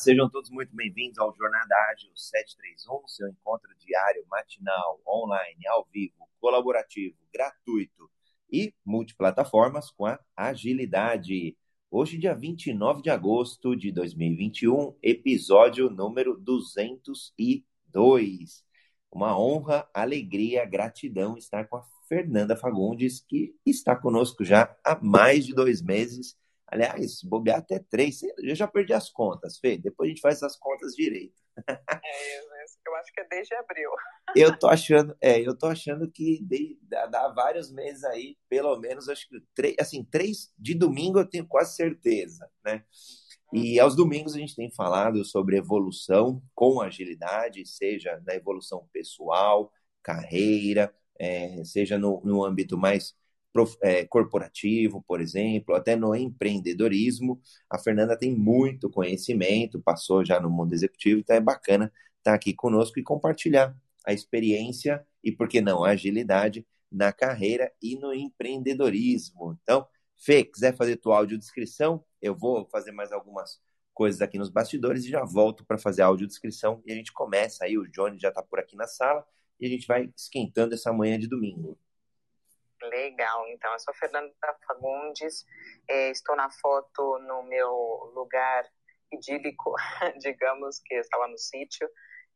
Sejam 0.00 0.28
todos 0.30 0.48
muito 0.48 0.74
bem-vindos 0.74 1.18
ao 1.18 1.36
Jornada 1.36 1.74
Ágil 1.92 2.08
731, 2.16 3.06
seu 3.06 3.28
encontro 3.28 3.68
diário, 3.78 4.24
matinal, 4.30 4.98
online, 5.06 5.66
ao 5.68 5.86
vivo, 5.92 6.26
colaborativo, 6.40 7.18
gratuito 7.30 8.10
e 8.50 8.72
multiplataformas 8.82 9.90
com 9.90 10.06
a 10.06 10.18
agilidade. 10.34 11.54
Hoje, 11.90 12.16
dia 12.16 12.34
29 12.34 13.02
de 13.02 13.10
agosto 13.10 13.76
de 13.76 13.92
2021, 13.92 14.96
episódio 15.02 15.90
número 15.90 16.34
202. 16.34 18.64
Uma 19.12 19.38
honra, 19.38 19.86
alegria, 19.92 20.64
gratidão 20.64 21.36
estar 21.36 21.68
com 21.68 21.76
a 21.76 21.84
Fernanda 22.08 22.56
Fagundes, 22.56 23.20
que 23.20 23.54
está 23.66 23.94
conosco 23.94 24.46
já 24.46 24.74
há 24.82 24.98
mais 24.98 25.44
de 25.44 25.52
dois 25.52 25.82
meses 25.82 26.40
Aliás, 26.70 27.22
bobear 27.24 27.58
até 27.58 27.78
três, 27.78 28.20
eu 28.22 28.54
já 28.54 28.66
perdi 28.68 28.92
as 28.92 29.10
contas, 29.10 29.58
Fê. 29.58 29.76
Depois 29.76 30.06
a 30.06 30.10
gente 30.10 30.20
faz 30.20 30.36
essas 30.36 30.56
contas 30.56 30.94
direito. 30.94 31.40
É, 32.02 32.40
eu 32.86 32.94
acho 32.96 33.12
que 33.12 33.20
é 33.20 33.28
desde 33.28 33.54
abril. 33.54 33.90
Eu 34.34 34.58
tô 34.58 34.66
achando, 34.66 35.16
é, 35.20 35.40
eu 35.40 35.56
tô 35.56 35.66
achando 35.66 36.10
que 36.10 36.42
de, 36.42 36.78
dá, 36.82 37.28
vários 37.28 37.70
meses 37.70 38.02
aí, 38.04 38.36
pelo 38.48 38.78
menos, 38.78 39.08
acho 39.08 39.28
que 39.28 39.40
três, 39.54 39.74
assim, 39.78 40.04
três 40.04 40.52
de 40.58 40.74
domingo 40.74 41.18
eu 41.18 41.26
tenho 41.26 41.46
quase 41.46 41.76
certeza, 41.76 42.48
né? 42.64 42.84
E 43.52 43.78
uhum. 43.78 43.84
aos 43.84 43.96
domingos 43.96 44.34
a 44.34 44.38
gente 44.38 44.54
tem 44.54 44.70
falado 44.70 45.24
sobre 45.24 45.56
evolução 45.56 46.42
com 46.54 46.80
agilidade, 46.80 47.66
seja 47.66 48.20
na 48.24 48.34
evolução 48.34 48.88
pessoal, 48.92 49.72
carreira, 50.02 50.94
é, 51.18 51.62
seja 51.64 51.98
no, 51.98 52.20
no 52.24 52.44
âmbito 52.44 52.78
mais 52.78 53.14
corporativo, 54.08 55.02
por 55.06 55.20
exemplo, 55.20 55.74
até 55.74 55.96
no 55.96 56.14
empreendedorismo. 56.14 57.40
A 57.68 57.78
Fernanda 57.78 58.16
tem 58.16 58.34
muito 58.34 58.90
conhecimento, 58.90 59.80
passou 59.80 60.24
já 60.24 60.40
no 60.40 60.50
mundo 60.50 60.72
executivo, 60.72 61.20
então 61.20 61.36
é 61.36 61.40
bacana 61.40 61.92
estar 62.18 62.34
aqui 62.34 62.52
conosco 62.54 62.98
e 62.98 63.02
compartilhar 63.02 63.76
a 64.06 64.12
experiência 64.12 65.04
e, 65.22 65.32
por 65.32 65.48
que 65.48 65.60
não, 65.60 65.84
a 65.84 65.90
agilidade 65.90 66.66
na 66.90 67.12
carreira 67.12 67.72
e 67.82 67.96
no 67.96 68.12
empreendedorismo. 68.12 69.58
Então, 69.62 69.86
Fê, 70.16 70.44
quiser 70.44 70.76
fazer 70.76 70.96
tua 70.96 71.16
audiodescrição, 71.18 72.04
eu 72.20 72.34
vou 72.36 72.66
fazer 72.70 72.92
mais 72.92 73.12
algumas 73.12 73.60
coisas 73.94 74.20
aqui 74.20 74.38
nos 74.38 74.50
bastidores 74.50 75.04
e 75.04 75.10
já 75.10 75.24
volto 75.24 75.64
para 75.64 75.78
fazer 75.78 76.02
a 76.02 76.06
audiodescrição 76.06 76.82
e 76.86 76.92
a 76.92 76.94
gente 76.94 77.12
começa 77.12 77.64
aí, 77.64 77.78
o 77.78 77.88
Johnny 77.90 78.18
já 78.18 78.28
está 78.28 78.42
por 78.42 78.58
aqui 78.58 78.76
na 78.76 78.86
sala 78.86 79.24
e 79.58 79.66
a 79.66 79.68
gente 79.68 79.86
vai 79.86 80.10
esquentando 80.16 80.74
essa 80.74 80.92
manhã 80.92 81.18
de 81.18 81.26
domingo. 81.26 81.78
Legal, 82.82 83.46
então 83.48 83.72
eu 83.72 83.78
sou 83.78 83.92
Fernanda 83.94 84.32
Fagundes, 84.66 85.44
é, 85.88 86.10
estou 86.10 86.34
na 86.34 86.50
foto 86.50 87.18
no 87.18 87.42
meu 87.42 87.70
lugar 88.14 88.64
idílico, 89.12 89.74
digamos, 90.20 90.80
que 90.80 90.94
estava 90.94 91.28
no 91.28 91.36
sítio, 91.36 91.88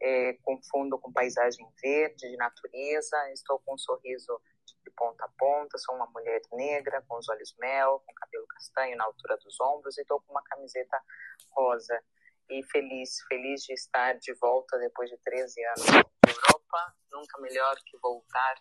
é, 0.02 0.34
com 0.42 0.60
fundo 0.70 0.98
com 0.98 1.12
paisagem 1.12 1.66
verde, 1.82 2.28
de 2.28 2.36
natureza, 2.36 3.16
estou 3.32 3.58
com 3.60 3.74
um 3.74 3.78
sorriso 3.78 4.40
de 4.84 4.90
ponta 4.90 5.24
a 5.24 5.28
ponta, 5.38 5.78
sou 5.78 5.94
uma 5.94 6.06
mulher 6.06 6.40
negra, 6.52 7.02
com 7.08 7.16
os 7.16 7.28
olhos 7.28 7.54
mel, 7.58 8.02
com 8.06 8.14
cabelo 8.14 8.46
castanho 8.48 8.96
na 8.96 9.04
altura 9.04 9.36
dos 9.38 9.58
ombros 9.60 9.96
e 9.96 10.02
estou 10.02 10.20
com 10.20 10.32
uma 10.32 10.42
camiseta 10.42 11.00
rosa. 11.52 12.02
E 12.50 12.62
feliz, 12.64 13.22
feliz 13.26 13.62
de 13.62 13.72
estar 13.72 14.18
de 14.18 14.34
volta 14.34 14.78
depois 14.78 15.08
de 15.08 15.16
13 15.18 15.64
anos 15.64 15.86
na 15.86 16.04
Europa, 16.28 16.94
nunca 17.10 17.40
melhor 17.40 17.74
que 17.86 17.96
voltar 17.98 18.56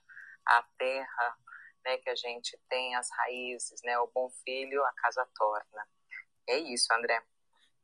à 0.45 0.63
terra 0.77 1.37
né, 1.83 1.97
que 1.97 2.09
a 2.09 2.15
gente 2.15 2.57
tem 2.69 2.95
as 2.95 3.09
raízes, 3.11 3.81
né, 3.83 3.97
o 3.99 4.09
bom 4.13 4.29
filho 4.43 4.83
a 4.83 4.93
casa 4.93 5.27
torna. 5.35 5.87
É 6.47 6.57
isso, 6.57 6.87
André. 6.93 7.21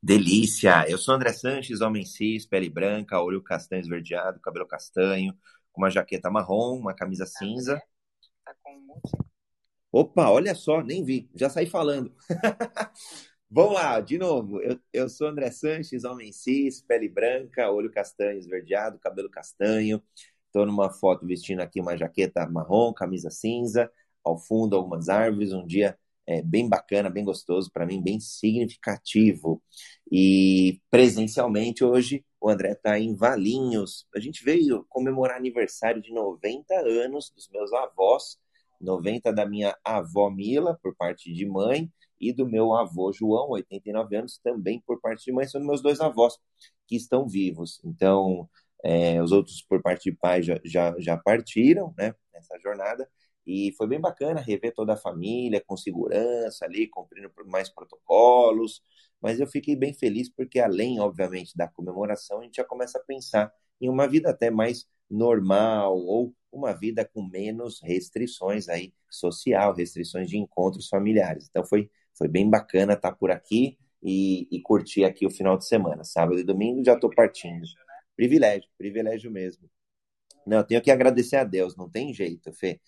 Delícia! 0.02 0.86
Eu 0.88 0.96
sou 0.96 1.14
André 1.14 1.32
Sanches, 1.32 1.80
homem 1.80 2.04
cis, 2.06 2.46
pele 2.46 2.70
branca, 2.70 3.20
olho 3.20 3.42
castanho 3.42 3.80
esverdeado, 3.80 4.40
cabelo 4.40 4.66
castanho, 4.66 5.36
com 5.72 5.82
uma 5.82 5.90
jaqueta 5.90 6.30
marrom, 6.30 6.78
uma 6.78 6.94
camisa 6.94 7.24
tá 7.24 7.30
cinza. 7.30 7.82
Tá 8.44 8.54
com 8.62 8.76
um 8.76 9.00
Opa, 9.92 10.30
olha 10.30 10.54
só, 10.54 10.82
nem 10.82 11.04
vi, 11.04 11.28
já 11.34 11.50
saí 11.50 11.66
falando. 11.66 12.14
Vamos 13.50 13.74
lá, 13.74 14.00
de 14.00 14.16
novo. 14.16 14.60
Eu, 14.62 14.80
eu 14.92 15.08
sou 15.08 15.26
André 15.26 15.50
Sanches, 15.50 16.04
homem 16.04 16.30
cis, 16.32 16.80
pele 16.80 17.08
branca, 17.08 17.68
olho 17.70 17.90
castanho 17.90 18.38
esverdeado, 18.38 19.00
cabelo 19.00 19.28
castanho, 19.28 20.00
Estou 20.50 20.66
numa 20.66 20.90
foto 20.90 21.24
vestindo 21.24 21.60
aqui 21.60 21.80
uma 21.80 21.96
jaqueta 21.96 22.44
marrom, 22.44 22.92
camisa 22.92 23.30
cinza, 23.30 23.88
ao 24.24 24.36
fundo 24.36 24.74
algumas 24.74 25.08
árvores, 25.08 25.52
um 25.52 25.64
dia 25.64 25.96
é, 26.26 26.42
bem 26.42 26.68
bacana, 26.68 27.08
bem 27.08 27.24
gostoso, 27.24 27.70
para 27.72 27.86
mim 27.86 28.02
bem 28.02 28.18
significativo. 28.18 29.62
E 30.10 30.80
presencialmente 30.90 31.84
hoje 31.84 32.24
o 32.40 32.48
André 32.48 32.72
está 32.72 32.98
em 32.98 33.14
Valinhos. 33.14 34.08
A 34.12 34.18
gente 34.18 34.42
veio 34.42 34.84
comemorar 34.88 35.36
aniversário 35.36 36.02
de 36.02 36.12
90 36.12 36.74
anos 36.80 37.30
dos 37.30 37.48
meus 37.48 37.72
avós, 37.72 38.36
90 38.80 39.32
da 39.32 39.46
minha 39.46 39.76
avó 39.84 40.28
Mila, 40.30 40.76
por 40.82 40.96
parte 40.96 41.32
de 41.32 41.46
mãe, 41.46 41.88
e 42.20 42.32
do 42.32 42.44
meu 42.44 42.74
avô 42.74 43.12
João, 43.12 43.50
89 43.50 44.16
anos, 44.16 44.40
também 44.42 44.82
por 44.84 45.00
parte 45.00 45.24
de 45.26 45.32
mãe. 45.32 45.46
São 45.46 45.64
meus 45.64 45.80
dois 45.80 46.00
avós 46.00 46.36
que 46.88 46.96
estão 46.96 47.28
vivos. 47.28 47.80
Então, 47.84 48.48
é, 48.84 49.22
os 49.22 49.32
outros, 49.32 49.62
por 49.62 49.82
parte 49.82 50.10
de 50.10 50.16
pai, 50.16 50.42
já, 50.42 50.58
já, 50.64 50.94
já 50.98 51.16
partiram 51.16 51.94
né, 51.96 52.14
nessa 52.32 52.58
jornada. 52.58 53.08
E 53.46 53.72
foi 53.76 53.86
bem 53.86 54.00
bacana 54.00 54.40
rever 54.40 54.72
toda 54.74 54.92
a 54.92 54.96
família 54.96 55.62
com 55.66 55.76
segurança 55.76 56.64
ali, 56.64 56.86
cumprindo 56.88 57.30
mais 57.46 57.68
protocolos. 57.68 58.82
Mas 59.20 59.40
eu 59.40 59.46
fiquei 59.46 59.76
bem 59.76 59.92
feliz 59.92 60.28
porque, 60.28 60.60
além, 60.60 61.00
obviamente, 61.00 61.56
da 61.56 61.68
comemoração, 61.68 62.40
a 62.40 62.44
gente 62.44 62.56
já 62.56 62.64
começa 62.64 62.98
a 62.98 63.02
pensar 63.02 63.52
em 63.80 63.88
uma 63.88 64.06
vida 64.06 64.30
até 64.30 64.50
mais 64.50 64.86
normal 65.10 65.96
ou 65.98 66.34
uma 66.52 66.72
vida 66.72 67.04
com 67.04 67.22
menos 67.22 67.80
restrições 67.82 68.68
aí 68.68 68.92
social, 69.08 69.74
restrições 69.74 70.28
de 70.28 70.38
encontros 70.38 70.88
familiares. 70.88 71.48
Então 71.48 71.64
foi, 71.64 71.90
foi 72.16 72.28
bem 72.28 72.48
bacana 72.48 72.94
estar 72.94 73.12
por 73.12 73.30
aqui 73.30 73.78
e, 74.02 74.48
e 74.50 74.60
curtir 74.60 75.04
aqui 75.04 75.26
o 75.26 75.30
final 75.30 75.56
de 75.56 75.66
semana. 75.66 76.04
Sábado 76.04 76.38
e 76.38 76.44
domingo 76.44 76.84
já 76.84 76.94
estou 76.94 77.10
partindo. 77.10 77.66
Privilégio, 78.20 78.68
privilégio 78.76 79.30
mesmo. 79.30 79.66
Não, 80.46 80.58
eu 80.58 80.64
tenho 80.64 80.82
que 80.82 80.90
agradecer 80.90 81.36
a 81.36 81.44
Deus, 81.44 81.74
não 81.74 81.88
tem 81.88 82.12
jeito, 82.12 82.52
Fê. 82.52 82.78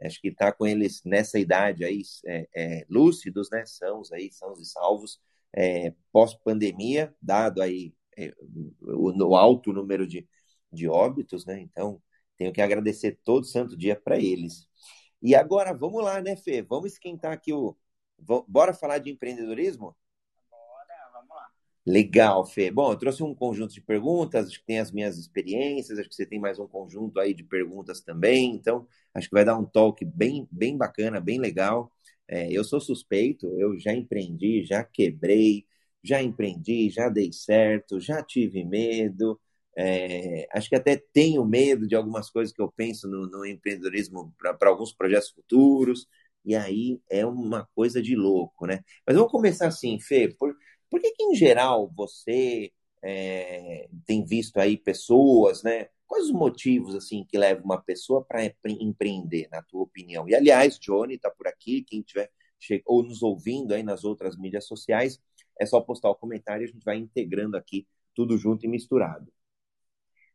Acho 0.00 0.18
que 0.18 0.32
tá 0.32 0.50
com 0.50 0.66
eles 0.66 1.02
nessa 1.04 1.38
idade 1.38 1.84
aí, 1.84 2.00
é, 2.26 2.48
é, 2.56 2.86
lúcidos, 2.88 3.50
né? 3.50 3.66
Sãos 3.66 4.10
aí, 4.10 4.32
sãos 4.32 4.58
e 4.58 4.64
salvos, 4.64 5.20
é, 5.54 5.92
pós-pandemia, 6.10 7.14
dado 7.20 7.60
aí 7.60 7.92
é, 8.16 8.32
o, 8.80 9.10
o, 9.12 9.36
alto 9.36 9.74
número 9.74 10.06
de, 10.06 10.26
de 10.72 10.88
óbitos, 10.88 11.44
né? 11.44 11.60
Então, 11.60 12.02
tenho 12.38 12.50
que 12.50 12.62
agradecer 12.62 13.18
todo 13.22 13.44
santo 13.44 13.76
dia 13.76 13.94
para 13.94 14.18
eles. 14.18 14.66
E 15.20 15.34
agora, 15.34 15.74
vamos 15.74 16.02
lá, 16.02 16.22
né, 16.22 16.34
Fê? 16.34 16.62
Vamos 16.62 16.92
esquentar 16.92 17.32
aqui 17.32 17.52
o. 17.52 17.76
Bora 18.48 18.72
falar 18.72 19.00
de 19.00 19.10
empreendedorismo? 19.10 19.94
Legal, 21.88 22.44
Fê. 22.44 22.70
Bom, 22.70 22.92
eu 22.92 22.98
trouxe 22.98 23.22
um 23.22 23.34
conjunto 23.34 23.72
de 23.72 23.80
perguntas, 23.80 24.46
acho 24.48 24.60
que 24.60 24.66
tem 24.66 24.78
as 24.78 24.92
minhas 24.92 25.16
experiências, 25.16 25.98
acho 25.98 26.06
que 26.08 26.14
você 26.14 26.26
tem 26.26 26.38
mais 26.38 26.58
um 26.58 26.66
conjunto 26.68 27.18
aí 27.18 27.32
de 27.32 27.42
perguntas 27.42 28.02
também, 28.02 28.54
então 28.54 28.86
acho 29.14 29.26
que 29.28 29.34
vai 29.34 29.42
dar 29.44 29.56
um 29.58 29.64
talk 29.64 30.04
bem, 30.04 30.46
bem 30.52 30.76
bacana, 30.76 31.18
bem 31.18 31.38
legal. 31.40 31.90
É, 32.28 32.52
eu 32.52 32.62
sou 32.62 32.78
suspeito, 32.78 33.46
eu 33.58 33.78
já 33.78 33.94
empreendi, 33.94 34.64
já 34.64 34.84
quebrei, 34.84 35.64
já 36.04 36.22
empreendi, 36.22 36.90
já 36.90 37.08
dei 37.08 37.32
certo, 37.32 37.98
já 37.98 38.22
tive 38.22 38.64
medo, 38.64 39.40
é, 39.76 40.46
acho 40.52 40.68
que 40.68 40.76
até 40.76 40.96
tenho 41.12 41.42
medo 41.46 41.86
de 41.88 41.94
algumas 41.96 42.28
coisas 42.28 42.52
que 42.54 42.60
eu 42.60 42.70
penso 42.70 43.08
no, 43.08 43.26
no 43.30 43.46
empreendedorismo 43.46 44.34
para 44.38 44.68
alguns 44.68 44.92
projetos 44.92 45.30
futuros, 45.30 46.06
e 46.44 46.54
aí 46.54 47.00
é 47.10 47.24
uma 47.26 47.66
coisa 47.74 48.00
de 48.02 48.14
louco, 48.16 48.66
né? 48.66 48.80
Mas 49.06 49.16
vamos 49.16 49.30
começar 49.32 49.66
assim, 49.68 49.98
Fê, 50.00 50.28
por 50.38 50.54
por 50.90 51.00
que, 51.00 51.12
que 51.12 51.22
em 51.22 51.34
geral, 51.34 51.90
você 51.94 52.72
é, 53.02 53.88
tem 54.06 54.24
visto 54.24 54.58
aí 54.58 54.76
pessoas, 54.76 55.62
né? 55.62 55.88
Quais 56.06 56.24
os 56.24 56.32
motivos, 56.32 56.94
assim, 56.94 57.24
que 57.24 57.36
levam 57.36 57.64
uma 57.64 57.80
pessoa 57.80 58.24
para 58.24 58.42
empreender, 58.66 59.48
na 59.50 59.62
tua 59.62 59.82
opinião? 59.82 60.28
E, 60.28 60.34
aliás, 60.34 60.78
Johnny 60.78 61.14
está 61.14 61.30
por 61.30 61.46
aqui, 61.46 61.82
quem 61.82 62.02
tiver 62.02 62.30
ou 62.86 63.02
nos 63.02 63.22
ouvindo 63.22 63.72
aí 63.72 63.82
nas 63.82 64.04
outras 64.04 64.36
mídias 64.36 64.66
sociais, 64.66 65.20
é 65.60 65.66
só 65.66 65.80
postar 65.80 66.10
o 66.10 66.14
comentário 66.14 66.64
e 66.64 66.68
a 66.68 66.72
gente 66.72 66.84
vai 66.84 66.96
integrando 66.96 67.56
aqui 67.56 67.86
tudo 68.14 68.36
junto 68.36 68.64
e 68.64 68.68
misturado. 68.68 69.32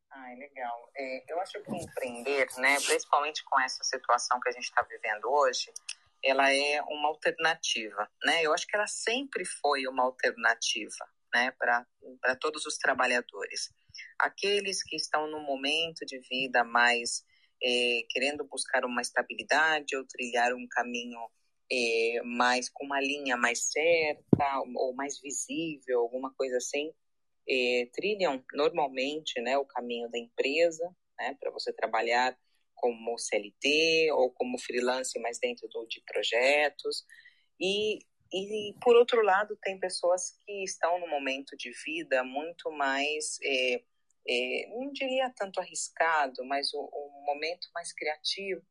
Ah, 0.09 0.33
legal. 0.37 0.89
É, 0.95 1.33
eu 1.33 1.39
acho 1.41 1.61
que 1.61 1.75
empreender, 1.75 2.47
né, 2.57 2.75
principalmente 2.79 3.43
com 3.43 3.59
essa 3.59 3.83
situação 3.83 4.39
que 4.39 4.49
a 4.49 4.51
gente 4.51 4.65
está 4.65 4.81
vivendo 4.83 5.25
hoje, 5.25 5.71
ela 6.23 6.51
é 6.51 6.81
uma 6.83 7.09
alternativa, 7.09 8.09
né? 8.23 8.43
Eu 8.43 8.53
acho 8.53 8.65
que 8.67 8.75
ela 8.75 8.87
sempre 8.87 9.43
foi 9.45 9.85
uma 9.87 10.03
alternativa, 10.03 11.05
né, 11.33 11.51
para 11.59 12.35
todos 12.39 12.65
os 12.65 12.77
trabalhadores. 12.77 13.69
Aqueles 14.19 14.83
que 14.83 14.95
estão 14.95 15.27
no 15.27 15.39
momento 15.41 16.05
de 16.05 16.19
vida 16.29 16.63
mais 16.63 17.23
é, 17.61 18.03
querendo 18.09 18.43
buscar 18.45 18.85
uma 18.85 19.01
estabilidade 19.01 19.95
ou 19.95 20.05
trilhar 20.05 20.53
um 20.53 20.67
caminho 20.69 21.19
é, 21.71 22.21
mais 22.23 22.69
com 22.69 22.85
uma 22.85 22.99
linha 22.99 23.37
mais 23.37 23.71
certa 23.71 24.61
ou 24.75 24.93
mais 24.93 25.19
visível, 25.19 26.01
alguma 26.01 26.33
coisa 26.33 26.57
assim, 26.57 26.93
eh, 27.47 27.89
trilham 27.93 28.43
normalmente 28.53 29.39
né, 29.41 29.57
o 29.57 29.65
caminho 29.65 30.09
da 30.09 30.17
empresa, 30.17 30.83
né, 31.17 31.35
para 31.39 31.51
você 31.51 31.73
trabalhar 31.73 32.37
como 32.75 33.17
CLT 33.17 34.11
ou 34.13 34.31
como 34.31 34.59
freelance, 34.59 35.17
mas 35.19 35.39
dentro 35.39 35.67
do, 35.69 35.85
de 35.85 36.01
projetos. 36.05 37.05
E, 37.59 37.99
e, 38.31 38.73
por 38.81 38.95
outro 38.95 39.21
lado, 39.21 39.57
tem 39.61 39.79
pessoas 39.79 40.31
que 40.45 40.63
estão 40.63 40.99
no 40.99 41.07
momento 41.07 41.55
de 41.57 41.71
vida 41.85 42.23
muito 42.23 42.71
mais, 42.71 43.37
é, 43.43 43.83
é, 44.27 44.67
não 44.69 44.91
diria 44.91 45.31
tanto 45.35 45.59
arriscado, 45.59 46.43
mas 46.45 46.73
o, 46.73 47.23
momento 47.25 47.67
mais 47.73 47.93
criativo 47.93 48.61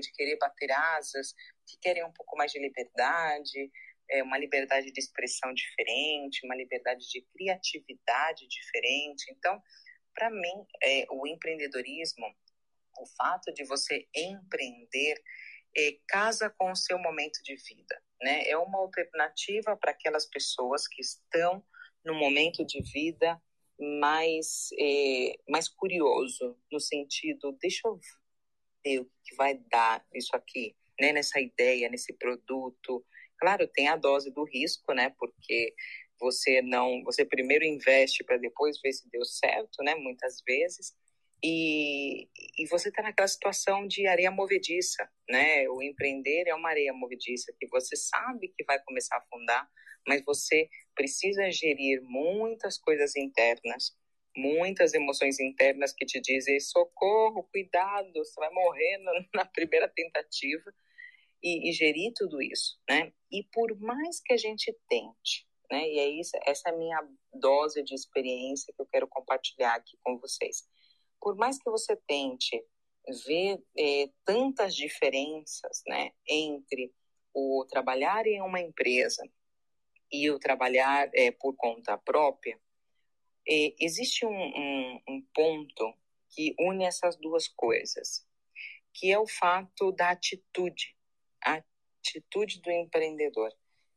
de 0.00 0.12
querer 0.12 0.38
bater 0.38 0.70
asas, 0.70 1.34
que 1.66 1.78
querem 1.80 2.04
um 2.04 2.12
pouco 2.12 2.36
mais 2.36 2.50
de 2.50 2.58
liberdade, 2.58 3.70
é, 4.10 4.22
uma 4.22 4.38
liberdade 4.38 4.90
de 4.90 5.00
expressão 5.00 5.52
diferente, 5.52 6.44
uma 6.44 6.56
liberdade 6.56 7.08
de 7.08 7.22
criatividade 7.32 8.46
diferente. 8.48 9.24
Então, 9.30 9.60
para 10.14 10.30
mim, 10.30 10.66
é, 10.82 11.06
o 11.10 11.26
empreendedorismo 11.26 12.26
o 12.98 13.06
fato 13.16 13.52
de 13.52 13.64
você 13.64 14.06
empreender 14.14 15.22
é, 15.76 15.98
casa 16.08 16.50
com 16.50 16.70
o 16.70 16.76
seu 16.76 16.98
momento 16.98 17.42
de 17.42 17.56
vida, 17.56 18.02
né? 18.20 18.48
É 18.48 18.56
uma 18.56 18.78
alternativa 18.78 19.76
para 19.76 19.92
aquelas 19.92 20.26
pessoas 20.26 20.86
que 20.86 21.00
estão 21.00 21.64
no 22.04 22.14
momento 22.14 22.64
de 22.64 22.82
vida 22.82 23.40
mais 23.78 24.68
é, 24.78 25.34
mais 25.48 25.68
curioso 25.68 26.56
no 26.70 26.78
sentido, 26.78 27.56
deixa 27.60 27.88
eu 27.88 27.98
ver 28.84 29.00
o 29.00 29.10
que 29.24 29.34
vai 29.34 29.54
dar 29.70 30.04
isso 30.14 30.34
aqui, 30.36 30.76
né? 31.00 31.12
Nessa 31.12 31.40
ideia, 31.40 31.88
nesse 31.88 32.12
produto. 32.12 33.04
Claro, 33.38 33.66
tem 33.66 33.88
a 33.88 33.96
dose 33.96 34.30
do 34.30 34.44
risco, 34.44 34.92
né? 34.92 35.14
Porque 35.18 35.74
você 36.20 36.62
não, 36.62 37.02
você 37.02 37.24
primeiro 37.24 37.64
investe 37.64 38.22
para 38.22 38.36
depois 38.36 38.80
ver 38.80 38.92
se 38.92 39.08
deu 39.10 39.24
certo, 39.24 39.82
né? 39.82 39.94
Muitas 39.96 40.40
vezes. 40.46 40.94
E, 41.44 42.28
e 42.56 42.66
você 42.70 42.88
está 42.88 43.02
naquela 43.02 43.26
situação 43.26 43.86
de 43.86 44.06
areia 44.06 44.30
movediça, 44.30 45.08
né? 45.28 45.68
O 45.70 45.82
empreender 45.82 46.46
é 46.46 46.54
uma 46.54 46.68
areia 46.68 46.92
movediça 46.92 47.52
que 47.58 47.66
você 47.66 47.96
sabe 47.96 48.48
que 48.56 48.64
vai 48.64 48.80
começar 48.84 49.16
a 49.16 49.18
afundar, 49.18 49.68
mas 50.06 50.24
você 50.24 50.68
precisa 50.94 51.50
gerir 51.50 52.00
muitas 52.02 52.78
coisas 52.78 53.16
internas, 53.16 53.96
muitas 54.36 54.94
emoções 54.94 55.40
internas 55.40 55.92
que 55.92 56.06
te 56.06 56.20
dizem 56.20 56.60
socorro, 56.60 57.48
cuidado, 57.50 58.12
você 58.14 58.38
vai 58.38 58.50
morrer 58.50 58.98
na, 59.34 59.44
primeira 59.52 59.88
tentativa 59.88 60.72
e, 61.42 61.68
e, 61.68 61.72
gerir 61.72 62.12
tudo 62.14 62.40
isso, 62.40 62.78
né? 62.88 63.12
E 63.32 63.42
por 63.52 63.76
mais 63.80 64.20
que 64.20 64.32
a 64.32 64.36
gente 64.36 64.72
tente, 64.88 65.44
né? 65.68 65.88
E 65.88 65.98
é 65.98 66.08
isso, 66.08 66.38
essa 66.46 66.68
é 66.68 66.72
a 66.72 66.76
minha 66.76 67.04
dose 67.34 67.82
de 67.82 67.96
experiência 67.96 68.72
que 68.72 68.80
eu 68.80 68.86
quero 68.86 69.08
compartilhar 69.08 69.74
aqui 69.74 69.98
com 70.04 70.16
vocês 70.18 70.64
por 71.22 71.36
mais 71.36 71.56
que 71.56 71.70
você 71.70 71.96
tente 71.96 72.60
ver 73.24 73.62
é, 73.78 74.10
tantas 74.24 74.74
diferenças 74.74 75.82
né, 75.86 76.10
entre 76.28 76.92
o 77.32 77.64
trabalhar 77.70 78.26
em 78.26 78.42
uma 78.42 78.60
empresa 78.60 79.22
e 80.10 80.28
o 80.30 80.38
trabalhar 80.38 81.08
é, 81.14 81.30
por 81.30 81.54
conta 81.56 81.96
própria, 81.96 82.60
é, 83.48 83.74
existe 83.78 84.26
um, 84.26 84.30
um, 84.30 85.02
um 85.08 85.22
ponto 85.32 85.94
que 86.28 86.54
une 86.58 86.84
essas 86.84 87.16
duas 87.16 87.46
coisas, 87.46 88.26
que 88.92 89.10
é 89.10 89.18
o 89.18 89.26
fato 89.26 89.92
da 89.92 90.10
atitude, 90.10 90.96
a 91.44 91.62
atitude 92.00 92.60
do 92.60 92.70
empreendedor. 92.70 93.50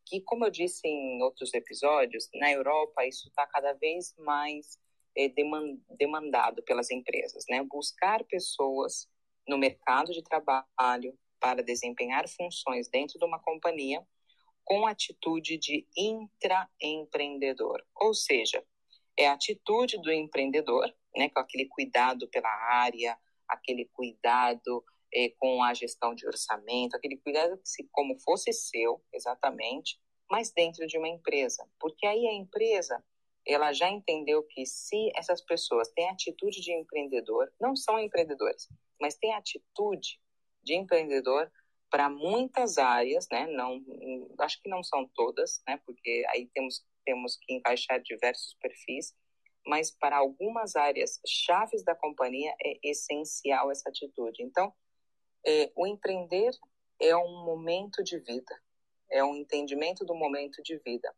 Que, 0.05 0.21
como 0.21 0.45
eu 0.45 0.51
disse 0.51 0.87
em 0.87 1.21
outros 1.23 1.53
episódios, 1.55 2.29
na 2.35 2.51
Europa 2.51 3.05
isso 3.05 3.27
está 3.27 3.47
cada 3.47 3.73
vez 3.73 4.13
mais 4.19 4.79
é, 5.17 5.31
demandado 5.97 6.63
pelas 6.63 6.91
empresas, 6.91 7.45
né? 7.49 7.63
Buscar 7.63 8.23
pessoas 8.23 9.07
no 9.47 9.57
mercado 9.57 10.11
de 10.11 10.23
trabalho 10.23 11.17
para 11.39 11.63
desempenhar 11.63 12.27
funções 12.27 12.87
dentro 12.87 13.19
de 13.19 13.25
uma 13.25 13.39
companhia 13.39 14.05
com 14.63 14.87
atitude 14.87 15.57
de 15.57 15.87
intraempreendedor, 15.95 17.83
ou 17.95 18.13
seja, 18.15 18.65
é 19.15 19.27
a 19.27 19.33
atitude 19.33 20.01
do 20.01 20.11
empreendedor, 20.11 20.91
né, 21.15 21.29
com 21.29 21.39
aquele 21.39 21.65
cuidado 21.67 22.27
pela 22.29 22.49
área, 22.49 23.17
aquele 23.47 23.85
cuidado 23.93 24.83
é, 25.13 25.29
com 25.37 25.63
a 25.63 25.73
gestão 25.73 26.15
de 26.15 26.27
orçamento, 26.27 26.95
aquele 26.95 27.17
cuidado 27.17 27.59
se 27.63 27.87
como 27.91 28.19
fosse 28.19 28.51
seu, 28.51 29.01
exatamente, 29.13 29.99
mas 30.29 30.51
dentro 30.51 30.87
de 30.87 30.97
uma 30.97 31.07
empresa, 31.07 31.69
porque 31.79 32.05
aí 32.07 32.27
a 32.27 32.33
empresa 32.33 33.03
ela 33.45 33.71
já 33.71 33.89
entendeu 33.89 34.43
que 34.43 34.65
se 34.65 35.11
essas 35.15 35.41
pessoas 35.41 35.89
têm 35.89 36.09
atitude 36.09 36.61
de 36.61 36.73
empreendedor, 36.73 37.51
não 37.59 37.75
são 37.75 37.99
empreendedores, 37.99 38.67
mas 38.99 39.15
têm 39.15 39.33
atitude 39.33 40.19
de 40.63 40.73
empreendedor 40.73 41.51
para 41.89 42.09
muitas 42.09 42.77
áreas, 42.77 43.27
né? 43.31 43.45
Não, 43.47 43.83
acho 44.39 44.61
que 44.61 44.69
não 44.69 44.83
são 44.83 45.07
todas, 45.13 45.61
né? 45.67 45.79
Porque 45.85 46.25
aí 46.29 46.47
temos 46.53 46.83
temos 47.05 47.37
que 47.37 47.53
encaixar 47.53 48.01
diversos 48.01 48.55
perfis, 48.59 49.13
mas 49.63 49.91
para 49.91 50.17
algumas 50.17 50.75
áreas 50.75 51.21
chaves 51.23 51.83
da 51.83 51.93
companhia 51.93 52.51
é 52.59 52.79
essencial 52.83 53.69
essa 53.69 53.89
atitude. 53.89 54.41
Então, 54.41 54.73
é, 55.45 55.71
o 55.75 55.85
empreender 55.85 56.49
é 56.99 57.15
um 57.15 57.45
momento 57.45 58.03
de 58.03 58.17
vida, 58.17 58.59
é 59.11 59.23
um 59.23 59.35
entendimento 59.35 60.03
do 60.03 60.15
momento 60.15 60.63
de 60.63 60.79
vida 60.79 61.15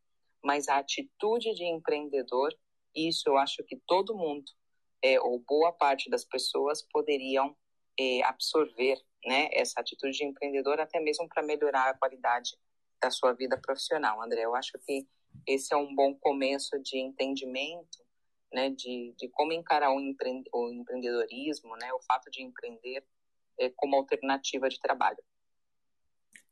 mas 0.48 0.70
a 0.70 0.78
atitude 0.78 1.54
de 1.54 1.66
empreendedor, 1.66 2.58
isso 2.96 3.28
eu 3.28 3.38
acho 3.38 3.66
que 3.66 3.76
todo 3.86 4.16
mundo, 4.16 4.46
é, 5.04 5.20
ou 5.20 5.44
boa 5.46 5.74
parte 5.74 6.10
das 6.10 6.24
pessoas, 6.24 6.82
poderiam 6.82 7.54
é, 8.00 8.24
absorver 8.24 8.98
né, 9.26 9.50
essa 9.52 9.82
atitude 9.82 10.18
de 10.18 10.24
empreendedor, 10.24 10.80
até 10.80 11.02
mesmo 11.02 11.28
para 11.28 11.44
melhorar 11.44 11.90
a 11.90 11.98
qualidade 11.98 12.58
da 13.02 13.12
sua 13.12 13.34
vida 13.34 13.60
profissional. 13.60 14.22
André, 14.22 14.46
eu 14.46 14.56
acho 14.56 14.72
que 14.86 15.06
esse 15.46 15.74
é 15.74 15.78
um 15.78 15.94
bom 15.94 16.16
começo 16.16 16.80
de 16.82 16.98
entendimento 16.98 18.00
né, 18.54 18.70
de, 18.70 19.14
de 19.18 19.28
como 19.28 19.52
encarar 19.52 19.92
o, 19.92 20.00
empre, 20.00 20.44
o 20.54 20.72
empreendedorismo, 20.72 21.76
né, 21.76 21.92
o 21.92 22.00
fato 22.04 22.32
de 22.32 22.42
empreender 22.42 23.04
é, 23.60 23.70
como 23.76 23.98
alternativa 23.98 24.70
de 24.70 24.80
trabalho. 24.80 25.22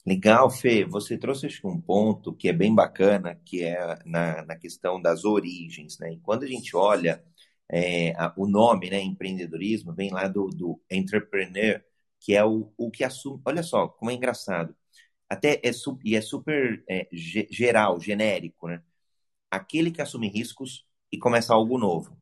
Legal, 0.06 0.50
Fê. 0.52 0.86
Você 0.86 1.18
trouxe 1.18 1.48
acho, 1.48 1.68
um 1.68 1.80
ponto 1.82 2.34
que 2.34 2.48
é 2.48 2.54
bem 2.54 2.74
bacana, 2.74 3.36
que 3.44 3.64
é 3.64 3.78
na, 4.06 4.44
na 4.46 4.56
questão 4.56 5.02
das 5.02 5.26
origens, 5.26 5.98
né? 6.00 6.14
E 6.14 6.20
quando 6.20 6.44
a 6.44 6.48
gente 6.48 6.76
olha 6.76 7.24
é, 7.70 8.12
a, 8.16 8.34
o 8.38 8.48
nome, 8.48 8.90
né, 8.90 9.02
empreendedorismo, 9.02 9.94
vem 9.94 10.12
lá 10.12 10.28
do, 10.28 10.48
do 10.50 10.80
entrepreneur, 10.92 11.84
que 12.20 12.36
é 12.36 12.44
o, 12.46 12.72
o 12.78 12.92
que 12.92 13.04
assume. 13.04 13.42
Olha 13.46 13.64
só 13.64 13.88
como 13.88 14.12
é 14.12 14.14
engraçado. 14.14 14.76
Até 15.30 15.56
é, 15.64 15.72
e 16.04 16.16
é 16.16 16.22
super 16.22 16.84
é, 16.90 17.08
geral, 17.14 18.00
genérico, 18.00 18.68
né? 18.68 18.84
Aquele 19.52 19.92
que 19.92 20.02
assume 20.02 20.30
riscos 20.30 20.86
e 21.12 21.18
começa 21.18 21.54
algo 21.54 21.78
novo. 21.78 22.18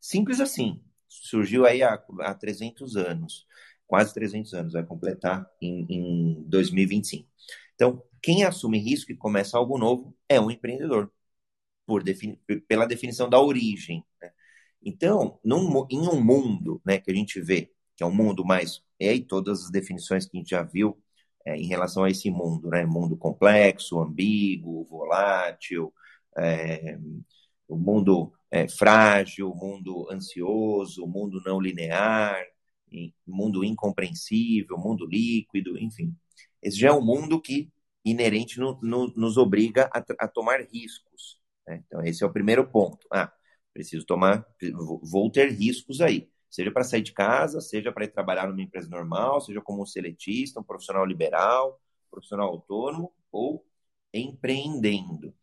Simples 0.00 0.40
assim. 0.40 0.82
Surgiu 1.08 1.66
aí 1.66 1.82
há, 1.82 1.94
há 2.20 2.34
300 2.34 2.96
anos 2.96 3.46
quase 3.86 4.12
300 4.14 4.54
anos, 4.54 4.72
vai 4.72 4.84
completar 4.84 5.48
em, 5.60 5.86
em 5.88 6.44
2025. 6.48 7.28
Então, 7.74 8.02
quem 8.22 8.44
assume 8.44 8.78
risco 8.78 9.12
e 9.12 9.16
começa 9.16 9.56
algo 9.58 9.78
novo 9.78 10.16
é 10.28 10.40
um 10.40 10.50
empreendedor, 10.50 11.10
por 11.86 12.02
defini 12.02 12.38
pela 12.68 12.86
definição 12.86 13.28
da 13.28 13.40
origem. 13.40 14.04
Né? 14.20 14.30
Então, 14.82 15.38
num, 15.44 15.86
em 15.90 16.08
um 16.08 16.20
mundo 16.20 16.80
né, 16.84 16.98
que 16.98 17.10
a 17.10 17.14
gente 17.14 17.40
vê, 17.40 17.70
que 17.96 18.02
é 18.02 18.06
um 18.06 18.14
mundo 18.14 18.44
mais. 18.44 18.82
E 19.00 19.08
aí, 19.08 19.20
todas 19.22 19.64
as 19.64 19.70
definições 19.70 20.26
que 20.26 20.36
a 20.36 20.40
gente 20.40 20.50
já 20.50 20.62
viu 20.62 20.98
é, 21.46 21.56
em 21.56 21.66
relação 21.66 22.04
a 22.04 22.10
esse 22.10 22.30
mundo, 22.30 22.68
né? 22.70 22.84
Mundo 22.84 23.16
complexo, 23.16 24.00
ambíguo, 24.00 24.84
volátil, 24.84 25.92
é, 26.36 26.98
o 27.68 27.76
mundo 27.76 28.32
é, 28.50 28.68
frágil, 28.68 29.50
o 29.50 29.54
mundo 29.56 30.08
ansioso, 30.10 31.04
o 31.04 31.08
mundo 31.08 31.40
não 31.44 31.60
linear, 31.60 32.44
mundo 33.26 33.64
incompreensível, 33.64 34.78
mundo 34.78 35.06
líquido, 35.06 35.78
enfim. 35.78 36.14
Esse 36.62 36.78
já 36.78 36.88
é 36.88 36.92
um 36.92 37.04
mundo 37.04 37.40
que 37.40 37.70
inerente 38.04 38.58
no, 38.58 38.78
no, 38.82 39.08
nos 39.16 39.36
obriga 39.36 39.90
a, 39.92 40.04
a 40.20 40.28
tomar 40.28 40.60
riscos. 40.60 41.40
Né? 41.66 41.82
Então, 41.86 42.02
esse 42.04 42.22
é 42.22 42.26
o 42.26 42.32
primeiro 42.32 42.66
ponto. 42.66 43.06
Ah, 43.12 43.32
preciso 43.72 44.06
tomar, 44.06 44.46
vou 45.02 45.30
ter 45.30 45.50
riscos 45.50 46.00
aí. 46.00 46.28
Seja 46.48 46.70
para 46.70 46.84
sair 46.84 47.02
de 47.02 47.12
casa, 47.12 47.60
seja 47.60 47.92
para 47.92 48.04
ir 48.04 48.08
trabalhar 48.08 48.48
numa 48.48 48.62
empresa 48.62 48.88
normal, 48.88 49.40
seja 49.40 49.60
como 49.60 49.82
um 49.82 49.86
seletista, 49.86 50.60
um 50.60 50.62
profissional 50.62 51.04
liberal, 51.04 51.80
profissional 52.10 52.48
autônomo 52.48 53.12
ou 53.30 53.66
empreendendo. 54.14 55.34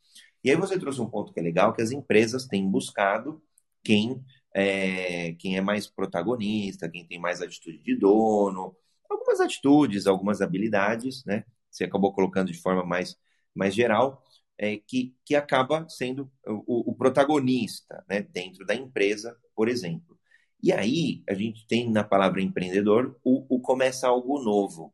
E 0.43 0.49
aí 0.49 0.55
você 0.57 0.79
trouxe 0.79 1.01
um 1.01 1.09
ponto 1.09 1.31
que 1.33 1.39
é 1.39 1.43
legal, 1.43 1.73
que 1.73 1.81
as 1.81 1.91
empresas 1.91 2.47
têm 2.47 2.69
buscado 2.69 3.41
quem 3.83 4.23
é, 4.53 5.33
quem 5.39 5.57
é 5.57 5.61
mais 5.61 5.87
protagonista, 5.87 6.89
quem 6.89 7.05
tem 7.07 7.19
mais 7.19 7.41
atitude 7.41 7.79
de 7.79 7.95
dono, 7.95 8.75
algumas 9.09 9.39
atitudes, 9.39 10.07
algumas 10.07 10.41
habilidades, 10.41 11.23
né? 11.25 11.43
Você 11.69 11.83
acabou 11.85 12.13
colocando 12.13 12.51
de 12.51 12.61
forma 12.61 12.83
mais, 12.85 13.15
mais 13.55 13.73
geral. 13.75 14.21
é, 14.57 14.77
que, 14.77 15.15
que 15.25 15.35
acaba 15.35 15.87
sendo 15.89 16.31
o, 16.47 16.91
o 16.91 16.95
protagonista 16.95 18.03
né, 18.07 18.21
dentro 18.21 18.65
da 18.65 18.75
empresa, 18.75 19.37
por 19.55 19.67
exemplo. 19.67 20.17
E 20.61 20.71
aí 20.71 21.23
a 21.27 21.33
gente 21.33 21.67
tem 21.67 21.89
na 21.91 22.03
palavra 22.03 22.41
empreendedor 22.41 23.19
o, 23.23 23.45
o 23.55 23.59
começa 23.59 24.07
algo 24.07 24.41
novo. 24.41 24.93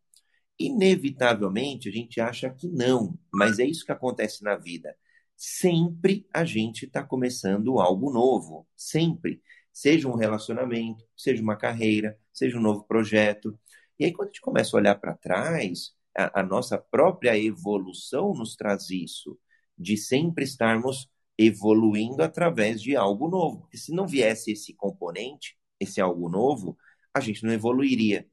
Inevitavelmente 0.59 1.89
a 1.89 1.91
gente 1.91 2.19
acha 2.21 2.49
que 2.49 2.67
não, 2.67 3.17
mas 3.33 3.59
é 3.59 3.65
isso 3.65 3.85
que 3.85 3.91
acontece 3.91 4.43
na 4.43 4.55
vida. 4.55 4.95
Sempre 5.41 6.27
a 6.33 6.43
gente 6.43 6.85
está 6.85 7.01
começando 7.01 7.79
algo 7.79 8.11
novo, 8.11 8.67
sempre. 8.75 9.41
Seja 9.71 10.09
um 10.09 10.15
relacionamento, 10.15 11.05
seja 11.15 11.41
uma 11.41 11.55
carreira, 11.55 12.19
seja 12.33 12.57
um 12.57 12.61
novo 12.61 12.83
projeto. 12.83 13.57
E 13.97 14.03
aí, 14.03 14.11
quando 14.11 14.27
a 14.27 14.31
gente 14.31 14.41
começa 14.41 14.75
a 14.75 14.79
olhar 14.81 14.95
para 14.95 15.15
trás, 15.15 15.93
a, 16.17 16.41
a 16.41 16.43
nossa 16.43 16.77
própria 16.77 17.39
evolução 17.39 18.33
nos 18.33 18.57
traz 18.57 18.89
isso, 18.89 19.39
de 19.77 19.95
sempre 19.95 20.43
estarmos 20.43 21.09
evoluindo 21.37 22.21
através 22.21 22.81
de 22.81 22.97
algo 22.97 23.29
novo. 23.29 23.61
Porque 23.61 23.77
se 23.77 23.93
não 23.93 24.05
viesse 24.05 24.51
esse 24.51 24.73
componente, 24.73 25.57
esse 25.79 26.01
algo 26.01 26.27
novo, 26.27 26.77
a 27.13 27.21
gente 27.21 27.45
não 27.45 27.53
evoluiria. 27.53 28.27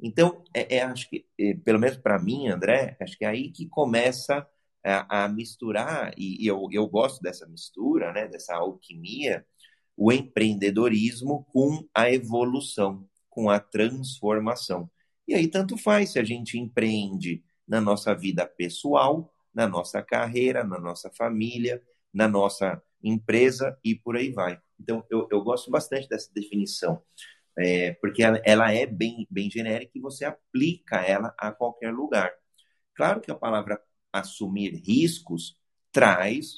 Então, 0.00 0.42
é, 0.54 0.76
é 0.78 0.82
acho 0.82 1.06
que, 1.10 1.26
é, 1.38 1.52
pelo 1.52 1.78
menos 1.78 1.98
para 1.98 2.18
mim, 2.18 2.48
André, 2.48 2.96
acho 2.98 3.18
que 3.18 3.26
é 3.26 3.28
aí 3.28 3.50
que 3.52 3.68
começa 3.68 4.48
a, 4.92 5.24
a 5.24 5.28
misturar, 5.28 6.12
e, 6.16 6.44
e, 6.44 6.46
eu, 6.46 6.68
eu 6.72 6.86
gosto 6.86 7.20
dessa 7.22 7.46
mistura, 7.46 8.12
né, 8.12 8.28
dessa 8.28 8.54
alquimia, 8.54 9.44
o 9.96 10.12
empreendedorismo 10.12 11.44
com 11.52 11.86
a 11.94 12.10
evolução, 12.10 13.08
com 13.30 13.50
a 13.50 13.58
transformação. 13.58 14.90
E 15.26 15.34
aí, 15.34 15.48
tanto 15.48 15.76
faz 15.76 16.12
se 16.12 16.18
a 16.18 16.24
gente 16.24 16.58
empreende 16.58 17.42
na 17.66 17.80
nossa 17.80 18.14
vida 18.14 18.46
pessoal, 18.46 19.32
na 19.52 19.66
nossa 19.66 20.02
carreira, 20.02 20.62
na 20.62 20.78
nossa 20.78 21.10
família, 21.16 21.82
na 22.12 22.28
nossa 22.28 22.80
empresa 23.02 23.76
e 23.82 23.94
por 23.94 24.16
aí 24.16 24.30
vai. 24.30 24.60
Então, 24.78 25.04
eu, 25.10 25.26
eu 25.30 25.42
gosto 25.42 25.70
bastante 25.70 26.08
dessa 26.08 26.30
definição, 26.32 27.02
é, 27.58 27.92
porque 27.94 28.22
ela, 28.22 28.40
ela, 28.44 28.72
é 28.72 28.86
bem, 28.86 29.26
bem 29.30 29.50
genérica 29.50 29.92
e 29.94 30.00
você 30.00 30.24
aplica 30.24 31.00
ela 31.00 31.34
a 31.38 31.50
qualquer 31.50 31.92
lugar. 31.92 32.30
Claro 32.94 33.20
que 33.20 33.30
a 33.30 33.34
palavra 33.34 33.80
assumir 34.18 34.82
riscos 34.84 35.56
traz 35.92 36.56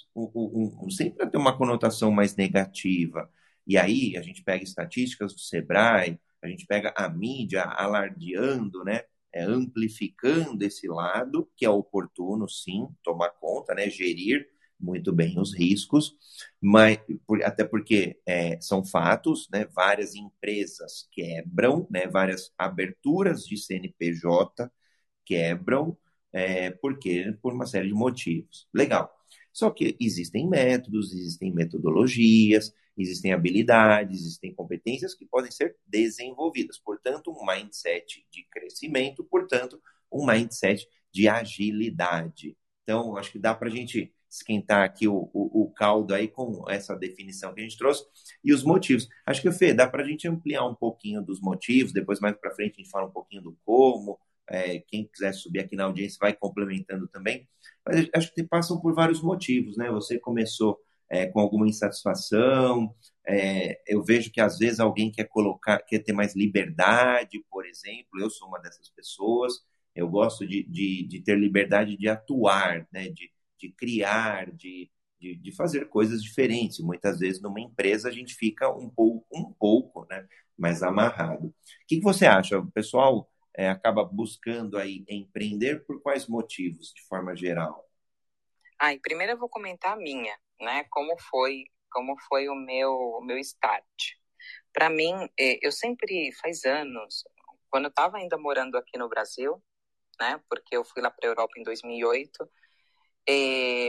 sempre 0.91 1.31
tem 1.31 1.41
uma 1.41 1.57
conotação 1.57 2.11
mais 2.11 2.35
negativa. 2.35 3.31
E 3.67 3.77
aí 3.77 4.17
a 4.17 4.23
gente 4.23 4.43
pega 4.43 4.65
estatísticas 4.65 5.33
do 5.33 5.41
Sebrae, 5.41 6.19
a 6.43 6.49
gente 6.49 6.67
pega 6.67 6.93
a 6.97 7.09
mídia 7.09 7.63
alardeando, 7.65 8.83
né? 8.85 9.03
É, 9.33 9.43
amplificando 9.43 10.63
esse 10.63 10.89
lado, 10.89 11.51
que 11.55 11.65
é 11.67 11.71
oportuno, 11.71 12.49
sim, 12.49 12.89
tomar 13.03 13.31
conta, 13.31 13.75
né? 13.75 13.89
Gerir 13.91 14.47
muito 14.81 15.13
bem 15.13 15.39
os 15.39 15.55
riscos, 15.55 16.15
mas 16.61 16.99
por, 17.27 17.43
até 17.43 17.65
porque 17.65 18.21
é, 18.27 18.61
são 18.61 18.85
fatos, 18.85 19.49
né? 19.53 19.67
Várias 19.67 20.15
empresas 20.15 21.09
quebram, 21.13 21.87
né? 21.91 22.07
Várias 22.07 22.53
aberturas 22.57 23.45
de 23.45 23.57
CNPJ 23.57 24.71
quebram, 25.25 25.97
é, 26.33 26.71
porque 26.71 27.37
por 27.43 27.53
uma 27.53 27.67
série 27.67 27.89
de 27.89 27.95
motivos. 27.95 28.69
Legal. 28.73 29.13
Só 29.53 29.71
que 29.71 29.97
existem 29.99 30.49
métodos, 30.49 31.13
existem 31.13 31.53
metodologias, 31.53 32.73
existem 32.97 33.33
habilidades, 33.33 34.21
existem 34.21 34.55
competências 34.55 35.15
que 35.15 35.27
podem 35.27 35.51
ser 35.51 35.77
desenvolvidas. 35.87 36.79
Portanto, 36.79 37.33
um 37.33 37.47
mindset 37.47 38.27
de 38.31 38.47
crescimento, 38.51 39.25
portanto, 39.25 39.81
um 40.13 40.27
mindset 40.27 40.87
de 41.13 41.29
agilidade. 41.29 42.57
Então, 42.83 43.17
acho 43.17 43.33
que 43.33 43.39
dá 43.39 43.55
para 43.55 43.69
a 43.69 43.71
gente 43.71 44.13
esquentar 44.31 44.85
aqui 44.85 45.09
o, 45.09 45.31
o, 45.33 45.63
o, 45.63 45.71
caldo 45.73 46.15
aí 46.15 46.29
com 46.29 46.65
essa 46.69 46.95
definição 46.95 47.55
que 47.55 47.61
a 47.61 47.63
gente 47.63 47.79
trouxe 47.79 48.05
e 48.45 48.53
os 48.53 48.63
motivos. 48.63 49.09
Acho 49.27 49.41
que, 49.41 49.51
Fê, 49.51 49.73
dá 49.73 49.89
para 49.89 50.03
a 50.03 50.07
gente 50.07 50.29
ampliar 50.29 50.67
um 50.67 50.75
pouquinho 50.75 51.23
dos 51.23 51.41
motivos, 51.41 51.93
depois 51.93 52.21
mais 52.21 52.37
para 52.37 52.55
frente 52.55 52.75
a 52.75 52.83
gente 52.83 52.91
fala 52.91 53.07
um 53.07 53.13
pouquinho 53.13 53.43
do 53.43 53.57
como, 53.65 54.19
é, 54.51 54.81
quem 54.81 55.07
quiser 55.07 55.33
subir 55.33 55.61
aqui 55.61 55.77
na 55.77 55.85
audiência 55.85 56.19
vai 56.21 56.33
complementando 56.33 57.07
também. 57.09 57.49
Mas 57.87 58.09
acho 58.15 58.35
que 58.35 58.43
passam 58.43 58.81
por 58.81 58.95
vários 58.95 59.23
motivos, 59.23 59.77
né? 59.77 59.91
Você 59.91 60.19
começou 60.19 60.79
é, 61.09 61.27
com 61.27 61.41
alguma 61.41 61.67
insatisfação. 61.67 62.95
É, 63.27 63.81
eu 63.87 64.03
vejo 64.03 64.31
que 64.31 64.41
às 64.41 64.59
vezes 64.59 64.81
alguém 64.81 65.11
quer 65.11 65.25
colocar, 65.25 65.79
quer 65.81 65.99
ter 66.01 66.13
mais 66.13 66.35
liberdade, 66.35 67.45
por 67.51 67.67
exemplo. 67.67 68.21
Eu 68.21 68.31
sou 68.31 68.49
uma 68.49 68.59
dessas 68.59 68.89
pessoas. 68.91 69.55
Eu 69.95 70.09
gosto 70.09 70.47
de, 70.47 70.63
de, 70.65 71.07
de 71.07 71.21
ter 71.21 71.37
liberdade 71.39 71.97
de 71.97 72.09
atuar, 72.09 72.87
né? 72.93 73.09
de, 73.09 73.31
de 73.59 73.71
criar, 73.73 74.51
de, 74.53 74.91
de, 75.21 75.35
de, 75.37 75.53
fazer 75.53 75.89
coisas 75.89 76.23
diferentes. 76.23 76.79
Muitas 76.79 77.19
vezes 77.19 77.41
numa 77.43 77.61
empresa 77.61 78.09
a 78.09 78.13
gente 78.13 78.35
fica 78.35 78.71
um 78.71 78.89
pouco, 78.89 79.27
um 79.33 79.53
pouco 79.53 80.07
né? 80.09 80.27
mais 80.57 80.83
amarrado. 80.83 81.49
O 81.49 81.55
que, 81.87 81.97
que 81.97 82.05
você 82.05 82.27
acha? 82.27 82.63
Pessoal 82.73 83.29
é, 83.59 83.69
acaba 83.69 84.05
buscando 84.05 84.79
aí 84.79 85.05
empreender 85.09 85.85
por 85.85 86.01
quais 86.01 86.29
motivos, 86.29 86.93
de 86.95 87.03
forma 87.09 87.35
geral? 87.35 87.85
Ah, 88.79 88.95
e 88.95 89.01
primeiro 89.01 89.33
eu 89.33 89.37
vou 89.37 89.49
comentar 89.49 89.95
a 89.95 89.97
minha, 89.97 90.39
né? 90.61 90.85
Como 90.91 91.19
foi, 91.19 91.65
como 91.91 92.17
foi 92.29 92.49
o 92.49 92.55
meu, 92.55 92.93
o 92.93 93.21
meu 93.21 93.37
start. 93.39 93.85
Para 94.73 94.89
mim, 94.89 95.13
é, 95.37 95.59
eu 95.61 95.73
sempre 95.73 96.31
faz 96.41 96.65
anos, 96.65 97.25
quando 97.69 97.87
eu 97.87 97.91
estava 97.91 98.19
ainda 98.19 98.39
morando 98.39 98.79
aqui 98.79 98.97
no 98.97 99.09
Brasil, 99.09 99.61
né? 100.21 100.41
Porque 100.49 100.77
eu 100.77 100.85
fui 100.85 101.03
lá 101.03 101.11
para 101.11 101.27
a 101.29 101.31
Europa 101.33 101.55
em 101.59 101.65
2008, 101.65 102.49
é, 103.29 103.89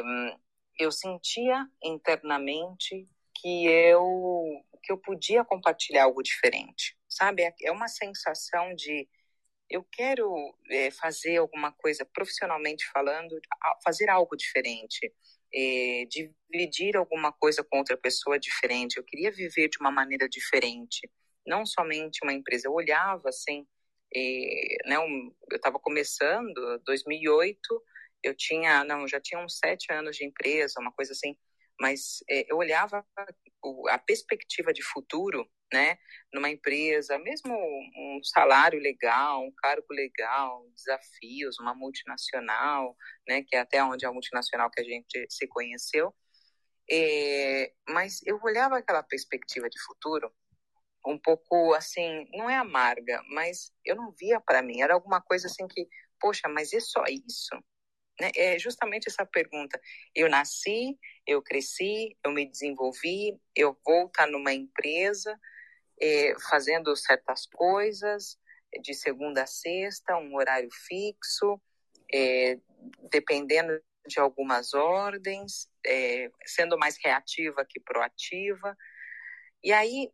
eu 0.80 0.92
sentia 0.92 1.64
internamente 1.84 3.08
que 3.36 3.68
eu 3.68 4.66
que 4.82 4.92
eu 4.92 4.98
podia 4.98 5.44
compartilhar 5.44 6.06
algo 6.06 6.24
diferente, 6.24 6.98
sabe? 7.08 7.44
É, 7.44 7.54
é 7.66 7.72
uma 7.72 7.88
sensação 7.88 8.74
de 8.74 9.08
eu 9.70 9.86
quero 9.92 10.56
é, 10.70 10.90
fazer 10.92 11.38
alguma 11.38 11.72
coisa 11.72 12.06
profissionalmente 12.06 12.90
falando, 12.92 13.40
fazer 13.84 14.10
algo 14.10 14.36
diferente, 14.36 15.14
é, 15.54 16.06
dividir 16.10 16.98
alguma 16.98 17.32
coisa 17.32 17.64
com 17.64 17.78
outra 17.78 17.96
pessoa 17.96 18.40
diferente. 18.40 18.98
Eu 18.98 19.04
queria 19.04 19.32
viver 19.32 19.70
de 19.70 19.78
uma 19.80 19.92
maneira 19.92 20.28
diferente, 20.28 21.10
não 21.46 21.66
somente 21.66 22.20
uma 22.24 22.34
empresa. 22.34 22.68
Eu 22.68 22.74
olhava 22.74 23.30
assim, 23.30 23.66
é, 24.16 24.78
né, 24.88 25.00
um, 25.00 25.34
eu 25.52 25.58
estava 25.58 25.80
começando, 25.80 26.82
2008, 26.86 27.60
eu 28.24 28.36
tinha, 28.36 28.84
não, 28.84 29.08
já 29.08 29.20
tinha 29.22 29.40
uns 29.40 29.58
sete 29.58 29.92
anos 29.94 30.18
de 30.18 30.26
empresa, 30.26 30.80
uma 30.80 30.92
coisa 30.92 31.14
assim, 31.14 31.38
mas 31.80 32.24
eu 32.28 32.58
olhava 32.58 33.06
a 33.90 33.98
perspectiva 34.00 34.74
de 34.74 34.84
futuro 34.84 35.50
né, 35.72 35.98
numa 36.34 36.50
empresa, 36.50 37.18
mesmo 37.20 37.54
um 37.54 38.20
salário 38.24 38.80
legal, 38.80 39.44
um 39.44 39.54
cargo 39.56 39.88
legal, 39.92 40.66
desafios, 40.76 41.60
uma 41.60 41.76
multinacional, 41.76 42.96
né, 43.28 43.44
que 43.48 43.56
é 43.56 43.60
até 43.60 43.84
onde 43.84 44.06
é 44.06 44.08
a 44.08 44.12
multinacional 44.12 44.70
que 44.72 44.82
a 44.82 44.84
gente 44.84 45.28
se 45.30 45.48
conheceu. 45.48 46.14
É, 46.92 47.72
mas 47.88 48.20
eu 48.26 48.40
olhava 48.42 48.78
aquela 48.78 49.04
perspectiva 49.04 49.70
de 49.70 49.80
futuro 49.84 50.32
um 51.06 51.18
pouco 51.18 51.74
assim, 51.76 52.28
não 52.34 52.50
é 52.50 52.56
amarga, 52.56 53.22
mas 53.30 53.72
eu 53.86 53.96
não 53.96 54.12
via 54.20 54.40
para 54.42 54.62
mim, 54.62 54.82
era 54.82 54.94
alguma 54.94 55.22
coisa 55.22 55.48
assim 55.48 55.68
que, 55.68 55.88
poxa, 56.20 56.50
mas 56.50 56.74
é 56.74 56.80
só 56.80 57.04
isso? 57.06 57.56
Né? 58.20 58.32
É 58.36 58.60
justamente 58.60 59.08
essa 59.08 59.26
pergunta. 59.26 59.80
Eu 60.14 60.30
nasci, 60.30 60.98
eu 61.26 61.42
cresci, 61.42 62.18
eu 62.24 62.32
me 62.32 62.46
desenvolvi, 62.46 63.40
eu 63.56 63.78
vou 63.86 64.08
estar 64.08 64.28
numa 64.28 64.54
empresa, 64.54 65.40
é, 66.02 66.34
fazendo 66.50 66.96
certas 66.96 67.46
coisas 67.46 68.38
de 68.82 68.94
segunda 68.94 69.44
a 69.44 69.48
sexta, 69.48 70.18
um 70.18 70.36
horário 70.36 70.70
fixo, 70.72 71.60
é, 72.14 72.58
dependendo 73.12 73.82
de 74.08 74.20
algumas 74.20 74.74
ordens, 74.74 75.70
é, 75.86 76.30
sendo 76.46 76.78
mais 76.78 76.98
reativa 77.04 77.66
que 77.66 77.80
proativa. 77.80 78.76
E 79.64 79.74
aí, 79.74 80.10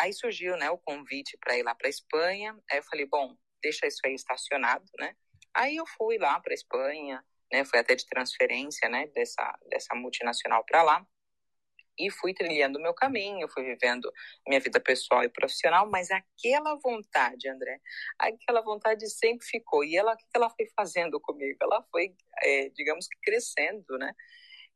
aí 0.00 0.12
surgiu 0.12 0.56
né, 0.56 0.70
o 0.70 0.78
convite 0.78 1.38
para 1.38 1.56
ir 1.56 1.62
lá 1.62 1.74
para 1.74 1.86
a 1.86 1.90
Espanha. 1.90 2.58
Aí 2.70 2.78
eu 2.78 2.82
falei, 2.82 3.06
bom, 3.06 3.36
deixa 3.62 3.86
isso 3.86 4.00
aí 4.04 4.14
estacionado, 4.14 4.84
né? 4.98 5.14
Aí 5.54 5.76
eu 5.76 5.86
fui 5.86 6.18
lá 6.18 6.40
para 6.40 6.52
a 6.52 6.54
Espanha, 6.54 7.24
né? 7.52 7.64
Fui 7.64 7.78
até 7.78 7.94
de 7.94 8.06
transferência, 8.06 8.88
né? 8.88 9.06
Dessa, 9.08 9.58
dessa 9.70 9.94
multinacional 9.94 10.64
para 10.64 10.82
lá 10.82 11.06
e 11.98 12.10
fui 12.10 12.32
trilhando 12.32 12.78
o 12.78 12.82
meu 12.82 12.94
caminho, 12.94 13.48
fui 13.48 13.64
vivendo 13.64 14.10
minha 14.46 14.60
vida 14.60 14.78
pessoal 14.78 15.24
e 15.24 15.28
profissional, 15.28 15.88
mas 15.90 16.08
aquela 16.10 16.76
vontade, 16.76 17.48
André, 17.48 17.80
aquela 18.18 18.60
vontade 18.60 19.08
sempre 19.10 19.44
ficou. 19.44 19.82
E 19.82 19.96
ela, 19.96 20.14
o 20.14 20.16
que 20.16 20.24
ela 20.34 20.48
foi 20.50 20.66
fazendo 20.76 21.20
comigo? 21.20 21.58
Ela 21.60 21.84
foi, 21.90 22.14
é, 22.42 22.68
digamos 22.70 23.08
que 23.08 23.18
crescendo, 23.20 23.98
né? 23.98 24.14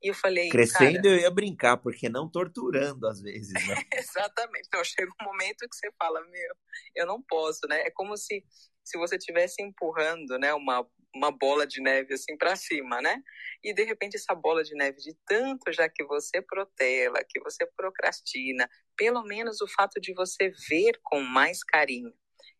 E 0.02 0.08
eu 0.08 0.14
falei. 0.14 0.48
Crescendo 0.48 1.06
eu 1.06 1.16
ia 1.16 1.30
brincar, 1.30 1.76
porque 1.76 2.08
não 2.08 2.28
torturando 2.28 3.06
às 3.06 3.20
vezes, 3.20 3.52
né? 3.52 3.76
Exatamente. 3.94 4.66
Então 4.66 4.82
chega 4.84 5.10
um 5.20 5.24
momento 5.24 5.68
que 5.68 5.76
você 5.76 5.90
fala, 5.98 6.20
meu, 6.22 6.54
eu 6.96 7.06
não 7.06 7.22
posso, 7.22 7.60
né? 7.68 7.82
É 7.82 7.90
como 7.90 8.16
se, 8.16 8.44
se 8.84 8.98
você 8.98 9.16
estivesse 9.16 9.62
empurrando, 9.62 10.38
né, 10.38 10.52
uma, 10.54 10.84
uma 11.14 11.30
bola 11.30 11.66
de 11.66 11.80
neve 11.80 12.14
assim 12.14 12.36
para 12.36 12.56
cima, 12.56 13.00
né? 13.00 13.22
E 13.62 13.72
de 13.72 13.84
repente 13.84 14.16
essa 14.16 14.34
bola 14.34 14.64
de 14.64 14.74
neve, 14.74 14.98
de 14.98 15.16
tanto 15.24 15.72
já 15.72 15.88
que 15.88 16.04
você 16.04 16.42
protela, 16.42 17.22
que 17.28 17.40
você 17.40 17.64
procrastina, 17.76 18.68
pelo 18.96 19.22
menos 19.22 19.60
o 19.60 19.68
fato 19.68 20.00
de 20.00 20.12
você 20.14 20.50
ver 20.68 20.98
com 21.04 21.20
mais 21.20 21.62
carinho 21.62 22.12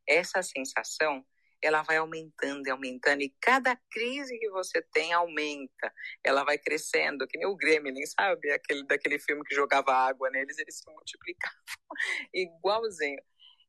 essa 0.07 0.43
sensação 0.43 1.25
ela 1.63 1.83
vai 1.83 1.97
aumentando 1.97 2.67
e 2.67 2.71
aumentando, 2.71 3.23
e 3.23 3.35
cada 3.41 3.77
crise 3.91 4.39
que 4.39 4.51
você 4.51 4.83
tem 4.93 5.13
aumenta, 5.13 5.93
ela 6.25 6.45
vai 6.45 6.59
crescendo, 6.59 7.27
que 7.27 7.39
nem 7.39 7.47
o 7.47 7.57
Gremlin, 7.57 8.05
sabe? 8.07 8.51
Aquele, 8.51 8.85
daquele 8.87 9.19
filme 9.19 9.45
que 9.45 9.55
jogava 9.55 9.93
água 9.93 10.31
neles, 10.31 10.59
eles 10.59 10.79
se 10.79 10.91
multiplicavam, 10.91 11.59
igualzinho. 12.35 13.23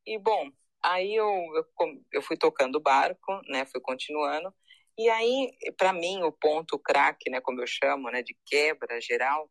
E, 0.05 0.17
bom, 0.19 0.49
aí 0.81 1.15
eu, 1.15 1.27
eu, 1.55 1.65
eu 2.11 2.21
fui 2.21 2.37
tocando 2.37 2.77
o 2.77 2.81
barco, 2.81 3.41
né, 3.47 3.65
fui 3.65 3.79
continuando, 3.81 4.53
e 4.97 5.09
aí, 5.09 5.51
para 5.77 5.93
mim, 5.93 6.21
o 6.23 6.31
ponto 6.31 6.77
craque, 6.77 7.29
né, 7.29 7.41
como 7.41 7.61
eu 7.61 7.67
chamo, 7.67 8.09
né, 8.11 8.21
de 8.21 8.37
quebra 8.45 8.99
geral, 9.01 9.49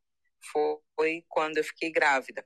foi 0.52 1.24
quando 1.28 1.58
eu 1.58 1.64
fiquei 1.64 1.90
grávida 1.90 2.44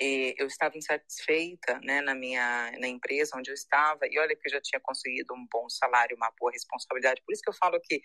eu 0.00 0.46
estava 0.46 0.76
insatisfeita 0.78 1.78
né, 1.82 2.00
na 2.00 2.14
minha 2.14 2.72
na 2.78 2.88
empresa 2.88 3.36
onde 3.36 3.50
eu 3.50 3.54
estava 3.54 4.06
e 4.08 4.18
olha 4.18 4.34
que 4.34 4.46
eu 4.46 4.52
já 4.52 4.60
tinha 4.60 4.80
conseguido 4.80 5.34
um 5.34 5.46
bom 5.52 5.68
salário, 5.68 6.16
uma 6.16 6.32
boa 6.38 6.50
responsabilidade. 6.52 7.22
Por 7.24 7.32
isso 7.32 7.42
que 7.42 7.50
eu 7.50 7.54
falo 7.54 7.80
que 7.82 8.00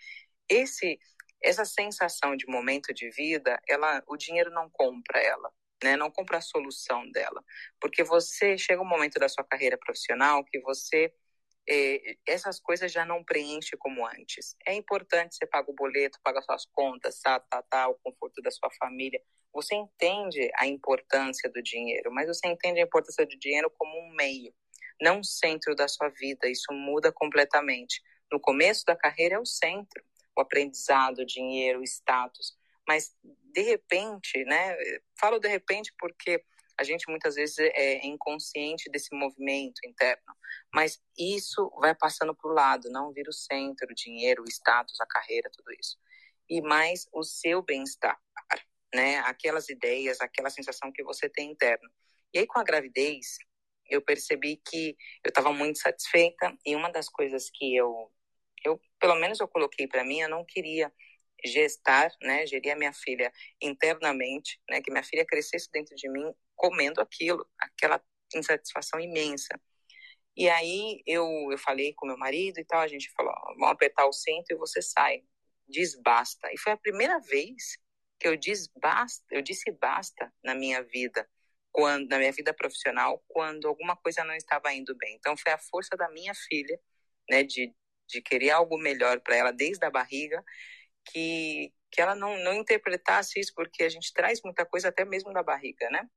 esse 0.48 0.98
essa 1.42 1.64
sensação 1.64 2.36
de 2.36 2.46
momento 2.46 2.92
de 2.94 3.10
vida, 3.10 3.60
ela 3.68 4.02
o 4.06 4.16
dinheiro 4.16 4.50
não 4.50 4.68
compra 4.70 5.20
ela, 5.20 5.50
né? 5.82 5.96
Não 5.96 6.10
compra 6.10 6.38
a 6.38 6.40
solução 6.40 7.10
dela, 7.10 7.42
porque 7.80 8.02
você 8.04 8.58
chega 8.58 8.82
um 8.82 8.88
momento 8.88 9.18
da 9.18 9.28
sua 9.28 9.44
carreira 9.44 9.78
profissional 9.78 10.44
que 10.44 10.60
você 10.60 11.12
eh, 11.68 12.16
essas 12.26 12.60
coisas 12.60 12.92
já 12.92 13.04
não 13.04 13.24
preenche 13.24 13.76
como 13.76 14.06
antes. 14.06 14.56
É 14.66 14.74
importante 14.74 15.36
você 15.36 15.46
pagar 15.46 15.70
o 15.70 15.74
boleto, 15.74 16.20
pagar 16.22 16.42
suas 16.42 16.66
contas, 16.66 17.20
tá, 17.20 17.40
tá, 17.40 17.62
tá, 17.62 17.88
o 17.88 17.94
conforto 17.96 18.40
da 18.42 18.50
sua 18.50 18.70
família, 18.78 19.20
você 19.52 19.74
entende 19.74 20.50
a 20.56 20.66
importância 20.66 21.50
do 21.50 21.62
dinheiro, 21.62 22.12
mas 22.12 22.28
você 22.28 22.46
entende 22.46 22.80
a 22.80 22.84
importância 22.84 23.24
do 23.24 23.38
dinheiro 23.38 23.72
como 23.78 23.98
um 23.98 24.14
meio, 24.14 24.52
não 25.00 25.20
o 25.20 25.24
centro 25.24 25.74
da 25.74 25.88
sua 25.88 26.08
vida. 26.10 26.48
Isso 26.48 26.72
muda 26.72 27.10
completamente. 27.10 28.02
No 28.30 28.38
começo 28.38 28.84
da 28.84 28.94
carreira 28.94 29.36
é 29.36 29.38
o 29.38 29.46
centro, 29.46 30.04
o 30.36 30.40
aprendizado, 30.40 31.20
o 31.20 31.26
dinheiro, 31.26 31.80
o 31.80 31.84
status. 31.84 32.54
Mas 32.86 33.16
de 33.52 33.62
repente, 33.62 34.44
né? 34.44 34.76
Falo 35.18 35.38
de 35.38 35.48
repente 35.48 35.92
porque 35.98 36.44
a 36.78 36.84
gente 36.84 37.08
muitas 37.08 37.34
vezes 37.34 37.58
é 37.58 38.06
inconsciente 38.06 38.90
desse 38.90 39.14
movimento 39.14 39.80
interno, 39.84 40.34
mas 40.72 41.00
isso 41.18 41.70
vai 41.80 41.94
passando 41.94 42.34
para 42.34 42.50
o 42.50 42.54
lado, 42.54 42.90
não 42.90 43.12
vira 43.12 43.30
o 43.30 43.32
centro, 43.32 43.88
o 43.90 43.94
dinheiro, 43.94 44.42
o 44.42 44.48
status, 44.48 45.00
a 45.00 45.06
carreira, 45.06 45.50
tudo 45.50 45.72
isso. 45.80 45.96
E 46.48 46.60
mais 46.60 47.06
o 47.12 47.22
seu 47.24 47.62
bem-estar 47.62 48.18
né? 48.94 49.18
Aquelas 49.18 49.68
ideias, 49.68 50.20
aquela 50.20 50.50
sensação 50.50 50.90
que 50.92 51.02
você 51.02 51.28
tem 51.28 51.50
interno. 51.50 51.88
E 52.32 52.38
aí 52.38 52.46
com 52.46 52.58
a 52.58 52.64
gravidez, 52.64 53.36
eu 53.88 54.02
percebi 54.02 54.56
que 54.56 54.96
eu 55.24 55.28
estava 55.28 55.52
muito 55.52 55.78
satisfeita 55.78 56.56
e 56.64 56.74
uma 56.74 56.90
das 56.90 57.08
coisas 57.08 57.50
que 57.50 57.76
eu 57.76 58.10
eu 58.64 58.80
pelo 58.98 59.14
menos 59.16 59.38
eu 59.38 59.46
coloquei 59.46 59.86
para 59.86 60.02
mim, 60.02 60.20
eu 60.20 60.28
não 60.28 60.44
queria 60.44 60.92
gestar, 61.44 62.10
né, 62.22 62.46
gerir 62.46 62.72
a 62.72 62.76
minha 62.76 62.92
filha 62.92 63.32
internamente, 63.62 64.58
né, 64.68 64.80
que 64.80 64.90
minha 64.90 65.04
filha 65.04 65.24
crescesse 65.24 65.70
dentro 65.70 65.94
de 65.94 66.08
mim 66.08 66.34
comendo 66.56 67.00
aquilo, 67.00 67.46
aquela 67.58 68.02
insatisfação 68.34 68.98
imensa. 69.00 69.60
E 70.36 70.48
aí 70.50 71.02
eu, 71.06 71.26
eu 71.50 71.58
falei 71.58 71.94
com 71.94 72.06
meu 72.06 72.18
marido 72.18 72.58
e 72.60 72.64
tal, 72.64 72.80
a 72.80 72.88
gente 72.88 73.10
falou, 73.12 73.34
vamos 73.58 73.70
apertar 73.70 74.06
o 74.06 74.12
centro 74.12 74.54
e 74.54 74.58
você 74.58 74.82
sai, 74.82 75.22
diz 75.68 75.94
basta. 76.02 76.52
E 76.52 76.58
foi 76.58 76.72
a 76.72 76.76
primeira 76.76 77.18
vez 77.20 77.78
que 78.18 78.28
eu 78.28 78.36
disse 78.36 78.70
basta, 78.80 79.24
eu 79.30 79.42
disse 79.42 79.70
basta 79.72 80.32
na 80.44 80.54
minha 80.54 80.82
vida, 80.82 81.28
quando 81.72 82.08
na 82.08 82.18
minha 82.18 82.32
vida 82.32 82.52
profissional, 82.54 83.22
quando 83.28 83.68
alguma 83.68 83.96
coisa 83.96 84.24
não 84.24 84.34
estava 84.34 84.72
indo 84.72 84.96
bem. 84.96 85.14
Então 85.16 85.36
foi 85.36 85.52
a 85.52 85.58
força 85.58 85.96
da 85.96 86.08
minha 86.10 86.34
filha, 86.34 86.78
né, 87.30 87.42
de 87.42 87.74
de 88.08 88.22
querer 88.22 88.50
algo 88.50 88.78
melhor 88.78 89.20
para 89.20 89.36
ela 89.36 89.52
desde 89.52 89.84
a 89.84 89.90
barriga, 89.90 90.42
que 91.04 91.72
que 91.90 92.00
ela 92.00 92.14
não 92.14 92.36
não 92.44 92.54
interpretasse 92.54 93.40
isso 93.40 93.52
porque 93.54 93.82
a 93.84 93.88
gente 93.88 94.12
traz 94.12 94.40
muita 94.44 94.66
coisa 94.66 94.88
até 94.88 95.04
mesmo 95.04 95.32
da 95.32 95.42
barriga, 95.42 95.88
né? 95.90 96.08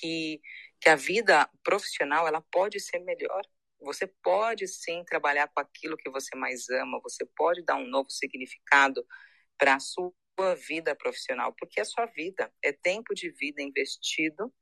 Que 0.00 0.40
que 0.84 0.90
a 0.90 0.96
vida 0.96 1.48
profissional 1.62 2.28
ela 2.28 2.42
pode 2.52 2.78
ser 2.78 2.98
melhor. 2.98 3.42
Você 3.80 4.06
pode 4.22 4.68
sim 4.68 5.02
trabalhar 5.04 5.48
com 5.48 5.58
aquilo 5.58 5.96
que 5.96 6.10
você 6.10 6.36
mais 6.36 6.68
ama, 6.68 7.00
você 7.02 7.24
pode 7.24 7.64
dar 7.64 7.76
um 7.76 7.86
novo 7.86 8.10
significado 8.10 9.02
para 9.56 9.76
a 9.76 9.80
sua 9.80 10.12
vida 10.68 10.94
profissional, 10.94 11.54
porque 11.58 11.80
é 11.80 11.84
sua 11.84 12.04
vida, 12.04 12.52
é 12.62 12.70
tempo 12.70 13.14
de 13.14 13.30
vida 13.30 13.62
investido 13.62 14.52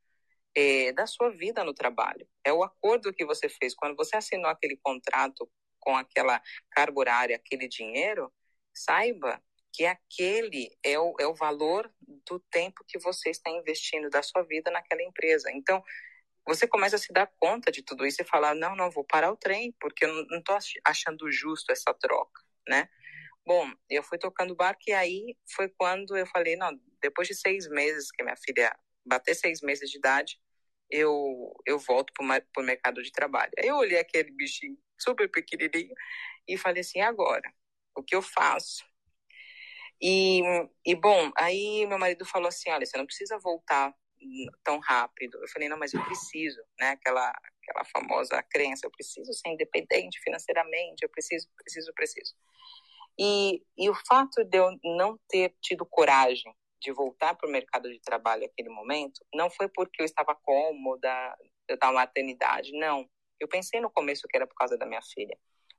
é, 0.55 0.93
da 0.93 1.09
sua 1.09 1.31
vida 1.31 1.65
no 1.65 1.75
trabalho. 1.75 2.25
É 2.45 2.53
o 2.53 2.63
acordo 2.63 3.13
que 3.13 3.25
você 3.25 3.49
fez. 3.49 3.75
Quando 3.75 3.97
você 3.97 4.17
assinou 4.17 4.49
aquele 4.49 4.77
contrato 4.77 5.51
com 5.81 5.97
aquela 5.97 6.41
carga 6.71 7.01
horária, 7.01 7.35
aquele 7.35 7.67
dinheiro, 7.67 8.33
saiba 8.73 9.43
que 9.73 9.87
aquele 9.87 10.77
é 10.83 10.99
o, 10.99 11.15
é 11.19 11.27
o 11.27 11.35
valor 11.35 11.91
do 12.27 12.39
tempo 12.51 12.85
que 12.87 12.99
você 12.99 13.31
está 13.31 13.51
investindo 13.51 14.11
da 14.11 14.23
sua 14.23 14.43
vida 14.43 14.71
naquela 14.71 15.03
empresa. 15.03 15.51
Então, 15.53 15.83
você 16.47 16.67
começa 16.67 16.97
a 16.97 16.99
se 16.99 17.13
dar 17.13 17.31
conta 17.39 17.71
de 17.71 17.83
tudo 17.83 18.05
isso 18.05 18.21
e 18.21 18.25
falar, 18.25 18.55
não, 18.55 18.75
não, 18.77 18.91
vou 18.91 19.05
parar 19.05 19.31
o 19.33 19.37
trem, 19.37 19.75
porque 19.81 20.05
eu 20.05 20.27
não 20.27 20.39
estou 20.39 20.59
achando 20.85 21.31
justo 21.31 21.71
essa 21.73 21.95
troca, 21.95 22.43
né? 22.69 22.89
Bom, 23.45 23.73
eu 23.89 24.03
fui 24.03 24.19
tocando 24.19 24.55
barco 24.55 24.83
e 24.87 24.93
aí 24.93 25.37
foi 25.55 25.69
quando 25.69 26.17
eu 26.17 26.27
falei, 26.27 26.57
não, 26.57 26.79
depois 27.01 27.27
de 27.29 27.35
seis 27.35 27.69
meses 27.69 28.11
que 28.11 28.23
minha 28.23 28.37
filha 28.37 28.77
bater 29.05 29.35
seis 29.35 29.61
meses 29.61 29.91
de 29.91 29.99
idade, 29.99 30.41
eu, 30.89 31.53
eu 31.67 31.79
volto 31.79 32.13
para 32.13 32.63
o 32.63 32.65
mercado 32.65 33.03
de 33.03 33.11
trabalho. 33.11 33.51
Aí 33.59 33.67
eu 33.67 33.77
olhei 33.77 33.99
aquele 33.99 34.31
bichinho 34.31 34.79
super 34.99 35.29
pequenininho 35.29 35.95
e 36.47 36.57
falei 36.57 36.83
assim, 36.83 37.01
agora, 37.01 37.53
o 37.97 38.03
que 38.03 38.15
eu 38.15 38.23
faço? 38.23 38.85
E, 40.03 40.43
e 40.85 40.97
bom, 40.97 41.31
aí 41.37 41.87
meu 41.87 41.99
marido 41.99 42.25
falou 42.25 42.49
assim, 42.49 42.69
olha, 42.71 42.85
você 42.85 42.99
não 42.99 43.07
precisa 43.07 43.39
voltar 43.39 43.95
tão 44.65 44.79
rápido. 44.81 45.39
Eu 45.41 45.49
falei, 45.49 45.69
não, 45.69 45.79
mas 45.79 45.95
eu 45.95 46.05
preciso, 46.05 46.61
né? 46.79 46.91
Aquela, 46.91 47.33
aquela 47.63 47.85
famosa 47.85 48.43
crença, 48.43 48.87
eu 48.87 48.91
preciso 48.91 49.33
ser 49.33 49.51
independente 49.51 50.21
financeiramente, 50.21 51.03
eu 51.03 51.09
preciso, 51.09 51.49
preciso, 51.57 51.93
preciso. 51.95 52.35
E, 53.19 53.63
e 53.77 53.89
o 53.89 53.95
fato 54.07 54.43
de 54.45 54.59
eu 54.59 54.77
não 54.83 55.19
ter 55.29 55.55
tido 55.61 55.87
coragem 55.87 56.53
de 56.81 56.93
voltar 56.93 57.35
para 57.37 57.49
o 57.49 57.53
mercado 57.53 57.89
de 57.89 58.01
trabalho 58.01 58.43
naquele 58.43 58.69
momento 58.69 59.25
não 59.33 59.49
foi 59.49 59.69
porque 59.69 60.03
eu 60.03 60.07
estava 60.07 60.35
cômoda 60.35 61.37
da 61.79 61.93
maternidade, 61.93 62.73
não. 62.73 63.09
Eu 63.39 63.49
pensei 63.49 63.81
no 63.81 63.91
começo 63.91 64.27
que 64.29 64.37
era 64.37 64.47
por 64.47 64.55
causa 64.57 64.77
da 64.77 64.87
minha 64.87 65.03
filha, 65.03 65.37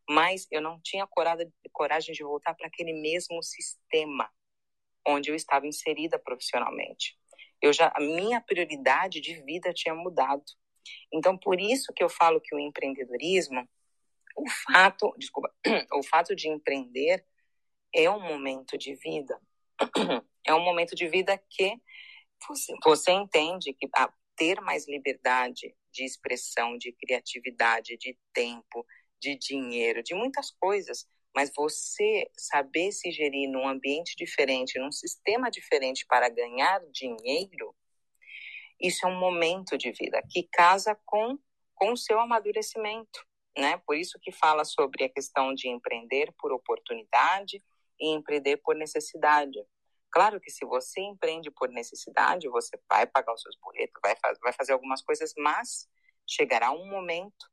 mas 0.09 0.47
eu 0.51 0.61
não 0.61 0.79
tinha 0.81 1.07
coragem 1.07 2.13
de 2.13 2.23
voltar 2.23 2.53
para 2.53 2.67
aquele 2.67 2.93
mesmo 2.93 3.41
sistema 3.41 4.29
onde 5.07 5.29
eu 5.29 5.35
estava 5.35 5.67
inserida 5.67 6.17
profissionalmente. 6.19 7.17
Eu 7.61 7.73
já 7.73 7.91
a 7.95 7.99
minha 7.99 8.41
prioridade 8.41 9.21
de 9.21 9.35
vida 9.43 9.73
tinha 9.73 9.95
mudado. 9.95 10.43
Então 11.13 11.37
por 11.37 11.59
isso 11.59 11.93
que 11.93 12.03
eu 12.03 12.09
falo 12.09 12.41
que 12.41 12.55
o 12.55 12.59
empreendedorismo 12.59 13.67
o 14.35 14.49
fato, 14.49 15.13
desculpa, 15.17 15.53
o 15.93 16.03
fato 16.03 16.35
de 16.35 16.49
empreender 16.49 17.25
é 17.93 18.09
um 18.09 18.21
momento 18.21 18.77
de 18.77 18.95
vida. 18.95 19.39
É 20.45 20.53
um 20.53 20.59
momento 20.59 20.93
de 20.93 21.07
vida 21.07 21.41
que 21.49 21.79
você, 22.45 22.73
você 22.83 23.11
entende 23.13 23.73
que 23.73 23.87
a 23.95 24.11
ter 24.35 24.59
mais 24.59 24.85
liberdade 24.89 25.73
de 25.89 26.03
expressão, 26.03 26.77
de 26.77 26.91
criatividade, 26.91 27.95
de 27.97 28.17
tempo, 28.33 28.85
de 29.23 29.37
dinheiro, 29.37 30.03
de 30.03 30.13
muitas 30.13 30.51
coisas, 30.51 31.07
mas 31.33 31.51
você 31.55 32.29
saber 32.37 32.91
se 32.91 33.11
gerir 33.11 33.49
num 33.49 33.67
ambiente 33.67 34.15
diferente, 34.17 34.77
num 34.77 34.91
sistema 34.91 35.49
diferente 35.49 36.05
para 36.05 36.29
ganhar 36.29 36.79
dinheiro, 36.91 37.73
isso 38.79 39.05
é 39.05 39.09
um 39.09 39.17
momento 39.17 39.77
de 39.77 39.91
vida 39.91 40.21
que 40.29 40.43
casa 40.51 40.99
com, 41.05 41.37
com 41.73 41.93
o 41.93 41.97
seu 41.97 42.19
amadurecimento 42.19 43.25
né? 43.57 43.77
Por 43.85 43.95
isso 43.95 44.19
que 44.19 44.31
fala 44.31 44.65
sobre 44.65 45.03
a 45.03 45.09
questão 45.09 45.53
de 45.53 45.69
empreender 45.69 46.33
por 46.39 46.51
oportunidade 46.51 47.63
e 47.99 48.09
empreender 48.13 48.57
por 48.57 48.75
necessidade. 48.75 49.63
Claro 50.11 50.39
que 50.39 50.51
se 50.51 50.65
você 50.65 51.01
empreende 51.01 51.49
por 51.51 51.69
necessidade, 51.69 52.47
você 52.49 52.77
vai 52.89 53.05
pagar 53.05 53.33
os 53.33 53.41
seus 53.41 53.55
boletos, 53.57 53.99
vai, 54.03 54.15
vai 54.41 54.53
fazer 54.53 54.73
algumas 54.73 55.01
coisas, 55.01 55.33
mas 55.37 55.87
chegará 56.27 56.71
um 56.71 56.87
momento 56.87 57.51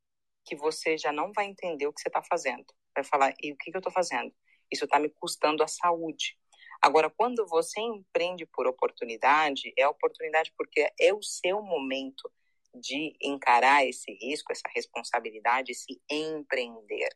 que 0.50 0.56
você 0.56 0.98
já 0.98 1.12
não 1.12 1.32
vai 1.32 1.46
entender 1.46 1.86
o 1.86 1.92
que 1.92 2.00
você 2.00 2.08
está 2.08 2.20
fazendo. 2.24 2.66
Vai 2.92 3.04
falar, 3.04 3.32
e 3.40 3.52
o 3.52 3.56
que, 3.56 3.70
que 3.70 3.76
eu 3.76 3.78
estou 3.78 3.92
fazendo? 3.92 4.34
Isso 4.68 4.84
está 4.84 4.98
me 4.98 5.08
custando 5.08 5.62
a 5.62 5.68
saúde. 5.68 6.36
Agora, 6.82 7.08
quando 7.08 7.46
você 7.46 7.80
empreende 7.80 8.44
por 8.46 8.66
oportunidade, 8.66 9.72
é 9.78 9.86
oportunidade 9.86 10.52
porque 10.58 10.90
é 10.98 11.14
o 11.14 11.22
seu 11.22 11.62
momento 11.62 12.28
de 12.74 13.16
encarar 13.22 13.86
esse 13.86 14.10
risco, 14.12 14.50
essa 14.50 14.68
responsabilidade, 14.74 15.72
se 15.72 16.00
empreender, 16.10 17.10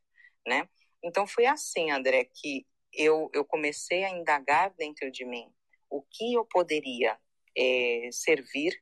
né? 0.46 0.68
Então 1.02 1.26
foi 1.26 1.46
assim, 1.46 1.90
André, 1.90 2.24
que 2.24 2.64
eu, 2.92 3.30
eu 3.32 3.44
comecei 3.44 4.04
a 4.04 4.10
indagar 4.10 4.72
dentro 4.74 5.10
de 5.10 5.24
mim 5.24 5.52
o 5.90 6.02
que 6.02 6.34
eu 6.34 6.44
poderia 6.44 7.18
é, 7.56 8.08
servir, 8.12 8.80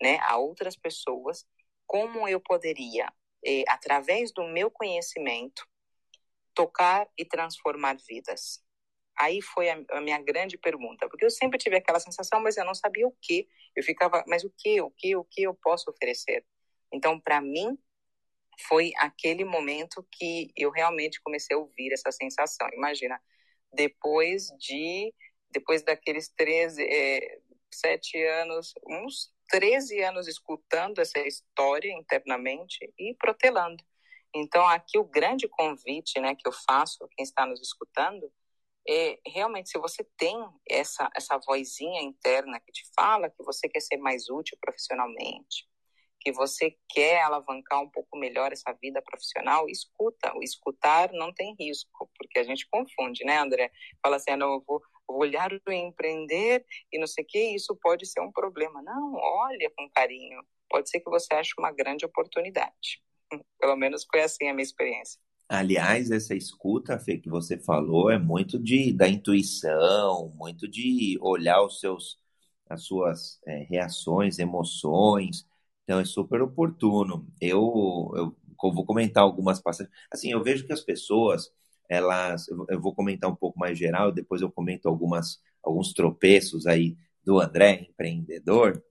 né, 0.00 0.18
a 0.22 0.38
outras 0.38 0.76
pessoas, 0.76 1.46
como 1.86 2.26
eu 2.26 2.40
poderia, 2.40 3.12
é, 3.44 3.64
através 3.68 4.32
do 4.32 4.44
meu 4.44 4.70
conhecimento, 4.70 5.66
tocar 6.54 7.08
e 7.18 7.24
transformar 7.24 7.96
vidas. 8.08 8.62
Aí 9.18 9.42
foi 9.42 9.68
a, 9.70 9.82
a, 9.90 10.00
minha 10.00 10.20
grande 10.20 10.56
pergunta, 10.56 11.08
porque 11.08 11.24
eu 11.24 11.30
sempre 11.30 11.58
tive 11.58 11.76
aquela 11.76 12.00
sensação, 12.00 12.40
mas 12.40 12.56
eu 12.56 12.64
não 12.64 12.74
sabia 12.74 13.06
o 13.06 13.16
que. 13.20 13.48
Eu 13.76 13.82
ficava, 13.82 14.24
mas 14.26 14.44
o 14.44 14.52
que, 14.56 14.80
o 14.80 14.90
que, 14.90 15.16
o 15.16 15.24
que 15.24 15.42
eu 15.42 15.54
posso 15.54 15.90
oferecer? 15.90 16.44
Então, 16.92 17.20
para 17.20 17.40
mim, 17.40 17.78
foi 18.68 18.92
aquele 18.96 19.44
momento 19.44 20.06
que 20.10 20.50
eu 20.56 20.70
realmente 20.70 21.20
comecei 21.22 21.56
a 21.56 21.58
ouvir 21.58 21.92
essa 21.92 22.12
sensação. 22.12 22.68
Imagina, 22.72 23.20
depois 23.72 24.48
de, 24.58 25.14
depois 25.50 25.82
daqueles 25.82 26.28
13, 26.28 26.82
é, 26.82 27.38
7 27.70 28.22
anos, 28.24 28.74
uns 28.86 29.31
13 29.52 30.00
anos 30.02 30.26
escutando 30.26 30.98
essa 30.98 31.18
história 31.18 31.92
internamente 31.92 32.90
e 32.98 33.14
protelando. 33.14 33.84
Então, 34.34 34.66
aqui 34.66 34.98
o 34.98 35.04
grande 35.04 35.46
convite 35.46 36.18
né, 36.18 36.34
que 36.34 36.48
eu 36.48 36.52
faço 36.66 37.04
a 37.04 37.08
quem 37.08 37.22
está 37.22 37.44
nos 37.44 37.60
escutando 37.60 38.32
é, 38.88 39.20
realmente, 39.26 39.68
se 39.68 39.78
você 39.78 40.02
tem 40.16 40.36
essa, 40.68 41.08
essa 41.14 41.38
vozinha 41.38 42.02
interna 42.02 42.58
que 42.58 42.72
te 42.72 42.84
fala 42.96 43.30
que 43.30 43.42
você 43.44 43.68
quer 43.68 43.80
ser 43.80 43.98
mais 43.98 44.28
útil 44.28 44.58
profissionalmente, 44.60 45.68
que 46.18 46.32
você 46.32 46.76
quer 46.88 47.22
alavancar 47.22 47.80
um 47.80 47.88
pouco 47.88 48.16
melhor 48.16 48.52
essa 48.52 48.72
vida 48.72 49.02
profissional, 49.02 49.68
escuta. 49.68 50.34
O 50.36 50.42
escutar 50.42 51.12
não 51.12 51.32
tem 51.32 51.54
risco, 51.58 52.10
porque 52.16 52.38
a 52.38 52.44
gente 52.44 52.66
confunde, 52.70 53.24
né, 53.24 53.38
André? 53.38 53.70
Fala 54.02 54.16
assim, 54.16 54.30
ah, 54.30 54.36
não, 54.36 54.54
eu 54.54 54.64
vou 54.66 54.80
olhar 55.08 55.52
o 55.52 55.72
empreender 55.72 56.64
e 56.92 56.98
não 56.98 57.06
sei 57.06 57.24
o 57.24 57.26
que, 57.26 57.54
isso 57.54 57.76
pode 57.76 58.06
ser 58.06 58.20
um 58.20 58.32
problema. 58.32 58.82
Não, 58.82 59.14
olha 59.14 59.70
com 59.76 59.88
carinho. 59.90 60.42
Pode 60.68 60.88
ser 60.88 61.00
que 61.00 61.10
você 61.10 61.34
ache 61.34 61.52
uma 61.58 61.72
grande 61.72 62.04
oportunidade. 62.04 63.02
Pelo 63.60 63.76
menos 63.76 64.06
foi 64.10 64.22
assim 64.22 64.48
a 64.48 64.54
minha 64.54 64.62
experiência. 64.62 65.20
Aliás, 65.48 66.10
essa 66.10 66.34
escuta, 66.34 66.98
Fê, 66.98 67.18
que 67.18 67.28
você 67.28 67.58
falou, 67.58 68.10
é 68.10 68.18
muito 68.18 68.58
de, 68.58 68.90
da 68.90 69.06
intuição, 69.06 70.32
muito 70.34 70.66
de 70.66 71.18
olhar 71.20 71.62
os 71.62 71.78
seus, 71.78 72.18
as 72.68 72.84
suas 72.84 73.38
é, 73.46 73.66
reações, 73.68 74.38
emoções. 74.38 75.46
Então, 75.84 76.00
é 76.00 76.04
super 76.06 76.40
oportuno. 76.40 77.26
Eu, 77.38 78.10
eu 78.14 78.36
vou 78.72 78.86
comentar 78.86 79.22
algumas 79.22 79.60
passagens. 79.60 79.94
Assim, 80.10 80.30
eu 80.32 80.42
vejo 80.42 80.66
que 80.66 80.72
as 80.72 80.80
pessoas, 80.80 81.52
elas... 81.92 82.46
Eu 82.68 82.80
vou 82.80 82.94
comentar 82.94 83.30
um 83.30 83.36
pouco 83.36 83.58
mais 83.58 83.78
geral, 83.78 84.12
depois 84.12 84.40
eu 84.40 84.50
comento 84.50 84.88
algumas, 84.88 85.40
alguns 85.62 85.92
tropeços 85.92 86.66
aí 86.66 86.96
do 87.24 87.38
André, 87.38 87.86
empreendedor. 87.90 88.82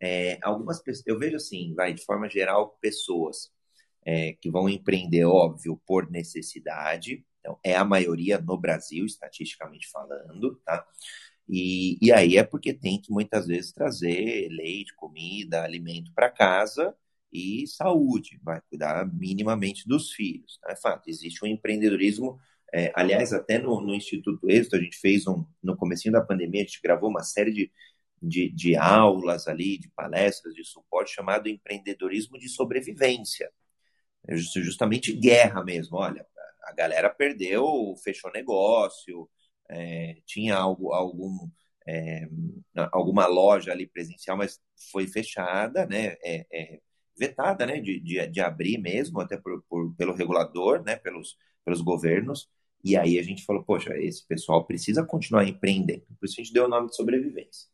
É, 0.00 0.38
algumas 0.42 0.82
eu 1.06 1.18
vejo 1.18 1.36
assim, 1.36 1.74
vai, 1.74 1.94
de 1.94 2.04
forma 2.04 2.28
geral, 2.28 2.76
pessoas 2.80 3.50
é, 4.04 4.34
que 4.34 4.50
vão 4.50 4.68
empreender, 4.68 5.24
óbvio, 5.24 5.80
por 5.86 6.10
necessidade. 6.10 7.24
Então, 7.40 7.58
é 7.62 7.74
a 7.76 7.84
maioria 7.84 8.38
no 8.38 8.56
Brasil, 8.58 9.04
estatisticamente 9.04 9.90
falando, 9.90 10.60
tá? 10.64 10.86
E, 11.48 11.98
e 12.00 12.10
aí 12.12 12.38
é 12.38 12.42
porque 12.42 12.72
tem 12.72 13.00
que 13.00 13.12
muitas 13.12 13.46
vezes 13.46 13.72
trazer 13.72 14.48
leite, 14.48 14.94
comida, 14.96 15.62
alimento 15.62 16.12
para 16.14 16.30
casa 16.30 16.94
e 17.34 17.66
saúde, 17.66 18.40
vai 18.44 18.60
cuidar 18.70 19.04
minimamente 19.12 19.88
dos 19.88 20.12
filhos. 20.12 20.58
Tá? 20.62 20.70
É 20.70 20.76
fato, 20.76 21.08
existe 21.08 21.44
um 21.44 21.48
empreendedorismo. 21.48 22.38
É, 22.72 22.92
aliás, 22.94 23.32
até 23.32 23.58
no, 23.58 23.80
no 23.80 23.92
Instituto 23.94 24.48
Êxito, 24.48 24.76
a 24.76 24.80
gente 24.80 24.96
fez 24.98 25.26
um. 25.26 25.44
No 25.62 25.76
comecinho 25.76 26.12
da 26.12 26.22
pandemia, 26.22 26.62
a 26.62 26.64
gente 26.64 26.80
gravou 26.80 27.10
uma 27.10 27.24
série 27.24 27.52
de, 27.52 27.72
de, 28.22 28.50
de 28.50 28.76
aulas 28.76 29.48
ali, 29.48 29.78
de 29.78 29.90
palestras, 29.90 30.54
de 30.54 30.64
suporte, 30.64 31.14
chamado 31.14 31.48
Empreendedorismo 31.48 32.38
de 32.38 32.48
Sobrevivência. 32.48 33.50
É 34.28 34.36
justamente 34.36 35.12
guerra 35.12 35.62
mesmo. 35.64 35.96
Olha, 35.96 36.24
a 36.62 36.72
galera 36.72 37.10
perdeu, 37.10 37.94
fechou 38.02 38.30
negócio, 38.32 39.28
é, 39.68 40.18
tinha 40.24 40.56
algo, 40.56 40.92
algum, 40.92 41.48
é, 41.86 42.28
alguma 42.92 43.26
loja 43.26 43.72
ali 43.72 43.86
presencial, 43.86 44.36
mas 44.36 44.60
foi 44.92 45.06
fechada, 45.06 45.86
né? 45.86 46.16
É, 46.22 46.46
é 46.52 46.80
vetada, 47.18 47.66
né? 47.66 47.80
De, 47.80 48.00
de, 48.00 48.26
de, 48.26 48.40
abrir 48.40 48.78
mesmo, 48.78 49.20
até 49.20 49.36
por, 49.36 49.62
por, 49.68 49.94
pelo 49.94 50.14
regulador, 50.14 50.82
né? 50.82 50.96
Pelos, 50.96 51.36
pelos 51.64 51.80
governos. 51.80 52.48
E 52.82 52.96
aí 52.96 53.18
a 53.18 53.22
gente 53.22 53.44
falou, 53.44 53.64
poxa, 53.64 53.96
esse 53.98 54.26
pessoal 54.26 54.66
precisa 54.66 55.04
continuar 55.04 55.44
empreendendo. 55.48 56.04
Por 56.18 56.26
isso 56.26 56.40
a 56.40 56.44
gente 56.44 56.52
deu 56.52 56.66
o 56.66 56.68
nome 56.68 56.88
de 56.88 56.96
sobrevivência. 56.96 57.68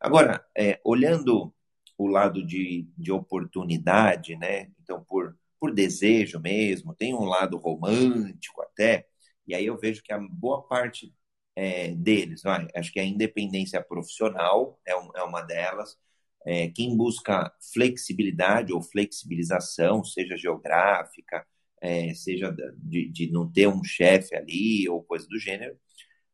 Agora, 0.00 0.44
é, 0.56 0.80
olhando 0.84 1.54
o 1.96 2.06
lado 2.06 2.44
de, 2.44 2.88
de 2.98 3.12
oportunidade, 3.12 4.36
né? 4.36 4.70
Então, 4.82 5.04
por 5.04 5.36
por 5.62 5.72
desejo 5.72 6.40
mesmo, 6.40 6.92
tem 6.92 7.14
um 7.14 7.22
lado 7.22 7.56
romântico 7.56 8.60
até, 8.62 9.06
e 9.46 9.54
aí 9.54 9.64
eu 9.64 9.78
vejo 9.78 10.02
que 10.02 10.12
a 10.12 10.18
boa 10.18 10.60
parte 10.66 11.14
é, 11.54 11.92
deles, 11.94 12.42
vai, 12.42 12.66
acho 12.74 12.92
que 12.92 12.98
a 12.98 13.04
independência 13.04 13.80
profissional 13.80 14.80
é, 14.84 14.96
um, 14.96 15.10
é 15.14 15.22
uma 15.22 15.40
delas, 15.40 15.96
é, 16.46 16.68
quem 16.68 16.96
busca 16.96 17.52
flexibilidade 17.72 18.72
ou 18.72 18.82
flexibilização, 18.82 20.04
seja 20.04 20.36
geográfica, 20.36 21.46
é, 21.80 22.14
seja 22.14 22.54
de, 22.78 23.08
de, 23.08 23.30
não 23.30 23.50
ter 23.50 23.66
um 23.68 23.82
chefe 23.84 24.34
ali 24.36 24.88
ou 24.88 25.02
coisa 25.02 25.26
do 25.28 25.38
gênero, 25.38 25.76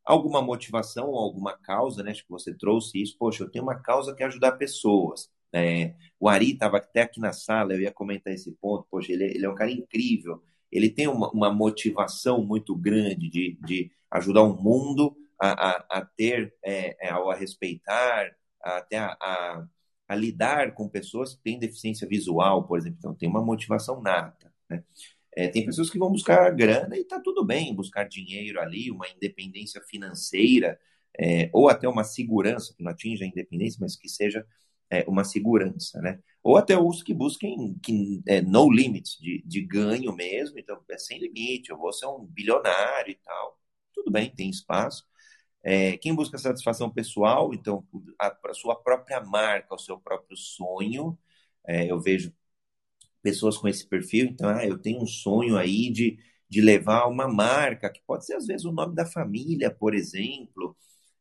alguma 0.05 0.43
motivação 0.43 1.09
ou 1.09 1.19
alguma 1.19 1.57
causa, 1.59 2.03
né? 2.03 2.11
Acho 2.13 2.25
que 2.25 2.31
você 2.31 2.55
trouxe 2.55 3.01
isso, 3.03 3.17
poxa, 3.19 3.45
eu 3.45 3.51
tenho 3.51 3.65
uma 3.65 3.81
causa 3.81 4.15
que 4.15 4.23
é 4.23 4.27
ajudar 4.27 4.53
pessoas. 4.53 5.31
É, 5.53 5.95
o 6.21 6.29
Ari 6.29 6.53
estava 6.53 6.79
até 6.79 7.03
aqui 7.03 7.21
na 7.21 7.33
sala, 7.33 7.73
eu 7.75 7.81
ia 7.81 7.93
comentar 7.93 8.33
esse 8.33 8.53
ponto. 8.61 8.87
Poxa, 8.91 9.13
ele, 9.13 9.25
ele 9.25 9.47
é 9.47 9.51
um 9.51 9.55
cara 9.55 9.71
incrível. 9.71 10.43
Ele 10.71 10.91
tem 10.91 11.09
uma, 11.09 11.31
uma 11.31 11.53
motivação 11.53 12.45
muito 12.45 12.77
grande 12.77 13.29
de, 13.31 13.59
de 13.65 13.91
ajudar 14.11 14.43
o 14.43 14.61
mundo 14.61 15.17
a, 15.41 15.71
a, 15.71 15.99
a 15.99 16.05
ter, 16.05 16.55
é, 16.65 17.09
é, 17.09 17.11
a 17.11 17.35
respeitar, 17.35 18.31
até 18.63 18.99
a, 18.99 19.17
a, 19.21 19.67
a, 20.09 20.15
lidar 20.17 20.75
com 20.75 20.89
pessoas 20.89 21.35
que 21.35 21.43
têm 21.43 21.59
deficiência 21.59 22.09
visual, 22.09 22.67
por 22.67 22.79
exemplo. 22.79 22.99
Então, 22.99 23.15
tem 23.15 23.29
uma 23.29 23.45
motivação 23.45 24.01
nata. 24.01 24.53
Né? 24.69 24.83
É, 25.37 25.49
tem 25.49 25.65
pessoas 25.65 25.91
que 25.91 25.99
vão 25.99 26.11
buscar 26.11 26.51
grana 26.55 26.97
e 26.97 27.03
está 27.03 27.21
tudo 27.21 27.45
bem, 27.45 27.75
buscar 27.75 28.09
dinheiro 28.09 28.61
ali, 28.61 28.91
uma 28.91 29.09
independência 29.09 29.81
financeira, 29.83 30.81
é, 31.19 31.51
ou 31.53 31.69
até 31.69 31.89
uma 31.89 32.05
segurança, 32.05 32.75
que 32.75 32.83
não 32.83 32.91
atinja 32.91 33.25
a 33.25 33.29
independência, 33.29 33.79
mas 33.81 33.97
que 33.97 34.09
seja 34.09 34.47
é, 34.91 35.05
uma 35.09 35.25
segurança, 35.25 36.01
né? 36.01 36.19
Ou 36.43 36.57
até 36.57 36.79
os 36.79 37.03
que 37.03 37.13
busquem 37.13 37.79
que, 37.83 38.23
é, 38.27 38.41
no 38.41 38.71
limits 38.71 39.19
de, 39.21 39.43
de 39.45 39.61
ganho 39.61 40.15
mesmo, 40.15 40.59
então 40.59 40.81
é 40.91 40.99
sem 40.99 41.19
limite, 41.19 41.71
eu 41.71 41.77
vou 41.79 41.93
ser 41.93 42.07
um 42.07 42.25
bilionário 42.25 43.11
e 43.11 43.17
tal. 43.17 43.59
Tudo 43.93 44.11
bem, 44.11 44.31
tem 44.31 44.49
espaço. 44.49 45.05
É, 45.71 45.99
quem 45.99 46.15
busca 46.15 46.39
satisfação 46.39 46.89
pessoal, 46.91 47.53
então 47.53 47.87
a, 48.19 48.29
a, 48.29 48.55
sua 48.55 48.75
própria 48.75 49.21
marca, 49.21 49.75
o 49.75 49.79
seu 49.79 50.01
próprio 50.01 50.35
sonho, 50.35 51.19
é, 51.67 51.91
eu 51.91 52.01
vejo 52.01 52.33
pessoas 53.23 53.59
com 53.59 53.69
esse 53.69 53.87
perfil, 53.87 54.27
então 54.27 54.49
ah, 54.49 54.65
eu 54.65 54.79
tenho 54.79 55.03
um 55.03 55.07
sonho 55.07 55.59
aí 55.59 55.91
de, 55.93 56.19
de 56.49 56.63
levar 56.63 57.07
uma 57.07 57.29
marca, 57.29 57.91
que 57.91 58.01
pode 58.07 58.25
ser 58.25 58.37
às 58.37 58.47
vezes 58.47 58.65
o 58.65 58.73
nome 58.73 58.95
da 58.95 59.05
família, 59.05 59.71
por 59.71 59.95
exemplo, 59.95 60.75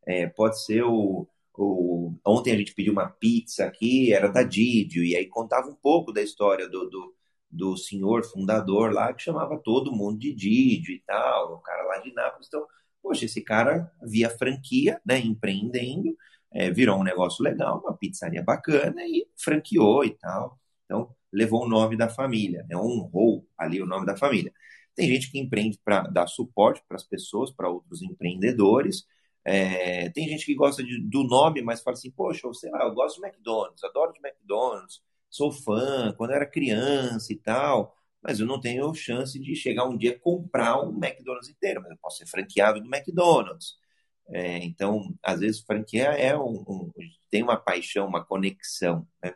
é, 0.05 0.27
pode 0.27 0.63
ser 0.63 0.83
o, 0.83 1.27
o, 1.53 2.13
ontem 2.25 2.53
a 2.53 2.57
gente 2.57 2.73
pediu 2.73 2.93
uma 2.93 3.09
pizza 3.09 3.65
aqui, 3.65 4.13
era 4.13 4.29
da 4.29 4.43
Didio, 4.43 5.03
e 5.03 5.13
aí 5.13 5.25
contava 5.27 5.67
um 5.67 5.75
pouco 5.75 6.13
da 6.13 6.21
história 6.21 6.69
do, 6.69 6.89
do, 6.89 7.15
do 7.51 7.75
senhor 7.75 8.23
fundador 8.23 8.93
lá, 8.93 9.13
que 9.13 9.23
chamava 9.23 9.59
todo 9.59 9.91
mundo 9.91 10.19
de 10.19 10.33
Didio 10.33 10.95
e 10.95 11.01
tal, 11.05 11.55
o 11.55 11.59
cara 11.59 11.83
lá 11.83 11.97
de 11.99 12.13
Nápoles. 12.13 12.47
Então, 12.47 12.65
poxa, 13.07 13.25
esse 13.25 13.41
cara 13.41 13.89
via 14.03 14.29
franquia, 14.29 15.01
né, 15.05 15.17
empreendendo, 15.19 16.15
é, 16.51 16.69
virou 16.71 16.99
um 16.99 17.03
negócio 17.03 17.43
legal, 17.43 17.79
uma 17.79 17.95
pizzaria 17.95 18.43
bacana 18.43 19.01
e 19.05 19.25
franqueou 19.37 20.03
e 20.03 20.11
tal. 20.11 20.59
Então, 20.85 21.15
levou 21.31 21.63
o 21.65 21.69
nome 21.69 21.95
da 21.95 22.09
família, 22.09 22.65
né, 22.69 22.75
honrou 22.75 23.47
ali 23.57 23.81
o 23.81 23.85
nome 23.85 24.05
da 24.05 24.17
família. 24.17 24.51
Tem 24.93 25.07
gente 25.07 25.31
que 25.31 25.39
empreende 25.39 25.79
para 25.83 26.01
dar 26.01 26.27
suporte 26.27 26.83
para 26.87 26.97
as 26.97 27.03
pessoas, 27.03 27.51
para 27.51 27.69
outros 27.69 28.01
empreendedores, 28.01 29.05
é, 29.45 30.09
tem 30.09 30.27
gente 30.27 30.45
que 30.45 30.53
gosta 30.55 30.83
de, 30.83 30.99
do 31.09 31.23
nome, 31.23 31.61
mas 31.61 31.81
fala 31.81 31.95
assim, 31.95 32.11
poxa, 32.11 32.41
sei 32.53 32.69
lá, 32.69 32.83
eu 32.83 32.93
gosto 32.93 33.21
de 33.21 33.25
McDonald's, 33.25 33.81
adoro 33.81 34.11
de 34.11 34.19
McDonald's, 34.19 35.01
sou 35.29 35.53
fã, 35.53 36.13
quando 36.17 36.31
era 36.33 36.45
criança 36.45 37.31
e 37.31 37.37
tal, 37.37 37.95
mas 38.21 38.39
eu 38.39 38.45
não 38.45 38.59
tenho 38.59 38.93
chance 38.93 39.39
de 39.39 39.55
chegar 39.55 39.85
um 39.85 39.97
dia 39.97 40.19
comprar 40.19 40.81
um 40.81 40.91
McDonald's 40.91 41.49
inteiro, 41.49 41.81
mas 41.81 41.91
eu 41.91 41.97
posso 42.01 42.17
ser 42.17 42.27
franqueado 42.27 42.81
do 42.81 42.93
McDonald's. 42.93 43.75
É, 44.29 44.57
então, 44.65 45.15
às 45.23 45.39
vezes, 45.39 45.61
franquia 45.61 46.07
é 46.07 46.37
um, 46.37 46.63
um, 46.67 46.91
tem 47.29 47.43
uma 47.43 47.57
paixão, 47.57 48.07
uma 48.07 48.23
conexão. 48.25 49.07
Né? 49.23 49.33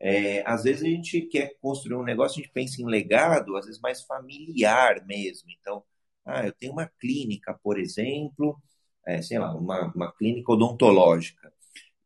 É, 0.00 0.42
às 0.46 0.64
vezes 0.64 0.82
a 0.82 0.86
gente 0.86 1.22
quer 1.22 1.56
construir 1.60 1.96
um 1.96 2.04
negócio, 2.04 2.40
a 2.40 2.42
gente 2.42 2.52
pensa 2.52 2.82
em 2.82 2.86
legado, 2.86 3.56
às 3.56 3.66
vezes 3.66 3.80
mais 3.80 4.02
familiar 4.02 5.04
mesmo. 5.06 5.50
Então, 5.60 5.84
ah, 6.24 6.46
eu 6.46 6.52
tenho 6.52 6.72
uma 6.72 6.86
clínica, 7.00 7.58
por 7.62 7.78
exemplo, 7.78 8.60
é, 9.06 9.22
sei 9.22 9.38
lá, 9.38 9.54
uma, 9.54 9.92
uma 9.94 10.12
clínica 10.12 10.52
odontológica. 10.52 11.52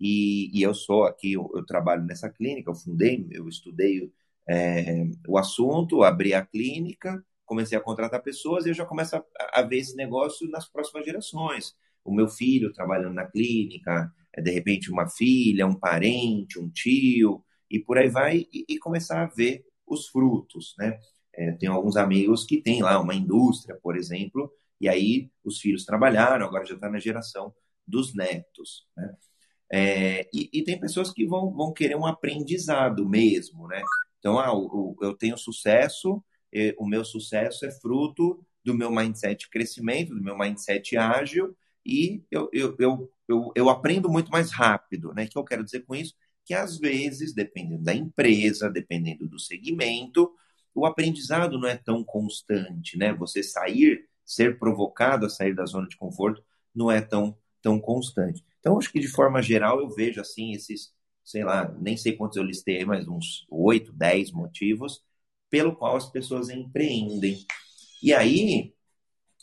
E, 0.00 0.50
e 0.56 0.62
eu 0.62 0.74
sou 0.74 1.04
aqui, 1.04 1.32
eu, 1.32 1.50
eu, 1.54 1.64
trabalho 1.66 2.04
nessa 2.04 2.30
clínica, 2.30 2.70
eu 2.70 2.74
fundei, 2.74 3.26
eu 3.30 3.48
estudei 3.48 4.12
é, 4.48 5.04
o 5.26 5.36
assunto, 5.36 6.02
abri 6.02 6.32
a 6.34 6.44
clínica, 6.44 7.22
comecei 7.44 7.76
a 7.76 7.80
contratar 7.80 8.22
pessoas 8.22 8.66
e 8.66 8.70
eu 8.70 8.74
já 8.74 8.84
começo 8.84 9.16
a, 9.16 9.24
a 9.52 9.62
ver 9.62 9.78
esse 9.78 9.96
negócio 9.96 10.48
nas 10.50 10.68
próximas 10.68 11.04
gerações. 11.04 11.74
O 12.04 12.12
meu 12.12 12.28
filho 12.28 12.72
trabalhando 12.72 13.14
na 13.14 13.26
clínica, 13.26 14.12
é, 14.34 14.40
de 14.40 14.50
repente 14.50 14.90
uma 14.90 15.08
filha, 15.08 15.66
um 15.66 15.74
parente, 15.74 16.58
um 16.58 16.70
tio, 16.70 17.44
e 17.70 17.78
por 17.78 17.98
aí 17.98 18.08
vai, 18.08 18.46
e, 18.52 18.64
e 18.68 18.78
começar 18.78 19.22
a 19.22 19.26
ver 19.26 19.64
os 19.86 20.08
frutos, 20.08 20.74
né? 20.78 20.98
É, 21.34 21.52
tenho 21.52 21.72
alguns 21.72 21.96
amigos 21.96 22.44
que 22.44 22.60
têm 22.60 22.82
lá 22.82 22.98
uma 23.00 23.14
indústria, 23.14 23.78
por 23.82 23.96
exemplo, 23.96 24.52
e 24.80 24.88
aí 24.88 25.30
os 25.44 25.60
filhos 25.60 25.84
trabalharam, 25.84 26.46
agora 26.46 26.64
já 26.64 26.74
está 26.74 26.90
na 26.90 26.98
geração 26.98 27.54
dos 27.86 28.14
netos, 28.14 28.86
né? 28.96 29.14
É, 29.70 30.28
e, 30.32 30.48
e, 30.52 30.64
tem 30.64 30.80
pessoas 30.80 31.12
que 31.12 31.26
vão, 31.26 31.52
vão 31.52 31.74
querer 31.74 31.94
um 31.94 32.06
aprendizado 32.06 33.06
mesmo, 33.06 33.68
né? 33.68 33.82
Então, 34.18 34.38
ah, 34.38 34.52
o, 34.52 34.96
eu 35.00 35.14
tenho 35.14 35.36
sucesso, 35.36 36.22
o 36.78 36.86
meu 36.86 37.04
sucesso 37.04 37.66
é 37.66 37.70
fruto 37.70 38.44
do 38.64 38.74
meu 38.74 38.90
mindset 38.90 39.48
crescimento, 39.50 40.14
do 40.14 40.22
meu 40.22 40.36
mindset 40.36 40.96
ágil, 40.96 41.56
e 41.84 42.22
eu, 42.30 42.50
eu, 42.52 42.76
eu, 42.78 43.12
eu, 43.26 43.52
eu 43.54 43.68
aprendo 43.70 44.08
muito 44.10 44.30
mais 44.30 44.50
rápido, 44.52 45.12
né? 45.14 45.24
O 45.24 45.28
que 45.28 45.38
eu 45.38 45.44
quero 45.44 45.64
dizer 45.64 45.80
com 45.86 45.94
isso? 45.94 46.14
Que 46.44 46.52
às 46.54 46.78
vezes, 46.78 47.32
dependendo 47.34 47.82
da 47.82 47.94
empresa, 47.94 48.70
dependendo 48.70 49.26
do 49.26 49.38
segmento, 49.38 50.30
o 50.74 50.84
aprendizado 50.84 51.58
não 51.58 51.68
é 51.68 51.76
tão 51.76 52.04
constante, 52.04 52.98
né? 52.98 53.12
Você 53.14 53.42
sair, 53.42 54.06
ser 54.24 54.58
provocado 54.58 55.26
a 55.26 55.30
sair 55.30 55.54
da 55.54 55.64
zona 55.64 55.88
de 55.88 55.96
conforto, 55.96 56.44
não 56.74 56.90
é 56.90 57.00
tão, 57.00 57.36
tão 57.62 57.80
constante. 57.80 58.44
Então, 58.60 58.78
acho 58.78 58.92
que 58.92 59.00
de 59.00 59.08
forma 59.08 59.40
geral 59.42 59.80
eu 59.80 59.88
vejo 59.90 60.20
assim 60.20 60.52
esses, 60.52 60.92
sei 61.28 61.44
lá, 61.44 61.70
nem 61.78 61.94
sei 61.94 62.14
quantos 62.16 62.38
eu 62.38 62.42
listei, 62.42 62.86
mas 62.86 63.06
uns 63.06 63.46
oito, 63.50 63.92
dez 63.92 64.32
motivos 64.32 65.02
pelo 65.50 65.76
qual 65.76 65.96
as 65.96 66.10
pessoas 66.10 66.48
empreendem. 66.48 67.36
E 68.02 68.14
aí 68.14 68.72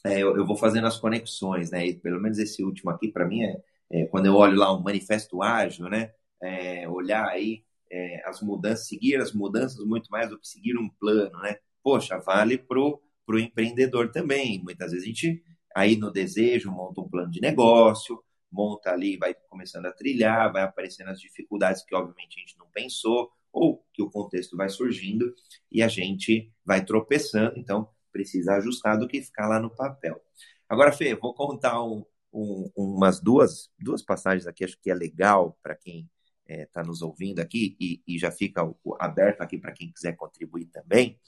é, 0.03 0.19
eu, 0.19 0.35
eu, 0.35 0.47
vou 0.47 0.55
fazendo 0.55 0.87
as 0.87 0.97
conexões, 0.97 1.69
né? 1.69 1.85
E 1.85 1.93
pelo 1.95 2.19
menos 2.19 2.39
esse 2.39 2.63
último 2.63 2.89
aqui 2.89 3.11
para 3.11 3.27
mim 3.27 3.43
é, 3.43 3.61
é, 3.91 4.05
quando 4.07 4.25
eu 4.25 4.35
olho 4.35 4.57
lá 4.57 4.75
um 4.75 4.81
manifesto 4.81 5.43
ágil, 5.43 5.87
né? 5.87 6.11
É, 6.41 6.89
olhar 6.89 7.27
aí 7.27 7.63
é, 7.91 8.27
as 8.27 8.41
mudanças, 8.41 8.87
seguir 8.87 9.17
as 9.17 9.31
mudanças 9.31 9.85
muito 9.85 10.09
mais 10.09 10.29
do 10.29 10.39
que 10.39 10.47
seguir 10.47 10.77
um 10.77 10.89
plano, 10.89 11.37
né? 11.39 11.57
Poxa, 11.83 12.17
vale 12.17 12.57
pro 12.57 12.99
pro 13.25 13.39
empreendedor 13.39 14.11
também. 14.11 14.61
Muitas 14.63 14.91
vezes 14.91 15.05
a 15.05 15.07
gente 15.07 15.43
aí 15.75 15.97
no 15.97 16.11
desejo 16.11 16.71
monta 16.71 17.01
um 17.01 17.09
plano 17.09 17.31
de 17.31 17.41
negócio, 17.41 18.23
monta 18.55 18.91
ali, 18.91 19.17
vai 19.17 19.33
começando 19.49 19.85
a 19.85 19.91
trilhar, 19.91 20.51
vai 20.51 20.63
aparecendo 20.63 21.09
as 21.09 21.19
dificuldades 21.19 21.83
que 21.83 21.93
obviamente 21.93 22.37
a 22.37 22.39
gente 22.39 22.57
não 22.57 22.67
pensou 22.73 23.29
ou 23.51 23.85
que 23.93 24.01
o 24.01 24.09
contexto 24.09 24.55
vai 24.55 24.69
surgindo 24.69 25.33
e 25.71 25.81
a 25.83 25.87
gente 25.87 26.51
vai 26.65 26.83
tropeçando, 26.83 27.57
então 27.57 27.89
precisa 28.11 28.55
ajustar 28.55 28.97
do 28.97 29.07
que 29.07 29.21
ficar 29.21 29.47
lá 29.47 29.59
no 29.59 29.69
papel. 29.69 30.21
Agora, 30.67 30.91
Fê, 30.91 31.15
vou 31.15 31.33
contar 31.33 31.83
um, 31.83 32.05
um, 32.33 32.71
umas 32.75 33.21
duas, 33.21 33.69
duas 33.79 34.01
passagens 34.01 34.47
aqui, 34.47 34.63
acho 34.63 34.79
que 34.79 34.89
é 34.89 34.95
legal 34.95 35.57
para 35.61 35.75
quem 35.75 36.09
está 36.47 36.61
é, 36.61 36.65
tá 36.67 36.83
nos 36.83 37.01
ouvindo 37.01 37.39
aqui 37.39 37.75
e, 37.79 38.01
e 38.07 38.17
já 38.17 38.31
fica 38.31 38.61
aberto 38.99 39.41
aqui 39.41 39.57
para 39.57 39.73
quem 39.73 39.91
quiser 39.91 40.15
contribuir 40.15 40.67
também. 40.67 41.19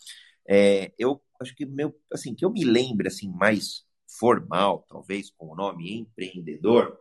É, 0.47 0.93
eu 0.97 1.21
acho 1.41 1.55
que 1.55 1.65
meu, 1.65 1.93
assim, 2.11 2.33
que 2.33 2.45
eu 2.45 2.49
me 2.49 2.63
lembre 2.63 3.07
assim 3.07 3.29
mais 3.29 3.85
formal, 4.07 4.85
talvez 4.87 5.29
com 5.29 5.47
o 5.47 5.55
nome 5.55 5.93
empreendedor, 5.93 6.97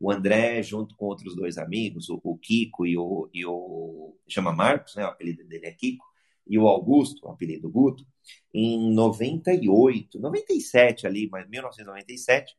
o 0.00 0.10
André, 0.10 0.62
junto 0.62 0.96
com 0.96 1.06
outros 1.06 1.36
dois 1.36 1.58
amigos, 1.58 2.08
o, 2.08 2.18
o 2.24 2.38
Kiko 2.38 2.86
e 2.86 2.96
o, 2.96 3.28
e 3.34 3.44
o. 3.44 4.16
chama 4.28 4.52
Marcos, 4.52 4.96
né? 4.96 5.04
O 5.04 5.08
apelido 5.08 5.44
dele 5.44 5.66
é 5.66 5.72
Kiko, 5.72 6.04
e 6.46 6.58
o 6.58 6.66
Augusto, 6.66 7.26
o 7.26 7.30
apelido 7.30 7.70
Guto, 7.70 8.04
em 8.52 8.92
98, 8.94 10.18
97 10.18 11.06
ali, 11.06 11.28
mas 11.30 11.48
1997, 11.48 12.56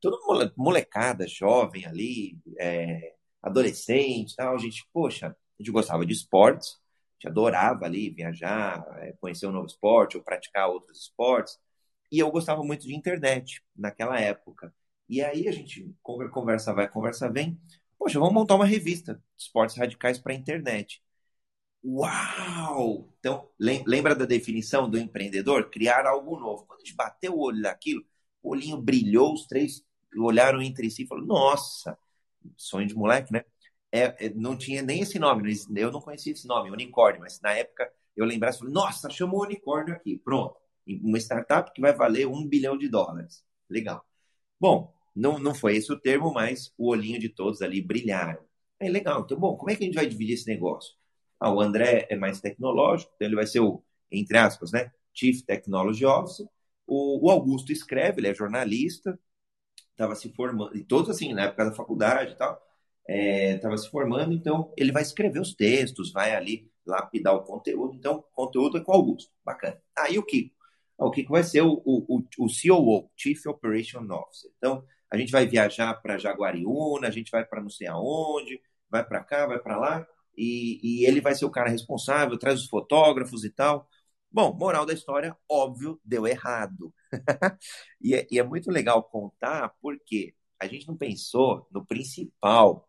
todo 0.00 0.18
molecada, 0.56 1.28
jovem 1.28 1.86
ali, 1.86 2.38
é, 2.58 3.14
adolescente 3.42 4.34
tal, 4.34 4.54
a 4.54 4.58
gente, 4.58 4.84
poxa, 4.92 5.28
a 5.28 5.62
gente 5.62 5.70
gostava 5.70 6.06
de 6.06 6.12
esportes, 6.12 6.70
a 6.70 7.14
gente 7.14 7.28
adorava 7.28 7.84
ali 7.84 8.10
viajar, 8.10 8.84
é, 9.00 9.12
conhecer 9.20 9.46
um 9.46 9.52
novo 9.52 9.66
esporte 9.66 10.16
ou 10.16 10.22
praticar 10.22 10.68
outros 10.68 11.02
esportes, 11.02 11.58
e 12.10 12.18
eu 12.18 12.30
gostava 12.30 12.64
muito 12.64 12.86
de 12.86 12.94
internet 12.94 13.62
naquela 13.76 14.18
época. 14.20 14.74
E 15.12 15.20
aí 15.20 15.46
a 15.46 15.52
gente 15.52 15.94
conversa 16.02 16.72
vai, 16.72 16.88
conversa 16.88 17.30
vem. 17.30 17.60
Poxa, 17.98 18.18
vamos 18.18 18.32
montar 18.32 18.54
uma 18.54 18.64
revista 18.64 19.16
de 19.36 19.42
esportes 19.42 19.76
radicais 19.76 20.18
para 20.18 20.32
a 20.32 20.36
internet. 20.36 21.02
Uau! 21.84 23.12
Então, 23.18 23.46
lembra 23.60 24.14
da 24.14 24.24
definição 24.24 24.88
do 24.88 24.96
empreendedor? 24.96 25.68
Criar 25.68 26.06
algo 26.06 26.40
novo. 26.40 26.64
Quando 26.64 26.80
a 26.80 26.84
gente 26.84 26.96
bateu 26.96 27.34
o 27.34 27.40
olho 27.42 27.60
naquilo, 27.60 28.02
o 28.42 28.52
olhinho 28.52 28.80
brilhou, 28.80 29.34
os 29.34 29.46
três 29.46 29.84
olharam 30.16 30.62
entre 30.62 30.90
si 30.90 31.02
e 31.02 31.06
falaram: 31.06 31.26
Nossa, 31.28 31.98
sonho 32.56 32.86
de 32.86 32.94
moleque, 32.94 33.34
né? 33.34 33.44
É, 33.92 34.26
é, 34.26 34.30
não 34.34 34.56
tinha 34.56 34.80
nem 34.80 35.02
esse 35.02 35.18
nome, 35.18 35.54
eu 35.76 35.92
não 35.92 36.00
conhecia 36.00 36.32
esse 36.32 36.48
nome, 36.48 36.70
unicórnio, 36.70 37.20
mas 37.20 37.38
na 37.42 37.52
época 37.52 37.92
eu 38.16 38.24
lembrasse, 38.24 38.60
falei, 38.60 38.72
nossa, 38.72 39.10
chamou 39.10 39.42
unicórnio 39.42 39.94
aqui, 39.94 40.16
pronto. 40.16 40.56
Uma 40.86 41.18
startup 41.18 41.70
que 41.74 41.82
vai 41.82 41.92
valer 41.92 42.26
um 42.26 42.46
bilhão 42.48 42.78
de 42.78 42.88
dólares. 42.88 43.44
Legal. 43.68 44.02
Bom, 44.58 44.94
não, 45.14 45.38
não 45.38 45.54
foi 45.54 45.76
esse 45.76 45.92
o 45.92 45.98
termo, 45.98 46.32
mas 46.32 46.72
o 46.78 46.88
olhinho 46.88 47.18
de 47.18 47.28
todos 47.28 47.62
ali 47.62 47.80
brilharam. 47.80 48.42
É 48.80 48.88
legal. 48.88 49.22
Então, 49.22 49.38
bom, 49.38 49.56
como 49.56 49.70
é 49.70 49.76
que 49.76 49.84
a 49.84 49.86
gente 49.86 49.94
vai 49.94 50.06
dividir 50.06 50.34
esse 50.34 50.46
negócio? 50.46 50.94
Ah, 51.38 51.52
o 51.52 51.60
André 51.60 52.06
é 52.10 52.16
mais 52.16 52.40
tecnológico, 52.40 53.12
então 53.14 53.26
ele 53.26 53.36
vai 53.36 53.46
ser 53.46 53.60
o, 53.60 53.82
entre 54.10 54.38
aspas, 54.38 54.72
né, 54.72 54.92
Chief 55.12 55.42
Technology 55.42 56.04
Officer. 56.04 56.46
O, 56.86 57.26
o 57.26 57.30
Augusto 57.30 57.72
escreve, 57.72 58.20
ele 58.20 58.28
é 58.28 58.34
jornalista, 58.34 59.18
estava 59.90 60.14
se 60.14 60.32
formando, 60.32 60.76
e 60.76 60.84
todos 60.84 61.10
assim, 61.10 61.32
na 61.32 61.44
época 61.44 61.66
da 61.66 61.72
faculdade 61.72 62.32
e 62.32 62.36
tal, 62.36 62.60
estava 63.08 63.74
é, 63.74 63.78
se 63.78 63.90
formando, 63.90 64.32
então 64.32 64.72
ele 64.76 64.92
vai 64.92 65.02
escrever 65.02 65.40
os 65.40 65.54
textos, 65.54 66.12
vai 66.12 66.34
ali 66.34 66.70
lapidar 66.86 67.34
o 67.34 67.42
conteúdo. 67.42 67.94
Então, 67.94 68.16
o 68.18 68.22
conteúdo 68.22 68.78
é 68.78 68.80
com 68.80 68.92
o 68.92 68.94
Augusto. 68.94 69.30
Bacana. 69.44 69.80
Aí 69.96 70.18
o 70.18 70.22
Kiko. 70.22 70.54
Ah, 70.98 71.06
o 71.06 71.10
Kiko 71.10 71.32
vai 71.32 71.42
ser 71.42 71.62
o, 71.62 71.82
o, 71.84 72.18
o, 72.18 72.22
o 72.38 72.46
COO, 72.46 73.10
Chief 73.16 73.46
Operation 73.46 74.06
Officer. 74.10 74.50
Então, 74.56 74.84
a 75.12 75.16
gente 75.18 75.30
vai 75.30 75.46
viajar 75.46 75.94
para 75.94 76.16
Jaguariúna, 76.18 77.06
a 77.06 77.10
gente 77.10 77.30
vai 77.30 77.44
para 77.44 77.60
não 77.60 77.68
sei 77.68 77.86
aonde, 77.86 78.60
vai 78.90 79.04
para 79.04 79.22
cá, 79.22 79.46
vai 79.46 79.58
para 79.58 79.76
lá, 79.76 80.06
e, 80.36 80.80
e, 80.82 81.06
ele 81.06 81.20
vai 81.20 81.34
ser 81.34 81.44
o 81.44 81.50
cara 81.50 81.68
responsável, 81.68 82.38
traz 82.38 82.60
os 82.60 82.68
fotógrafos 82.68 83.44
e 83.44 83.50
tal. 83.50 83.86
Bom, 84.30 84.54
moral 84.54 84.86
da 84.86 84.94
história, 84.94 85.36
óbvio, 85.48 86.00
deu 86.02 86.26
errado. 86.26 86.94
e, 88.00 88.14
é, 88.14 88.26
e 88.30 88.38
é 88.38 88.42
muito 88.42 88.70
legal 88.70 89.02
contar 89.04 89.74
porque 89.82 90.34
a 90.58 90.66
gente 90.66 90.88
não 90.88 90.96
pensou 90.96 91.68
no 91.70 91.84
principal, 91.84 92.88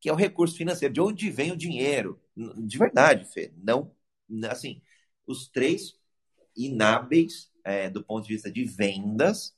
que 0.00 0.10
é 0.10 0.12
o 0.12 0.16
recurso 0.16 0.56
financeiro, 0.56 0.92
de 0.92 1.00
onde 1.00 1.30
vem 1.30 1.52
o 1.52 1.56
dinheiro. 1.56 2.20
De 2.36 2.78
verdade, 2.78 3.24
Fê, 3.32 3.52
não, 3.56 3.94
assim, 4.50 4.82
os 5.26 5.48
três 5.48 5.98
inábeis 6.54 7.50
é, 7.64 7.88
do 7.90 8.04
ponto 8.04 8.26
de 8.26 8.34
vista 8.34 8.50
de 8.50 8.64
vendas, 8.64 9.56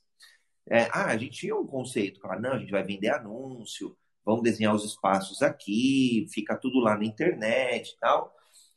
é, 0.69 0.83
ah, 0.91 1.07
a 1.07 1.17
gente 1.17 1.39
tinha 1.39 1.55
um 1.55 1.65
conceito, 1.65 2.19
claro, 2.19 2.41
não, 2.41 2.53
a 2.53 2.59
gente 2.59 2.71
vai 2.71 2.83
vender 2.83 3.09
anúncio, 3.09 3.97
vamos 4.25 4.43
desenhar 4.43 4.75
os 4.75 4.85
espaços 4.85 5.41
aqui, 5.41 6.27
fica 6.33 6.55
tudo 6.57 6.79
lá 6.79 6.97
na 6.97 7.05
internet 7.05 7.91
e 7.91 7.99
tal. 7.99 8.33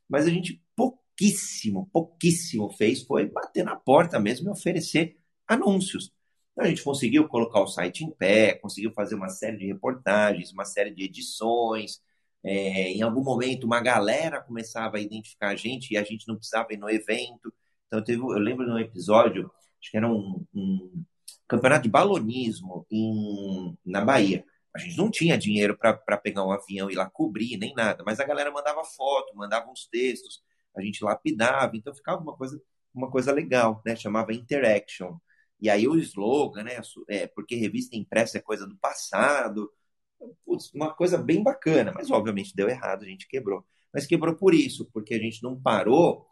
Mas 0.09 0.27
a 0.27 0.31
gente 0.31 0.63
pouquíssimo, 0.77 1.89
pouquíssimo 1.93 2.71
fez 2.73 3.03
foi 3.05 3.27
bater 3.27 3.65
na 3.65 3.77
porta 3.77 4.19
mesmo 4.19 4.49
e 4.49 4.53
oferecer 4.53 5.17
anúncios. 5.47 6.13
Então, 6.53 6.65
a 6.65 6.69
gente 6.69 6.83
conseguiu 6.85 7.29
colocar 7.29 7.61
o 7.61 7.67
site 7.67 8.05
em 8.05 8.11
pé, 8.11 8.55
conseguiu 8.55 8.93
fazer 8.93 9.15
uma 9.17 9.29
série 9.29 9.57
de 9.59 9.67
reportagens, 9.67 10.53
uma 10.53 10.65
série 10.65 10.95
de 10.95 11.05
edições. 11.05 12.01
É, 12.43 12.91
em 12.93 13.03
algum 13.03 13.23
momento, 13.23 13.65
uma 13.65 13.81
galera 13.81 14.41
começava 14.41 14.99
a 14.99 15.01
identificar 15.01 15.51
a 15.51 15.57
gente 15.57 15.93
e 15.93 15.97
a 15.97 16.05
gente 16.05 16.29
não 16.29 16.37
precisava 16.37 16.73
ir 16.73 16.77
no 16.79 16.91
evento. 16.91 17.53
Então, 17.87 18.03
teve, 18.03 18.21
eu 18.21 18.39
lembro 18.39 18.65
de 18.67 18.73
um 18.73 18.79
episódio, 18.79 19.51
acho 19.81 19.91
que 19.91 19.97
era 19.97 20.09
um, 20.09 20.45
um 20.55 21.05
campeonato 21.49 21.85
de 21.85 21.91
balonismo 21.91 22.87
em, 22.91 23.77
na 23.85 24.05
Bahia. 24.05 24.45
A 24.75 24.79
gente 24.79 24.97
não 24.97 25.11
tinha 25.11 25.39
dinheiro 25.39 25.77
para 25.79 26.17
pegar 26.19 26.45
um 26.45 26.51
avião 26.51 26.91
e 26.91 26.95
ir 26.95 26.97
lá 26.97 27.09
cobrir, 27.09 27.57
nem 27.57 27.75
nada, 27.75 28.03
mas 28.05 28.19
a 28.19 28.25
galera 28.25 28.51
mandava 28.51 28.85
foto, 28.85 29.37
mandava 29.37 29.71
uns 29.71 29.87
textos, 29.87 30.43
a 30.77 30.83
gente 30.83 31.05
lapidava, 31.05 31.77
então 31.77 31.95
ficava 31.95 32.21
uma 32.21 32.37
coisa, 32.37 32.61
uma 32.93 33.11
coisa 33.11 33.33
legal, 33.33 33.81
né? 33.87 33.95
Chamava 33.95 34.33
Interaction. 34.33 35.17
E 35.61 35.71
aí 35.71 35.87
o 35.87 35.97
slogan, 35.99 36.65
né? 36.65 36.81
É, 37.09 37.27
porque 37.29 37.55
revista 37.55 37.97
impressa 37.97 38.39
é 38.39 38.41
coisa 38.41 38.67
do 38.67 38.77
passado. 38.77 39.71
Putz, 40.45 40.73
uma 40.75 40.93
coisa 40.95 41.19
bem 41.19 41.43
bacana, 41.43 41.93
mas 41.93 42.11
obviamente 42.11 42.55
deu 42.55 42.69
errado, 42.69 43.05
a 43.05 43.09
gente 43.09 43.29
quebrou. 43.29 43.65
Mas 43.93 44.07
quebrou 44.07 44.35
por 44.35 44.55
isso, 44.55 44.91
porque 44.93 45.15
a 45.15 45.19
gente 45.19 45.43
não 45.43 45.61
parou. 45.61 46.27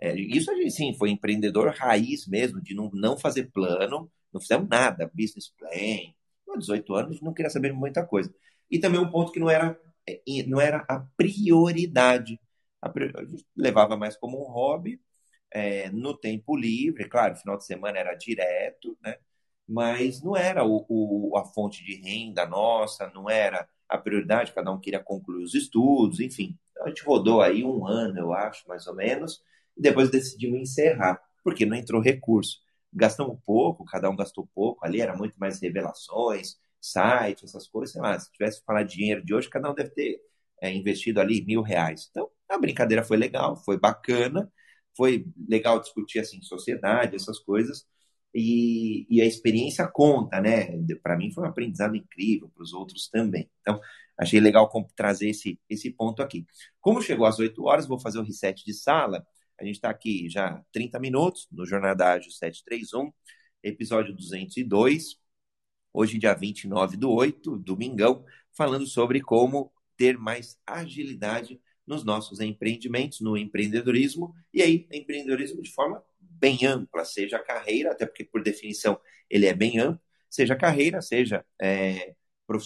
É, 0.00 0.14
isso 0.14 0.50
a 0.50 0.54
gente 0.54 0.70
sim 0.72 0.94
foi 0.94 1.10
empreendedor 1.10 1.74
raiz 1.74 2.26
mesmo, 2.26 2.60
de 2.60 2.74
não, 2.74 2.90
não 2.92 3.16
fazer 3.16 3.50
plano, 3.52 4.10
não 4.36 4.40
fizemos 4.40 4.68
nada, 4.68 5.10
business 5.14 5.48
plan. 5.48 6.12
Com 6.44 6.58
18 6.58 6.94
anos 6.94 7.20
não 7.20 7.34
queria 7.34 7.50
saber 7.50 7.72
muita 7.72 8.04
coisa. 8.04 8.32
E 8.70 8.78
também 8.78 9.00
um 9.00 9.10
ponto 9.10 9.32
que 9.32 9.40
não 9.40 9.50
era, 9.50 9.78
é, 10.06 10.20
não 10.46 10.60
era 10.60 10.84
a 10.88 11.00
prioridade. 11.16 12.40
A, 12.80 12.88
a 12.90 13.24
gente 13.24 13.44
levava 13.56 13.96
mais 13.96 14.16
como 14.16 14.38
um 14.40 14.50
hobby, 14.50 15.00
é, 15.50 15.90
no 15.90 16.16
tempo 16.16 16.56
livre, 16.56 17.08
claro, 17.08 17.36
final 17.36 17.56
de 17.56 17.64
semana 17.64 17.98
era 17.98 18.14
direto, 18.14 18.96
né? 19.02 19.16
mas 19.66 20.22
não 20.22 20.36
era 20.36 20.64
o, 20.64 20.84
o, 20.88 21.36
a 21.36 21.44
fonte 21.44 21.84
de 21.84 21.96
renda 21.96 22.46
nossa, 22.46 23.10
não 23.14 23.28
era 23.28 23.68
a 23.88 23.98
prioridade, 23.98 24.52
cada 24.52 24.70
um 24.70 24.80
queria 24.80 25.00
concluir 25.00 25.42
os 25.44 25.54
estudos, 25.54 26.20
enfim. 26.20 26.56
A 26.82 26.88
gente 26.88 27.02
rodou 27.04 27.40
aí 27.40 27.64
um 27.64 27.86
ano, 27.86 28.18
eu 28.18 28.32
acho, 28.32 28.68
mais 28.68 28.86
ou 28.86 28.94
menos, 28.94 29.42
e 29.76 29.82
depois 29.82 30.10
decidimos 30.10 30.60
encerrar, 30.60 31.20
porque 31.42 31.64
não 31.64 31.76
entrou 31.76 32.00
recurso. 32.00 32.60
Gastamos 32.92 33.38
pouco, 33.44 33.84
cada 33.84 34.08
um 34.10 34.16
gastou 34.16 34.48
pouco, 34.54 34.84
ali 34.84 35.00
era 35.00 35.16
muito 35.16 35.38
mais 35.38 35.60
revelações, 35.60 36.56
site, 36.80 37.44
essas 37.44 37.66
coisas, 37.68 37.92
sei 37.92 38.00
lá, 38.02 38.18
se 38.18 38.30
tivesse 38.32 38.62
falar 38.64 38.82
de 38.84 38.96
dinheiro 38.96 39.24
de 39.24 39.34
hoje, 39.34 39.50
cada 39.50 39.70
um 39.70 39.74
deve 39.74 39.90
ter 39.90 40.20
é, 40.62 40.72
investido 40.72 41.20
ali 41.20 41.44
mil 41.44 41.62
reais. 41.62 42.08
Então, 42.10 42.30
a 42.48 42.58
brincadeira 42.58 43.04
foi 43.04 43.16
legal, 43.16 43.56
foi 43.64 43.78
bacana, 43.78 44.50
foi 44.96 45.26
legal 45.48 45.80
discutir 45.80 46.20
assim 46.20 46.40
sociedade, 46.42 47.16
essas 47.16 47.38
coisas. 47.38 47.86
E, 48.34 49.06
e 49.08 49.20
a 49.22 49.24
experiência 49.24 49.86
conta, 49.88 50.40
né? 50.40 50.66
Para 51.02 51.16
mim 51.16 51.32
foi 51.32 51.44
um 51.44 51.46
aprendizado 51.46 51.96
incrível, 51.96 52.50
para 52.54 52.62
os 52.62 52.72
outros 52.74 53.08
também. 53.08 53.50
Então, 53.60 53.80
achei 54.18 54.40
legal 54.40 54.70
trazer 54.94 55.30
esse, 55.30 55.58
esse 55.68 55.90
ponto 55.90 56.22
aqui. 56.22 56.46
Como 56.80 57.00
chegou 57.02 57.26
às 57.26 57.38
8 57.38 57.64
horas, 57.64 57.86
vou 57.86 57.98
fazer 57.98 58.18
o 58.18 58.22
reset 58.22 58.62
de 58.64 58.74
sala. 58.74 59.26
A 59.58 59.64
gente 59.64 59.76
está 59.76 59.88
aqui 59.90 60.28
já 60.28 60.62
30 60.72 60.98
minutos 61.00 61.48
no 61.50 61.64
Jornada 61.64 62.12
Ágil 62.12 62.30
731, 62.30 63.12
episódio 63.62 64.14
202. 64.14 65.16
Hoje, 65.92 66.18
dia 66.18 66.34
29 66.34 66.96
do 66.96 67.10
8, 67.10 67.56
domingão, 67.58 68.24
falando 68.52 68.86
sobre 68.86 69.20
como 69.20 69.72
ter 69.96 70.18
mais 70.18 70.58
agilidade 70.66 71.58
nos 71.86 72.04
nossos 72.04 72.40
empreendimentos, 72.40 73.20
no 73.20 73.36
empreendedorismo, 73.36 74.34
e 74.52 74.60
aí 74.60 74.86
empreendedorismo 74.92 75.62
de 75.62 75.72
forma 75.72 76.02
bem 76.20 76.66
ampla, 76.66 77.04
seja 77.04 77.38
carreira, 77.38 77.92
até 77.92 78.04
porque 78.04 78.24
por 78.24 78.42
definição 78.42 79.00
ele 79.30 79.46
é 79.46 79.54
bem 79.54 79.78
amplo, 79.78 80.02
seja 80.28 80.54
carreira, 80.54 81.00
seja 81.00 81.44
é, 81.62 82.14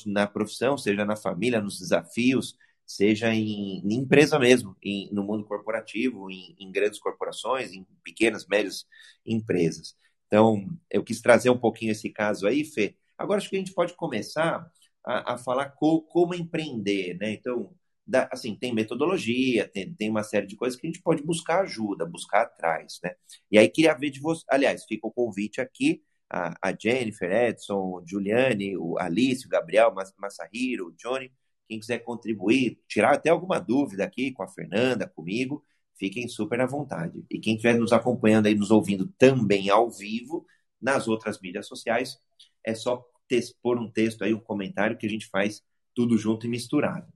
na 0.06 0.26
profissão, 0.26 0.76
seja 0.76 1.04
na 1.04 1.14
família, 1.14 1.60
nos 1.60 1.78
desafios, 1.78 2.56
seja 2.90 3.32
em, 3.32 3.80
em 3.84 3.94
empresa 3.94 4.38
mesmo, 4.38 4.76
em, 4.82 5.08
no 5.12 5.22
mundo 5.22 5.44
corporativo, 5.44 6.28
em, 6.30 6.56
em, 6.58 6.72
grandes 6.72 6.98
corporações, 6.98 7.72
em 7.72 7.86
pequenas, 8.02 8.46
médias 8.48 8.84
empresas. 9.24 9.94
Então, 10.26 10.66
eu 10.90 11.04
quis 11.04 11.20
trazer 11.20 11.50
um 11.50 11.58
pouquinho 11.58 11.92
esse 11.92 12.10
caso 12.10 12.48
aí, 12.48 12.64
Fê. 12.64 12.96
Agora 13.16 13.38
acho 13.38 13.48
que 13.48 13.56
a 13.56 13.58
gente 13.60 13.72
pode 13.72 13.94
começar 13.94 14.68
a, 15.06 15.34
a 15.34 15.38
falar 15.38 15.70
co, 15.70 16.02
como 16.02 16.34
empreender, 16.34 17.16
né? 17.18 17.32
Então, 17.32 17.72
da, 18.04 18.28
assim, 18.32 18.56
tem 18.56 18.74
metodologia, 18.74 19.68
tem, 19.68 19.94
tem 19.94 20.10
uma 20.10 20.24
série 20.24 20.46
de 20.46 20.56
coisas 20.56 20.78
que 20.78 20.86
a 20.86 20.90
gente 20.90 21.02
pode 21.02 21.22
buscar 21.22 21.60
ajuda, 21.60 22.04
buscar 22.04 22.42
atrás, 22.42 22.98
né? 23.04 23.14
E 23.50 23.56
aí 23.58 23.68
queria 23.68 23.94
ver 23.94 24.10
de 24.10 24.20
você, 24.20 24.44
aliás, 24.48 24.84
fica 24.84 25.06
o 25.06 25.12
convite 25.12 25.60
aqui, 25.60 26.02
a, 26.28 26.56
a 26.60 26.76
Jennifer, 26.76 27.30
Edson, 27.30 28.02
Juliane, 28.04 28.76
o 28.76 28.98
Alice, 28.98 29.46
o 29.46 29.48
Gabriel, 29.48 29.94
Massahiro, 30.18 30.88
o 30.88 30.92
Johnny, 30.92 31.32
quem 31.70 31.78
quiser 31.78 32.00
contribuir, 32.00 32.82
tirar 32.88 33.14
até 33.14 33.30
alguma 33.30 33.60
dúvida 33.60 34.02
aqui 34.02 34.32
com 34.32 34.42
a 34.42 34.48
Fernanda, 34.48 35.06
comigo, 35.06 35.64
fiquem 35.96 36.26
super 36.26 36.60
à 36.60 36.66
vontade. 36.66 37.24
E 37.30 37.38
quem 37.38 37.54
estiver 37.54 37.78
nos 37.78 37.92
acompanhando 37.92 38.46
aí, 38.46 38.56
nos 38.56 38.72
ouvindo 38.72 39.06
também 39.16 39.70
ao 39.70 39.88
vivo, 39.88 40.44
nas 40.82 41.06
outras 41.06 41.40
mídias 41.40 41.68
sociais, 41.68 42.20
é 42.66 42.74
só 42.74 43.06
pôr 43.62 43.78
um 43.78 43.88
texto 43.88 44.24
aí, 44.24 44.34
um 44.34 44.40
comentário 44.40 44.98
que 44.98 45.06
a 45.06 45.08
gente 45.08 45.28
faz 45.28 45.62
tudo 45.94 46.18
junto 46.18 46.44
e 46.44 46.48
misturado. 46.48 47.06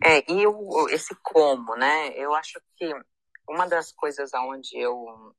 É, 0.00 0.30
e 0.30 0.46
o, 0.46 0.88
esse 0.90 1.16
como, 1.20 1.74
né? 1.74 2.10
Eu 2.14 2.32
acho 2.34 2.60
que 2.76 2.88
uma 3.48 3.66
das 3.66 3.90
coisas 3.90 4.32
aonde 4.32 4.78
eu 4.78 5.34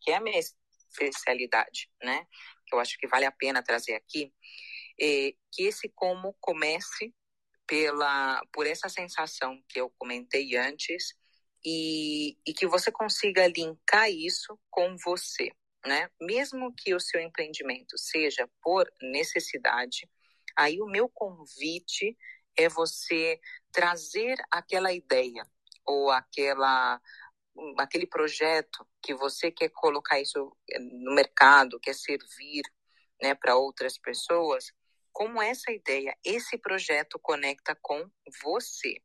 que 0.00 0.10
é 0.10 0.16
a 0.16 0.20
minha 0.20 0.38
especialidade, 0.38 1.90
né? 2.02 2.26
Que 2.66 2.74
eu 2.74 2.80
acho 2.80 2.96
que 2.96 3.06
vale 3.06 3.26
a 3.26 3.32
pena 3.32 3.62
trazer 3.62 3.92
aqui, 3.92 4.32
é 5.00 5.34
que 5.52 5.64
esse 5.64 5.88
como 5.88 6.34
comece 6.40 7.14
pela 7.66 8.42
por 8.52 8.66
essa 8.66 8.88
sensação 8.88 9.62
que 9.68 9.80
eu 9.80 9.90
comentei 9.98 10.56
antes 10.56 11.14
e, 11.64 12.36
e 12.46 12.52
que 12.52 12.66
você 12.66 12.92
consiga 12.92 13.46
linkar 13.46 14.10
isso 14.10 14.58
com 14.70 14.96
você, 14.98 15.50
né? 15.86 16.10
Mesmo 16.20 16.74
que 16.74 16.94
o 16.94 17.00
seu 17.00 17.20
empreendimento 17.20 17.96
seja 17.96 18.48
por 18.62 18.90
necessidade, 19.00 20.08
aí 20.56 20.80
o 20.80 20.86
meu 20.86 21.08
convite 21.08 22.16
é 22.56 22.68
você 22.68 23.40
trazer 23.72 24.36
aquela 24.50 24.92
ideia 24.92 25.46
ou 25.86 26.10
aquela 26.10 27.00
aquele 27.78 28.06
projeto 28.06 28.86
que 29.00 29.14
você 29.14 29.50
quer 29.50 29.68
colocar 29.70 30.20
isso 30.20 30.56
no 30.80 31.14
mercado, 31.14 31.78
quer 31.78 31.94
servir, 31.94 32.62
né, 33.22 33.32
para 33.34 33.56
outras 33.56 33.96
pessoas, 33.96 34.72
como 35.14 35.40
essa 35.40 35.70
ideia, 35.70 36.14
esse 36.24 36.58
projeto 36.58 37.18
conecta 37.20 37.78
com 37.80 38.10
você. 38.42 39.00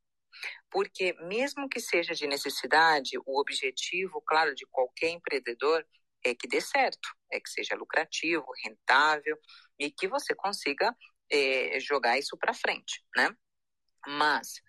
Porque 0.72 1.14
mesmo 1.22 1.70
que 1.70 1.80
seja 1.80 2.14
de 2.14 2.28
necessidade, 2.28 3.18
o 3.26 3.40
objetivo, 3.40 4.22
claro, 4.22 4.56
de 4.56 4.66
qualquer 4.66 5.10
empreendedor 5.10 5.86
é 6.26 6.34
que 6.34 6.48
dê 6.48 6.60
certo, 6.60 7.08
é 7.32 7.40
que 7.40 7.50
seja 7.50 7.76
lucrativo, 7.76 8.46
rentável 8.64 9.38
e 9.78 9.92
que 9.92 10.08
você 10.08 10.34
consiga 10.36 10.96
é, 11.32 11.80
jogar 11.80 12.18
isso 12.18 12.36
para 12.38 12.54
frente, 12.54 13.04
né? 13.16 13.30
Mas, 14.08 14.62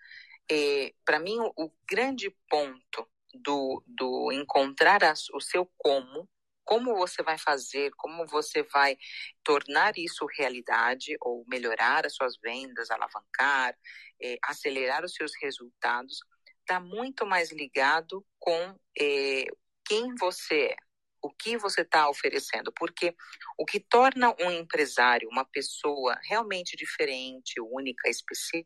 é, 0.49 0.93
para 1.03 1.19
mim, 1.19 1.39
o, 1.39 1.51
o, 1.57 1.73
grande 1.89 2.29
ponto 2.47 3.09
do, 3.33 3.83
do 3.87 4.31
encontrar 4.31 5.03
as, 5.03 5.27
o 5.29 5.39
seu 5.39 5.69
como, 5.77 6.29
como 6.63 6.95
você 6.95 7.21
vai 7.23 7.37
fazer, 7.37 7.91
como 7.97 8.25
você 8.27 8.63
vai 8.63 8.97
tornar 9.43 9.97
isso 9.97 10.25
realidade 10.37 11.15
ou 11.21 11.45
melhorar 11.47 12.05
as 12.05 12.15
suas 12.15 12.37
vendas, 12.41 12.89
alavancar, 12.89 13.75
é, 14.21 14.37
acelerar 14.43 15.03
os 15.03 15.13
seus 15.13 15.31
resultados, 15.41 16.19
está 16.59 16.79
muito 16.79 17.25
mais 17.25 17.51
ligado 17.51 18.25
com 18.39 18.79
é, 18.99 19.45
quem 19.85 20.15
você 20.15 20.67
é, 20.67 20.75
o 21.23 21.29
que 21.29 21.55
você 21.55 21.81
está 21.81 22.09
oferecendo, 22.09 22.71
porque 22.75 23.15
o 23.57 23.65
que 23.65 23.79
torna 23.79 24.35
um 24.39 24.49
empresário 24.49 25.29
uma 25.29 25.45
pessoa 25.45 26.17
realmente 26.23 26.75
diferente, 26.75 27.61
única, 27.61 28.09
específica, 28.09 28.65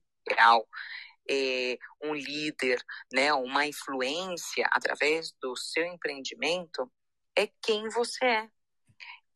é, 1.30 1.78
um 2.02 2.14
líder, 2.14 2.82
né, 3.12 3.34
uma 3.34 3.66
influência 3.66 4.66
através 4.72 5.34
do 5.42 5.56
seu 5.58 5.86
empreendimento, 5.86 6.90
é 7.36 7.48
quem 7.62 7.90
você 7.90 8.26
é. 8.26 8.50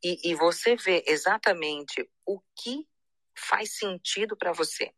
E, 0.02 0.30
e 0.30 0.34
você 0.34 0.76
vê 0.76 1.04
exatamente 1.06 2.08
o 2.24 2.40
que 2.56 2.88
faz 3.36 3.76
sentido 3.76 4.36
para 4.36 4.52
você, 4.52 4.92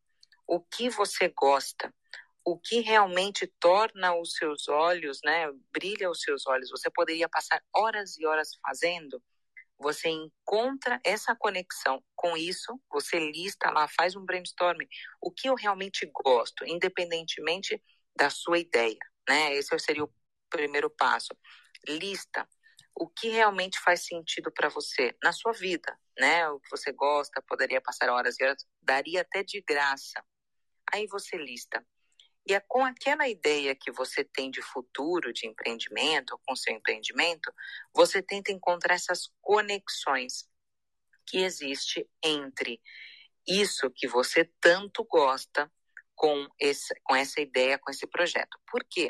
o 0.47 0.61
que 0.61 0.89
você 0.89 1.29
gosta, 1.29 1.93
o 2.45 2.59
que 2.59 2.81
realmente 2.81 3.47
torna 3.59 4.15
os 4.15 4.35
seus 4.35 4.69
olhos, 4.69 5.21
né, 5.25 5.51
brilha 5.73 6.11
os 6.11 6.21
seus 6.21 6.47
olhos. 6.47 6.71
Você 6.71 6.91
poderia 6.91 7.29
passar 7.29 7.61
horas 7.75 8.17
e 8.17 8.27
horas 8.27 8.51
fazendo, 8.65 9.23
você 9.79 10.09
encontra 10.09 11.01
essa 11.05 11.35
conexão 11.35 12.03
com 12.15 12.37
isso, 12.37 12.81
você 12.89 13.19
lista 13.19 13.71
lá, 13.71 13.89
faz 13.89 14.15
um 14.15 14.25
brainstorming. 14.25 14.87
O 15.21 15.31
que 15.31 15.49
eu 15.49 15.57
realmente 15.57 16.09
gosto, 16.25 16.65
independentemente 16.65 17.83
da 18.15 18.31
sua 18.31 18.59
ideia, 18.59 18.99
né? 19.29 19.53
Esse 19.55 19.77
seria 19.81 20.05
o 20.05 20.15
primeiro 20.49 20.89
passo. 20.89 21.37
Lista 21.89 22.49
o 22.95 23.09
que 23.09 23.29
realmente 23.29 23.79
faz 23.81 24.05
sentido 24.05 24.53
para 24.53 24.69
você 24.69 25.17
na 25.23 25.33
sua 25.33 25.53
vida, 25.53 25.99
né? 26.19 26.49
O 26.49 26.61
que 26.61 26.71
você 26.71 26.93
gosta, 26.93 27.43
poderia 27.43 27.81
passar 27.81 28.11
horas 28.11 28.39
e 28.39 28.45
horas, 28.45 28.67
daria 28.83 29.23
até 29.23 29.43
de 29.43 29.61
graça. 29.63 30.25
Aí 30.93 31.07
você 31.07 31.37
lista 31.37 31.85
e 32.47 32.55
é 32.55 32.61
com 32.61 32.85
aquela 32.85 33.29
ideia 33.29 33.75
que 33.75 33.93
você 33.93 34.25
tem 34.25 34.51
de 34.51 34.61
futuro, 34.61 35.33
de 35.33 35.47
empreendimento, 35.47 36.41
com 36.45 36.57
seu 36.57 36.75
empreendimento, 36.75 37.53
você 37.95 38.21
tenta 38.21 38.51
encontrar 38.51 38.95
essas 38.95 39.31
conexões 39.41 40.49
que 41.25 41.39
existe 41.39 42.09
entre 42.23 42.81
isso 43.47 43.91
que 43.91 44.09
você 44.09 44.45
tanto 44.61 45.05
gosta 45.05 45.71
com, 46.17 46.49
esse, 46.59 46.93
com 47.05 47.15
essa 47.15 47.41
ideia, 47.41 47.79
com 47.79 47.91
esse 47.91 48.07
projeto. 48.07 48.59
Por 48.71 48.85
quê? 48.91 49.09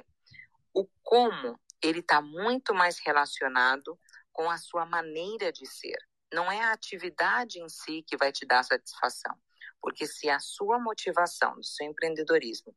O 0.74 0.86
como 1.02 1.58
ele 1.82 2.00
está 2.00 2.20
muito 2.20 2.74
mais 2.74 2.98
relacionado 3.04 3.98
com 4.32 4.50
a 4.50 4.58
sua 4.58 4.86
maneira 4.86 5.52
de 5.52 5.66
ser. 5.66 5.98
Não 6.32 6.50
é 6.50 6.60
a 6.62 6.72
atividade 6.72 7.60
em 7.60 7.68
si 7.68 8.02
que 8.06 8.16
vai 8.16 8.32
te 8.32 8.46
dar 8.46 8.62
satisfação. 8.62 9.36
Porque 9.80 10.06
se 10.06 10.30
a 10.30 10.38
sua 10.38 10.78
motivação 10.78 11.54
do 11.56 11.64
seu 11.64 11.86
empreendedorismo 11.86 12.74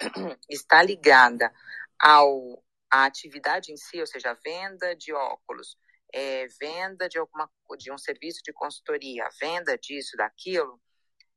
está 0.48 0.82
ligada 0.82 1.52
ao 1.98 2.62
à 2.90 3.04
atividade 3.04 3.72
em 3.72 3.76
si, 3.76 4.00
ou 4.00 4.06
seja, 4.06 4.32
a 4.32 4.34
venda 4.34 4.96
de 4.96 5.12
óculos, 5.12 5.78
é, 6.12 6.48
venda 6.60 7.08
de 7.08 7.18
alguma 7.18 7.48
de 7.78 7.92
um 7.92 7.96
serviço 7.96 8.40
de 8.42 8.52
consultoria, 8.52 9.28
venda 9.40 9.78
disso, 9.78 10.16
daquilo, 10.16 10.80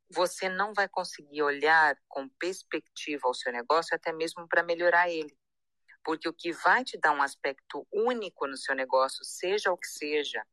você 0.09 0.49
não 0.49 0.73
vai 0.73 0.87
conseguir 0.89 1.43
olhar 1.43 1.95
com 2.07 2.27
perspectiva 2.39 3.27
ao 3.27 3.35
seu 3.35 3.51
negócio 3.51 3.95
até 3.95 4.11
mesmo 4.11 4.47
para 4.47 4.63
melhorar 4.63 5.09
ele. 5.09 5.35
Porque 6.03 6.27
o 6.27 6.33
que 6.33 6.51
vai 6.51 6.83
te 6.83 6.97
dar 6.97 7.11
um 7.11 7.21
aspecto 7.21 7.87
único 7.91 8.47
no 8.47 8.57
seu 8.57 8.75
negócio, 8.75 9.23
seja 9.23 9.71
o 9.71 9.77
que 9.77 9.87
seja, 9.87 10.45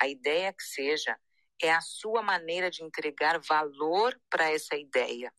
a 0.00 0.08
ideia 0.08 0.52
que 0.52 0.62
seja, 0.62 1.18
é 1.62 1.72
a 1.72 1.80
sua 1.80 2.22
maneira 2.22 2.70
de 2.70 2.82
entregar 2.82 3.38
valor 3.40 4.18
para 4.28 4.50
essa 4.50 4.76
ideia. 4.76 5.32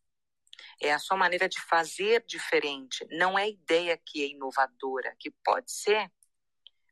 É 0.82 0.92
a 0.92 1.00
sua 1.00 1.18
maneira 1.18 1.48
de 1.48 1.60
fazer 1.62 2.24
diferente. 2.26 3.06
Não 3.12 3.38
é 3.38 3.44
a 3.44 3.50
ideia 3.50 3.98
que 3.98 4.24
é 4.24 4.28
inovadora, 4.28 5.16
que 5.20 5.32
pode 5.44 5.72
ser, 5.72 6.12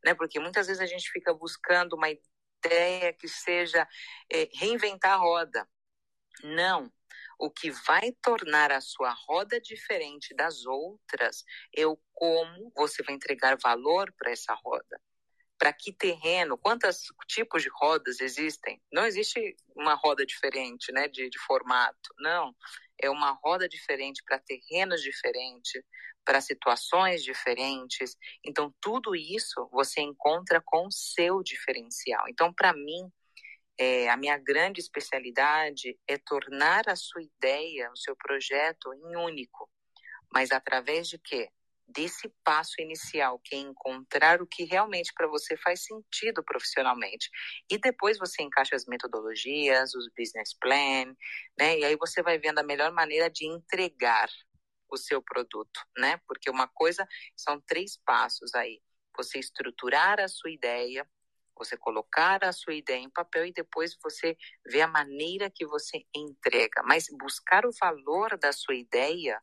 né? 0.03 0.13
Porque 0.13 0.39
muitas 0.39 0.67
vezes 0.67 0.81
a 0.81 0.85
gente 0.85 1.09
fica 1.09 1.33
buscando 1.33 1.93
uma 1.93 2.09
ideia 2.09 3.13
que 3.13 3.27
seja 3.27 3.87
é, 4.31 4.49
reinventar 4.53 5.13
a 5.13 5.17
roda. 5.17 5.67
Não. 6.43 6.91
O 7.39 7.49
que 7.49 7.71
vai 7.71 8.11
tornar 8.21 8.71
a 8.71 8.81
sua 8.81 9.13
roda 9.27 9.59
diferente 9.59 10.33
das 10.35 10.65
outras 10.65 11.43
é 11.75 11.85
o 11.85 11.97
como 12.13 12.71
você 12.75 13.03
vai 13.03 13.15
entregar 13.15 13.57
valor 13.57 14.13
para 14.17 14.31
essa 14.31 14.53
roda 14.53 14.99
para 15.57 15.71
que 15.73 15.91
terreno, 15.91 16.57
quantos 16.57 17.05
tipos 17.27 17.63
de 17.63 17.69
rodas 17.69 18.19
existem? 18.19 18.81
Não 18.91 19.05
existe 19.05 19.55
uma 19.75 19.93
roda 19.93 20.25
diferente, 20.25 20.91
né, 20.91 21.07
de, 21.07 21.29
de 21.29 21.39
formato. 21.39 22.13
Não, 22.19 22.53
é 23.01 23.09
uma 23.09 23.31
roda 23.43 23.67
diferente 23.67 24.21
para 24.25 24.39
terrenos 24.39 25.01
diferentes, 25.01 25.81
para 26.23 26.41
situações 26.41 27.23
diferentes. 27.23 28.17
Então, 28.43 28.73
tudo 28.81 29.15
isso 29.15 29.67
você 29.71 30.01
encontra 30.01 30.61
com 30.63 30.87
o 30.87 30.91
seu 30.91 31.41
diferencial. 31.41 32.27
Então, 32.27 32.53
para 32.53 32.73
mim, 32.73 33.09
é, 33.77 34.09
a 34.09 34.17
minha 34.17 34.37
grande 34.37 34.79
especialidade 34.79 35.97
é 36.07 36.17
tornar 36.17 36.87
a 36.87 36.95
sua 36.95 37.21
ideia, 37.21 37.91
o 37.91 37.97
seu 37.97 38.15
projeto 38.15 38.93
em 38.93 39.15
único. 39.15 39.69
Mas 40.31 40.51
através 40.51 41.07
de 41.07 41.17
quê? 41.17 41.49
desse 41.87 42.29
passo 42.43 42.81
inicial, 42.81 43.39
que 43.43 43.55
é 43.55 43.59
encontrar 43.59 44.41
o 44.41 44.47
que 44.47 44.63
realmente 44.63 45.13
para 45.13 45.27
você 45.27 45.55
faz 45.57 45.83
sentido 45.83 46.43
profissionalmente. 46.43 47.29
E 47.69 47.77
depois 47.77 48.17
você 48.17 48.41
encaixa 48.41 48.75
as 48.75 48.85
metodologias, 48.85 49.93
os 49.93 50.07
business 50.17 50.53
plan, 50.59 51.15
né? 51.57 51.79
E 51.79 51.85
aí 51.85 51.95
você 51.95 52.21
vai 52.21 52.37
vendo 52.39 52.59
a 52.59 52.63
melhor 52.63 52.91
maneira 52.91 53.29
de 53.29 53.45
entregar 53.45 54.29
o 54.89 54.97
seu 54.97 55.21
produto, 55.21 55.79
né? 55.97 56.19
Porque 56.27 56.49
uma 56.49 56.67
coisa 56.67 57.07
são 57.35 57.61
três 57.61 57.97
passos 58.05 58.53
aí. 58.55 58.81
Você 59.17 59.39
estruturar 59.39 60.19
a 60.19 60.27
sua 60.27 60.51
ideia, 60.51 61.07
você 61.57 61.77
colocar 61.77 62.43
a 62.43 62.51
sua 62.51 62.73
ideia 62.73 62.99
em 62.99 63.09
papel 63.09 63.45
e 63.45 63.53
depois 63.53 63.97
você 64.01 64.37
vê 64.65 64.81
a 64.81 64.87
maneira 64.87 65.49
que 65.49 65.65
você 65.65 66.05
entrega. 66.13 66.83
Mas 66.83 67.07
buscar 67.17 67.65
o 67.65 67.71
valor 67.79 68.37
da 68.37 68.51
sua 68.51 68.75
ideia 68.75 69.41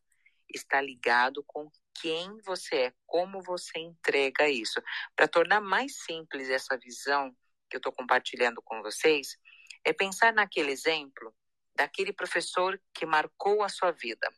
está 0.49 0.81
ligado 0.81 1.43
com 1.47 1.71
quem 2.01 2.41
você 2.43 2.77
é, 2.77 2.95
como 3.07 3.43
você 3.43 3.79
entrega 3.79 4.49
isso. 4.49 4.81
Para 5.17 5.29
tornar 5.29 5.61
mais 5.61 6.03
simples 6.05 6.49
essa 6.51 6.77
visão 6.77 7.35
que 7.71 7.77
eu 7.77 7.79
estou 7.79 7.93
compartilhando 7.93 8.61
com 8.63 8.83
vocês, 8.83 9.39
é 9.85 9.93
pensar 9.93 10.33
naquele 10.33 10.71
exemplo 10.71 11.35
daquele 11.75 12.13
professor 12.13 12.81
que 12.95 13.07
marcou 13.07 13.63
a 13.63 13.69
sua 13.69 13.91
vida, 13.93 14.29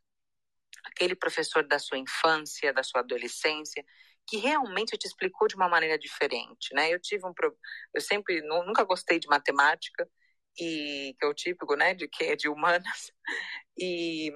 aquele 0.84 1.14
professor 1.14 1.66
da 1.66 1.78
sua 1.78 1.98
infância, 1.98 2.72
da 2.72 2.82
sua 2.82 3.00
adolescência, 3.00 3.84
que 4.26 4.36
realmente 4.38 4.96
te 4.96 5.06
explicou 5.06 5.48
de 5.48 5.56
uma 5.56 5.68
maneira 5.68 5.98
diferente, 5.98 6.74
né? 6.74 6.92
Eu 6.92 7.00
tive 7.00 7.26
um 7.26 7.32
eu 7.94 8.00
sempre 8.00 8.40
nunca 8.42 8.84
gostei 8.84 9.18
de 9.18 9.28
matemática 9.28 10.08
e 10.58 11.14
que 11.18 11.24
é 11.24 11.28
o 11.28 11.34
típico, 11.34 11.74
né, 11.76 11.94
de 11.94 12.08
quem 12.08 12.30
é 12.30 12.36
de 12.36 12.48
humanas. 12.48 13.12
E, 13.76 14.30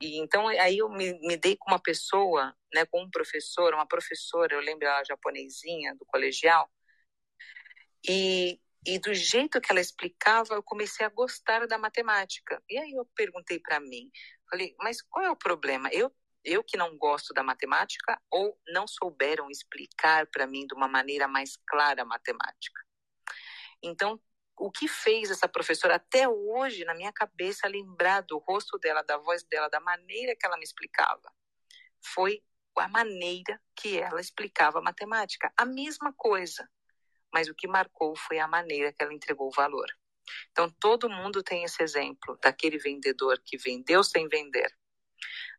e 0.00 0.20
então 0.20 0.46
aí 0.46 0.78
eu 0.78 0.88
me, 0.88 1.12
me, 1.26 1.36
dei 1.36 1.56
com 1.56 1.72
uma 1.72 1.82
pessoa, 1.82 2.54
né, 2.72 2.86
com 2.86 3.02
um 3.02 3.10
professor, 3.10 3.74
uma 3.74 3.84
professora, 3.86 4.54
eu 4.54 4.60
lembro 4.60 4.88
a 4.88 5.02
japonesinha 5.02 5.92
do 5.96 6.06
colegial. 6.06 6.70
E, 8.08 8.60
e 8.86 8.98
do 9.00 9.12
jeito 9.12 9.60
que 9.60 9.72
ela 9.72 9.80
explicava, 9.80 10.54
eu 10.54 10.62
comecei 10.62 11.04
a 11.04 11.08
gostar 11.08 11.66
da 11.66 11.78
matemática. 11.78 12.62
E 12.68 12.78
aí 12.78 12.92
eu 12.92 13.04
perguntei 13.16 13.58
para 13.58 13.80
mim, 13.80 14.08
falei, 14.48 14.74
mas 14.78 15.02
qual 15.02 15.24
é 15.24 15.30
o 15.30 15.36
problema? 15.36 15.88
Eu 15.92 16.12
eu 16.44 16.64
que 16.64 16.76
não 16.76 16.96
gosto 16.96 17.34
da 17.34 17.42
matemática 17.42 18.20
ou 18.30 18.58
não 18.68 18.86
souberam 18.86 19.50
explicar 19.50 20.26
para 20.26 20.46
mim 20.46 20.66
de 20.66 20.74
uma 20.74 20.88
maneira 20.88 21.28
mais 21.28 21.56
clara 21.66 22.02
a 22.02 22.04
matemática? 22.04 22.80
Então, 23.82 24.20
o 24.56 24.70
que 24.70 24.86
fez 24.86 25.30
essa 25.30 25.48
professora 25.48 25.96
até 25.96 26.28
hoje, 26.28 26.84
na 26.84 26.94
minha 26.94 27.12
cabeça, 27.12 27.66
lembrar 27.66 28.20
do 28.20 28.38
rosto 28.38 28.78
dela, 28.78 29.02
da 29.02 29.16
voz 29.16 29.42
dela, 29.44 29.68
da 29.68 29.80
maneira 29.80 30.36
que 30.36 30.46
ela 30.46 30.58
me 30.58 30.64
explicava, 30.64 31.32
foi 32.02 32.42
a 32.76 32.88
maneira 32.88 33.60
que 33.74 33.98
ela 33.98 34.20
explicava 34.20 34.78
a 34.78 34.82
matemática. 34.82 35.52
A 35.56 35.64
mesma 35.64 36.12
coisa, 36.12 36.68
mas 37.32 37.48
o 37.48 37.54
que 37.54 37.66
marcou 37.66 38.14
foi 38.16 38.38
a 38.38 38.46
maneira 38.46 38.92
que 38.92 39.02
ela 39.02 39.14
entregou 39.14 39.48
o 39.48 39.54
valor. 39.54 39.88
Então, 40.50 40.70
todo 40.78 41.10
mundo 41.10 41.42
tem 41.42 41.64
esse 41.64 41.82
exemplo 41.82 42.38
daquele 42.42 42.78
vendedor 42.78 43.40
que 43.44 43.56
vendeu 43.56 44.04
sem 44.04 44.28
vender, 44.28 44.70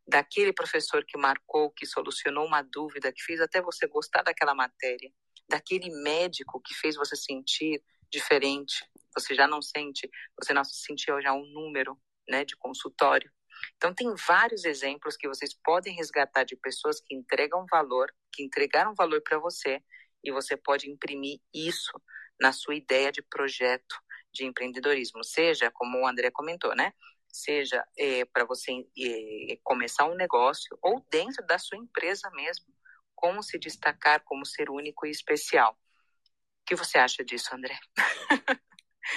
daquele 0.06 0.52
professor 0.52 1.04
que 1.04 1.16
marcou, 1.16 1.70
que 1.70 1.86
solucionou 1.86 2.46
uma 2.46 2.62
dúvida, 2.62 3.12
que 3.12 3.22
fez 3.22 3.40
até 3.40 3.60
você 3.60 3.86
gostar 3.86 4.22
daquela 4.22 4.54
matéria, 4.54 5.10
daquele 5.48 5.90
médico 6.02 6.60
que 6.60 6.74
fez 6.74 6.96
você 6.96 7.16
sentir 7.16 7.82
diferente, 8.10 8.84
você 9.14 9.34
já 9.34 9.46
não 9.46 9.62
sente, 9.62 10.08
você 10.38 10.52
não 10.52 10.64
sentiu 10.64 11.20
já 11.22 11.32
um 11.32 11.46
número, 11.46 11.98
né, 12.28 12.44
de 12.44 12.56
consultório. 12.56 13.30
Então 13.76 13.94
tem 13.94 14.12
vários 14.26 14.64
exemplos 14.64 15.16
que 15.16 15.28
vocês 15.28 15.54
podem 15.54 15.94
resgatar 15.94 16.44
de 16.44 16.56
pessoas 16.56 17.00
que 17.00 17.14
entregam 17.14 17.66
valor, 17.70 18.12
que 18.32 18.42
entregaram 18.42 18.94
valor 18.94 19.22
para 19.22 19.38
você 19.38 19.80
e 20.24 20.30
você 20.30 20.56
pode 20.56 20.90
imprimir 20.90 21.40
isso 21.54 21.92
na 22.40 22.52
sua 22.52 22.74
ideia 22.74 23.12
de 23.12 23.22
projeto 23.22 23.96
de 24.32 24.44
empreendedorismo, 24.44 25.22
seja 25.22 25.70
como 25.70 25.98
o 25.98 26.06
André 26.06 26.30
comentou, 26.30 26.74
né? 26.74 26.92
Seja 27.32 27.82
é, 27.96 28.24
para 28.26 28.44
você 28.44 28.84
é, 28.98 29.58
começar 29.64 30.04
um 30.04 30.14
negócio 30.14 30.78
ou 30.82 31.04
dentro 31.10 31.44
da 31.46 31.58
sua 31.58 31.78
empresa 31.78 32.30
mesmo, 32.32 32.66
como 33.14 33.42
se 33.42 33.58
destacar 33.58 34.22
como 34.24 34.44
ser 34.44 34.68
único 34.68 35.06
e 35.06 35.10
especial. 35.10 35.72
O 35.72 36.64
que 36.66 36.76
você 36.76 36.98
acha 36.98 37.24
disso, 37.24 37.54
André? 37.54 37.78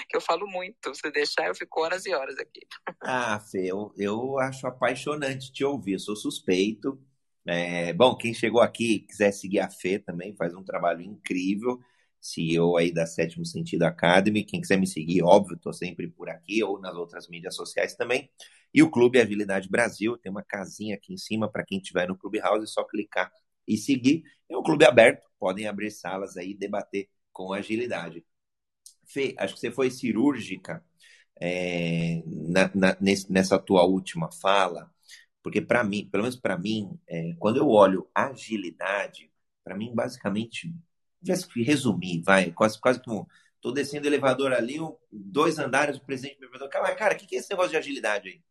que 0.10 0.16
eu 0.16 0.22
falo 0.22 0.48
muito. 0.48 0.94
Se 0.96 1.12
deixar, 1.12 1.48
eu 1.48 1.56
fico 1.56 1.82
horas 1.82 2.06
e 2.06 2.14
horas 2.14 2.38
aqui. 2.38 2.62
Ah, 3.08 3.40
Fê, 3.40 3.68
eu, 3.68 3.94
eu 3.98 4.40
acho 4.40 4.66
apaixonante 4.66 5.54
te 5.54 5.64
ouvir. 5.64 6.00
Sou 6.00 6.16
suspeito. 6.16 7.00
É, 7.46 7.94
bom, 7.94 8.16
quem 8.16 8.34
chegou 8.34 8.62
aqui 8.62 9.00
quiser 9.00 9.32
seguir 9.32 9.60
a 9.60 9.70
Fê 9.70 10.00
também, 10.00 10.36
faz 10.36 10.56
um 10.56 10.64
trabalho 10.64 11.02
incrível. 11.02 11.80
CEO 12.26 12.78
aí 12.78 12.92
da 12.92 13.06
Sétimo 13.06 13.46
Sentido 13.46 13.84
Academy. 13.84 14.44
Quem 14.44 14.62
quiser 14.62 14.78
me 14.78 14.88
seguir, 14.88 15.24
óbvio, 15.24 15.56
estou 15.56 15.74
sempre 15.74 16.08
por 16.08 16.30
aqui 16.30 16.64
ou 16.64 16.80
nas 16.80 16.96
outras 16.96 17.28
mídias 17.28 17.56
sociais 17.56 17.96
também. 17.96 18.30
E 18.74 18.82
o 18.84 18.90
Clube 18.90 19.20
Agilidade 19.20 19.70
Brasil, 19.70 20.18
tem 20.18 20.32
uma 20.32 20.44
casinha 20.44 20.96
aqui 20.96 21.14
em 21.14 21.18
cima 21.18 21.50
para 21.50 21.64
quem 21.64 21.78
estiver 21.78 22.08
no 22.08 22.18
Clubhouse, 22.18 22.64
é 22.64 22.68
só 22.68 22.84
clicar 22.84 23.32
e 23.68 23.78
seguir. 23.78 24.24
É 24.50 24.58
um 24.58 24.64
clube 24.64 24.86
aberto, 24.86 25.28
podem 25.40 25.68
abrir 25.68 25.92
salas 25.92 26.36
aí 26.38 26.52
e 26.52 26.58
debater 26.58 27.08
com 27.32 27.54
agilidade. 27.54 28.26
Fê, 29.06 29.36
acho 29.38 29.54
que 29.54 29.60
você 29.60 29.72
foi 29.72 29.92
cirúrgica 29.92 30.84
é, 31.40 32.24
na, 32.26 32.72
na, 32.74 32.98
nessa 33.30 33.60
tua 33.60 33.84
última 33.84 34.32
fala, 34.32 34.90
porque 35.44 35.62
para 35.62 35.84
mim, 35.84 36.08
pelo 36.10 36.24
menos 36.24 36.38
para 36.40 36.58
mim, 36.58 37.00
é, 37.08 37.34
quando 37.38 37.58
eu 37.58 37.70
olho 37.70 38.10
agilidade, 38.16 39.32
para 39.64 39.76
mim, 39.78 39.94
basicamente, 39.94 40.74
tivesse 41.26 41.48
resumir, 41.64 42.22
vai, 42.24 42.52
quase, 42.52 42.80
quase 42.80 43.02
como 43.04 43.28
tô 43.62 43.72
descendo 43.72 44.06
o 44.06 44.10
elevador 44.10 44.54
ali, 44.54 44.78
dois 45.12 45.58
andares, 45.58 45.98
o 45.98 46.06
presidente 46.06 46.40
me 46.40 46.48
perguntou, 46.48 46.70
cara, 46.70 46.96
cara, 46.96 47.16
o 47.16 47.18
que, 47.18 47.26
que 47.26 47.36
é 47.36 47.40
esse 47.40 47.50
negócio 47.50 47.72
de 47.72 47.78
agilidade 47.78 48.30
aí? 48.30 48.44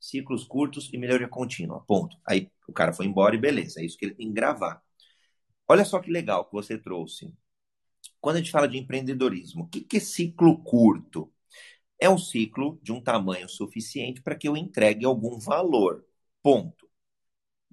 Ciclos 0.00 0.44
curtos 0.44 0.90
e 0.92 0.98
melhoria 0.98 1.28
contínua, 1.28 1.84
ponto. 1.86 2.16
Aí 2.26 2.50
o 2.66 2.72
cara 2.72 2.92
foi 2.92 3.06
embora 3.06 3.34
e 3.34 3.38
beleza, 3.38 3.80
é 3.80 3.84
isso 3.84 3.98
que 3.98 4.06
ele 4.06 4.14
tem 4.14 4.28
que 4.28 4.34
gravar. 4.34 4.82
Olha 5.68 5.84
só 5.84 5.98
que 6.00 6.10
legal 6.10 6.46
que 6.46 6.52
você 6.52 6.78
trouxe. 6.78 7.34
Quando 8.20 8.36
a 8.36 8.38
gente 8.38 8.50
fala 8.50 8.68
de 8.68 8.78
empreendedorismo, 8.78 9.64
o 9.64 9.68
que 9.68 9.96
é 9.96 10.00
ciclo 10.00 10.62
curto? 10.62 11.30
É 12.00 12.08
um 12.08 12.18
ciclo 12.18 12.78
de 12.82 12.92
um 12.92 13.00
tamanho 13.00 13.48
suficiente 13.48 14.22
para 14.22 14.36
que 14.36 14.48
eu 14.48 14.56
entregue 14.56 15.04
algum 15.04 15.38
valor. 15.38 16.04
Ponto. 16.42 16.88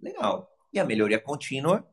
Legal. 0.01 0.49
E 0.73 0.79
a 0.79 0.85
melhoria 0.85 1.19
contínua 1.19 1.87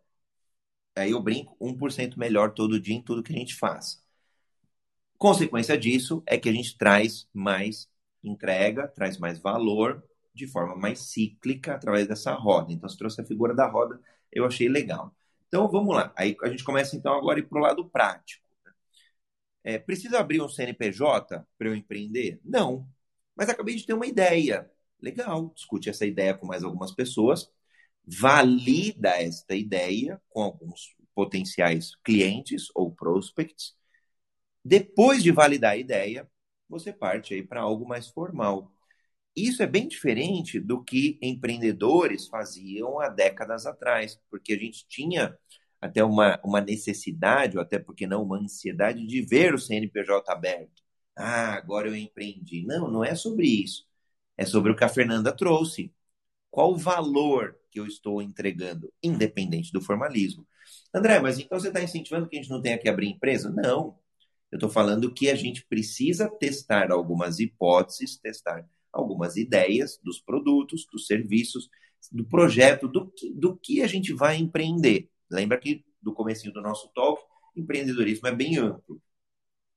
aí 1.00 1.10
eu 1.12 1.22
brinco, 1.22 1.56
1% 1.60 2.18
melhor 2.18 2.52
todo 2.52 2.80
dia 2.80 2.94
em 2.94 3.02
tudo 3.02 3.22
que 3.22 3.32
a 3.32 3.36
gente 3.36 3.54
faz. 3.54 4.02
Consequência 5.18 5.76
disso 5.76 6.22
é 6.26 6.38
que 6.38 6.48
a 6.48 6.52
gente 6.52 6.76
traz 6.78 7.28
mais 7.32 7.88
entrega, 8.22 8.88
traz 8.88 9.18
mais 9.18 9.38
valor 9.38 10.02
de 10.34 10.46
forma 10.46 10.74
mais 10.76 11.00
cíclica 11.00 11.74
através 11.74 12.06
dessa 12.08 12.32
roda. 12.32 12.72
Então, 12.72 12.88
se 12.88 12.96
trouxe 12.96 13.20
a 13.20 13.24
figura 13.24 13.54
da 13.54 13.66
roda, 13.66 14.00
eu 14.32 14.46
achei 14.46 14.68
legal. 14.68 15.14
Então, 15.48 15.68
vamos 15.68 15.94
lá. 15.94 16.12
Aí 16.16 16.36
a 16.42 16.48
gente 16.48 16.64
começa 16.64 16.96
então 16.96 17.12
agora 17.14 17.40
ir 17.40 17.42
para 17.48 17.58
o 17.58 17.62
lado 17.62 17.88
prático. 17.88 18.44
É, 19.62 19.78
precisa 19.78 20.18
abrir 20.20 20.40
um 20.40 20.48
CNPJ 20.48 21.46
para 21.58 21.68
eu 21.68 21.74
empreender? 21.74 22.40
Não. 22.44 22.88
Mas 23.36 23.48
acabei 23.48 23.74
de 23.74 23.84
ter 23.84 23.92
uma 23.92 24.06
ideia. 24.06 24.70
Legal, 25.00 25.52
discute 25.54 25.90
essa 25.90 26.06
ideia 26.06 26.34
com 26.34 26.46
mais 26.46 26.62
algumas 26.62 26.92
pessoas, 26.92 27.50
valida 28.06 29.10
esta 29.10 29.54
ideia 29.54 30.20
com 30.28 30.42
alguns 30.42 30.94
potenciais 31.14 31.94
clientes 32.04 32.68
ou 32.74 32.94
prospects. 32.94 33.74
Depois 34.64 35.22
de 35.22 35.32
validar 35.32 35.72
a 35.72 35.76
ideia, 35.76 36.28
você 36.68 36.92
parte 36.92 37.34
aí 37.34 37.42
para 37.42 37.60
algo 37.62 37.86
mais 37.86 38.08
formal. 38.08 38.72
Isso 39.36 39.62
é 39.62 39.66
bem 39.66 39.88
diferente 39.88 40.60
do 40.60 40.82
que 40.82 41.18
empreendedores 41.22 42.28
faziam 42.28 43.00
há 43.00 43.08
décadas 43.08 43.66
atrás, 43.66 44.20
porque 44.30 44.52
a 44.54 44.58
gente 44.58 44.86
tinha 44.88 45.36
até 45.80 46.04
uma, 46.04 46.40
uma 46.44 46.60
necessidade, 46.60 47.56
ou 47.56 47.62
até 47.62 47.78
porque 47.78 48.06
não 48.06 48.22
uma 48.22 48.38
ansiedade, 48.38 49.06
de 49.06 49.22
ver 49.22 49.54
o 49.54 49.58
CNPJ 49.58 50.30
aberto. 50.30 50.82
Ah, 51.16 51.54
agora 51.54 51.88
eu 51.88 51.96
empreendi. 51.96 52.64
Não, 52.66 52.90
não 52.90 53.04
é 53.04 53.14
sobre 53.14 53.46
isso. 53.46 53.86
É 54.36 54.44
sobre 54.46 54.72
o 54.72 54.76
que 54.76 54.84
a 54.84 54.88
Fernanda 54.88 55.32
trouxe. 55.32 55.92
Qual 56.50 56.72
o 56.72 56.76
valor 56.78 57.59
que 57.70 57.78
eu 57.78 57.86
estou 57.86 58.20
entregando, 58.20 58.92
independente 59.02 59.72
do 59.72 59.80
formalismo? 59.80 60.46
André, 60.94 61.20
mas 61.20 61.38
então 61.38 61.58
você 61.58 61.68
está 61.68 61.82
incentivando 61.82 62.28
que 62.28 62.36
a 62.36 62.42
gente 62.42 62.50
não 62.50 62.60
tenha 62.60 62.78
que 62.78 62.88
abrir 62.88 63.08
empresa? 63.08 63.50
Não. 63.50 63.98
Eu 64.50 64.56
estou 64.56 64.68
falando 64.68 65.12
que 65.12 65.30
a 65.30 65.34
gente 65.34 65.64
precisa 65.66 66.28
testar 66.28 66.90
algumas 66.90 67.38
hipóteses, 67.38 68.16
testar 68.16 68.68
algumas 68.92 69.36
ideias 69.36 69.98
dos 70.02 70.20
produtos, 70.20 70.84
dos 70.92 71.06
serviços, 71.06 71.68
do 72.10 72.24
projeto, 72.24 72.88
do 72.88 73.08
que, 73.10 73.32
do 73.32 73.56
que 73.56 73.82
a 73.82 73.86
gente 73.86 74.12
vai 74.12 74.36
empreender. 74.36 75.08
Lembra 75.30 75.58
que 75.58 75.84
do 76.02 76.12
começo 76.12 76.50
do 76.50 76.62
nosso 76.62 76.88
talk, 76.94 77.22
empreendedorismo 77.54 78.26
é 78.26 78.34
bem 78.34 78.56
amplo. 78.56 79.00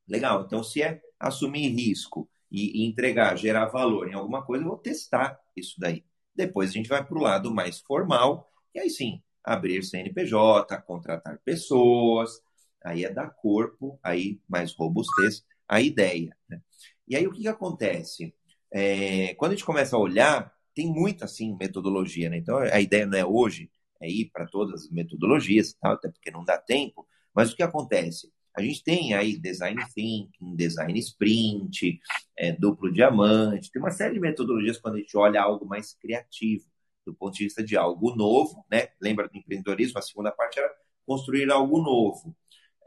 Legal, 0.08 0.44
então 0.46 0.64
se 0.64 0.82
é 0.82 1.02
assumir 1.20 1.68
risco 1.70 2.30
e, 2.52 2.82
e 2.82 2.86
entregar, 2.88 3.38
gerar 3.38 3.68
valor 3.68 4.10
em 4.10 4.14
alguma 4.14 4.44
coisa, 4.44 4.64
eu 4.64 4.70
vou 4.70 4.78
testar 4.78 5.40
isso 5.56 5.76
daí. 5.80 6.04
Depois 6.36 6.70
a 6.70 6.74
gente 6.74 6.90
vai 6.90 7.06
para 7.06 7.18
o 7.18 7.22
lado 7.22 7.54
mais 7.54 7.80
formal, 7.80 8.50
e 8.74 8.80
aí 8.80 8.90
sim, 8.90 9.22
abrir 9.44 9.84
CNPJ, 9.84 10.82
contratar 10.82 11.40
pessoas, 11.44 12.42
aí 12.84 13.06
é 13.06 13.12
dar 13.12 13.30
corpo, 13.30 14.00
aí 14.04 14.40
mais 14.48 14.74
robustez 14.74 15.46
à 15.68 15.82
ideia. 15.82 16.36
Né? 16.50 16.62
E 17.08 17.16
aí 17.16 17.28
o 17.28 17.32
que, 17.32 17.42
que 17.42 17.48
acontece? 17.48 18.34
É, 18.72 19.36
quando 19.36 19.52
a 19.52 19.56
gente 19.56 19.66
começa 19.66 19.96
a 19.96 20.00
olhar, 20.00 20.54
tem 20.74 20.88
muita 20.88 21.26
assim 21.26 21.56
metodologia, 21.56 22.30
né? 22.30 22.38
Então 22.38 22.58
a 22.58 22.82
ideia 22.82 23.06
não 23.06 23.18
é 23.18 23.26
hoje 23.26 23.70
é 24.02 24.10
ir 24.10 24.30
para 24.34 24.46
todas 24.48 24.84
as 24.84 24.90
metodologias, 24.90 25.78
até 25.82 26.10
porque 26.10 26.32
não 26.32 26.44
dá 26.44 26.58
tempo. 26.58 27.08
Mas 27.34 27.52
o 27.52 27.56
que 27.56 27.64
acontece? 27.64 28.32
A 28.56 28.62
gente 28.62 28.84
tem 28.84 29.14
aí 29.14 29.38
design 29.38 29.82
thinking, 29.94 30.56
design 30.56 30.98
sprint, 31.00 32.00
é, 32.38 32.52
duplo 32.52 32.92
diamante, 32.92 33.72
tem 33.72 33.82
uma 33.82 33.92
série 33.92 34.14
de 34.14 34.20
metodologias 34.20 34.78
quando 34.78 34.96
a 34.96 35.00
gente 35.00 35.18
olha 35.18 35.42
algo 35.42 35.66
mais 35.66 35.94
criativo, 35.94 36.66
do 37.06 37.14
ponto 37.14 37.36
de 37.36 37.46
vista 37.46 37.64
de 37.64 37.76
algo 37.76 38.16
novo, 38.16 38.66
né? 38.72 38.90
Lembra 39.02 39.28
do 39.28 39.38
empreendedorismo? 39.38 40.00
A 40.00 40.02
segunda 40.02 40.32
parte 40.32 40.60
era 40.60 40.72
construir 41.06 41.52
algo 41.52 41.82
novo. 41.82 42.36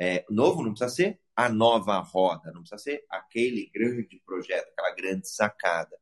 É, 0.01 0.25
novo 0.31 0.63
não 0.63 0.73
precisa 0.73 0.95
ser 0.95 1.21
a 1.35 1.49
nova 1.49 1.99
roda, 1.99 2.51
não 2.53 2.61
precisa 2.63 2.79
ser 2.79 3.05
aquele 3.11 3.71
grande 3.75 4.23
projeto, 4.25 4.69
aquela 4.73 4.95
grande 4.95 5.29
sacada. 5.29 5.97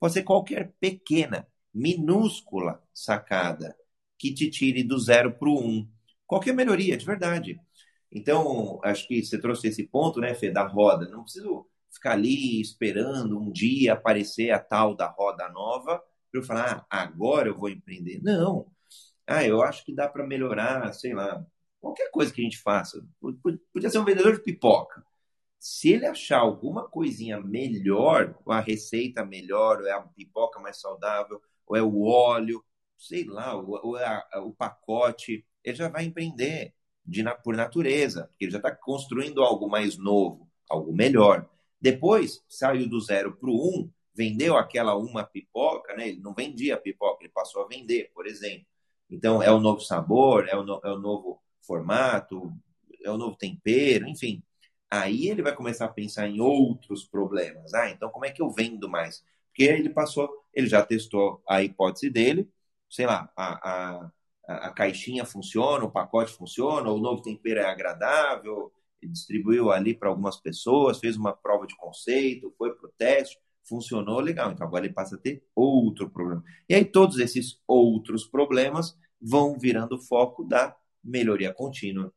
Pode 0.00 0.14
ser 0.14 0.22
qualquer 0.22 0.72
pequena, 0.80 1.46
minúscula 1.74 2.82
sacada 2.94 3.76
que 4.18 4.32
te 4.32 4.50
tire 4.50 4.82
do 4.82 4.98
zero 4.98 5.32
para 5.32 5.48
o 5.48 5.60
um. 5.60 5.88
Qualquer 6.26 6.54
melhoria, 6.54 6.96
de 6.96 7.04
verdade. 7.06 7.60
Então, 8.10 8.80
acho 8.82 9.06
que 9.06 9.22
você 9.22 9.38
trouxe 9.38 9.68
esse 9.68 9.86
ponto, 9.86 10.20
né, 10.20 10.34
Fê, 10.34 10.50
da 10.50 10.66
roda. 10.66 11.08
Não 11.08 11.22
preciso 11.22 11.66
ficar 11.90 12.12
ali 12.12 12.60
esperando 12.60 13.38
um 13.38 13.50
dia 13.50 13.92
aparecer 13.94 14.50
a 14.50 14.58
tal 14.58 14.94
da 14.94 15.06
roda 15.06 15.48
nova 15.48 16.02
para 16.30 16.40
eu 16.40 16.44
falar, 16.44 16.86
ah, 16.90 17.02
agora 17.02 17.48
eu 17.48 17.56
vou 17.56 17.68
empreender. 17.68 18.20
Não. 18.22 18.66
Ah, 19.26 19.44
eu 19.44 19.62
acho 19.62 19.84
que 19.84 19.94
dá 19.94 20.08
para 20.08 20.26
melhorar, 20.26 20.92
sei 20.94 21.14
lá, 21.14 21.44
qualquer 21.80 22.10
coisa 22.10 22.32
que 22.32 22.40
a 22.40 22.44
gente 22.44 22.58
faça. 22.58 23.04
Podia 23.72 23.90
ser 23.90 23.98
um 23.98 24.04
vendedor 24.04 24.34
de 24.36 24.42
pipoca. 24.42 25.04
Se 25.58 25.90
ele 25.90 26.06
achar 26.06 26.38
alguma 26.38 26.88
coisinha 26.88 27.40
melhor, 27.40 28.38
ou 28.44 28.52
a 28.52 28.60
receita 28.60 29.24
melhor, 29.24 29.80
ou 29.80 29.86
é 29.86 29.92
a 29.92 30.00
pipoca 30.00 30.60
mais 30.60 30.80
saudável, 30.80 31.42
ou 31.66 31.76
é 31.76 31.82
o 31.82 32.02
óleo, 32.02 32.64
sei 32.96 33.24
lá, 33.24 33.54
ou, 33.54 33.98
é 33.98 34.38
o 34.38 34.52
pacote, 34.52 35.44
ele 35.64 35.76
já 35.76 35.88
vai 35.88 36.04
empreender 36.04 36.74
de, 37.08 37.24
por 37.42 37.56
natureza, 37.56 38.26
porque 38.28 38.44
ele 38.44 38.52
já 38.52 38.58
está 38.58 38.70
construindo 38.70 39.42
algo 39.42 39.68
mais 39.68 39.96
novo, 39.96 40.46
algo 40.68 40.92
melhor. 40.92 41.48
Depois, 41.80 42.44
saiu 42.48 42.88
do 42.88 43.00
zero 43.00 43.34
para 43.36 43.48
o 43.48 43.54
um, 43.54 43.90
vendeu 44.14 44.56
aquela 44.56 44.94
uma 44.96 45.24
pipoca, 45.24 45.96
né? 45.96 46.08
ele 46.08 46.20
não 46.20 46.34
vendia 46.34 46.76
pipoca, 46.76 47.24
ele 47.24 47.32
passou 47.32 47.64
a 47.64 47.68
vender, 47.68 48.10
por 48.14 48.26
exemplo. 48.26 48.66
Então, 49.10 49.42
é 49.42 49.50
o 49.50 49.58
novo 49.58 49.80
sabor, 49.80 50.46
é 50.48 50.56
o, 50.56 50.62
no, 50.62 50.80
é 50.84 50.90
o 50.90 50.98
novo 50.98 51.40
formato, 51.62 52.52
é 53.02 53.10
o 53.10 53.16
novo 53.16 53.36
tempero, 53.36 54.06
enfim. 54.06 54.42
Aí 54.90 55.28
ele 55.28 55.42
vai 55.42 55.54
começar 55.54 55.86
a 55.86 55.92
pensar 55.92 56.28
em 56.28 56.40
outros 56.40 57.04
problemas. 57.04 57.72
Ah, 57.72 57.90
então 57.90 58.10
como 58.10 58.26
é 58.26 58.30
que 58.30 58.42
eu 58.42 58.50
vendo 58.50 58.88
mais? 58.88 59.24
Porque 59.48 59.64
ele 59.64 59.90
passou, 59.90 60.28
ele 60.52 60.66
já 60.66 60.82
testou 60.84 61.42
a 61.48 61.62
hipótese 61.62 62.10
dele, 62.10 62.50
sei 62.88 63.06
lá, 63.06 63.30
a, 63.36 64.10
a, 64.48 64.70
caixinha 64.70 65.26
funciona, 65.26 65.84
o 65.84 65.90
pacote 65.90 66.32
funciona, 66.32 66.90
o 66.90 66.98
novo 66.98 67.20
tempero 67.20 67.60
é 67.60 67.66
agradável, 67.66 68.72
distribuiu 69.02 69.70
ali 69.70 69.94
para 69.94 70.08
algumas 70.08 70.40
pessoas, 70.40 70.98
fez 70.98 71.16
uma 71.16 71.34
prova 71.34 71.66
de 71.66 71.76
conceito, 71.76 72.52
foi 72.56 72.74
para 72.74 72.88
o 72.88 72.92
teste, 72.96 73.38
funcionou 73.62 74.20
legal. 74.20 74.50
Então 74.50 74.66
agora 74.66 74.86
ele 74.86 74.94
passa 74.94 75.16
a 75.16 75.18
ter 75.18 75.44
outro 75.54 76.08
problema. 76.08 76.42
E 76.68 76.74
aí 76.74 76.84
todos 76.84 77.18
esses 77.18 77.60
outros 77.66 78.26
problemas 78.26 78.96
vão 79.20 79.58
virando 79.58 80.00
foco 80.00 80.42
da 80.44 80.74
melhoria 81.04 81.52
contínua, 81.52 82.12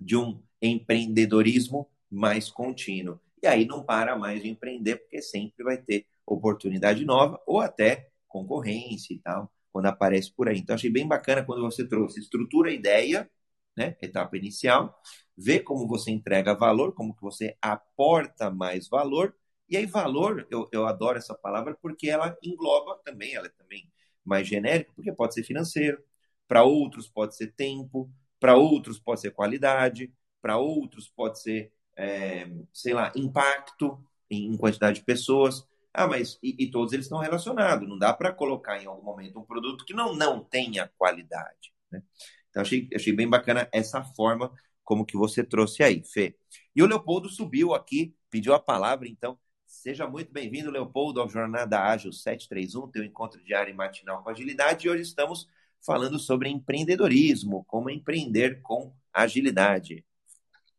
de 0.00 0.16
um 0.16 0.42
empreendedorismo 0.60 1.88
mais 2.10 2.50
contínuo. 2.50 3.20
E 3.40 3.46
aí 3.46 3.64
não 3.64 3.84
para 3.84 4.16
mais 4.16 4.42
de 4.42 4.48
empreender, 4.48 4.96
porque 4.96 5.22
sempre 5.22 5.64
vai 5.64 5.78
ter 5.78 6.06
oportunidade 6.26 7.04
nova 7.04 7.40
ou 7.46 7.60
até 7.60 8.10
concorrência 8.28 9.14
e 9.14 9.18
tal 9.18 9.50
quando 9.72 9.86
aparece 9.86 10.32
por 10.34 10.48
aí. 10.48 10.58
Então, 10.58 10.74
achei 10.74 10.90
bem 10.90 11.06
bacana 11.06 11.44
quando 11.44 11.62
você 11.62 11.86
trouxe 11.86 12.20
estrutura 12.20 12.70
a 12.70 12.72
ideia, 12.74 13.30
né, 13.76 13.96
etapa 14.02 14.36
inicial, 14.36 15.00
ver 15.36 15.60
como 15.60 15.86
você 15.88 16.10
entrega 16.10 16.54
valor, 16.54 16.92
como 16.94 17.14
que 17.14 17.22
você 17.22 17.56
aporta 17.60 18.50
mais 18.50 18.88
valor, 18.88 19.34
e 19.68 19.76
aí 19.76 19.86
valor, 19.86 20.46
eu, 20.50 20.68
eu 20.72 20.86
adoro 20.86 21.16
essa 21.18 21.34
palavra 21.34 21.76
porque 21.80 22.08
ela 22.10 22.36
engloba 22.42 23.00
também, 23.04 23.34
ela 23.34 23.46
é 23.46 23.50
também 23.50 23.90
mais 24.24 24.46
genérica, 24.46 24.92
porque 24.94 25.12
pode 25.12 25.34
ser 25.34 25.42
financeiro, 25.44 26.02
para 26.46 26.62
outros 26.62 27.08
pode 27.08 27.34
ser 27.36 27.52
tempo, 27.54 28.10
para 28.38 28.56
outros 28.56 28.98
pode 28.98 29.20
ser 29.20 29.30
qualidade, 29.30 30.12
para 30.40 30.58
outros 30.58 31.08
pode 31.08 31.40
ser, 31.40 31.72
é, 31.96 32.46
sei 32.72 32.92
lá, 32.92 33.12
impacto 33.16 33.98
em 34.30 34.56
quantidade 34.56 35.00
de 35.00 35.04
pessoas. 35.04 35.66
Ah, 35.94 36.06
mas 36.06 36.38
e, 36.42 36.56
e 36.58 36.70
todos 36.70 36.92
eles 36.92 37.06
estão 37.06 37.18
relacionados. 37.18 37.88
Não 37.88 37.98
dá 37.98 38.12
para 38.12 38.32
colocar 38.32 38.82
em 38.82 38.86
algum 38.86 39.04
momento 39.04 39.38
um 39.38 39.44
produto 39.44 39.84
que 39.84 39.92
não, 39.92 40.14
não 40.14 40.42
tenha 40.42 40.90
qualidade. 40.96 41.72
Né? 41.90 42.02
Então, 42.48 42.62
achei, 42.62 42.88
achei 42.94 43.12
bem 43.12 43.28
bacana 43.28 43.68
essa 43.72 44.02
forma 44.02 44.52
como 44.84 45.06
que 45.06 45.16
você 45.16 45.44
trouxe 45.44 45.82
aí, 45.82 46.02
Fê. 46.04 46.36
E 46.74 46.82
o 46.82 46.86
Leopoldo 46.86 47.28
subiu 47.28 47.74
aqui, 47.74 48.14
pediu 48.30 48.54
a 48.54 48.58
palavra, 48.58 49.08
então 49.08 49.38
seja 49.66 50.06
muito 50.06 50.32
bem-vindo, 50.32 50.70
Leopoldo, 50.70 51.20
ao 51.20 51.28
Jornada 51.28 51.80
Ágil 51.80 52.12
731, 52.12 52.90
teu 52.90 53.04
encontro 53.04 53.42
diário 53.42 53.72
e 53.72 53.76
matinal 53.76 54.22
com 54.22 54.30
agilidade. 54.30 54.86
E 54.86 54.90
hoje 54.90 55.02
estamos 55.02 55.48
falando 55.84 56.18
sobre 56.18 56.48
empreendedorismo, 56.48 57.64
como 57.64 57.90
empreender 57.90 58.60
com 58.62 58.94
agilidade. 59.12 60.04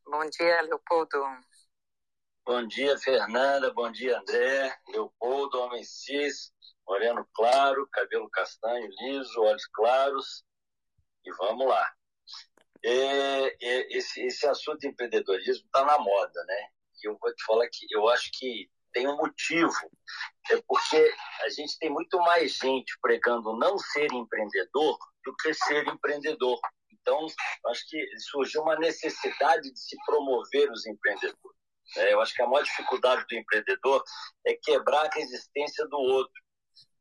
Bom 0.06 0.30
dia, 0.30 0.62
Leopoldo. 0.62 1.18
Bom 2.46 2.68
dia, 2.68 2.98
Fernanda. 2.98 3.74
Bom 3.74 3.90
dia, 3.90 4.20
André. 4.20 4.76
Leopoldo, 4.90 5.62
homem 5.62 5.82
cis, 5.82 6.52
moreno 6.86 7.26
claro, 7.34 7.88
cabelo 7.90 8.30
castanho 8.30 8.90
liso, 9.00 9.42
olhos 9.42 9.66
claros. 9.68 10.44
E 11.26 11.32
vamos 11.32 11.66
lá. 11.66 11.90
É, 12.84 13.46
é, 13.66 13.98
esse, 13.98 14.22
esse 14.26 14.46
assunto 14.46 14.80
de 14.80 14.90
empreendedorismo 14.90 15.66
está 15.66 15.86
na 15.86 15.98
moda, 15.98 16.44
né? 16.44 16.68
E 17.02 17.08
eu 17.08 17.18
vou 17.18 17.34
te 17.34 17.46
falar 17.46 17.66
que 17.72 17.88
eu 17.92 18.10
acho 18.10 18.30
que 18.34 18.70
tem 18.92 19.08
um 19.08 19.16
motivo. 19.16 19.74
É 20.52 20.62
porque 20.68 21.16
a 21.46 21.50
gente 21.50 21.80
tem 21.80 21.90
muito 21.90 22.18
mais 22.18 22.56
gente 22.58 22.94
pregando 23.02 23.58
não 23.58 23.78
ser 23.78 24.12
empreendedor 24.12 24.98
do 25.24 25.34
que 25.38 25.54
ser 25.54 25.88
empreendedor. 25.88 26.60
Então, 26.92 27.26
acho 27.68 27.88
que 27.88 28.06
surgiu 28.20 28.64
uma 28.64 28.78
necessidade 28.78 29.72
de 29.72 29.80
se 29.80 29.96
promover 30.06 30.70
os 30.70 30.86
empreendedores. 30.86 31.63
É, 31.98 32.14
eu 32.14 32.22
acho 32.22 32.34
que 32.34 32.42
a 32.42 32.48
maior 32.48 32.64
dificuldade 32.64 33.26
do 33.28 33.36
empreendedor 33.36 34.04
é 34.46 34.56
quebrar 34.56 35.06
a 35.06 35.14
resistência 35.14 35.86
do 35.88 35.98
outro. 35.98 36.34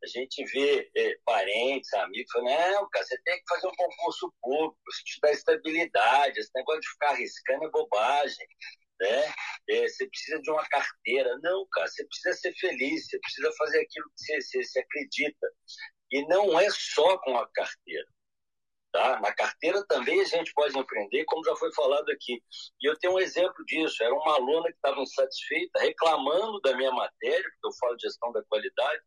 A 0.03 0.07
gente 0.07 0.43
vê 0.45 0.91
é, 0.95 1.15
parentes, 1.25 1.93
amigos, 1.93 2.31
falando, 2.31 2.49
não, 2.49 2.89
cara, 2.89 3.05
você 3.05 3.17
tem 3.23 3.37
que 3.37 3.47
fazer 3.47 3.67
um 3.67 3.75
concurso 3.75 4.33
público, 4.41 4.77
isso 4.91 5.03
te 5.05 5.19
dá 5.21 5.31
estabilidade, 5.31 6.39
esse 6.39 6.51
negócio 6.53 6.81
de 6.81 6.89
ficar 6.89 7.09
arriscando 7.11 7.65
é 7.65 7.69
bobagem, 7.69 8.47
né? 8.99 9.33
É, 9.69 9.87
você 9.87 10.07
precisa 10.07 10.41
de 10.41 10.51
uma 10.51 10.67
carteira. 10.67 11.39
Não, 11.41 11.65
cara, 11.71 11.87
você 11.87 12.05
precisa 12.05 12.35
ser 12.35 12.53
feliz, 12.55 13.07
você 13.07 13.19
precisa 13.19 13.51
fazer 13.57 13.79
aquilo 13.79 14.05
que 14.09 14.25
você, 14.25 14.41
você, 14.41 14.63
você 14.63 14.79
acredita. 14.79 15.47
E 16.11 16.27
não 16.27 16.59
é 16.59 16.69
só 16.69 17.17
com 17.19 17.37
a 17.37 17.49
carteira. 17.51 18.07
Tá? 18.93 19.19
Na 19.21 19.33
carteira 19.33 19.83
também 19.87 20.21
a 20.21 20.23
gente 20.23 20.53
pode 20.53 20.77
empreender, 20.77 21.25
como 21.25 21.43
já 21.43 21.55
foi 21.55 21.73
falado 21.73 22.07
aqui. 22.11 22.39
E 22.79 22.87
eu 22.87 22.95
tenho 22.99 23.15
um 23.15 23.19
exemplo 23.19 23.65
disso. 23.65 24.03
Era 24.03 24.13
uma 24.13 24.35
aluna 24.35 24.69
que 24.69 24.75
estava 24.75 25.01
insatisfeita, 25.01 25.79
reclamando 25.79 26.61
da 26.61 26.77
minha 26.77 26.91
matéria, 26.91 27.41
porque 27.41 27.67
eu 27.67 27.73
falo 27.79 27.95
de 27.95 28.03
gestão 28.03 28.31
da 28.31 28.43
qualidade. 28.43 29.01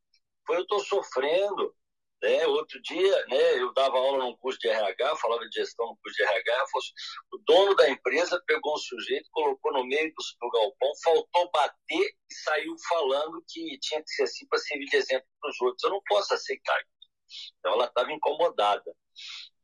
Foi, 0.45 0.57
eu 0.57 0.63
estou 0.63 0.81
sofrendo. 0.81 1.73
Né? 2.21 2.45
Outro 2.49 2.83
dia, 2.83 3.27
né, 3.27 3.61
eu 3.61 3.73
dava 3.75 3.97
aula 3.97 4.25
num 4.25 4.37
curso 4.39 4.59
de 4.59 4.69
RH, 4.69 5.17
falava 5.17 5.49
de 5.49 5.55
gestão 5.55 5.87
no 5.87 5.97
curso 6.03 6.17
de 6.17 6.25
RH. 6.25 6.63
Assim, 6.63 6.93
o 7.33 7.39
dono 7.47 7.77
da 7.77 7.89
empresa 7.89 8.43
pegou 8.45 8.75
um 8.75 8.79
sujeito, 8.79 9.29
colocou 9.31 9.73
no 9.73 9.87
meio 9.87 10.13
do, 10.13 10.25
do 10.41 10.51
galpão, 10.51 10.93
faltou 11.05 11.51
bater 11.53 12.11
e 12.31 12.35
saiu 12.43 12.75
falando 12.89 13.41
que 13.47 13.79
tinha 13.81 14.03
que 14.03 14.11
ser 14.11 14.25
assim 14.25 14.49
para 14.49 14.59
servir 14.59 14.87
de 14.87 14.97
exemplo 14.97 15.29
para 15.41 15.51
os 15.51 15.61
outros. 15.61 15.85
Eu 15.85 15.91
não 15.91 16.03
posso 16.09 16.35
aceitar 16.35 16.77
isso. 16.81 17.55
Então 17.61 17.75
ela 17.75 17.85
estava 17.85 18.11
incomodada. 18.13 18.93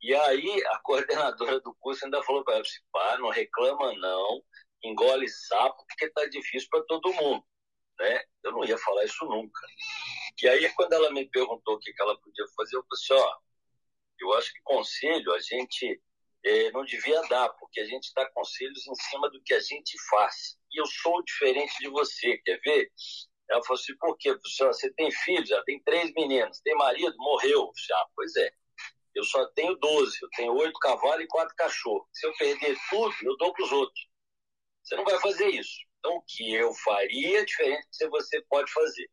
E 0.03 0.13
aí 0.13 0.63
a 0.67 0.79
coordenadora 0.79 1.61
do 1.61 1.73
curso 1.75 2.03
ainda 2.03 2.21
falou 2.23 2.43
para 2.43 2.55
ela, 2.55 2.61
assim, 2.61 2.81
pá, 2.91 3.17
não 3.19 3.29
reclama 3.29 3.93
não, 3.93 4.43
engole 4.83 5.29
sapo, 5.29 5.85
porque 5.87 6.09
tá 6.09 6.25
difícil 6.25 6.67
para 6.69 6.83
todo 6.83 7.13
mundo. 7.13 7.41
Né? 7.97 8.21
Eu 8.43 8.51
não 8.51 8.65
ia 8.65 8.77
falar 8.77 9.05
isso 9.05 9.23
nunca. 9.25 9.65
E 10.41 10.49
aí 10.49 10.69
quando 10.73 10.91
ela 10.91 11.09
me 11.11 11.25
perguntou 11.29 11.75
o 11.75 11.79
que, 11.79 11.93
ela 11.97 12.19
podia 12.19 12.45
fazer, 12.53 12.75
eu 12.75 12.83
falei 13.07 13.23
ó, 13.23 13.37
eu 14.19 14.33
acho 14.33 14.53
que 14.53 14.61
conselho 14.63 15.33
a 15.33 15.39
gente 15.39 16.01
é, 16.43 16.71
não 16.71 16.83
devia 16.83 17.21
dar, 17.29 17.47
porque 17.51 17.79
a 17.79 17.85
gente 17.85 18.11
dá 18.13 18.29
conselhos 18.31 18.85
em 18.85 18.95
cima 18.95 19.29
do 19.29 19.41
que 19.41 19.53
a 19.53 19.59
gente 19.61 19.95
faz. 20.09 20.57
E 20.69 20.81
eu 20.81 20.85
sou 20.85 21.23
diferente 21.23 21.77
de 21.79 21.87
você, 21.87 22.37
quer 22.39 22.59
ver? 22.59 22.91
Ela 23.49 23.63
falou 23.63 23.79
assim, 23.79 23.95
por 23.97 24.17
quê? 24.17 24.35
Você 24.35 24.91
tem 24.95 25.09
filhos, 25.11 25.47
já 25.47 25.63
tem 25.63 25.81
três 25.83 26.11
meninos, 26.13 26.59
tem 26.59 26.75
marido, 26.75 27.15
morreu. 27.17 27.71
Já, 27.87 28.05
pois 28.15 28.35
é. 28.35 28.53
Eu 29.15 29.23
só 29.23 29.45
tenho 29.53 29.75
12, 29.75 30.17
eu 30.21 30.29
tenho 30.35 30.53
oito 30.53 30.79
cavalos 30.79 31.23
e 31.23 31.27
quatro 31.27 31.55
cachorros. 31.55 32.07
Se 32.11 32.25
eu 32.25 32.33
perder 32.35 32.77
tudo, 32.89 33.13
eu 33.21 33.37
dou 33.37 33.53
para 33.53 33.63
os 33.63 33.71
outros. 33.71 34.07
Você 34.83 34.95
não 34.95 35.05
vai 35.05 35.19
fazer 35.19 35.47
isso. 35.49 35.77
Então, 35.99 36.17
o 36.17 36.23
que 36.27 36.53
eu 36.53 36.73
faria 36.73 37.39
é 37.39 37.45
diferente 37.45 37.85
do 37.85 37.97
que 37.97 38.07
você 38.09 38.41
pode 38.49 38.71
fazer. 38.71 39.09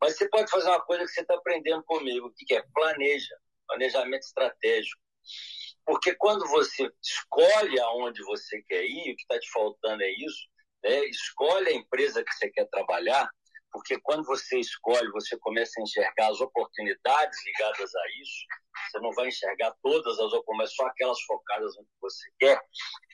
Mas 0.00 0.16
você 0.16 0.28
pode 0.28 0.50
fazer 0.50 0.68
uma 0.68 0.82
coisa 0.82 1.04
que 1.04 1.10
você 1.10 1.22
está 1.22 1.34
aprendendo 1.34 1.82
comigo, 1.84 2.32
que 2.36 2.54
é 2.54 2.62
planeja, 2.74 3.34
planejamento 3.66 4.22
estratégico. 4.22 5.00
Porque 5.86 6.14
quando 6.16 6.46
você 6.48 6.90
escolhe 7.02 7.80
aonde 7.80 8.22
você 8.24 8.60
quer 8.62 8.84
ir, 8.84 9.12
o 9.12 9.16
que 9.16 9.22
está 9.22 9.38
te 9.38 9.50
faltando 9.50 10.02
é 10.02 10.10
isso, 10.10 10.46
né? 10.82 11.04
escolhe 11.06 11.68
a 11.68 11.74
empresa 11.74 12.24
que 12.24 12.32
você 12.34 12.50
quer 12.50 12.68
trabalhar, 12.68 13.30
porque 13.76 14.00
quando 14.00 14.24
você 14.24 14.58
escolhe, 14.58 15.10
você 15.10 15.38
começa 15.38 15.78
a 15.78 15.82
enxergar 15.82 16.30
as 16.30 16.40
oportunidades 16.40 17.38
ligadas 17.44 17.94
a 17.94 18.08
isso. 18.22 18.46
Você 18.90 18.98
não 19.00 19.12
vai 19.12 19.28
enxergar 19.28 19.74
todas 19.82 20.18
as 20.18 20.32
oportunidades, 20.32 20.74
só 20.74 20.86
aquelas 20.86 21.20
focadas 21.22 21.76
onde 21.76 21.88
você 22.00 22.30
quer. 22.38 22.58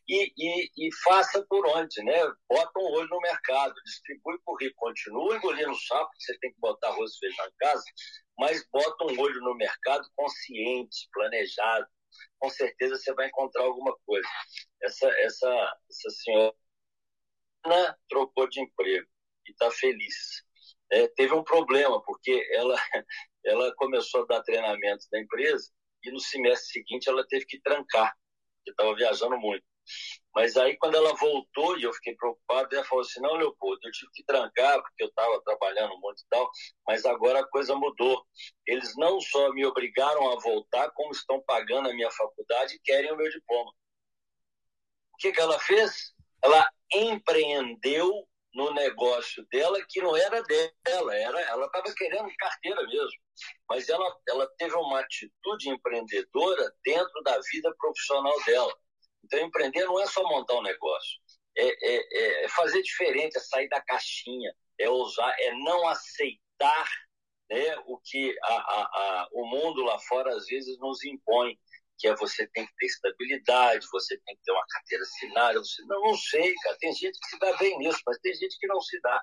E, 0.08 0.32
e, 0.38 0.70
e, 0.76 0.94
faça 1.02 1.44
por 1.48 1.66
onde, 1.66 2.00
né? 2.04 2.16
Bota 2.48 2.78
um 2.78 2.92
olho 2.92 3.08
no 3.08 3.20
mercado, 3.20 3.74
distribui 3.84 4.38
currículo, 4.44 4.76
continua 4.76 5.36
engolindo 5.36 5.74
sapo, 5.74 6.10
você 6.16 6.38
tem 6.38 6.52
que 6.52 6.60
botar 6.60 6.90
arroz 6.90 7.12
e 7.12 7.18
feijão 7.18 7.46
em 7.46 7.56
casa, 7.58 7.84
mas 8.38 8.64
bota 8.70 9.04
um 9.04 9.18
olho 9.18 9.40
no 9.40 9.56
mercado 9.56 10.08
consciente, 10.14 11.08
planejado. 11.12 11.88
Com 12.38 12.50
certeza 12.50 12.96
você 12.96 13.12
vai 13.14 13.26
encontrar 13.26 13.64
alguma 13.64 13.96
coisa. 14.06 14.28
Essa, 14.80 15.08
essa, 15.22 15.76
essa 15.90 16.10
senhora 16.10 16.54
trocou 18.08 18.48
de 18.48 18.60
emprego 18.60 19.08
e 19.48 19.50
está 19.50 19.68
feliz 19.72 20.44
é, 20.92 21.08
teve 21.08 21.34
um 21.34 21.42
problema, 21.42 22.00
porque 22.04 22.46
ela, 22.52 22.76
ela 23.44 23.74
começou 23.76 24.22
a 24.22 24.26
dar 24.26 24.42
treinamento 24.42 25.06
da 25.10 25.18
empresa 25.18 25.70
e 26.04 26.10
no 26.10 26.20
semestre 26.20 26.72
seguinte 26.72 27.08
ela 27.08 27.26
teve 27.26 27.46
que 27.46 27.60
trancar, 27.60 28.14
porque 28.56 28.70
estava 28.70 28.94
viajando 28.94 29.38
muito. 29.38 29.64
Mas 30.34 30.56
aí, 30.56 30.76
quando 30.76 30.96
ela 30.96 31.14
voltou 31.14 31.76
e 31.76 31.82
eu 31.82 31.92
fiquei 31.94 32.14
preocupado, 32.14 32.74
ela 32.74 32.84
falou 32.84 33.02
assim: 33.02 33.20
Não, 33.20 33.34
Leopoldo, 33.34 33.80
eu 33.82 33.90
tive 33.90 34.10
que 34.12 34.24
trancar 34.24 34.80
porque 34.80 35.02
eu 35.02 35.08
estava 35.08 35.42
trabalhando 35.42 35.98
muito 35.98 36.20
e 36.20 36.26
tal, 36.30 36.48
mas 36.86 37.04
agora 37.04 37.40
a 37.40 37.48
coisa 37.48 37.74
mudou. 37.74 38.24
Eles 38.66 38.96
não 38.96 39.20
só 39.20 39.52
me 39.52 39.66
obrigaram 39.66 40.30
a 40.30 40.40
voltar, 40.40 40.90
como 40.92 41.10
estão 41.10 41.42
pagando 41.42 41.88
a 41.90 41.94
minha 41.94 42.10
faculdade 42.10 42.76
e 42.76 42.80
querem 42.80 43.12
o 43.12 43.16
meu 43.16 43.28
diploma. 43.30 43.72
O 45.12 45.16
que, 45.18 45.32
que 45.32 45.40
ela 45.40 45.58
fez? 45.58 46.14
Ela 46.42 46.68
empreendeu 46.92 48.26
no 48.54 48.72
negócio 48.74 49.46
dela 49.50 49.78
que 49.88 50.00
não 50.00 50.16
era 50.16 50.42
dela, 50.42 51.16
era, 51.16 51.40
ela 51.42 51.66
estava 51.66 51.92
querendo 51.94 52.28
carteira 52.38 52.82
mesmo. 52.86 53.20
Mas 53.68 53.88
ela, 53.88 54.16
ela 54.28 54.46
teve 54.58 54.74
uma 54.74 55.00
atitude 55.00 55.70
empreendedora 55.70 56.72
dentro 56.84 57.22
da 57.22 57.38
vida 57.50 57.74
profissional 57.78 58.34
dela. 58.44 58.74
Então, 59.24 59.40
empreender 59.40 59.84
não 59.84 60.00
é 60.00 60.06
só 60.06 60.22
montar 60.24 60.54
um 60.54 60.62
negócio, 60.62 61.20
é, 61.56 61.64
é, 61.64 62.44
é 62.44 62.48
fazer 62.48 62.82
diferente, 62.82 63.36
é 63.36 63.40
sair 63.40 63.68
da 63.68 63.80
caixinha, 63.80 64.52
é 64.78 64.88
usar, 64.88 65.34
é 65.38 65.52
não 65.52 65.88
aceitar 65.88 66.88
né, 67.50 67.76
o 67.86 67.98
que 67.98 68.36
a, 68.42 68.54
a, 68.54 68.82
a, 68.82 69.28
o 69.32 69.46
mundo 69.46 69.82
lá 69.82 69.98
fora 70.00 70.34
às 70.34 70.46
vezes 70.46 70.78
nos 70.78 71.04
impõe 71.04 71.58
que 71.98 72.08
é 72.08 72.16
você 72.16 72.46
tem 72.48 72.66
que 72.66 72.74
ter 72.76 72.86
estabilidade, 72.86 73.86
você 73.90 74.18
tem 74.24 74.36
que 74.36 74.42
ter 74.42 74.52
uma 74.52 74.66
carteira 74.66 75.02
assinada. 75.04 75.58
Você, 75.58 75.82
não, 75.86 76.00
não 76.02 76.16
sei, 76.16 76.54
cara. 76.62 76.76
Tem 76.78 76.92
gente 76.92 77.18
que 77.18 77.28
se 77.28 77.38
dá 77.38 77.56
bem 77.56 77.78
nisso, 77.78 78.00
mas 78.06 78.18
tem 78.18 78.34
gente 78.34 78.58
que 78.58 78.66
não 78.66 78.80
se 78.80 79.00
dá. 79.00 79.22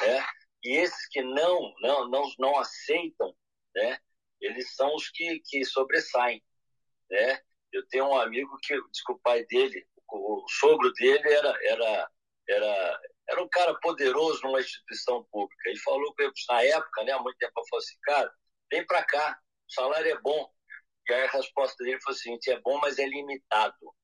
Né? 0.00 0.26
E 0.64 0.76
esses 0.76 1.08
que 1.08 1.22
não, 1.22 1.72
não, 1.80 2.08
não, 2.08 2.30
não 2.38 2.58
aceitam, 2.58 3.34
né? 3.74 3.98
eles 4.40 4.74
são 4.74 4.94
os 4.94 5.08
que, 5.10 5.40
que 5.46 5.64
sobressaem. 5.64 6.42
Né? 7.10 7.40
Eu 7.72 7.86
tenho 7.88 8.06
um 8.06 8.18
amigo 8.18 8.56
que, 8.62 8.74
que 8.76 9.12
o 9.12 9.18
pai 9.18 9.44
dele, 9.46 9.86
o, 10.10 10.44
o 10.44 10.48
sogro 10.48 10.92
dele 10.94 11.32
era, 11.32 11.58
era, 11.62 12.10
era, 12.48 13.00
era 13.28 13.42
um 13.42 13.48
cara 13.48 13.74
poderoso 13.80 14.40
numa 14.42 14.60
instituição 14.60 15.24
pública. 15.30 15.68
Ele 15.68 15.78
falou, 15.80 16.14
na 16.48 16.62
época, 16.62 17.04
né, 17.04 17.12
há 17.12 17.18
muito 17.20 17.38
tempo, 17.38 17.52
falou 17.54 17.82
assim, 17.82 17.96
cara, 18.02 18.32
vem 18.70 18.86
para 18.86 19.04
cá, 19.04 19.38
o 19.68 19.72
salário 19.72 20.10
é 20.10 20.20
bom, 20.20 20.50
e 21.08 21.12
aí 21.12 21.22
a 21.22 21.30
resposta 21.30 21.82
dele 21.84 22.00
foi 22.00 22.12
o 22.12 22.16
seguinte: 22.16 22.50
é 22.50 22.60
bom, 22.60 22.78
mas 22.78 22.98
é 22.98 23.06
limitado. 23.06 23.94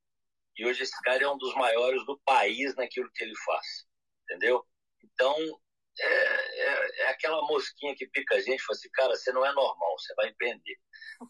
E 0.57 0.67
hoje 0.67 0.83
esse 0.83 1.01
cara 1.03 1.23
é 1.23 1.29
um 1.29 1.39
dos 1.39 1.55
maiores 1.55 2.05
do 2.07 2.21
país 2.25 2.75
naquilo 2.77 3.11
que 3.15 3.25
ele 3.25 3.37
faz. 3.45 3.67
Entendeu? 4.25 4.65
Então, 5.03 5.37
é, 5.99 6.07
é, 6.07 7.03
é 7.03 7.09
aquela 7.09 7.43
mosquinha 7.47 7.95
que 7.97 8.07
pica 8.09 8.37
a 8.37 8.41
gente, 8.41 8.63
fala 8.63 8.77
assim, 8.77 8.91
cara, 8.93 9.17
você 9.17 9.33
não 9.33 9.45
é 9.45 9.53
normal, 9.53 9.99
você 9.99 10.15
vai 10.15 10.29
empreender. 10.29 10.79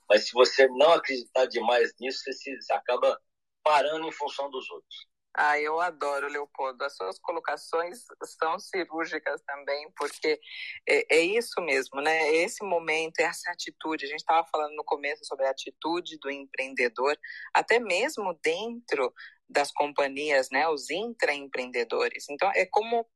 Mas 0.08 0.26
se 0.26 0.32
você 0.32 0.68
não 0.68 0.92
acreditar 0.92 1.46
demais 1.46 1.92
nisso, 2.00 2.20
você, 2.24 2.32
se, 2.32 2.60
você 2.60 2.72
acaba 2.72 3.20
parando 3.62 4.06
em 4.06 4.12
função 4.12 4.50
dos 4.50 4.68
outros. 4.70 5.06
Ah, 5.35 5.59
eu 5.59 5.80
adoro, 5.80 6.28
Leopoldo. 6.28 6.85
As 6.85 6.95
suas 6.95 7.18
colocações 7.18 8.05
são 8.22 8.59
cirúrgicas 8.59 9.41
também, 9.47 9.91
porque 9.97 10.39
é, 10.87 11.16
é 11.16 11.20
isso 11.20 11.59
mesmo, 11.62 12.03
né? 12.03 12.35
Esse 12.35 12.62
momento, 12.62 13.18
essa 13.20 13.51
atitude. 13.51 14.05
A 14.05 14.09
gente 14.09 14.20
estava 14.20 14.47
falando 14.49 14.74
no 14.74 14.85
começo 14.85 15.24
sobre 15.24 15.47
a 15.47 15.51
atitude 15.51 16.18
do 16.18 16.30
empreendedor, 16.30 17.18
até 17.55 17.78
mesmo 17.78 18.39
dentro 18.43 19.12
das 19.49 19.72
companhias, 19.72 20.51
né? 20.51 20.68
Os 20.68 20.91
intraempreendedores. 20.91 22.26
Então, 22.28 22.51
é 22.55 22.66
como, 22.66 23.07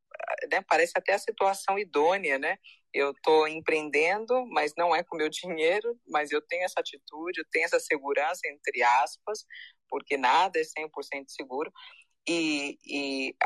né? 0.50 0.62
parece 0.66 0.92
até 0.96 1.12
a 1.12 1.18
situação 1.18 1.78
idônea, 1.78 2.38
né? 2.38 2.56
Eu 2.94 3.10
estou 3.10 3.46
empreendendo, 3.46 4.46
mas 4.46 4.72
não 4.74 4.96
é 4.96 5.04
com 5.04 5.16
meu 5.16 5.28
dinheiro, 5.28 6.00
mas 6.08 6.30
eu 6.30 6.40
tenho 6.40 6.64
essa 6.64 6.80
atitude, 6.80 7.40
eu 7.40 7.46
tenho 7.50 7.66
essa 7.66 7.78
segurança, 7.78 8.40
entre 8.46 8.82
aspas, 8.82 9.44
porque 9.88 10.16
nada 10.16 10.58
é 10.58 10.62
100% 10.62 11.26
seguro 11.28 11.70
e, 12.28 12.78
e, 12.84 13.36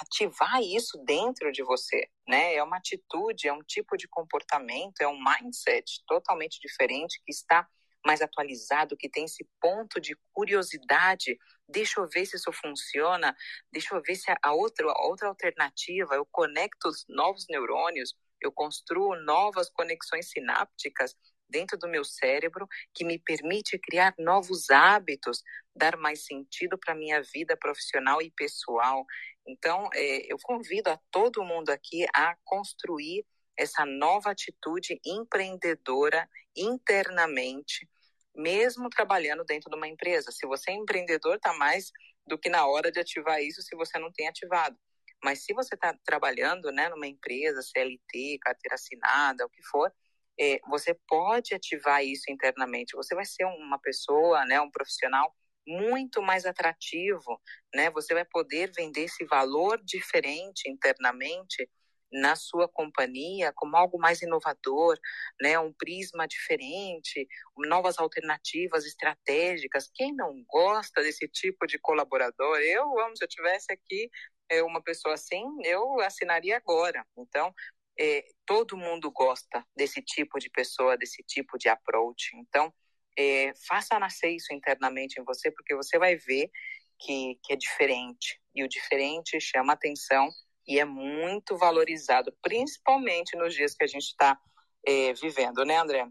ativar 0.00 0.62
isso 0.62 0.96
dentro 1.04 1.52
de 1.52 1.62
você, 1.62 2.08
né? 2.26 2.54
É 2.54 2.62
uma 2.62 2.78
atitude, 2.78 3.48
é 3.48 3.52
um 3.52 3.62
tipo 3.62 3.96
de 3.96 4.08
comportamento, 4.08 5.00
é 5.00 5.08
um 5.08 5.22
mindset 5.22 6.02
totalmente 6.06 6.58
diferente 6.60 7.20
que 7.24 7.32
está 7.32 7.68
mais 8.04 8.22
atualizado, 8.22 8.96
que 8.96 9.08
tem 9.08 9.24
esse 9.24 9.46
ponto 9.60 10.00
de 10.00 10.16
curiosidade. 10.32 11.38
Deixa 11.68 12.00
eu 12.00 12.08
ver 12.08 12.24
se 12.26 12.36
isso 12.36 12.50
funciona, 12.52 13.36
deixa 13.70 13.94
eu 13.94 14.02
ver 14.02 14.16
se 14.16 14.32
a 14.42 14.52
outra, 14.52 14.90
a 14.90 15.06
outra 15.06 15.28
alternativa, 15.28 16.14
eu 16.14 16.26
conecto 16.26 16.88
os 16.88 17.04
novos 17.08 17.46
neurônios, 17.48 18.14
eu 18.40 18.50
construo 18.50 19.14
novas 19.22 19.68
conexões 19.70 20.30
sinápticas 20.30 21.14
dentro 21.50 21.76
do 21.78 21.88
meu 21.88 22.04
cérebro 22.04 22.66
que 22.94 23.04
me 23.04 23.18
permite 23.18 23.78
criar 23.78 24.14
novos 24.18 24.70
hábitos, 24.70 25.42
dar 25.74 25.96
mais 25.96 26.24
sentido 26.24 26.78
para 26.78 26.94
minha 26.94 27.22
vida 27.22 27.56
profissional 27.56 28.22
e 28.22 28.30
pessoal. 28.30 29.04
Então, 29.46 29.88
é, 29.94 30.32
eu 30.32 30.36
convido 30.42 30.90
a 30.90 30.98
todo 31.10 31.44
mundo 31.44 31.70
aqui 31.70 32.06
a 32.14 32.36
construir 32.44 33.24
essa 33.56 33.84
nova 33.84 34.30
atitude 34.30 34.98
empreendedora 35.04 36.28
internamente, 36.56 37.88
mesmo 38.34 38.88
trabalhando 38.88 39.44
dentro 39.44 39.70
de 39.70 39.76
uma 39.76 39.88
empresa. 39.88 40.30
Se 40.30 40.46
você 40.46 40.70
é 40.70 40.74
empreendedor, 40.74 41.36
está 41.36 41.52
mais 41.52 41.90
do 42.26 42.38
que 42.38 42.48
na 42.48 42.66
hora 42.66 42.90
de 42.90 43.00
ativar 43.00 43.42
isso 43.42 43.60
se 43.60 43.76
você 43.76 43.98
não 43.98 44.10
tem 44.12 44.28
ativado. 44.28 44.78
Mas 45.22 45.44
se 45.44 45.52
você 45.52 45.74
está 45.74 45.94
trabalhando 46.04 46.72
né, 46.72 46.88
numa 46.88 47.06
empresa, 47.06 47.60
CLT, 47.62 48.38
carteira 48.40 48.74
assinada, 48.74 49.44
o 49.44 49.50
que 49.50 49.62
for, 49.64 49.92
é, 50.40 50.58
você 50.68 50.96
pode 51.06 51.54
ativar 51.54 52.02
isso 52.04 52.30
internamente. 52.30 52.96
Você 52.96 53.14
vai 53.14 53.24
ser 53.26 53.44
uma 53.44 53.78
pessoa, 53.78 54.44
né, 54.46 54.60
um 54.60 54.70
profissional 54.70 55.34
muito 55.66 56.22
mais 56.22 56.46
atrativo, 56.46 57.40
né? 57.74 57.90
Você 57.90 58.14
vai 58.14 58.24
poder 58.24 58.72
vender 58.74 59.02
esse 59.02 59.24
valor 59.26 59.80
diferente 59.84 60.68
internamente 60.68 61.68
na 62.12 62.34
sua 62.34 62.68
companhia 62.68 63.52
como 63.54 63.76
algo 63.76 63.98
mais 63.98 64.20
inovador, 64.20 64.98
né, 65.40 65.58
um 65.60 65.72
prisma 65.72 66.26
diferente, 66.26 67.28
novas 67.56 67.98
alternativas 67.98 68.84
estratégicas. 68.84 69.90
Quem 69.94 70.12
não 70.14 70.42
gosta 70.48 71.02
desse 71.02 71.28
tipo 71.28 71.66
de 71.66 71.78
colaborador? 71.78 72.58
Eu 72.58 72.98
amo, 73.00 73.16
se 73.16 73.22
eu 73.22 73.28
tivesse 73.28 73.72
aqui 73.72 74.10
é, 74.48 74.62
uma 74.62 74.82
pessoa 74.82 75.14
assim, 75.14 75.44
eu 75.64 76.00
assinaria 76.00 76.56
agora. 76.56 77.06
Então, 77.16 77.54
é, 78.00 78.24
todo 78.46 78.78
mundo 78.78 79.10
gosta 79.10 79.62
desse 79.76 80.00
tipo 80.00 80.38
de 80.38 80.48
pessoa, 80.48 80.96
desse 80.96 81.22
tipo 81.22 81.58
de 81.58 81.68
approach. 81.68 82.34
Então, 82.34 82.72
é, 83.16 83.52
faça 83.68 83.98
nascer 83.98 84.30
isso 84.30 84.54
internamente 84.54 85.20
em 85.20 85.24
você, 85.24 85.50
porque 85.50 85.74
você 85.74 85.98
vai 85.98 86.16
ver 86.16 86.50
que, 86.98 87.38
que 87.44 87.52
é 87.52 87.56
diferente. 87.56 88.40
E 88.54 88.64
o 88.64 88.68
diferente 88.68 89.38
chama 89.38 89.74
atenção 89.74 90.30
e 90.66 90.80
é 90.80 90.84
muito 90.84 91.58
valorizado, 91.58 92.34
principalmente 92.40 93.36
nos 93.36 93.54
dias 93.54 93.74
que 93.74 93.84
a 93.84 93.86
gente 93.86 94.06
está 94.06 94.38
é, 94.86 95.12
vivendo, 95.12 95.62
né, 95.64 95.76
André? 95.76 96.08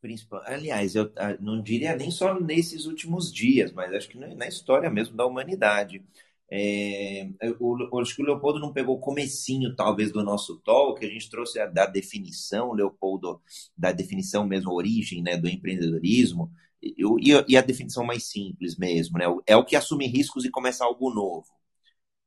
Principal. 0.00 0.42
Aliás, 0.46 0.96
eu 0.96 1.12
ah, 1.16 1.36
não 1.38 1.62
diria 1.62 1.94
nem 1.94 2.10
só 2.10 2.34
nesses 2.40 2.86
últimos 2.86 3.32
dias, 3.32 3.70
mas 3.70 3.94
acho 3.94 4.08
que 4.08 4.18
na 4.18 4.48
história 4.48 4.90
mesmo 4.90 5.16
da 5.16 5.24
humanidade. 5.24 6.04
É, 6.54 7.30
o, 7.58 7.98
acho 8.00 8.14
que 8.14 8.22
o 8.22 8.26
Leopoldo 8.26 8.60
não 8.60 8.74
pegou 8.74 8.96
o 8.96 9.00
comecinho, 9.00 9.74
talvez, 9.74 10.12
do 10.12 10.22
nosso 10.22 10.58
talk, 10.58 11.02
a 11.02 11.08
gente 11.08 11.30
trouxe 11.30 11.58
a, 11.58 11.66
da 11.66 11.86
definição, 11.86 12.72
Leopoldo, 12.74 13.40
da 13.74 13.90
definição 13.90 14.46
mesmo, 14.46 14.70
a 14.70 14.74
origem 14.74 15.22
né, 15.22 15.38
do 15.38 15.48
empreendedorismo, 15.48 16.52
e, 16.82 16.94
e, 17.48 17.56
a 17.56 17.62
definição 17.62 18.04
mais 18.04 18.24
simples 18.24 18.76
mesmo, 18.76 19.16
né? 19.16 19.24
É 19.46 19.56
o 19.56 19.64
que 19.64 19.76
assume 19.76 20.06
riscos 20.06 20.44
e 20.44 20.50
começa 20.50 20.84
algo 20.84 21.14
novo. 21.14 21.46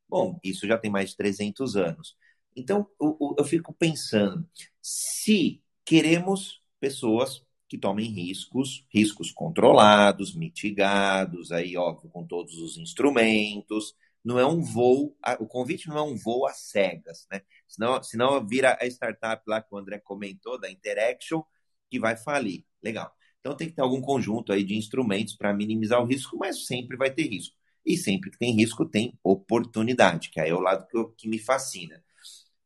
Bom, 0.10 0.40
isso 0.44 0.66
já 0.66 0.78
tem 0.78 0.90
mais 0.90 1.12
de 1.12 1.18
300 1.18 1.76
anos. 1.76 2.16
Então, 2.56 2.88
eu, 3.00 3.36
eu 3.38 3.44
fico 3.44 3.74
pensando, 3.74 4.48
se 4.82 5.62
queremos 5.86 6.62
pessoas 6.80 7.46
que 7.68 7.78
tomem 7.78 8.10
riscos, 8.10 8.86
riscos 8.90 9.32
controlados, 9.32 10.36
mitigados, 10.36 11.52
aí, 11.52 11.78
óbvio, 11.78 12.10
com 12.10 12.26
todos 12.26 12.58
os 12.58 12.78
instrumentos, 12.78 13.94
não 14.26 14.40
é 14.40 14.46
um 14.46 14.60
voo, 14.60 15.16
o 15.40 15.46
convite 15.46 15.88
não 15.88 15.98
é 16.00 16.02
um 16.02 16.16
voo 16.16 16.48
às 16.48 16.58
cegas, 16.70 17.28
né? 17.32 17.42
Senão, 17.68 18.02
senão 18.02 18.46
vira 18.46 18.76
a 18.82 18.88
startup 18.88 19.44
lá 19.48 19.62
que 19.62 19.68
o 19.72 19.78
André 19.78 20.00
comentou, 20.00 20.60
da 20.60 20.70
Interaction, 20.70 21.44
que 21.92 22.00
vai 22.00 22.18
falir. 22.18 22.66
Legal. 22.82 23.14
Então 23.40 23.56
tem 23.56 23.70
que 23.70 23.76
ter 23.76 23.84
algum 23.84 24.02
conjunto 24.02 24.52
aí 24.52 24.64
de 24.64 24.76
instrumentos 24.76 25.36
para 25.36 25.54
minimizar 25.54 26.02
o 26.02 26.06
risco, 26.06 26.36
mas 26.38 26.66
sempre 26.66 26.98
vai 26.98 27.12
ter 27.12 27.28
risco. 27.28 27.56
E 27.86 27.96
sempre 27.96 28.32
que 28.32 28.40
tem 28.40 28.52
risco, 28.56 28.84
tem 28.84 29.16
oportunidade, 29.24 30.32
que 30.32 30.40
aí 30.40 30.50
é 30.50 30.56
o 30.56 30.60
lado 30.60 30.88
que, 30.88 30.98
eu, 30.98 31.12
que 31.12 31.28
me 31.30 31.38
fascina. 31.38 32.04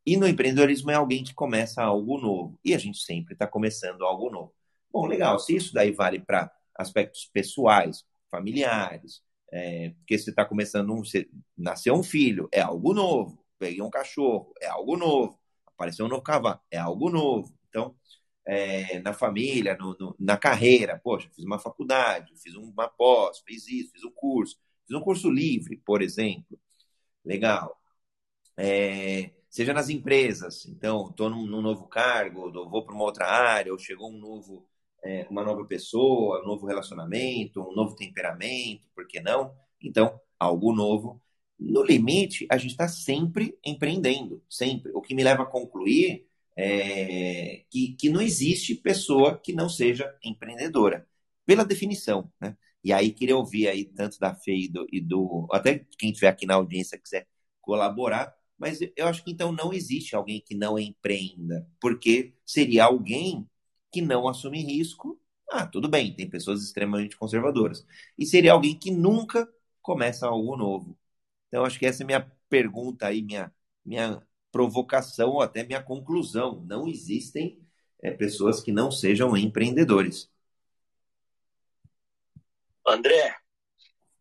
E 0.06 0.16
no 0.16 0.26
empreendedorismo 0.26 0.90
é 0.90 0.94
alguém 0.94 1.22
que 1.22 1.34
começa 1.34 1.82
algo 1.82 2.18
novo. 2.18 2.58
E 2.64 2.74
a 2.74 2.78
gente 2.78 3.00
sempre 3.00 3.34
está 3.34 3.46
começando 3.46 4.02
algo 4.02 4.30
novo. 4.30 4.54
Bom, 4.90 5.06
legal. 5.06 5.38
Se 5.38 5.54
isso 5.54 5.74
daí 5.74 5.92
vale 5.92 6.20
para 6.20 6.50
aspectos 6.74 7.28
pessoais, 7.30 8.02
familiares, 8.30 9.22
é, 9.52 9.90
porque 9.90 10.18
você 10.18 10.30
está 10.30 10.44
começando, 10.44 10.92
um, 10.92 11.04
você, 11.04 11.28
nasceu 11.56 11.94
um 11.94 12.02
filho, 12.02 12.48
é 12.52 12.60
algo 12.60 12.94
novo. 12.94 13.44
Peguei 13.58 13.82
um 13.82 13.90
cachorro, 13.90 14.52
é 14.60 14.66
algo 14.68 14.96
novo. 14.96 15.38
Apareceu 15.66 16.06
um 16.06 16.08
novo 16.08 16.22
cavalo, 16.22 16.60
é 16.70 16.78
algo 16.78 17.10
novo. 17.10 17.52
Então, 17.68 17.94
é, 18.46 19.00
na 19.00 19.12
família, 19.12 19.76
no, 19.76 19.96
no, 19.98 20.16
na 20.18 20.36
carreira, 20.36 20.98
poxa, 20.98 21.30
fiz 21.34 21.44
uma 21.44 21.58
faculdade, 21.58 22.32
fiz 22.42 22.54
uma 22.54 22.88
pós, 22.88 23.40
fiz 23.46 23.66
isso, 23.68 23.92
fiz 23.92 24.04
um 24.04 24.12
curso, 24.12 24.56
fiz 24.86 24.96
um 24.96 25.00
curso 25.02 25.30
livre, 25.30 25.76
por 25.84 26.02
exemplo. 26.02 26.58
Legal. 27.24 27.76
É, 28.56 29.32
seja 29.48 29.72
nas 29.72 29.88
empresas, 29.88 30.66
então, 30.66 31.08
estou 31.10 31.30
num, 31.30 31.46
num, 31.46 31.62
novo 31.62 31.86
cargo, 31.88 32.52
vou 32.52 32.84
para 32.84 32.94
uma 32.94 33.04
outra 33.04 33.26
área, 33.26 33.72
ou 33.72 33.78
chegou 33.78 34.10
um 34.10 34.18
novo 34.18 34.69
é, 35.04 35.26
uma 35.30 35.44
nova 35.44 35.64
pessoa, 35.64 36.42
um 36.42 36.46
novo 36.46 36.66
relacionamento, 36.66 37.60
um 37.60 37.74
novo 37.74 37.96
temperamento, 37.96 38.88
por 38.94 39.06
que 39.06 39.20
não? 39.20 39.54
Então, 39.82 40.20
algo 40.38 40.72
novo. 40.72 41.20
No 41.58 41.82
limite, 41.82 42.46
a 42.50 42.56
gente 42.56 42.70
está 42.72 42.88
sempre 42.88 43.58
empreendendo, 43.64 44.42
sempre. 44.48 44.90
O 44.94 45.02
que 45.02 45.14
me 45.14 45.22
leva 45.22 45.42
a 45.42 45.46
concluir 45.46 46.26
é 46.56 47.64
que, 47.70 47.94
que 47.94 48.08
não 48.08 48.20
existe 48.20 48.74
pessoa 48.74 49.38
que 49.38 49.52
não 49.52 49.68
seja 49.68 50.14
empreendedora, 50.24 51.06
pela 51.46 51.64
definição, 51.64 52.30
né? 52.40 52.56
E 52.82 52.92
aí 52.92 53.12
queria 53.12 53.36
ouvir 53.36 53.68
aí 53.68 53.84
tanto 53.84 54.18
da 54.18 54.34
Fê 54.34 54.54
e 54.56 54.68
do, 54.68 54.86
e 54.90 55.00
do 55.00 55.46
até 55.52 55.84
quem 55.98 56.10
estiver 56.10 56.28
aqui 56.28 56.46
na 56.46 56.54
audiência 56.54 56.98
quiser 56.98 57.26
colaborar, 57.60 58.34
mas 58.58 58.80
eu 58.96 59.06
acho 59.06 59.22
que 59.24 59.30
então 59.30 59.52
não 59.52 59.72
existe 59.72 60.14
alguém 60.16 60.40
que 60.40 60.54
não 60.54 60.78
empreenda, 60.78 61.68
porque 61.80 62.34
seria 62.44 62.84
alguém 62.84 63.46
que 63.90 64.00
não 64.00 64.28
assume 64.28 64.62
risco, 64.62 65.20
ah, 65.50 65.66
tudo 65.66 65.88
bem, 65.88 66.14
tem 66.14 66.30
pessoas 66.30 66.62
extremamente 66.62 67.16
conservadoras. 67.16 67.84
E 68.16 68.24
seria 68.24 68.52
alguém 68.52 68.78
que 68.78 68.90
nunca 68.90 69.48
começa 69.82 70.26
algo 70.26 70.56
novo. 70.56 70.96
Então, 71.48 71.64
acho 71.64 71.78
que 71.78 71.86
essa 71.86 72.04
é 72.04 72.06
minha 72.06 72.30
pergunta 72.48 73.06
aí, 73.08 73.22
minha, 73.22 73.52
minha 73.84 74.22
provocação 74.52 75.30
ou 75.30 75.42
até 75.42 75.64
minha 75.64 75.82
conclusão. 75.82 76.60
Não 76.66 76.86
existem 76.86 77.60
é, 78.00 78.12
pessoas 78.12 78.62
que 78.62 78.70
não 78.70 78.90
sejam 78.92 79.36
empreendedores. 79.36 80.30
André, 82.86 83.36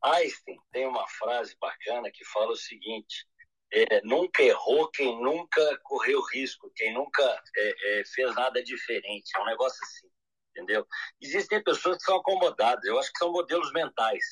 Einstein 0.04 0.58
tem 0.72 0.88
uma 0.88 1.08
frase 1.08 1.56
bacana 1.60 2.10
que 2.12 2.26
fala 2.26 2.52
o 2.52 2.58
seguinte: 2.58 3.28
é, 3.72 4.02
nunca 4.04 4.42
errou 4.44 4.90
quem 4.90 5.22
nunca 5.22 5.78
correu 5.84 6.22
risco, 6.34 6.72
quem 6.76 6.94
nunca 6.94 7.24
é, 7.56 8.00
é, 8.00 8.04
fez 8.06 8.34
nada 8.36 8.64
diferente. 8.64 9.32
É 9.36 9.42
um 9.42 9.46
negócio 9.46 9.80
assim, 9.84 10.08
entendeu? 10.60 10.86
Existem 11.22 11.64
pessoas 11.64 11.98
que 11.98 12.04
são 12.04 12.18
acomodadas, 12.18 12.84
eu 12.86 13.00
acho 13.00 13.12
que 13.12 13.20
são 13.20 13.32
modelos 13.32 13.72
mentais. 13.72 14.24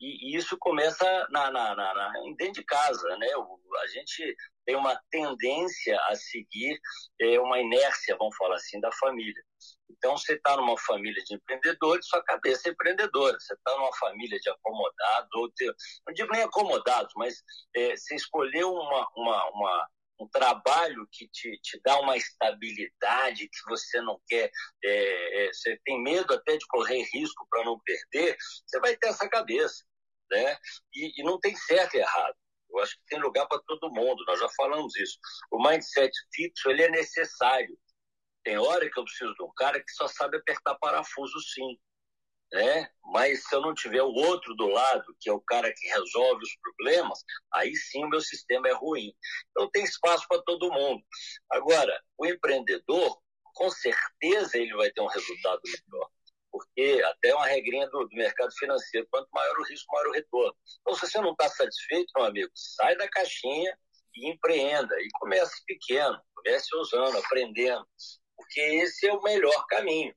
E, 0.00 0.32
e 0.32 0.36
isso 0.36 0.56
começa 0.58 1.04
na, 1.30 1.50
na, 1.50 1.74
na, 1.74 1.94
na, 1.94 2.12
dentro 2.36 2.54
de 2.54 2.64
casa, 2.64 3.16
né? 3.16 3.36
O, 3.36 3.58
a 3.82 3.86
gente 3.88 4.36
tem 4.66 4.76
uma 4.76 5.00
tendência 5.10 5.98
a 6.08 6.14
seguir 6.14 6.78
é, 7.20 7.40
uma 7.40 7.58
inércia, 7.58 8.16
vamos 8.18 8.36
falar 8.36 8.56
assim, 8.56 8.80
da 8.80 8.92
família. 8.92 9.42
Então, 9.90 10.16
você 10.16 10.34
está 10.34 10.56
numa 10.56 10.78
família 10.78 11.22
de 11.24 11.34
empreendedores, 11.34 12.06
sua 12.06 12.22
cabeça 12.22 12.68
é 12.68 12.72
empreendedora. 12.72 13.38
Você 13.40 13.54
está 13.54 13.76
numa 13.76 13.92
família 13.96 14.38
de 14.38 14.50
acomodados, 14.50 15.30
ou 15.34 15.50
ter, 15.52 15.74
não 16.06 16.14
digo 16.14 16.32
nem 16.32 16.42
acomodados, 16.42 17.12
mas 17.16 17.42
é, 17.74 17.96
você 17.96 18.14
escolheu 18.14 18.72
uma, 18.72 19.08
uma, 19.16 19.50
uma, 19.50 19.88
um 20.20 20.28
trabalho 20.28 21.06
que 21.12 21.28
te, 21.28 21.58
te 21.62 21.80
dá 21.84 21.98
uma 22.00 22.16
estabilidade 22.16 23.48
que 23.48 23.68
você 23.68 24.00
não 24.00 24.20
quer, 24.26 24.50
é, 24.84 25.44
é, 25.44 25.52
você 25.52 25.78
tem 25.84 26.02
medo 26.02 26.34
até 26.34 26.56
de 26.56 26.66
correr 26.66 27.02
risco 27.12 27.46
para 27.50 27.64
não 27.64 27.78
perder, 27.80 28.36
você 28.66 28.80
vai 28.80 28.96
ter 28.96 29.08
essa 29.08 29.28
cabeça. 29.28 29.84
Né? 30.30 30.56
E, 30.94 31.20
e 31.20 31.24
não 31.24 31.40
tem 31.40 31.56
certo 31.56 31.94
e 31.94 32.00
errado. 32.00 32.34
Eu 32.70 32.80
acho 32.80 32.94
que 32.96 33.06
tem 33.08 33.18
lugar 33.18 33.46
para 33.46 33.62
todo 33.66 33.90
mundo, 33.90 34.24
nós 34.26 34.38
já 34.38 34.48
falamos 34.50 34.94
isso. 34.96 35.18
O 35.50 35.62
mindset 35.62 36.12
fixo 36.34 36.68
ele 36.68 36.82
é 36.82 36.90
necessário. 36.90 37.78
Tem 38.44 38.58
hora 38.58 38.88
que 38.90 38.98
eu 38.98 39.04
preciso 39.04 39.34
de 39.34 39.42
um 39.42 39.52
cara 39.56 39.78
que 39.80 39.90
só 39.92 40.06
sabe 40.06 40.36
apertar 40.36 40.74
parafuso 40.76 41.40
sim. 41.40 41.78
Né? 42.52 42.88
Mas 43.12 43.44
se 43.44 43.54
eu 43.54 43.60
não 43.60 43.74
tiver 43.74 44.02
o 44.02 44.12
outro 44.12 44.54
do 44.54 44.68
lado, 44.68 45.14
que 45.20 45.28
é 45.28 45.32
o 45.32 45.40
cara 45.40 45.72
que 45.74 45.88
resolve 45.88 46.42
os 46.42 46.56
problemas, 46.62 47.22
aí 47.52 47.74
sim 47.76 48.04
o 48.04 48.08
meu 48.08 48.20
sistema 48.20 48.68
é 48.68 48.72
ruim. 48.72 49.12
Então 49.50 49.70
tem 49.70 49.84
espaço 49.84 50.26
para 50.28 50.42
todo 50.42 50.72
mundo. 50.72 51.02
Agora, 51.50 52.02
o 52.16 52.26
empreendedor, 52.26 53.18
com 53.54 53.70
certeza 53.70 54.56
ele 54.56 54.74
vai 54.74 54.90
ter 54.90 55.02
um 55.02 55.08
resultado 55.08 55.60
melhor 55.64 56.08
porque 56.50 57.02
até 57.04 57.34
uma 57.34 57.46
regrinha 57.46 57.88
do, 57.88 58.06
do, 58.06 58.16
mercado 58.16 58.52
financeiro, 58.58 59.06
quanto 59.10 59.28
maior 59.32 59.56
o 59.58 59.64
risco, 59.64 59.92
maior 59.92 60.08
o 60.08 60.12
retorno. 60.12 60.56
Então, 60.80 60.94
se 60.94 61.00
você 61.06 61.20
não 61.20 61.32
está 61.32 61.48
satisfeito, 61.48 62.10
meu 62.16 62.26
amigo, 62.26 62.50
sai 62.54 62.96
da 62.96 63.08
caixinha 63.08 63.78
e 64.14 64.30
empreenda, 64.30 64.94
e 65.00 65.08
comece 65.20 65.62
pequeno, 65.66 66.20
comece 66.34 66.74
usando, 66.76 67.18
aprendendo, 67.18 67.86
porque 68.36 68.60
esse 68.60 69.06
é 69.06 69.12
o 69.12 69.22
melhor 69.22 69.66
caminho. 69.66 70.14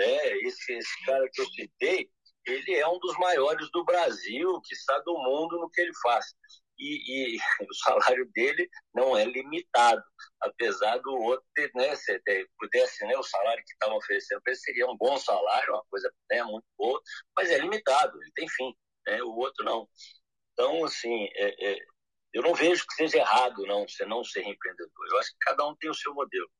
Né? 0.00 0.38
Esse, 0.46 0.72
esse 0.72 1.04
cara 1.04 1.28
que 1.30 1.42
eu 1.42 1.46
citei, 1.50 2.10
ele 2.46 2.74
é 2.74 2.88
um 2.88 2.98
dos 2.98 3.14
maiores 3.18 3.70
do 3.70 3.84
Brasil, 3.84 4.58
que 4.62 4.74
está 4.74 4.98
do 5.00 5.12
mundo 5.12 5.58
no 5.58 5.70
que 5.70 5.80
ele 5.82 5.92
faz. 6.02 6.24
E, 6.78 7.36
e, 7.36 7.38
o 7.68 7.74
salário 7.74 8.26
dele 8.32 8.66
não 8.94 9.14
é 9.14 9.26
limitado, 9.26 10.02
apesar 10.40 10.96
do 10.98 11.12
outro, 11.12 11.44
né, 11.74 11.94
se 11.96 12.18
pudesse, 12.58 13.04
né, 13.04 13.14
o 13.18 13.22
salário 13.22 13.62
que 13.62 13.72
estavam 13.74 13.98
oferecendo 13.98 14.40
para 14.40 14.52
ele 14.52 14.60
seria 14.60 14.86
um 14.86 14.96
bom 14.96 15.18
salário, 15.18 15.74
uma 15.74 15.84
coisa 15.90 16.10
né, 16.30 16.42
muito 16.44 16.64
boa, 16.78 16.98
mas 17.36 17.50
é 17.50 17.58
limitado, 17.58 18.16
ele 18.22 18.32
tem 18.34 18.48
fim, 18.48 18.74
né, 19.06 19.22
o 19.22 19.36
outro 19.36 19.62
não. 19.66 19.86
Então, 20.54 20.82
assim, 20.86 21.28
é, 21.34 21.72
é, 21.72 21.78
eu 22.32 22.42
não 22.42 22.54
vejo 22.54 22.86
que 22.86 22.94
seja 22.94 23.18
errado 23.18 23.66
não 23.66 23.86
você 23.86 24.06
não 24.06 24.24
ser 24.24 24.46
empreendedor. 24.46 25.08
Eu 25.10 25.18
acho 25.18 25.30
que 25.32 25.38
cada 25.40 25.66
um 25.66 25.76
tem 25.76 25.90
o 25.90 25.94
seu 25.94 26.14
modelo, 26.14 26.50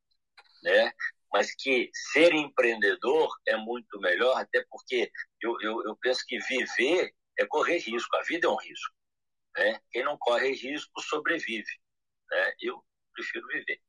né? 0.62 0.92
Mas 1.32 1.54
que 1.54 1.90
ser 2.12 2.32
empreendedor 2.34 3.30
é 3.46 3.56
muito 3.56 4.00
melhor, 4.00 4.36
até 4.36 4.64
porque 4.68 5.10
eu, 5.40 5.56
eu, 5.60 5.84
eu 5.84 5.96
penso 5.96 6.24
que 6.26 6.38
viver 6.40 7.14
é 7.38 7.46
correr 7.46 7.78
risco. 7.78 8.16
A 8.16 8.22
vida 8.22 8.46
é 8.46 8.50
um 8.50 8.56
risco, 8.56 8.94
né? 9.56 9.80
Quem 9.90 10.04
não 10.04 10.18
corre 10.18 10.52
risco 10.52 11.00
sobrevive, 11.00 11.72
né? 12.30 12.52
Eu 12.60 12.84
prefiro 13.14 13.46
viver. 13.48 13.80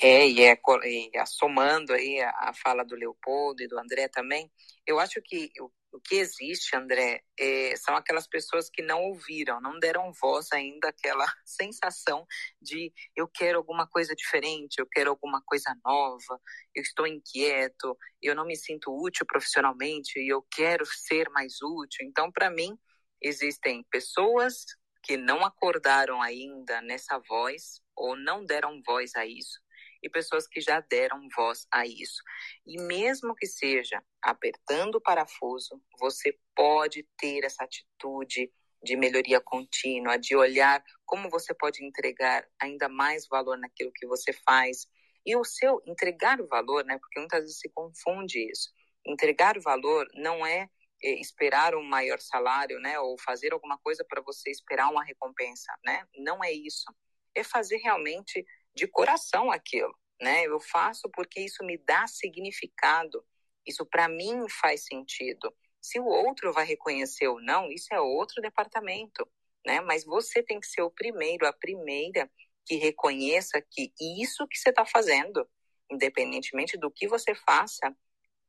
É, 0.00 0.26
e, 0.26 0.42
é, 0.42 0.58
e 0.84 1.26
somando 1.26 1.92
aí 1.92 2.20
a, 2.20 2.30
a, 2.30 2.54
fala 2.54 2.84
do 2.84 2.94
Leopoldo 2.94 3.62
e 3.62 3.68
do 3.68 3.78
André 3.78 4.08
também, 4.08 4.50
eu 4.86 4.98
acho 4.98 5.20
que 5.22 5.50
o, 5.60 5.70
o 5.92 6.00
que 6.00 6.16
existe, 6.16 6.76
André, 6.76 7.22
é, 7.38 7.74
são 7.76 7.96
aquelas 7.96 8.26
pessoas 8.26 8.70
que 8.70 8.82
não 8.82 9.02
ouviram, 9.02 9.60
não 9.60 9.78
deram 9.78 10.12
voz 10.12 10.48
ainda 10.52 10.88
àquela 10.88 11.24
sensação 11.44 12.26
de 12.60 12.92
eu 13.16 13.26
quero 13.26 13.58
alguma 13.58 13.86
coisa 13.86 14.14
diferente, 14.14 14.78
eu 14.78 14.86
quero 14.86 15.10
alguma 15.10 15.42
coisa 15.42 15.74
nova, 15.84 16.40
eu 16.74 16.82
estou 16.82 17.06
inquieto, 17.06 17.96
eu 18.22 18.34
não 18.34 18.46
me 18.46 18.56
sinto 18.56 18.92
útil 18.92 19.26
profissionalmente 19.26 20.18
e 20.18 20.28
eu 20.28 20.42
quero 20.50 20.84
ser 20.86 21.28
mais 21.30 21.60
útil. 21.62 22.06
Então, 22.06 22.30
para 22.30 22.50
mim, 22.50 22.78
existem 23.20 23.84
pessoas 23.90 24.64
que 25.02 25.16
não 25.16 25.44
acordaram 25.44 26.20
ainda 26.22 26.80
nessa 26.82 27.18
voz 27.18 27.80
ou 27.96 28.16
não 28.16 28.44
deram 28.44 28.80
voz 28.86 29.14
a 29.16 29.26
isso 29.26 29.58
e 30.02 30.08
pessoas 30.08 30.46
que 30.46 30.60
já 30.60 30.80
deram 30.80 31.28
voz 31.36 31.66
a 31.70 31.86
isso. 31.86 32.22
E 32.66 32.80
mesmo 32.80 33.34
que 33.34 33.46
seja 33.46 34.02
apertando 34.22 34.96
o 34.96 35.00
parafuso, 35.00 35.80
você 35.98 36.38
pode 36.54 37.06
ter 37.18 37.44
essa 37.44 37.64
atitude 37.64 38.50
de 38.82 38.96
melhoria 38.96 39.40
contínua, 39.40 40.16
de 40.16 40.34
olhar 40.34 40.82
como 41.04 41.28
você 41.28 41.54
pode 41.54 41.84
entregar 41.84 42.46
ainda 42.60 42.88
mais 42.88 43.26
valor 43.28 43.58
naquilo 43.58 43.92
que 43.92 44.06
você 44.06 44.32
faz. 44.32 44.86
E 45.24 45.36
o 45.36 45.44
seu 45.44 45.82
entregar 45.86 46.40
o 46.40 46.46
valor, 46.46 46.84
né? 46.84 46.98
Porque 46.98 47.20
muitas 47.20 47.40
vezes 47.40 47.58
se 47.58 47.68
confunde 47.68 48.50
isso. 48.50 48.70
Entregar 49.06 49.58
o 49.58 49.62
valor 49.62 50.06
não 50.14 50.46
é, 50.46 50.68
é 51.02 51.20
esperar 51.20 51.74
um 51.74 51.82
maior 51.82 52.18
salário, 52.20 52.80
né? 52.80 52.98
Ou 52.98 53.18
fazer 53.18 53.52
alguma 53.52 53.78
coisa 53.78 54.04
para 54.08 54.22
você 54.22 54.50
esperar 54.50 54.88
uma 54.90 55.04
recompensa, 55.04 55.72
né? 55.84 56.06
Não 56.16 56.42
é 56.42 56.50
isso. 56.50 56.90
É 57.34 57.44
fazer 57.44 57.76
realmente 57.78 58.44
de 58.74 58.86
coração 58.86 59.50
aquilo, 59.50 59.94
né? 60.20 60.44
Eu 60.44 60.60
faço 60.60 61.08
porque 61.10 61.40
isso 61.40 61.64
me 61.64 61.78
dá 61.78 62.06
significado, 62.06 63.24
isso 63.66 63.84
para 63.84 64.08
mim 64.08 64.48
faz 64.48 64.84
sentido. 64.84 65.54
Se 65.80 65.98
o 65.98 66.04
outro 66.04 66.52
vai 66.52 66.66
reconhecer 66.66 67.28
ou 67.28 67.40
não, 67.40 67.70
isso 67.70 67.92
é 67.92 68.00
outro 68.00 68.42
departamento, 68.42 69.26
né? 69.64 69.80
Mas 69.80 70.04
você 70.04 70.42
tem 70.42 70.60
que 70.60 70.66
ser 70.66 70.82
o 70.82 70.90
primeiro, 70.90 71.46
a 71.46 71.52
primeira 71.52 72.30
que 72.66 72.76
reconheça 72.76 73.60
que 73.60 73.92
isso 74.00 74.46
que 74.46 74.58
você 74.58 74.70
está 74.70 74.84
fazendo, 74.84 75.48
independentemente 75.90 76.76
do 76.76 76.90
que 76.90 77.08
você 77.08 77.34
faça, 77.34 77.94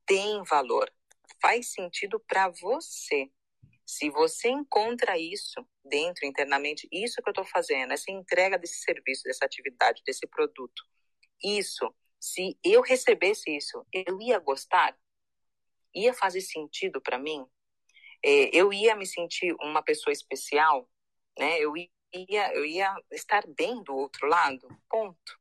tem 0.05 0.43
valor, 0.43 0.91
faz 1.41 1.72
sentido 1.72 2.19
para 2.19 2.49
você. 2.49 3.32
Se 3.91 4.09
você 4.09 4.47
encontra 4.47 5.17
isso 5.17 5.67
dentro, 5.83 6.25
internamente, 6.25 6.87
isso 6.89 7.21
que 7.21 7.27
eu 7.27 7.31
estou 7.31 7.43
fazendo, 7.43 7.91
essa 7.91 8.09
entrega 8.09 8.57
desse 8.57 8.79
serviço, 8.83 9.23
dessa 9.25 9.43
atividade, 9.43 10.01
desse 10.07 10.25
produto, 10.27 10.81
isso, 11.43 11.93
se 12.17 12.57
eu 12.63 12.81
recebesse 12.81 13.53
isso, 13.53 13.85
eu 13.91 14.17
ia 14.21 14.39
gostar? 14.39 14.97
Ia 15.93 16.13
fazer 16.13 16.39
sentido 16.39 17.01
para 17.01 17.19
mim? 17.19 17.45
É, 18.23 18.55
eu 18.55 18.71
ia 18.71 18.95
me 18.95 19.05
sentir 19.05 19.53
uma 19.59 19.83
pessoa 19.83 20.13
especial? 20.13 20.89
Né? 21.37 21.59
Eu, 21.59 21.75
ia, 21.75 22.53
eu 22.53 22.63
ia 22.63 22.95
estar 23.11 23.45
bem 23.45 23.83
do 23.83 23.93
outro 23.93 24.25
lado? 24.25 24.69
Ponto. 24.89 25.37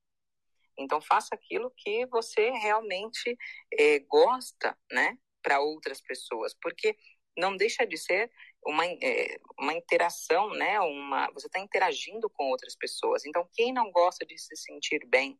Então, 0.76 1.00
faça 1.00 1.36
aquilo 1.36 1.70
que 1.76 2.04
você 2.06 2.50
realmente 2.50 3.38
é, 3.72 4.00
gosta, 4.00 4.76
né? 4.90 5.16
Para 5.40 5.60
outras 5.60 6.00
pessoas. 6.00 6.52
Porque 6.60 6.96
não 7.40 7.56
deixa 7.56 7.86
de 7.86 7.96
ser 7.96 8.30
uma, 8.64 8.84
é, 8.86 9.40
uma 9.58 9.72
interação, 9.72 10.50
né? 10.50 10.78
Uma, 10.80 11.30
você 11.32 11.46
está 11.46 11.58
interagindo 11.58 12.28
com 12.30 12.44
outras 12.50 12.76
pessoas. 12.76 13.24
Então, 13.24 13.48
quem 13.54 13.72
não 13.72 13.90
gosta 13.90 14.24
de 14.24 14.38
se 14.38 14.54
sentir 14.56 15.04
bem 15.06 15.38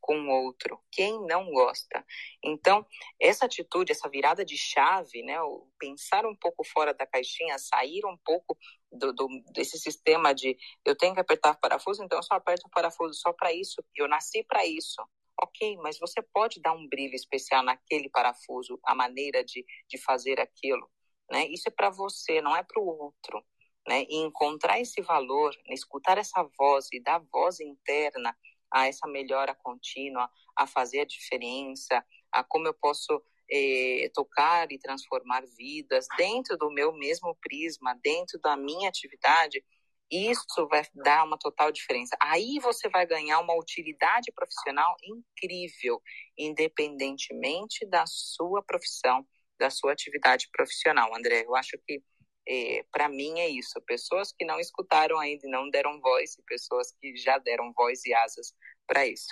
com 0.00 0.16
o 0.16 0.44
outro? 0.44 0.80
Quem 0.90 1.20
não 1.26 1.50
gosta? 1.50 2.04
Então, 2.42 2.86
essa 3.20 3.46
atitude, 3.46 3.92
essa 3.92 4.08
virada 4.08 4.44
de 4.44 4.56
chave, 4.56 5.22
né? 5.22 5.40
O 5.42 5.68
pensar 5.78 6.24
um 6.24 6.36
pouco 6.36 6.64
fora 6.64 6.94
da 6.94 7.06
caixinha, 7.06 7.58
sair 7.58 8.06
um 8.06 8.16
pouco 8.24 8.56
do, 8.90 9.12
do, 9.12 9.28
desse 9.52 9.78
sistema 9.78 10.32
de 10.32 10.56
eu 10.84 10.96
tenho 10.96 11.14
que 11.14 11.20
apertar 11.20 11.58
parafuso, 11.58 12.04
então 12.04 12.18
eu 12.18 12.22
só 12.22 12.34
aperto 12.34 12.66
o 12.66 12.70
parafuso 12.70 13.14
só 13.14 13.32
para 13.32 13.52
isso, 13.52 13.82
eu 13.96 14.06
nasci 14.06 14.44
para 14.44 14.64
isso. 14.66 15.02
Ok, 15.40 15.76
mas 15.78 15.98
você 15.98 16.22
pode 16.22 16.60
dar 16.60 16.72
um 16.72 16.86
brilho 16.88 17.14
especial 17.16 17.64
naquele 17.64 18.08
parafuso, 18.10 18.78
a 18.84 18.94
maneira 18.94 19.42
de, 19.42 19.64
de 19.88 19.98
fazer 19.98 20.38
aquilo. 20.38 20.88
Né? 21.30 21.46
Isso 21.46 21.68
é 21.68 21.70
para 21.70 21.90
você, 21.90 22.40
não 22.40 22.56
é 22.56 22.62
para 22.62 22.80
o 22.80 22.86
outro. 22.86 23.44
Né? 23.86 24.04
E 24.08 24.16
encontrar 24.16 24.80
esse 24.80 25.00
valor, 25.00 25.54
escutar 25.68 26.18
essa 26.18 26.42
voz 26.58 26.88
e 26.92 27.00
dar 27.00 27.18
voz 27.32 27.60
interna 27.60 28.36
a 28.70 28.86
essa 28.86 29.06
melhora 29.06 29.54
contínua, 29.54 30.30
a 30.56 30.66
fazer 30.66 31.00
a 31.00 31.04
diferença, 31.04 32.04
a 32.30 32.42
como 32.42 32.66
eu 32.66 32.74
posso 32.74 33.22
eh, 33.50 34.10
tocar 34.14 34.70
e 34.72 34.78
transformar 34.78 35.44
vidas 35.56 36.06
dentro 36.16 36.56
do 36.56 36.70
meu 36.70 36.92
mesmo 36.92 37.36
prisma, 37.40 37.94
dentro 38.02 38.40
da 38.40 38.56
minha 38.56 38.88
atividade, 38.88 39.62
isso 40.10 40.68
vai 40.68 40.84
dar 40.94 41.24
uma 41.24 41.38
total 41.38 41.72
diferença. 41.72 42.16
Aí 42.20 42.58
você 42.60 42.88
vai 42.88 43.06
ganhar 43.06 43.40
uma 43.40 43.54
utilidade 43.54 44.30
profissional 44.32 44.94
incrível, 45.02 46.02
independentemente 46.36 47.86
da 47.86 48.04
sua 48.06 48.62
profissão, 48.62 49.26
da 49.62 49.70
sua 49.70 49.92
atividade 49.92 50.48
profissional, 50.52 51.14
André. 51.16 51.44
Eu 51.46 51.54
acho 51.54 51.78
que 51.86 52.02
é, 52.48 52.84
para 52.90 53.08
mim 53.08 53.38
é 53.38 53.48
isso. 53.48 53.80
Pessoas 53.86 54.32
que 54.32 54.44
não 54.44 54.58
escutaram 54.58 55.20
ainda 55.20 55.46
e 55.46 55.50
não 55.50 55.70
deram 55.70 56.00
voz, 56.00 56.36
e 56.36 56.42
pessoas 56.42 56.92
que 57.00 57.16
já 57.16 57.38
deram 57.38 57.72
voz 57.72 58.04
e 58.04 58.12
asas 58.12 58.52
para 58.86 59.06
isso. 59.06 59.28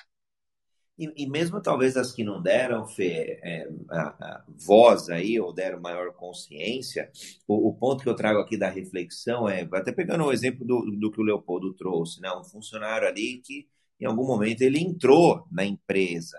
E, 0.96 1.24
e, 1.24 1.26
mesmo 1.26 1.60
talvez 1.62 1.96
as 1.96 2.12
que 2.12 2.22
não 2.22 2.40
deram, 2.40 2.86
Fê, 2.86 3.40
é, 3.42 3.66
a, 3.90 4.02
a 4.02 4.44
voz 4.48 5.08
aí, 5.08 5.40
ou 5.40 5.52
deram 5.52 5.80
maior 5.80 6.12
consciência, 6.12 7.10
o, 7.48 7.70
o, 7.70 7.74
ponto 7.74 8.02
que 8.02 8.08
eu 8.08 8.14
trago 8.14 8.38
aqui 8.38 8.56
da 8.56 8.68
reflexão 8.68 9.48
é, 9.48 9.66
até 9.72 9.92
pegando 9.92 10.24
o 10.24 10.32
exemplo 10.32 10.64
do, 10.64 10.82
do 10.90 11.10
que 11.10 11.20
o 11.20 11.24
Leopoldo 11.24 11.72
trouxe, 11.72 12.20
né? 12.20 12.30
um 12.32 12.44
funcionário 12.44 13.08
ali 13.08 13.38
que 13.38 13.66
em 13.98 14.04
algum 14.04 14.26
momento 14.26 14.60
ele 14.60 14.78
entrou 14.78 15.46
na 15.50 15.64
empresa, 15.64 16.38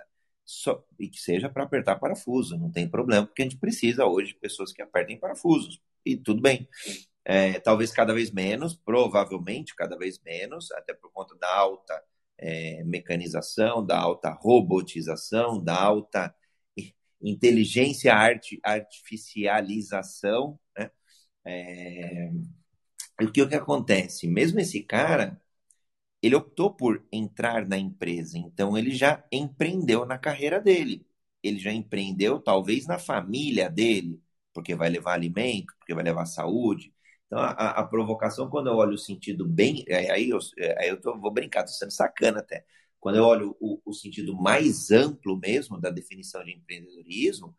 só, 0.51 0.83
e 0.99 1.07
que 1.07 1.19
seja 1.19 1.49
para 1.49 1.63
apertar 1.63 1.95
parafuso, 1.97 2.57
não 2.57 2.71
tem 2.71 2.87
problema, 2.89 3.25
porque 3.25 3.41
a 3.41 3.45
gente 3.45 3.57
precisa 3.57 4.05
hoje 4.05 4.33
de 4.33 4.39
pessoas 4.39 4.73
que 4.73 4.81
apertem 4.81 5.17
parafusos, 5.17 5.81
e 6.05 6.17
tudo 6.17 6.41
bem. 6.41 6.67
É, 7.23 7.59
talvez 7.59 7.91
cada 7.91 8.13
vez 8.13 8.31
menos, 8.31 8.75
provavelmente 8.75 9.75
cada 9.75 9.97
vez 9.97 10.19
menos, 10.23 10.71
até 10.73 10.93
por 10.93 11.11
conta 11.11 11.35
da 11.35 11.55
alta 11.55 12.03
é, 12.37 12.83
mecanização, 12.83 13.85
da 13.85 13.97
alta 13.97 14.31
robotização, 14.31 15.63
da 15.63 15.79
alta 15.79 16.35
inteligência 17.21 18.13
art, 18.13 18.47
artificialização. 18.63 20.59
Né? 20.77 20.91
É, 21.45 22.31
o 23.21 23.31
que, 23.31 23.41
o 23.41 23.47
que 23.47 23.55
acontece? 23.55 24.27
Mesmo 24.27 24.59
esse 24.59 24.81
cara, 24.83 25.39
ele 26.21 26.35
optou 26.35 26.73
por 26.73 27.03
entrar 27.11 27.67
na 27.67 27.77
empresa, 27.77 28.37
então 28.37 28.77
ele 28.77 28.91
já 28.91 29.23
empreendeu 29.31 30.05
na 30.05 30.17
carreira 30.17 30.59
dele. 30.59 31.05
Ele 31.43 31.59
já 31.59 31.71
empreendeu, 31.71 32.39
talvez, 32.39 32.85
na 32.85 32.99
família 32.99 33.69
dele, 33.69 34.21
porque 34.53 34.75
vai 34.75 34.89
levar 34.89 35.13
alimento, 35.13 35.73
porque 35.79 35.93
vai 35.93 36.03
levar 36.03 36.25
saúde. 36.25 36.93
Então, 37.25 37.39
a, 37.39 37.51
a 37.79 37.83
provocação, 37.87 38.49
quando 38.49 38.67
eu 38.67 38.75
olho 38.75 38.93
o 38.95 38.97
sentido 38.97 39.47
bem. 39.47 39.83
É, 39.87 40.11
aí 40.11 40.29
eu, 40.29 40.39
é, 40.59 40.83
aí 40.83 40.89
eu 40.89 40.99
tô, 41.01 41.17
vou 41.17 41.31
brincar, 41.31 41.61
estou 41.61 41.77
sendo 41.77 41.91
sacana 41.91 42.39
até. 42.39 42.65
Quando 42.99 43.15
eu 43.17 43.23
olho 43.23 43.57
o, 43.59 43.81
o, 43.85 43.93
sentido 43.93 44.35
mais 44.35 44.91
amplo 44.91 45.37
mesmo 45.37 45.79
da 45.79 45.89
definição 45.89 46.43
de 46.43 46.51
empreendedorismo, 46.51 47.55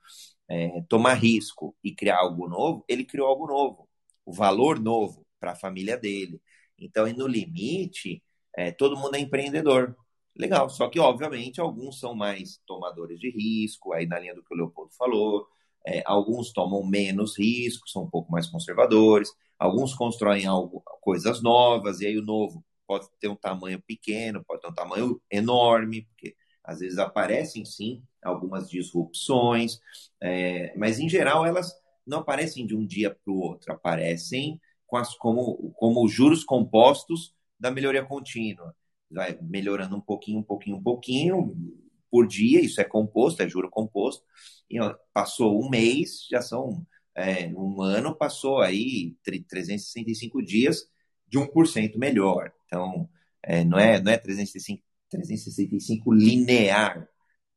é, 0.49 0.83
tomar 0.89 1.15
risco 1.15 1.77
e 1.83 1.95
criar 1.95 2.19
algo 2.19 2.49
novo, 2.49 2.85
ele 2.89 3.05
criou 3.05 3.27
algo 3.29 3.47
novo, 3.47 3.89
o 4.25 4.33
valor 4.33 4.79
novo 4.79 5.27
para 5.41 5.53
a 5.53 5.57
família 5.57 5.97
dele. 5.97 6.41
Então, 6.79 7.11
no 7.15 7.27
limite, 7.27 8.23
é, 8.57 8.71
todo 8.71 8.97
mundo 8.97 9.15
é 9.17 9.21
empreendedor. 9.21 9.97
Legal, 10.37 10.71
só 10.71 10.89
que, 10.89 10.99
obviamente, 10.99 11.61
alguns 11.61 11.99
são 12.01 12.15
mais 12.15 12.59
tomadores 12.67 13.21
de 13.21 13.31
risco, 13.31 13.93
aí 13.93 14.07
na 14.07 14.19
linha 14.19 14.35
do 14.35 14.43
que 14.43 14.55
o 14.55 14.57
Leopoldo 14.57 14.93
falou, 14.95 15.47
é, 15.87 16.03
alguns 16.07 16.53
tomam 16.53 16.85
menos 16.87 17.39
risco, 17.39 17.89
são 17.89 18.05
um 18.05 18.11
pouco 18.11 18.33
mais 18.33 18.47
conservadores, 18.47 19.31
alguns 19.59 19.95
constroem 19.95 20.47
algo, 20.47 20.83
coisas 21.01 21.43
novas, 21.43 22.01
e 22.01 22.07
aí 22.07 22.19
o 22.19 22.25
novo 22.25 22.65
pode 22.87 23.09
ter 23.21 23.29
um 23.29 23.37
tamanho 23.37 23.81
pequeno, 23.83 24.45
pode 24.45 24.63
ter 24.63 24.69
um 24.69 24.75
tamanho 24.75 25.21
enorme, 25.31 26.03
porque 26.03 26.35
às 26.65 26.79
vezes 26.81 26.99
aparecem 26.99 27.65
sim 27.65 28.03
algumas 28.23 28.71
disrupções, 28.71 29.81
é, 30.21 30.73
mas 30.77 30.99
em 30.99 31.09
geral 31.09 31.45
elas 31.45 31.73
não 32.07 32.19
aparecem 32.19 32.67
de 32.67 32.75
um 32.75 32.87
dia 32.87 33.11
para 33.11 33.33
o 33.33 33.39
outro, 33.39 33.73
aparecem 33.73 34.61
com 34.87 34.97
as, 34.97 35.15
como, 35.15 35.73
como 35.77 36.09
juros 36.09 36.45
compostos 36.45 37.35
da 37.63 37.71
melhoria 37.71 38.05
contínua. 38.05 38.75
Vai 39.11 39.39
melhorando 39.41 39.97
um 39.97 40.01
pouquinho, 40.01 40.41
um 40.41 40.43
pouquinho, 40.43 40.77
um 40.77 40.83
pouquinho 40.83 41.57
por 42.11 42.27
dia, 42.27 42.61
isso 42.61 42.81
é 42.81 42.85
composto, 42.85 43.43
é 43.43 43.49
juro 43.49 43.71
composto. 43.71 44.25
E, 44.69 44.79
passou 45.15 45.63
um 45.63 45.71
mês, 45.71 46.27
já 46.29 46.43
são 46.43 46.85
é, 47.15 47.47
um 47.55 47.81
ano, 47.81 48.17
passou 48.17 48.61
aí 48.61 49.17
365 49.23 50.43
dias 50.43 50.89
de 51.29 51.39
1% 51.39 51.99
melhor. 51.99 52.53
Então, 52.67 53.09
é, 53.43 53.65
não, 53.65 53.79
é, 53.79 54.01
não 54.01 54.11
é 54.13 54.19
365, 54.19 54.83
365 55.09 56.13
linear. 56.13 57.09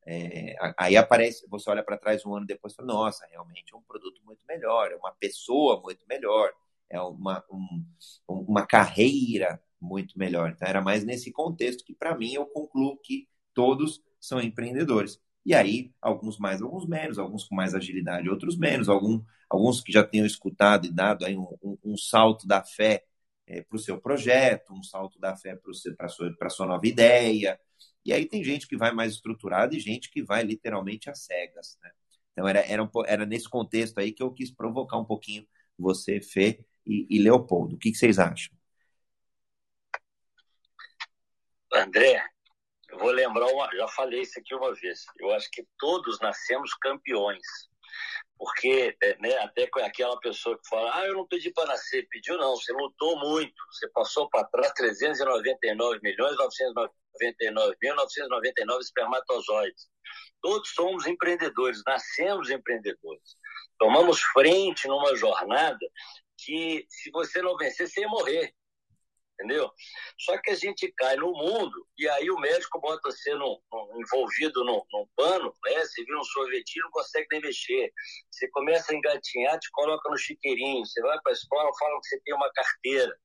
É, 0.08 0.56
aí 0.78 0.96
aparece, 0.96 1.48
você 1.50 1.70
olha 1.70 1.84
para 1.84 1.98
trás 1.98 2.24
um 2.26 2.36
ano 2.36 2.46
depois 2.46 2.74
e 2.74 2.76
fala, 2.76 2.94
nossa, 2.94 3.26
realmente 3.32 3.74
é 3.74 3.78
um 3.78 3.82
produto 3.82 4.22
muito 4.24 4.42
melhor, 4.48 4.92
é 4.92 4.96
uma 4.98 5.12
pessoa 5.14 5.82
muito 5.82 6.06
melhor, 6.08 6.52
é 6.90 7.02
uma, 7.02 7.44
um, 7.52 7.84
uma 8.28 8.68
carreira 8.68 9.60
muito 9.82 10.18
melhor. 10.18 10.52
Então, 10.52 10.68
era 10.68 10.82
mais 10.82 11.04
nesse 11.04 11.32
contexto 11.32 11.84
que, 11.84 11.94
para 11.94 12.18
mim, 12.18 12.34
eu 12.34 12.46
concluo 12.46 12.98
que 12.98 13.28
todos 13.54 14.02
são 14.20 14.42
empreendedores. 14.42 15.20
E 15.46 15.54
aí, 15.54 15.94
alguns 16.02 16.40
mais, 16.40 16.62
alguns 16.62 16.88
menos, 16.88 17.20
alguns 17.20 17.44
com 17.44 17.56
mais 17.56 17.76
agilidade, 17.76 18.30
outros 18.30 18.58
menos, 18.58 18.90
algum, 18.90 19.24
alguns 19.50 19.82
que 19.82 19.92
já 19.92 20.04
tenham 20.04 20.26
escutado 20.26 20.88
e 20.88 20.92
dado 20.92 21.26
aí 21.26 21.38
um, 21.38 21.48
um, 21.64 21.78
um 21.84 21.98
salto 21.98 22.48
da 22.48 22.64
fé 22.64 23.06
é, 23.48 23.62
para 23.62 23.76
o 23.76 23.80
seu 23.80 24.00
projeto, 24.02 24.74
um 24.74 24.84
salto 24.84 25.20
da 25.20 25.36
fé 25.36 25.56
para 25.96 26.08
a 26.08 26.10
sua, 26.10 26.36
sua 26.50 26.66
nova 26.66 26.88
ideia. 26.88 27.60
E 28.04 28.12
aí 28.12 28.26
tem 28.26 28.44
gente 28.44 28.68
que 28.68 28.78
vai 28.78 28.92
mais 28.92 29.14
estruturada 29.14 29.76
e 29.76 29.80
gente 29.80 30.10
que 30.10 30.24
vai 30.24 30.44
literalmente 30.44 31.10
às 31.10 31.20
cegas. 31.26 31.78
Né? 31.82 31.92
Então, 32.32 32.48
era, 32.48 32.60
era, 32.62 32.84
um, 32.84 32.90
era 33.06 33.26
nesse 33.26 33.50
contexto 33.50 34.00
aí 34.00 34.12
que 34.12 34.24
eu 34.24 34.32
quis 34.32 34.52
provocar 34.52 34.98
um 34.98 35.06
pouquinho 35.06 35.46
você, 35.78 36.22
Fê 36.22 36.66
e, 36.86 37.06
e 37.10 37.20
Leopoldo. 37.20 37.76
O 37.76 37.80
que, 37.80 37.92
que 37.92 37.98
vocês 37.98 38.18
acham? 38.18 38.55
André, 41.76 42.24
eu 42.90 43.00
vou 43.00 43.12
lembrar, 43.12 43.48
uma, 43.48 43.70
já 43.76 43.88
falei 43.90 44.22
isso 44.22 44.40
aqui 44.40 44.56
uma 44.56 44.74
vez. 44.74 45.06
Eu 45.20 45.32
acho 45.34 45.50
que 45.52 45.66
todos 45.78 46.20
nascemos 46.20 46.74
campeões. 46.76 47.46
Porque, 48.38 48.96
é, 49.02 49.18
né, 49.18 49.38
até 49.40 49.68
com 49.68 49.80
aquela 49.80 50.20
pessoa 50.20 50.58
que 50.58 50.68
fala, 50.70 50.98
ah, 50.98 51.06
eu 51.06 51.14
não 51.14 51.28
pedi 51.28 51.52
para 51.52 51.68
nascer, 51.68 52.06
pediu 52.10 52.38
não, 52.38 52.56
você 52.56 52.74
lutou 52.74 53.18
muito, 53.20 53.54
você 53.72 53.88
passou 53.90 54.30
para 54.30 54.46
trás 54.48 54.74
399 54.74 56.00
milhões 56.04 56.36
999 56.38 57.78
mil 57.82 57.96
999 57.96 58.84
espermatozoides. 58.84 59.88
Todos 60.42 60.70
somos 60.72 61.08
empreendedores, 61.08 61.82
nascemos 61.88 62.50
empreendedores. 62.50 63.38
Tomamos 63.80 64.22
frente 64.22 64.88
numa 64.88 65.16
jornada 65.16 65.80
que, 66.38 66.86
se 66.90 67.10
você 67.12 67.42
não 67.42 67.56
vencer, 67.58 67.88
você 67.88 68.02
ia 68.02 68.08
morrer 68.10 68.54
entendeu? 69.36 69.70
Só 70.20 70.38
que 70.42 70.52
a 70.52 70.56
gente 70.56 70.92
cai 70.98 71.16
no 71.18 71.32
mundo 71.32 71.88
e 71.98 72.08
aí 72.10 72.30
o 72.30 72.40
médico 72.40 72.80
bota 72.80 73.12
você 73.12 73.34
no, 73.36 73.62
no, 73.72 74.02
envolvido 74.02 74.64
num, 74.64 74.82
pano, 75.16 75.54
né? 75.66 75.80
Você 75.86 76.04
vira 76.04 76.20
um 76.20 76.24
sorvetinho, 76.24 76.86
não 76.86 76.92
consegue 76.92 77.28
nem 77.32 77.42
mexer. 77.42 77.92
Você 78.32 78.50
começa 78.50 78.92
a 78.92 78.96
engatinhar, 78.96 79.60
te 79.60 79.70
coloca 79.72 80.10
no 80.10 80.18
chiqueirinho. 80.18 80.86
Você 80.86 81.02
vai 81.02 81.20
para 81.22 81.32
a 81.32 81.34
escola, 81.34 81.70
falam 81.78 82.00
que 82.02 82.08
você 82.08 82.20
tem 82.22 82.34
uma 82.34 82.52
carteira. 82.54 83.18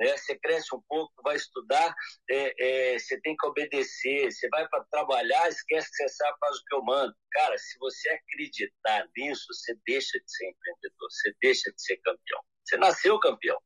Né? 0.00 0.16
Você 0.16 0.38
cresce 0.38 0.74
um 0.74 0.82
pouco, 0.88 1.12
vai 1.22 1.36
estudar, 1.36 1.94
é, 2.30 2.94
é, 2.94 2.98
você 2.98 3.20
tem 3.20 3.36
que 3.36 3.46
obedecer. 3.46 4.30
Você 4.30 4.48
vai 4.48 4.66
para 4.68 4.84
trabalhar, 4.90 5.48
esquece 5.48 5.90
que 5.90 5.96
você 5.96 6.08
sabe, 6.08 6.36
faz 6.40 6.56
o 6.56 6.64
que 6.64 6.74
eu 6.74 6.82
mando. 6.82 7.14
Cara, 7.32 7.56
se 7.58 7.78
você 7.78 8.08
acreditar 8.10 9.06
nisso, 9.16 9.46
você 9.52 9.76
deixa 9.86 10.18
de 10.18 10.30
ser 10.30 10.48
empreendedor, 10.48 11.10
você 11.10 11.34
deixa 11.40 11.70
de 11.70 11.82
ser 11.82 11.96
campeão. 11.98 12.40
Você 12.64 12.76
nasceu 12.76 13.18
campeão 13.18 13.58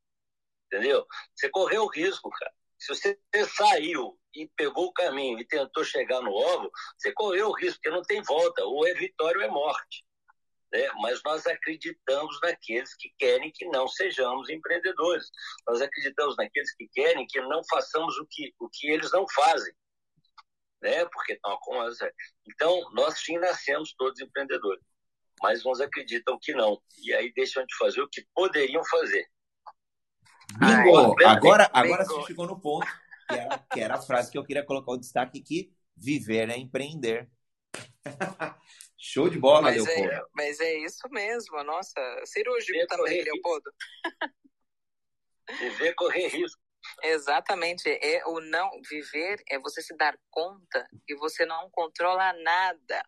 entendeu? 0.73 1.07
Você 1.35 1.51
correu 1.51 1.85
o 1.85 1.91
risco, 1.91 2.31
cara. 2.31 2.53
Se 2.79 2.89
você 2.89 3.19
saiu 3.57 4.19
e 4.35 4.49
pegou 4.57 4.87
o 4.87 4.93
caminho 4.93 5.39
e 5.39 5.47
tentou 5.47 5.85
chegar 5.85 6.21
no 6.23 6.33
ovo, 6.33 6.71
você 6.97 7.13
correu 7.13 7.51
o 7.51 7.53
risco, 7.53 7.79
porque 7.81 7.95
não 7.95 8.03
tem 8.03 8.23
volta. 8.23 8.65
Ou 8.65 8.87
é 8.87 8.95
vitória 8.95 9.39
ou 9.39 9.45
é 9.45 9.49
morte. 9.49 10.05
Né? 10.73 10.89
Mas 11.01 11.23
nós 11.23 11.47
acreditamos 11.47 12.39
naqueles 12.43 12.95
que 12.97 13.13
querem 13.19 13.53
que 13.53 13.67
não 13.67 13.87
sejamos 13.87 14.49
empreendedores. 14.49 15.31
Nós 15.69 15.81
acreditamos 15.83 16.35
naqueles 16.37 16.75
que 16.75 16.89
querem 16.89 17.27
que 17.27 17.41
não 17.43 17.63
façamos 17.71 18.17
o 18.19 18.27
que, 18.29 18.53
o 18.59 18.69
que 18.69 18.89
eles 18.89 19.13
não 19.13 19.27
fazem. 19.29 19.75
Né? 20.81 21.05
Porque 21.05 21.39
não, 21.45 21.59
então, 22.49 22.91
nós 22.95 23.21
sim 23.21 23.39
nascemos 23.39 23.95
todos 23.97 24.21
empreendedores. 24.21 24.83
Mas 25.41 25.65
uns 25.65 25.81
acreditam 25.81 26.39
que 26.41 26.53
não. 26.53 26.83
E 27.05 27.15
aí 27.15 27.33
deixam 27.33 27.65
de 27.65 27.77
fazer 27.77 28.01
o 28.01 28.09
que 28.09 28.27
poderiam 28.35 28.85
fazer. 28.87 29.29
Bingo! 30.59 31.17
Ai, 31.19 31.25
agora, 31.27 31.71
agora 31.73 32.05
você 32.05 32.27
chegou 32.27 32.47
no 32.47 32.61
ponto, 32.61 32.87
que 33.29 33.35
era, 33.35 33.59
que 33.59 33.81
era 33.81 33.95
a 33.95 34.03
frase 34.03 34.31
que 34.31 34.39
eu 34.39 34.45
queria 34.45 34.65
colocar 34.65 34.93
o 34.93 34.99
destaque 34.99 35.41
que 35.41 35.73
viver 35.97 36.51
é 36.51 36.57
empreender. 36.57 37.31
Show 38.99 39.29
de 39.29 39.39
bola, 39.39 39.63
mas 39.63 39.85
Leopoldo. 39.85 40.13
É, 40.13 40.23
mas 40.33 40.61
é 40.61 40.79
isso 40.79 41.09
mesmo, 41.11 41.63
nossa, 41.65 42.01
cirúrgico 42.25 42.73
viver 42.73 42.87
também, 42.87 43.23
Leopoldo. 43.23 43.73
Viver 45.59 45.95
correr 45.95 46.29
risco. 46.29 46.61
Exatamente, 47.03 47.89
é 47.89 48.25
o 48.27 48.41
não 48.41 48.71
viver 48.89 49.43
é 49.49 49.59
você 49.59 49.83
se 49.83 49.97
dar 49.97 50.17
conta 50.31 50.87
que 51.07 51.15
você 51.17 51.47
não 51.47 51.71
controla 51.71 52.33
nada, 52.33 53.05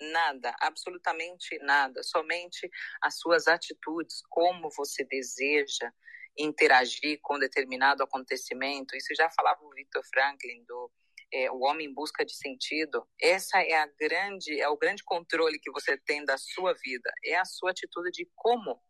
nada, 0.00 0.54
absolutamente 0.60 1.58
nada, 1.60 2.02
somente 2.02 2.70
as 3.02 3.18
suas 3.18 3.46
atitudes, 3.46 4.22
como 4.28 4.70
você 4.70 5.04
deseja, 5.04 5.92
interagir 6.38 7.18
com 7.22 7.38
determinado 7.38 8.02
acontecimento. 8.02 8.96
Isso 8.96 9.14
já 9.14 9.28
falava 9.30 9.62
o 9.62 9.70
Victor 9.70 10.02
Franklin 10.12 10.64
do 10.64 10.90
é, 11.32 11.50
o 11.50 11.60
homem 11.60 11.88
em 11.88 11.92
busca 11.92 12.24
de 12.24 12.34
sentido. 12.34 13.06
Essa 13.20 13.60
é 13.60 13.74
a 13.74 13.86
grande 13.86 14.60
é 14.60 14.68
o 14.68 14.76
grande 14.76 15.04
controle 15.04 15.58
que 15.58 15.70
você 15.70 15.96
tem 15.96 16.24
da 16.24 16.38
sua 16.38 16.74
vida. 16.74 17.10
É 17.24 17.36
a 17.36 17.44
sua 17.44 17.70
atitude 17.70 18.10
de 18.10 18.28
como 18.34 18.80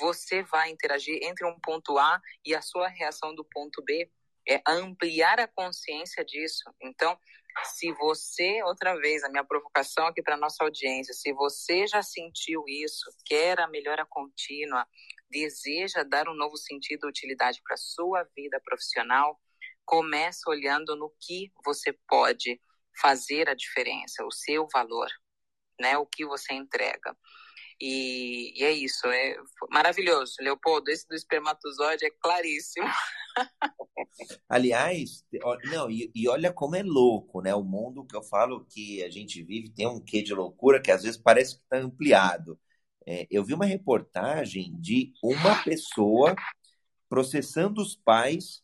você 0.00 0.42
vai 0.44 0.70
interagir 0.70 1.18
entre 1.22 1.46
um 1.46 1.58
ponto 1.60 1.98
A 1.98 2.20
e 2.44 2.54
a 2.54 2.62
sua 2.62 2.88
reação 2.88 3.34
do 3.34 3.44
ponto 3.44 3.82
B. 3.84 4.10
É 4.48 4.62
ampliar 4.66 5.38
a 5.38 5.46
consciência 5.46 6.24
disso. 6.24 6.64
Então, 6.80 7.18
se 7.64 7.92
você, 7.92 8.62
outra 8.62 8.96
vez, 8.96 9.22
a 9.22 9.28
minha 9.28 9.44
provocação 9.44 10.06
aqui 10.06 10.22
para 10.22 10.36
nossa 10.36 10.64
audiência, 10.64 11.12
se 11.12 11.32
você 11.32 11.86
já 11.86 12.02
sentiu 12.02 12.64
isso, 12.66 13.10
quer 13.26 13.60
a 13.60 13.68
melhora 13.68 14.06
contínua, 14.06 14.86
deseja 15.30 16.02
dar 16.02 16.28
um 16.28 16.34
novo 16.34 16.56
sentido 16.56 17.06
e 17.06 17.10
utilidade 17.10 17.60
para 17.62 17.74
a 17.74 17.78
sua 17.78 18.24
vida 18.36 18.60
profissional, 18.64 19.38
começa 19.84 20.48
olhando 20.48 20.94
no 20.96 21.12
que 21.20 21.52
você 21.64 21.92
pode 22.06 22.60
fazer 23.00 23.48
a 23.48 23.54
diferença, 23.54 24.24
o 24.24 24.30
seu 24.30 24.66
valor, 24.72 25.08
né? 25.80 25.96
O 25.96 26.06
que 26.06 26.26
você 26.26 26.52
entrega. 26.54 27.16
E, 27.80 28.60
e 28.60 28.64
é 28.64 28.72
isso, 28.72 29.06
é 29.06 29.36
maravilhoso. 29.70 30.34
Leopoldo, 30.40 30.90
esse 30.90 31.06
do 31.06 31.14
espermatozoide 31.14 32.04
é 32.04 32.10
claríssimo. 32.10 32.88
Aliás, 34.48 35.24
não, 35.70 35.88
e, 35.88 36.10
e, 36.14 36.28
olha 36.28 36.52
como 36.52 36.74
é 36.74 36.82
louco, 36.82 37.40
né? 37.40 37.54
O 37.54 37.62
mundo 37.62 38.04
que 38.04 38.16
eu 38.16 38.22
falo 38.22 38.66
que 38.66 39.02
a 39.04 39.10
gente 39.10 39.42
vive 39.44 39.70
tem 39.70 39.86
um 39.86 40.02
quê 40.02 40.22
de 40.22 40.34
loucura 40.34 40.82
que 40.82 40.90
às 40.90 41.02
vezes 41.04 41.16
parece 41.16 41.56
que 41.56 41.62
está 41.62 41.78
ampliado. 41.78 42.58
É, 43.10 43.26
eu 43.30 43.42
vi 43.42 43.54
uma 43.54 43.64
reportagem 43.64 44.70
de 44.78 45.14
uma 45.22 45.64
pessoa 45.64 46.36
processando 47.08 47.80
os 47.80 47.96
pais 47.96 48.62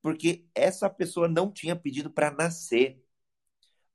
porque 0.00 0.46
essa 0.54 0.88
pessoa 0.88 1.26
não 1.26 1.50
tinha 1.50 1.74
pedido 1.74 2.08
para 2.08 2.30
nascer. 2.30 3.02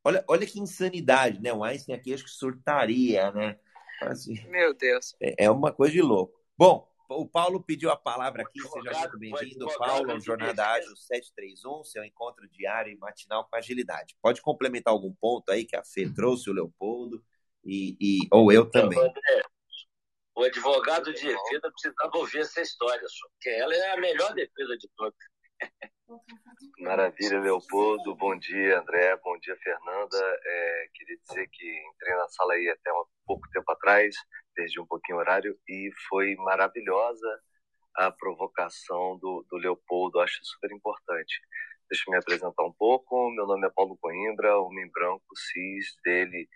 Olha, 0.04 0.22
olha 0.28 0.46
que 0.46 0.60
insanidade, 0.60 1.41
né? 1.41 1.54
O 1.54 1.64
Einstein 1.64 1.96
aqui 1.96 2.14
acho 2.14 2.26
que 2.26 2.30
surtaria, 2.30 3.32
né? 3.32 3.58
Assim, 4.02 4.34
Meu 4.50 4.74
Deus. 4.74 5.16
É, 5.22 5.46
é 5.46 5.50
uma 5.50 5.72
coisa 5.72 5.93
de 5.93 6.02
louco. 6.02 6.38
Bom, 6.58 6.86
o 7.10 7.26
Paulo 7.26 7.64
pediu 7.64 7.89
a 7.89 7.96
palavra 7.96 8.43
aqui, 8.43 8.60
seja 8.60 9.00
muito 9.00 9.18
bem-vindo. 9.18 9.66
Paulo, 9.78 10.20
Jornada 10.20 10.74
Ágil 10.74 10.93
731, 10.98 11.86
seu 11.86 12.04
encontro 12.04 12.46
diário 12.50 12.91
e 12.91 12.98
matinal 12.98 13.48
com 13.50 13.56
agilidade. 13.56 14.18
Pode 14.22 14.41
complementar 14.41 14.93
algum 14.93 15.14
ponto 15.14 15.54
aí 15.54 15.64
que 15.64 15.78
a 15.78 15.86
Fê 15.86 16.12
trouxe, 16.14 16.50
o 16.50 16.54
Leopoldo, 16.54 17.24
e, 17.64 17.96
e 17.98 18.28
ou 18.30 18.52
eu 18.52 18.70
também. 18.70 19.00
André, 19.00 19.41
o 20.36 20.44
advogado 20.44 21.14
de 21.14 21.28
defesa 21.28 21.72
precisava 21.72 22.18
ouvir 22.18 22.40
essa 22.40 22.62
história, 22.62 23.08
só, 23.08 23.28
porque 23.30 23.50
ela 23.50 23.74
é 23.74 23.92
a 23.92 23.98
melhor 23.98 24.34
defesa 24.34 24.78
de 24.78 24.90
todas. 24.96 25.18
Maravilha, 26.80 27.40
Leopoldo. 27.40 28.16
Bom 28.16 28.38
dia, 28.38 28.80
André. 28.80 29.16
Bom 29.24 29.38
dia, 29.40 29.56
Fernanda. 29.58 30.18
É, 30.44 30.90
queria 30.94 31.18
dizer 31.18 31.48
que 31.52 31.88
entrei 31.90 32.16
na 32.16 32.28
sala 32.28 32.54
aí 32.54 32.70
até 32.70 32.92
um 32.92 33.06
pouco 33.26 33.50
tempo 33.52 33.72
atrás, 33.72 34.16
perdi 34.54 34.80
um 34.80 34.86
pouquinho 34.86 35.18
o 35.18 35.22
horário 35.22 35.58
e 35.68 35.90
foi 36.10 36.36
maravilhosa 36.36 37.42
a 37.96 38.12
provocação 38.12 39.18
do, 39.20 39.46
do 39.50 39.58
Leopoldo. 39.58 40.20
Acho 40.20 40.38
super 40.44 40.72
importante. 40.72 41.40
Deixa 41.90 42.04
eu 42.08 42.12
me 42.12 42.18
apresentar 42.18 42.64
um 42.64 42.74
pouco. 42.74 43.32
Meu 43.32 43.48
nome 43.48 43.66
é 43.68 43.72
Paulo 43.72 43.98
Coimbra, 43.98 44.60
homem 44.60 44.90
branco, 44.92 45.26
cis, 45.36 45.96
dele, 46.04 46.50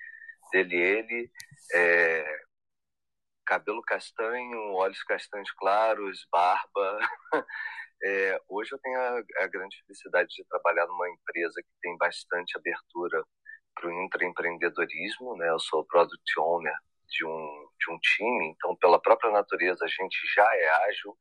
dele, 0.51 0.75
ele. 0.75 1.31
É, 1.73 2.39
cabelo 3.49 3.81
castanho, 3.81 4.75
olhos 4.75 5.03
castanhos 5.03 5.51
claros, 5.53 6.27
barba. 6.31 6.99
É, 8.01 8.39
hoje 8.47 8.71
eu 8.71 8.79
tenho 8.79 8.97
a, 8.97 9.43
a, 9.43 9.47
grande 9.47 9.75
felicidade 9.81 10.29
de 10.29 10.45
trabalhar 10.45 10.87
numa 10.87 11.09
empresa 11.09 11.61
que 11.61 11.81
tem 11.81 11.97
bastante 11.97 12.57
abertura 12.57 13.21
para 13.75 13.89
o 13.89 13.91
intraempreendedorismo. 13.91 15.35
Né? 15.35 15.49
Eu 15.49 15.59
sou 15.59 15.83
product 15.83 16.39
owner 16.39 16.73
de 17.09 17.25
um, 17.25 17.67
de 17.77 17.91
um 17.91 17.99
time, 17.99 18.55
então, 18.55 18.73
pela 18.77 19.01
própria 19.01 19.29
natureza, 19.31 19.83
a 19.83 19.87
gente 19.89 20.17
já 20.33 20.47
é 20.55 20.69
ágil, 20.87 21.13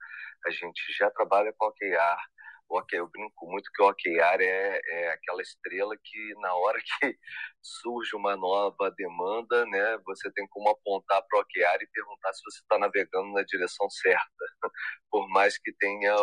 a 0.47 0.51
gente 0.51 0.81
já 0.97 1.11
trabalha 1.11 1.53
com 1.59 1.67
OKR, 1.67 2.21
OK, 2.71 2.99
eu 2.99 3.09
brinco 3.09 3.47
muito 3.47 3.71
que 3.73 3.83
o 3.83 3.89
OKR 3.89 4.43
é, 4.43 4.81
é 4.85 5.13
aquela 5.13 5.41
estrela 5.41 5.97
que 6.03 6.35
na 6.41 6.55
hora 6.55 6.79
que 6.79 6.85
surge 7.63 8.15
uma 8.15 8.37
nova 8.37 8.91
demanda, 8.91 9.65
né, 9.67 9.99
você 10.05 10.31
tem 10.33 10.47
como 10.49 10.69
apontar 10.69 11.23
para 11.27 11.39
o 11.39 11.43
OKR 11.43 11.83
e 11.83 11.91
perguntar 11.93 12.33
se 12.35 12.43
você 12.43 12.59
está 12.61 12.79
navegando 12.79 13.33
na 13.33 13.43
direção 13.43 13.89
certa. 13.89 14.45
Por 15.11 15.27
mais 15.31 15.59
que 15.59 15.73
tenha 15.73 16.15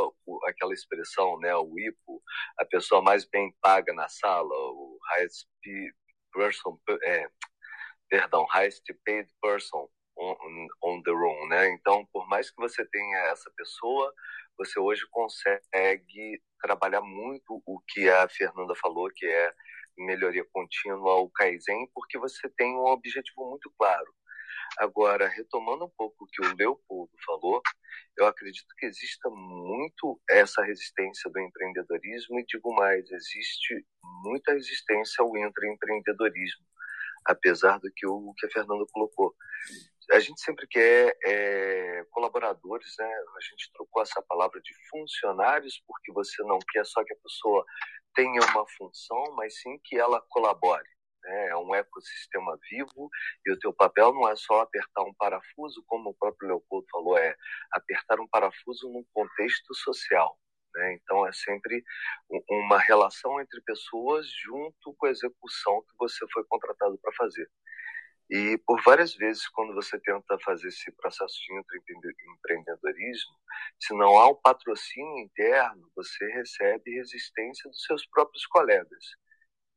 aquela 0.47 0.73
expressão, 0.73 1.39
né, 1.39 1.55
o 1.55 1.79
IPO, 1.79 2.21
a 2.59 2.65
pessoa 2.65 3.01
mais 3.01 3.25
bem 3.25 3.53
paga 3.61 3.91
na 3.93 4.07
sala, 4.07 4.53
o 4.53 4.99
highest 5.15 5.47
person, 6.31 6.79
é, 7.03 7.27
perdão, 8.07 8.45
highest 8.45 8.85
paid 9.03 9.27
person 9.41 9.89
on, 10.17 10.67
on 10.83 11.01
the 11.03 11.11
room, 11.11 11.47
né? 11.47 11.69
Então, 11.71 12.05
por 12.11 12.27
mais 12.27 12.49
que 12.49 12.57
você 12.57 12.85
tenha 12.85 13.17
essa 13.31 13.51
pessoa, 13.55 14.13
você 14.57 14.79
hoje 14.79 15.01
consegue 15.11 16.41
trabalhar 16.61 17.01
muito 17.01 17.61
o 17.65 17.79
que 17.87 18.09
a 18.09 18.27
Fernanda 18.29 18.73
falou, 18.75 19.09
que 19.13 19.25
é 19.25 19.53
melhoria 19.97 20.45
contínua, 20.51 21.15
o 21.15 21.29
Kaizen, 21.29 21.89
porque 21.93 22.17
você 22.17 22.49
tem 22.57 22.75
um 22.75 22.85
objetivo 22.87 23.49
muito 23.49 23.71
claro. 23.77 24.13
Agora, 24.77 25.27
retomando 25.27 25.85
um 25.85 25.91
pouco 25.95 26.25
o 26.25 26.27
que 26.27 26.45
o 26.45 26.55
Leopoldo 26.55 27.11
falou, 27.25 27.61
eu 28.17 28.25
acredito 28.25 28.67
que 28.77 28.85
exista 28.85 29.29
muito 29.29 30.19
essa 30.29 30.63
resistência 30.63 31.29
do 31.31 31.39
empreendedorismo 31.39 32.39
e 32.39 32.45
digo 32.45 32.73
mais, 32.73 33.09
existe 33.09 33.85
muita 34.23 34.53
resistência 34.53 35.23
ao 35.23 35.37
intraempreendedorismo, 35.37 36.65
apesar 37.25 37.79
do 37.79 37.89
que 37.95 38.07
o 38.07 38.33
que 38.37 38.47
a 38.47 38.49
Fernanda 38.49 38.85
colocou 38.91 39.33
a 40.11 40.19
gente 40.19 40.39
sempre 40.41 40.67
quer 40.67 41.17
é, 41.23 42.05
colaboradores, 42.11 42.93
né? 42.99 43.05
A 43.05 43.41
gente 43.41 43.71
trocou 43.73 44.01
essa 44.01 44.21
palavra 44.21 44.61
de 44.61 44.73
funcionários 44.89 45.81
porque 45.87 46.11
você 46.11 46.43
não 46.43 46.59
quer 46.59 46.85
só 46.85 47.03
que 47.03 47.13
a 47.13 47.17
pessoa 47.17 47.65
tenha 48.13 48.41
uma 48.51 48.65
função, 48.77 49.23
mas 49.35 49.59
sim 49.61 49.79
que 49.83 49.97
ela 49.97 50.21
colabore. 50.29 50.87
Né? 51.23 51.49
É 51.49 51.57
um 51.57 51.73
ecossistema 51.73 52.57
vivo 52.69 53.09
e 53.45 53.51
o 53.51 53.59
teu 53.59 53.73
papel 53.73 54.13
não 54.13 54.29
é 54.29 54.35
só 54.35 54.61
apertar 54.61 55.03
um 55.03 55.13
parafuso, 55.13 55.83
como 55.87 56.11
o 56.11 56.15
próprio 56.15 56.47
Leopoldo 56.49 56.87
falou, 56.91 57.17
é 57.17 57.35
apertar 57.71 58.19
um 58.19 58.27
parafuso 58.27 58.87
num 58.89 59.05
contexto 59.13 59.73
social. 59.73 60.37
Né? 60.75 60.93
Então 60.93 61.27
é 61.27 61.33
sempre 61.33 61.83
uma 62.49 62.77
relação 62.79 63.41
entre 63.41 63.61
pessoas 63.61 64.27
junto 64.43 64.93
com 64.97 65.05
a 65.07 65.09
execução 65.09 65.81
que 65.81 65.97
você 65.97 66.25
foi 66.31 66.43
contratado 66.45 66.97
para 66.99 67.13
fazer. 67.13 67.49
E 68.29 68.57
por 68.65 68.81
várias 68.83 69.13
vezes, 69.13 69.47
quando 69.49 69.73
você 69.75 69.99
tenta 69.99 70.37
fazer 70.39 70.67
esse 70.67 70.91
processo 70.93 71.35
de 71.35 71.53
empreendedorismo, 72.33 73.35
se 73.79 73.93
não 73.93 74.17
há 74.17 74.29
um 74.29 74.35
patrocínio 74.35 75.19
interno, 75.19 75.91
você 75.95 76.25
recebe 76.33 76.95
resistência 76.95 77.69
dos 77.69 77.83
seus 77.83 78.05
próprios 78.07 78.45
colegas. 78.47 79.05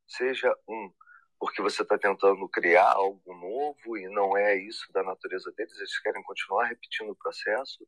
Seja 0.06 0.54
um, 0.66 0.90
porque 1.38 1.60
você 1.60 1.82
está 1.82 1.98
tentando 1.98 2.48
criar 2.48 2.90
algo 2.92 3.34
novo 3.34 3.98
e 3.98 4.08
não 4.08 4.36
é 4.36 4.56
isso 4.56 4.90
da 4.92 5.02
natureza 5.02 5.52
deles, 5.56 5.76
eles 5.76 5.98
querem 6.00 6.22
continuar 6.22 6.66
repetindo 6.68 7.10
o 7.10 7.16
processo. 7.16 7.86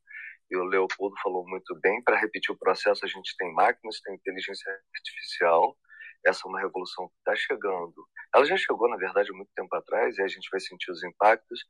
E 0.51 0.57
o 0.57 0.65
Leopoldo 0.65 1.17
falou 1.23 1.49
muito 1.49 1.75
bem: 1.81 2.03
para 2.03 2.19
repetir 2.19 2.55
o 2.55 2.59
processo, 2.59 3.05
a 3.05 3.09
gente 3.09 3.35
tem 3.39 3.53
máquinas, 3.55 4.01
tem 4.03 4.15
inteligência 4.15 4.71
artificial 4.95 5.77
essa 6.25 6.43
é 6.47 6.49
uma 6.49 6.61
revolução 6.61 7.09
que 7.09 7.15
está 7.19 7.35
chegando. 7.37 8.07
Ela 8.35 8.45
já 8.45 8.57
chegou, 8.57 8.89
na 8.89 8.97
verdade, 8.97 9.33
muito 9.33 9.51
tempo 9.55 9.75
atrás, 9.75 10.19
e 10.19 10.23
a 10.23 10.29
gente 10.29 10.49
vai 10.51 10.61
sentir 10.61 10.91
os 10.91 11.03
impactos, 11.03 11.65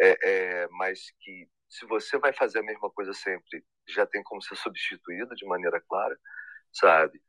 é, 0.00 0.18
é, 0.22 0.68
mas 0.70 1.10
que 1.20 1.48
se 1.68 1.84
você 1.86 2.18
vai 2.18 2.32
fazer 2.32 2.60
a 2.60 2.62
mesma 2.62 2.90
coisa 2.90 3.12
sempre, 3.12 3.64
já 3.86 4.06
tem 4.06 4.22
como 4.22 4.42
ser 4.42 4.56
substituído 4.56 5.34
de 5.34 5.46
maneira 5.46 5.80
clara, 5.80 6.18
sabe? 6.72 7.20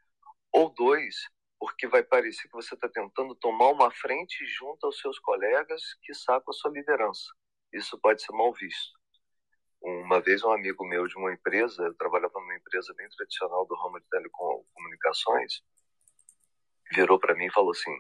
Ou 0.52 0.70
dois, 0.74 1.16
porque 1.60 1.88
vai 1.88 2.04
parecer 2.04 2.48
que 2.48 2.54
você 2.54 2.74
está 2.74 2.88
tentando 2.88 3.36
tomar 3.36 3.70
uma 3.70 3.92
frente 3.92 4.46
junto 4.46 4.86
aos 4.86 5.00
seus 5.00 5.20
colegas 5.20 5.82
que 6.04 6.14
sacam 6.14 6.52
a 6.52 6.54
sua 6.54 6.72
liderança. 6.72 7.26
Isso 7.74 8.00
pode 8.00 8.22
ser 8.22 8.32
mal 8.32 8.54
visto. 8.54 8.98
Uma 9.82 10.20
vez 10.22 10.44
um 10.44 10.52
amigo 10.52 10.86
meu 10.86 11.08
de 11.08 11.16
uma 11.18 11.34
empresa, 11.34 11.84
eu 11.84 11.94
trabalhava 11.96 12.40
numa 12.40 12.56
empresa 12.56 12.94
bem 12.96 13.08
tradicional 13.10 13.66
do 13.66 13.76
ramo 13.76 14.00
de 14.00 14.08
telecomunicações, 14.10 15.62
virou 16.92 17.20
para 17.20 17.36
mim 17.36 17.46
e 17.46 17.52
falou 17.52 17.72
assim: 17.72 17.96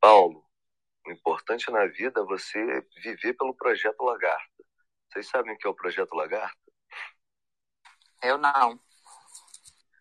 Paulo, 0.00 0.44
o 1.06 1.10
importante 1.10 1.70
na 1.70 1.86
vida 1.86 2.20
é 2.20 2.24
você 2.24 2.86
viver 3.02 3.34
pelo 3.34 3.54
projeto 3.54 4.02
Lagarta. 4.02 4.64
Vocês 5.08 5.28
sabem 5.28 5.54
o 5.54 5.58
que 5.58 5.66
é 5.66 5.70
o 5.70 5.74
projeto 5.74 6.14
Lagarta? 6.14 6.56
Eu 8.22 8.38
não. 8.38 8.80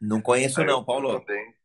Não 0.02 0.22
conheço, 0.22 0.64
não, 0.64 0.84
Paulo. 0.84 1.12
Eu 1.12 1.20
também, 1.22 1.56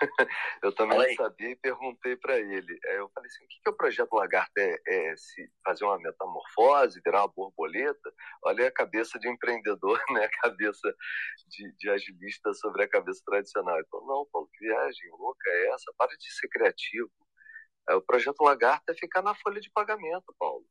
eu 0.62 0.72
também 0.74 0.98
não 0.98 1.14
sabia 1.14 1.50
e 1.50 1.56
perguntei 1.56 2.16
para 2.16 2.38
ele. 2.38 2.78
Eu 2.84 3.08
falei 3.14 3.28
assim: 3.28 3.44
o 3.44 3.48
que, 3.48 3.60
que 3.62 3.68
é 3.68 3.70
o 3.70 3.76
projeto 3.76 4.12
Lagarta? 4.14 4.52
É, 4.58 4.80
é 4.86 5.16
se 5.16 5.50
fazer 5.64 5.84
uma 5.84 5.98
metamorfose, 5.98 7.00
virar 7.04 7.22
uma 7.22 7.32
borboleta? 7.32 8.12
Olha 8.44 8.68
a 8.68 8.72
cabeça 8.72 9.18
de 9.18 9.28
empreendedor, 9.28 10.00
né? 10.10 10.24
A 10.24 10.40
cabeça 10.42 10.94
de, 11.48 11.72
de 11.76 11.90
agilista 11.90 12.52
sobre 12.54 12.84
a 12.84 12.88
cabeça 12.88 13.22
tradicional. 13.24 13.76
Ele 13.76 13.86
falou: 13.90 14.06
não, 14.06 14.28
Paulo, 14.32 14.48
que 14.52 14.64
viagem 14.64 15.10
louca 15.10 15.50
é 15.50 15.68
essa? 15.74 15.92
Para 15.96 16.16
de 16.16 16.32
ser 16.32 16.48
criativo. 16.48 17.10
O 17.90 18.00
projeto 18.00 18.42
Lagarta 18.42 18.92
é 18.92 18.96
ficar 18.96 19.22
na 19.22 19.34
folha 19.34 19.60
de 19.60 19.70
pagamento, 19.70 20.34
Paulo. 20.38 20.64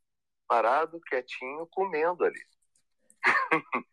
Parado, 0.47 0.99
quietinho, 1.01 1.67
comendo 1.71 2.25
ali. 2.25 2.41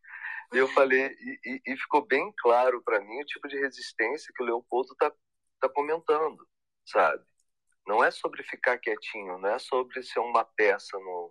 eu 0.53 0.69
falei, 0.69 1.17
e, 1.45 1.63
e, 1.67 1.77
ficou 1.77 2.05
bem 2.05 2.33
claro 2.39 2.83
para 2.83 3.01
mim 3.01 3.21
o 3.21 3.27
tipo 3.27 3.47
de 3.49 3.59
resistência 3.59 4.33
que 4.35 4.43
o 4.43 4.47
Leopoldo 4.47 4.93
está 4.93 5.13
tá 5.61 5.69
comentando, 5.69 6.47
sabe? 6.85 7.25
Não 7.87 8.03
é 8.03 8.11
sobre 8.11 8.43
ficar 8.43 8.79
quietinho, 8.79 9.39
não 9.39 9.51
é 9.51 9.59
sobre 9.59 10.03
ser 10.03 10.21
uma 10.21 10.45
peça, 10.45 10.99
no, 10.99 11.31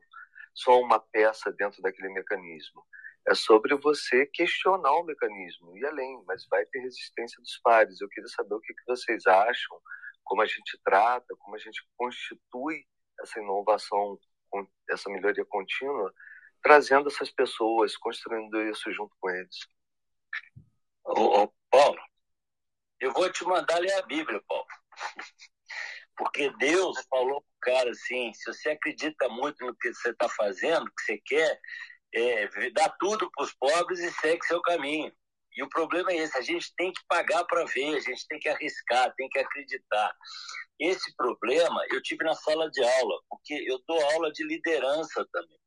só 0.54 0.80
uma 0.80 1.00
peça 1.00 1.52
dentro 1.52 1.82
daquele 1.82 2.10
mecanismo. 2.10 2.84
É 3.28 3.36
sobre 3.36 3.76
você 3.76 4.26
questionar 4.26 4.94
o 4.94 5.04
mecanismo 5.04 5.78
e 5.78 5.86
além, 5.86 6.24
mas 6.26 6.48
vai 6.50 6.66
ter 6.66 6.80
resistência 6.80 7.42
dos 7.42 7.60
pares. 7.62 8.00
Eu 8.00 8.10
queria 8.10 8.30
saber 8.30 8.56
o 8.56 8.62
que, 8.62 8.74
que 8.74 8.86
vocês 8.88 9.26
acham, 9.28 9.80
como 10.24 10.42
a 10.42 10.46
gente 10.46 10.80
trata, 10.84 11.36
como 11.40 11.56
a 11.56 11.60
gente 11.60 11.82
constitui 11.98 12.86
essa 13.22 13.40
inovação, 13.40 14.18
essa 14.90 15.10
melhoria 15.10 15.46
contínua 15.46 16.14
trazendo 16.62 17.10
essas 17.10 17.32
pessoas, 17.32 17.98
construindo 17.98 18.62
isso 18.64 18.92
junto 18.92 19.16
com 19.20 19.30
eles. 19.30 19.56
Ô, 21.04 21.44
ô, 21.44 21.54
Paulo, 21.70 22.02
eu 23.00 23.12
vou 23.14 23.32
te 23.32 23.44
mandar 23.46 23.80
ler 23.80 23.94
a 23.94 24.02
Bíblia, 24.04 24.42
Paulo. 24.48 24.68
Porque 26.18 26.50
Deus 26.58 26.98
falou 27.10 27.42
pro 27.42 27.60
cara 27.62 27.90
assim: 27.92 28.34
se 28.34 28.52
você 28.52 28.72
acredita 28.72 29.30
muito 29.30 29.66
no 29.66 29.76
que 29.76 29.94
você 29.94 30.10
está 30.10 30.28
fazendo, 30.28 30.86
que 30.86 31.04
você 31.04 31.22
quer, 31.26 31.60
é, 32.14 32.70
dá 32.72 32.90
tudo 33.00 33.32
para 33.32 33.46
os 33.46 33.54
pobres 33.54 34.00
e 34.00 34.12
segue 34.12 34.46
seu 34.46 34.62
caminho. 34.62 35.14
E 35.56 35.64
o 35.64 35.70
problema 35.70 36.12
é 36.12 36.18
esse: 36.18 36.38
a 36.38 36.42
gente 36.42 36.74
tem 36.76 36.92
que 36.92 37.02
pagar 37.08 37.46
para 37.46 37.66
ver, 37.66 37.96
a 37.96 38.00
gente 38.00 38.28
tem 38.28 38.38
que 38.38 38.50
arriscar, 38.50 39.14
tem 39.16 39.30
que 39.30 39.40
acreditar. 39.40 40.14
Esse 40.80 41.16
problema 41.16 41.86
eu 41.90 42.02
tive 42.02 42.24
na 42.24 42.36
sala 42.36 42.70
de 42.70 42.84
aula, 42.84 43.20
porque 43.30 43.54
eu 43.54 43.82
dou 43.88 44.02
aula 44.12 44.32
de 44.32 44.44
liderança 44.46 45.26
também. 45.32 45.60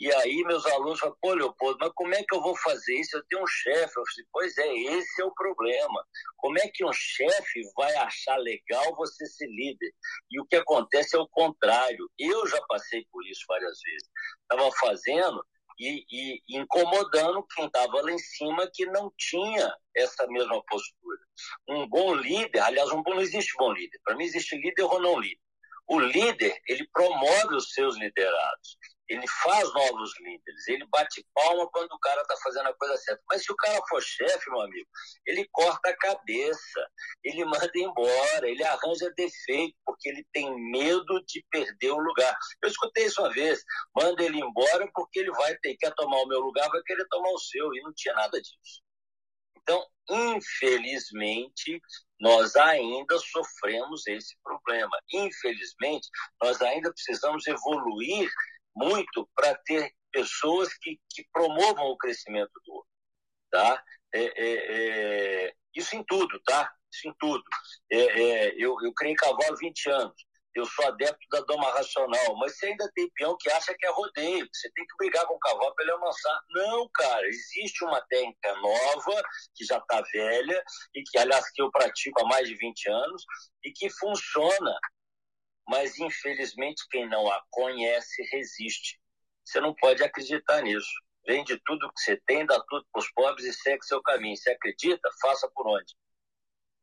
E 0.00 0.10
aí 0.14 0.42
meus 0.44 0.64
alunos 0.64 0.98
falam, 0.98 1.14
pô, 1.20 1.34
Leopoldo, 1.34 1.76
mas 1.78 1.92
como 1.94 2.14
é 2.14 2.24
que 2.26 2.34
eu 2.34 2.40
vou 2.40 2.56
fazer 2.56 2.98
isso? 2.98 3.18
Eu 3.18 3.24
tenho 3.28 3.42
um 3.42 3.46
chefe. 3.46 3.98
Eu 3.98 4.04
falei, 4.06 4.28
pois 4.32 4.56
é, 4.56 4.74
esse 4.94 5.20
é 5.20 5.24
o 5.26 5.34
problema. 5.34 6.06
Como 6.38 6.58
é 6.58 6.68
que 6.72 6.82
um 6.82 6.92
chefe 6.92 7.60
vai 7.76 7.94
achar 7.96 8.36
legal 8.38 8.96
você 8.96 9.26
ser 9.26 9.46
líder? 9.46 9.92
E 10.30 10.40
o 10.40 10.46
que 10.46 10.56
acontece 10.56 11.14
é 11.14 11.18
o 11.18 11.28
contrário. 11.28 12.10
Eu 12.18 12.46
já 12.48 12.58
passei 12.66 13.06
por 13.12 13.26
isso 13.26 13.44
várias 13.46 13.78
vezes. 13.84 14.08
Estava 14.50 14.72
fazendo 14.76 15.44
e, 15.78 16.06
e 16.10 16.42
incomodando 16.48 17.46
quem 17.54 17.66
estava 17.66 18.00
lá 18.00 18.10
em 18.10 18.18
cima 18.18 18.70
que 18.72 18.86
não 18.86 19.12
tinha 19.18 19.70
essa 19.94 20.26
mesma 20.28 20.62
postura. 20.64 21.20
Um 21.68 21.86
bom 21.86 22.14
líder, 22.14 22.60
aliás, 22.60 22.90
um 22.90 23.02
bom, 23.02 23.14
não 23.14 23.20
existe 23.20 23.52
bom 23.58 23.70
líder. 23.70 24.00
Para 24.02 24.16
mim 24.16 24.24
existe 24.24 24.56
líder 24.56 24.84
ou 24.84 24.98
não 24.98 25.20
líder. 25.20 25.40
O 25.86 25.98
líder, 25.98 26.58
ele 26.68 26.88
promove 26.90 27.54
os 27.56 27.72
seus 27.74 27.98
liderados 27.98 28.78
ele 29.10 29.26
faz 29.42 29.64
novos 29.74 30.12
líderes, 30.20 30.68
ele 30.68 30.86
bate 30.86 31.26
palma 31.34 31.68
quando 31.72 31.90
o 31.92 31.98
cara 31.98 32.22
está 32.22 32.36
fazendo 32.44 32.68
a 32.68 32.74
coisa 32.74 32.96
certa. 32.96 33.20
Mas 33.28 33.42
se 33.42 33.50
o 33.50 33.56
cara 33.56 33.80
for 33.88 34.00
chefe, 34.00 34.48
meu 34.48 34.60
amigo, 34.60 34.88
ele 35.26 35.48
corta 35.50 35.90
a 35.90 35.96
cabeça, 35.96 36.88
ele 37.24 37.44
manda 37.44 37.72
embora, 37.74 38.48
ele 38.48 38.62
arranja 38.62 39.12
defeito, 39.16 39.76
porque 39.84 40.08
ele 40.08 40.24
tem 40.32 40.48
medo 40.70 41.20
de 41.26 41.44
perder 41.50 41.90
o 41.90 41.98
lugar. 41.98 42.36
Eu 42.62 42.68
escutei 42.68 43.06
isso 43.06 43.20
uma 43.20 43.32
vez, 43.32 43.64
manda 43.96 44.22
ele 44.22 44.38
embora 44.38 44.88
porque 44.94 45.18
ele 45.18 45.32
vai 45.32 45.56
ter, 45.56 45.76
quer 45.76 45.92
tomar 45.96 46.18
o 46.18 46.28
meu 46.28 46.38
lugar, 46.38 46.68
vai 46.70 46.82
querer 46.82 47.06
tomar 47.08 47.30
o 47.30 47.38
seu, 47.38 47.74
e 47.74 47.82
não 47.82 47.92
tinha 47.92 48.14
nada 48.14 48.40
disso. 48.40 48.80
Então, 49.56 49.84
infelizmente, 50.08 51.80
nós 52.20 52.54
ainda 52.54 53.18
sofremos 53.18 54.06
esse 54.06 54.36
problema. 54.42 54.96
Infelizmente, 55.12 56.08
nós 56.42 56.60
ainda 56.60 56.92
precisamos 56.92 57.46
evoluir 57.46 58.30
muito 58.74 59.28
para 59.34 59.54
ter 59.64 59.92
pessoas 60.12 60.72
que, 60.74 60.98
que 61.10 61.24
promovam 61.32 61.86
o 61.86 61.96
crescimento 61.96 62.50
do 62.64 62.74
outro, 62.74 62.90
tá? 63.50 63.82
É, 64.12 64.24
é, 64.24 65.46
é, 65.46 65.54
isso 65.74 65.94
em 65.94 66.04
tudo, 66.04 66.40
tá? 66.44 66.72
Isso 66.92 67.08
em 67.08 67.14
tudo. 67.18 67.44
É, 67.90 67.98
é, 67.98 68.54
eu, 68.56 68.76
eu 68.82 68.92
criei 68.94 69.14
cavalo 69.14 69.52
há 69.52 69.56
20 69.56 69.90
anos. 69.90 70.30
Eu 70.52 70.66
sou 70.66 70.84
adepto 70.88 71.28
da 71.30 71.40
doma 71.42 71.70
racional, 71.70 72.36
mas 72.36 72.58
você 72.58 72.66
ainda 72.66 72.90
tem 72.92 73.08
peão 73.14 73.36
que 73.38 73.48
acha 73.50 73.72
que 73.78 73.86
é 73.86 73.90
rodeio, 73.90 74.48
você 74.52 74.68
tem 74.72 74.84
que 74.84 74.96
brigar 74.98 75.24
com 75.26 75.34
o 75.34 75.38
cavalo 75.38 75.72
para 75.76 75.84
ele 75.84 75.92
amansar. 75.92 76.40
Não, 76.50 76.90
cara, 76.92 77.24
existe 77.28 77.84
uma 77.84 78.00
técnica 78.08 78.56
nova, 78.56 79.22
que 79.54 79.64
já 79.64 79.78
está 79.78 80.02
velha, 80.12 80.64
e 80.92 81.04
que, 81.04 81.18
aliás, 81.18 81.48
que 81.52 81.62
eu 81.62 81.70
pratico 81.70 82.20
há 82.20 82.28
mais 82.28 82.48
de 82.48 82.56
20 82.56 82.90
anos, 82.90 83.24
e 83.64 83.70
que 83.70 83.88
funciona 83.90 84.76
mas 85.68 85.98
infelizmente 85.98 86.86
quem 86.90 87.08
não 87.08 87.30
a 87.30 87.42
conhece 87.50 88.22
resiste. 88.30 89.00
Você 89.44 89.60
não 89.60 89.74
pode 89.74 90.02
acreditar 90.02 90.62
nisso. 90.62 90.90
Vende 91.26 91.60
tudo 91.64 91.92
que 91.92 92.00
você 92.00 92.20
tem, 92.26 92.46
dá 92.46 92.58
tudo 92.68 92.86
para 92.92 93.00
os 93.00 93.10
pobres 93.12 93.46
e 93.46 93.52
segue 93.52 93.84
seu 93.84 94.02
caminho. 94.02 94.36
Você 94.36 94.50
acredita? 94.50 95.08
Faça 95.20 95.50
por 95.54 95.66
onde. 95.66 95.94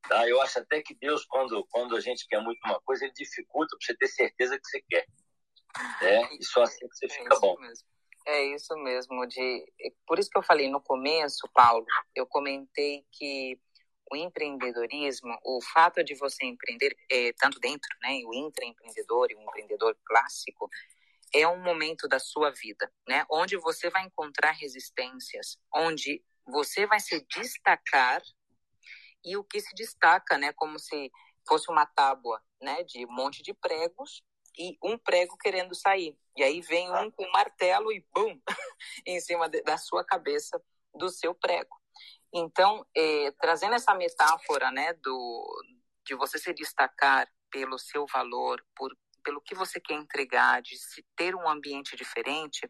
Tá? 0.08 0.28
Eu 0.28 0.42
acho 0.42 0.60
até 0.60 0.82
que 0.82 0.96
Deus, 0.96 1.26
quando, 1.26 1.66
quando 1.70 1.96
a 1.96 2.00
gente 2.00 2.28
quer 2.28 2.42
muito 2.42 2.60
uma 2.66 2.80
coisa, 2.82 3.06
ele 3.06 3.14
dificulta 3.14 3.76
para 3.78 3.86
você 3.86 3.98
ter 3.98 4.08
certeza 4.08 4.58
que 4.58 4.68
você 4.68 4.84
quer. 4.90 5.06
É, 6.02 6.36
e 6.36 6.44
só 6.44 6.64
assim 6.64 6.88
que 6.88 6.96
você 6.96 7.06
é 7.06 7.10
fica 7.10 7.36
é 7.36 7.40
bom. 7.40 7.58
Mesmo. 7.60 7.88
É 8.26 8.44
isso 8.44 8.76
mesmo. 8.78 9.26
De... 9.26 9.66
Por 10.06 10.20
isso 10.20 10.30
que 10.30 10.38
eu 10.38 10.44
falei 10.44 10.70
no 10.70 10.82
começo, 10.82 11.48
Paulo, 11.54 11.86
eu 12.16 12.26
comentei 12.26 13.06
que 13.12 13.60
o 14.12 14.16
empreendedorismo, 14.16 15.38
o 15.44 15.62
fato 15.62 16.04
de 16.04 16.16
você 16.16 16.46
empreender, 16.46 16.96
é, 17.10 17.34
tanto 17.34 17.60
dentro, 17.60 17.90
né, 18.02 18.22
o 18.26 18.34
intraempreendedor 18.34 19.32
e 19.32 19.36
o 19.36 19.42
empreendedor 19.42 19.98
clássico, 20.06 20.70
é 21.34 21.48
um 21.48 21.62
momento 21.62 22.08
da 22.08 22.20
sua 22.20 22.52
vida, 22.52 22.92
né, 23.08 23.26
onde 23.30 23.58
você 23.58 23.90
vai 23.90 24.04
encontrar 24.06 24.52
resistências, 24.52 25.58
onde 25.74 26.24
você 26.46 26.86
vai 26.86 27.00
se 27.00 27.26
destacar 27.30 28.22
e 29.24 29.36
o 29.36 29.44
que 29.44 29.60
se 29.60 29.74
destaca, 29.76 30.38
né, 30.38 30.54
como 30.54 30.80
se 30.80 31.12
fosse 31.48 31.70
uma 31.70 31.86
tábua, 31.86 32.42
né, 32.62 32.84
de 32.84 33.06
um 33.06 33.12
monte 33.12 33.44
de 33.44 33.54
pregos 33.54 34.24
e 34.58 34.78
um 34.82 34.98
prego 34.98 35.38
querendo 35.38 35.76
sair. 35.76 36.18
E 36.36 36.44
aí 36.44 36.62
vem 36.62 36.92
um 36.92 37.12
com 37.12 37.26
um 37.26 37.32
martelo 37.32 37.92
e 37.92 38.06
bum, 38.14 38.40
em 39.06 39.20
cima 39.20 39.48
de, 39.50 39.62
da 39.62 39.78
sua 39.78 40.04
cabeça 40.04 40.62
do 40.94 41.10
seu 41.10 41.36
prego. 41.36 41.76
Então, 42.38 42.86
é, 42.96 43.32
trazendo 43.40 43.76
essa 43.76 43.96
metáfora, 43.96 44.72
né, 44.72 44.94
do, 44.94 45.64
de 46.06 46.14
você 46.16 46.38
se 46.38 46.54
destacar 46.54 47.28
pelo 47.50 47.80
seu 47.80 48.06
valor, 48.06 48.64
por, 48.76 48.96
pelo 49.24 49.42
que 49.42 49.56
você 49.56 49.80
quer 49.80 49.96
entregar, 49.96 50.62
de 50.62 50.78
se 50.78 51.04
ter 51.16 51.36
um 51.36 51.50
ambiente 51.50 51.96
diferente, 51.96 52.70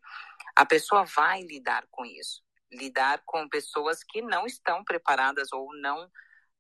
a 0.56 0.66
pessoa 0.66 1.04
vai 1.04 1.42
lidar 1.42 1.86
com 1.92 2.06
isso. 2.06 2.42
Lidar 2.72 3.22
com 3.26 3.48
pessoas 3.50 4.04
que 4.04 4.22
não 4.22 4.46
estão 4.46 4.84
preparadas 4.84 5.52
ou 5.52 5.74
não 5.76 6.10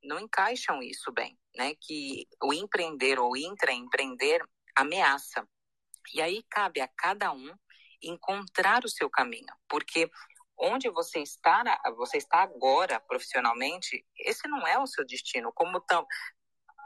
não 0.03 0.19
encaixam 0.19 0.81
isso 0.81 1.11
bem, 1.11 1.37
né? 1.55 1.73
Que 1.81 2.27
o 2.41 2.53
empreender 2.53 3.19
ou 3.19 3.35
intraempreender 3.35 4.41
ameaça. 4.75 5.45
E 6.13 6.21
aí 6.21 6.43
cabe 6.49 6.79
a 6.79 6.87
cada 6.87 7.33
um 7.33 7.53
encontrar 8.01 8.85
o 8.85 8.89
seu 8.89 9.09
caminho, 9.09 9.53
porque 9.67 10.09
onde 10.59 10.89
você 10.89 11.19
está, 11.19 11.63
você 11.95 12.17
está 12.17 12.41
agora 12.41 12.99
profissionalmente, 12.99 14.05
esse 14.19 14.47
não 14.47 14.67
é 14.67 14.77
o 14.79 14.87
seu 14.87 15.05
destino, 15.05 15.51
como 15.53 15.79
tam, 15.81 16.05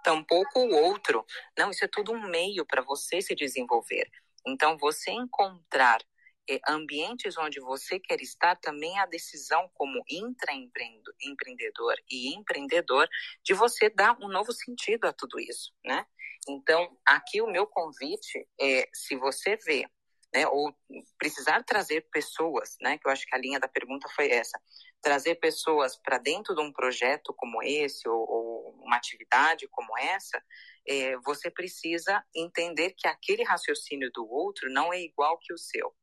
tampouco 0.04 0.60
o 0.60 0.76
outro. 0.76 1.26
Não, 1.58 1.70
isso 1.70 1.86
é 1.86 1.88
tudo 1.88 2.12
um 2.12 2.28
meio 2.30 2.66
para 2.66 2.82
você 2.82 3.22
se 3.22 3.36
desenvolver. 3.36 4.10
Então, 4.46 4.78
você 4.78 5.12
encontrar 5.12 6.02
eh, 6.50 6.60
ambientes 6.68 7.38
onde 7.38 7.60
você 7.60 8.00
quer 8.00 8.20
estar 8.22 8.56
também 8.58 8.98
é 8.98 9.02
a 9.02 9.06
decisão 9.06 9.70
como 9.74 10.04
intraempreendedor 10.10 11.96
e 12.10 12.36
empreendedor 12.36 13.08
de 13.44 13.54
você 13.54 13.90
dar 13.90 14.18
um 14.20 14.28
novo 14.28 14.52
sentido 14.52 15.06
a 15.06 15.14
tudo 15.14 15.40
isso, 15.40 15.72
né? 15.86 16.06
Então, 16.50 16.98
aqui 17.06 17.42
o 17.42 17.52
meu 17.52 17.68
convite 17.68 18.48
é, 18.60 18.90
se 18.94 19.16
você 19.16 19.56
vê 19.58 19.86
né, 20.34 20.48
ou 20.48 20.74
precisar 21.18 21.64
trazer 21.64 22.08
pessoas, 22.12 22.78
né, 22.82 22.98
que 22.98 23.08
eu 23.08 23.12
acho 23.12 23.26
que 23.26 23.36
a 23.36 23.40
linha 23.40 23.60
da 23.60 23.68
pergunta 23.68 24.08
foi 24.16 24.30
essa, 24.30 24.60
trazer 25.02 25.36
pessoas 25.36 25.98
para 25.98 26.18
dentro 26.18 26.56
de 26.56 26.62
um 26.62 26.72
projeto 26.72 27.34
como 27.36 27.62
esse 27.62 28.08
ou, 28.08 28.20
ou 28.30 28.72
uma 28.84 28.96
atividade 28.96 29.68
como 29.70 29.98
essa, 29.98 30.42
é, 30.88 31.18
você 31.18 31.50
precisa 31.50 32.24
entender 32.36 32.94
que 32.98 33.08
aquele 33.08 33.44
raciocínio 33.44 34.10
do 34.14 34.26
outro 34.30 34.72
não 34.72 34.94
é 34.94 35.02
igual 35.02 35.38
que 35.38 35.54
o 35.54 35.58
seu. 35.58 35.94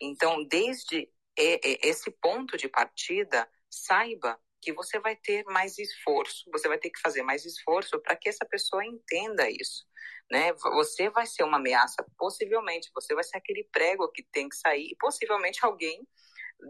Então, 0.00 0.44
desde 0.44 1.10
esse 1.36 2.10
ponto 2.10 2.56
de 2.56 2.68
partida, 2.68 3.48
saiba 3.70 4.40
que 4.60 4.72
você 4.72 4.98
vai 4.98 5.14
ter 5.14 5.44
mais 5.44 5.78
esforço, 5.78 6.50
você 6.50 6.66
vai 6.66 6.78
ter 6.78 6.90
que 6.90 7.00
fazer 7.00 7.22
mais 7.22 7.44
esforço 7.44 8.00
para 8.00 8.16
que 8.16 8.28
essa 8.28 8.44
pessoa 8.44 8.84
entenda 8.84 9.48
isso 9.48 9.87
né? 10.30 10.52
Você 10.52 11.08
vai 11.10 11.26
ser 11.26 11.42
uma 11.42 11.56
ameaça, 11.56 12.04
possivelmente. 12.16 12.90
Você 12.94 13.14
vai 13.14 13.24
ser 13.24 13.38
aquele 13.38 13.64
prego 13.64 14.10
que 14.10 14.22
tem 14.22 14.48
que 14.48 14.56
sair, 14.56 14.90
e 14.90 14.96
possivelmente 14.96 15.64
alguém 15.64 16.06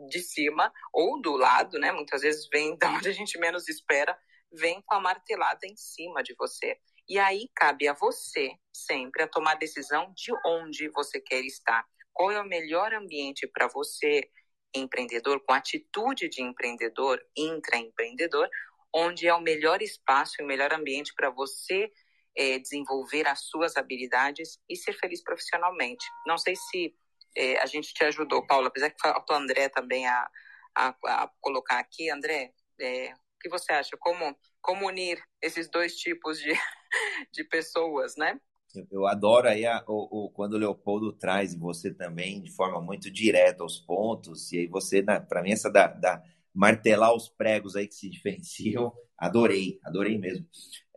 de 0.09 0.21
cima 0.21 0.73
ou 0.93 1.21
do 1.21 1.37
lado, 1.37 1.79
né? 1.79 1.93
Muitas 1.93 2.23
vezes 2.23 2.49
vem 2.53 2.77
da 2.79 2.91
onde 2.91 3.09
a 3.09 3.13
gente 3.13 3.39
menos 3.39 3.69
espera, 3.69 4.19
vem 4.53 4.83
com 4.83 4.95
a 4.95 5.01
martelada 5.01 5.67
em 5.67 5.77
cima 5.77 6.23
de 6.23 6.35
você. 6.35 6.79
E 7.09 7.19
aí 7.19 7.49
cabe 7.55 7.89
a 7.89 7.95
você 7.95 8.53
sempre 8.73 9.23
a 9.23 9.29
tomar 9.29 9.53
a 9.53 9.59
decisão 9.59 10.13
de 10.15 10.33
onde 10.45 10.89
você 10.91 11.21
quer 11.21 11.43
estar. 11.45 11.85
Qual 12.13 12.31
é 12.31 12.41
o 12.41 12.47
melhor 12.47 12.93
ambiente 12.93 13.47
para 13.47 13.67
você, 13.67 14.29
empreendedor, 14.75 15.41
com 15.41 15.55
atitude 15.55 16.29
de 16.29 16.43
empreendedor, 16.43 17.19
intraempreendedor, 17.37 18.49
onde 18.95 19.27
é 19.27 19.35
o 19.35 19.41
melhor 19.41 19.81
espaço 19.81 20.37
e 20.39 20.45
o 20.45 20.47
melhor 20.47 20.73
ambiente 20.73 21.15
para 21.15 21.31
você 21.31 21.91
é, 22.39 22.57
desenvolver 22.57 23.27
as 23.27 23.41
suas 23.41 23.77
habilidades 23.77 24.61
e 24.69 24.77
ser 24.77 24.93
feliz 24.93 25.21
profissionalmente. 25.23 26.07
Não 26.25 26.39
sei 26.39 26.55
se 26.55 26.95
é, 27.37 27.59
a 27.59 27.67
gente 27.67 27.93
te 27.93 28.05
ajudou, 28.05 28.47
Paula, 28.47 28.69
apesar 28.69 28.91
que 28.91 29.01
faltou 29.01 29.35
o 29.35 29.39
André 29.39 29.69
também 29.69 30.07
a, 30.07 30.31
a, 30.73 30.95
a 31.05 31.31
colocar 31.41 31.81
aqui. 31.81 32.09
André, 32.09 32.53
é, 32.81 33.13
o 33.13 33.39
que 33.41 33.49
você 33.49 33.73
acha? 33.73 33.97
Como, 33.99 34.37
como 34.63 34.87
unir 34.87 35.21
esses 35.43 35.69
dois 35.69 35.97
tipos 35.97 36.39
de, 36.39 36.53
de 37.33 37.43
pessoas, 37.43 38.15
né? 38.17 38.41
Eu, 38.73 38.87
eu 38.93 39.07
adoro 39.07 39.49
aí 39.49 39.67
a, 39.67 39.83
o, 39.89 40.27
o, 40.27 40.31
quando 40.31 40.55
o 40.55 40.59
Leopoldo 40.59 41.13
traz 41.13 41.59
você 41.59 41.93
também 41.93 42.41
de 42.41 42.55
forma 42.55 42.81
muito 42.81 43.11
direta 43.11 43.65
aos 43.65 43.81
pontos, 43.81 44.53
e 44.53 44.59
aí 44.59 44.67
você, 44.69 45.03
para 45.03 45.43
mim, 45.43 45.51
essa 45.51 45.71
da, 45.71 45.89
da 45.89 46.23
martelar 46.55 47.13
os 47.15 47.29
pregos 47.29 47.75
aí 47.75 47.89
que 47.89 47.95
se 47.95 48.09
diferenciam, 48.11 48.93
adorei, 49.19 49.79
adorei 49.85 50.19
mesmo. 50.19 50.47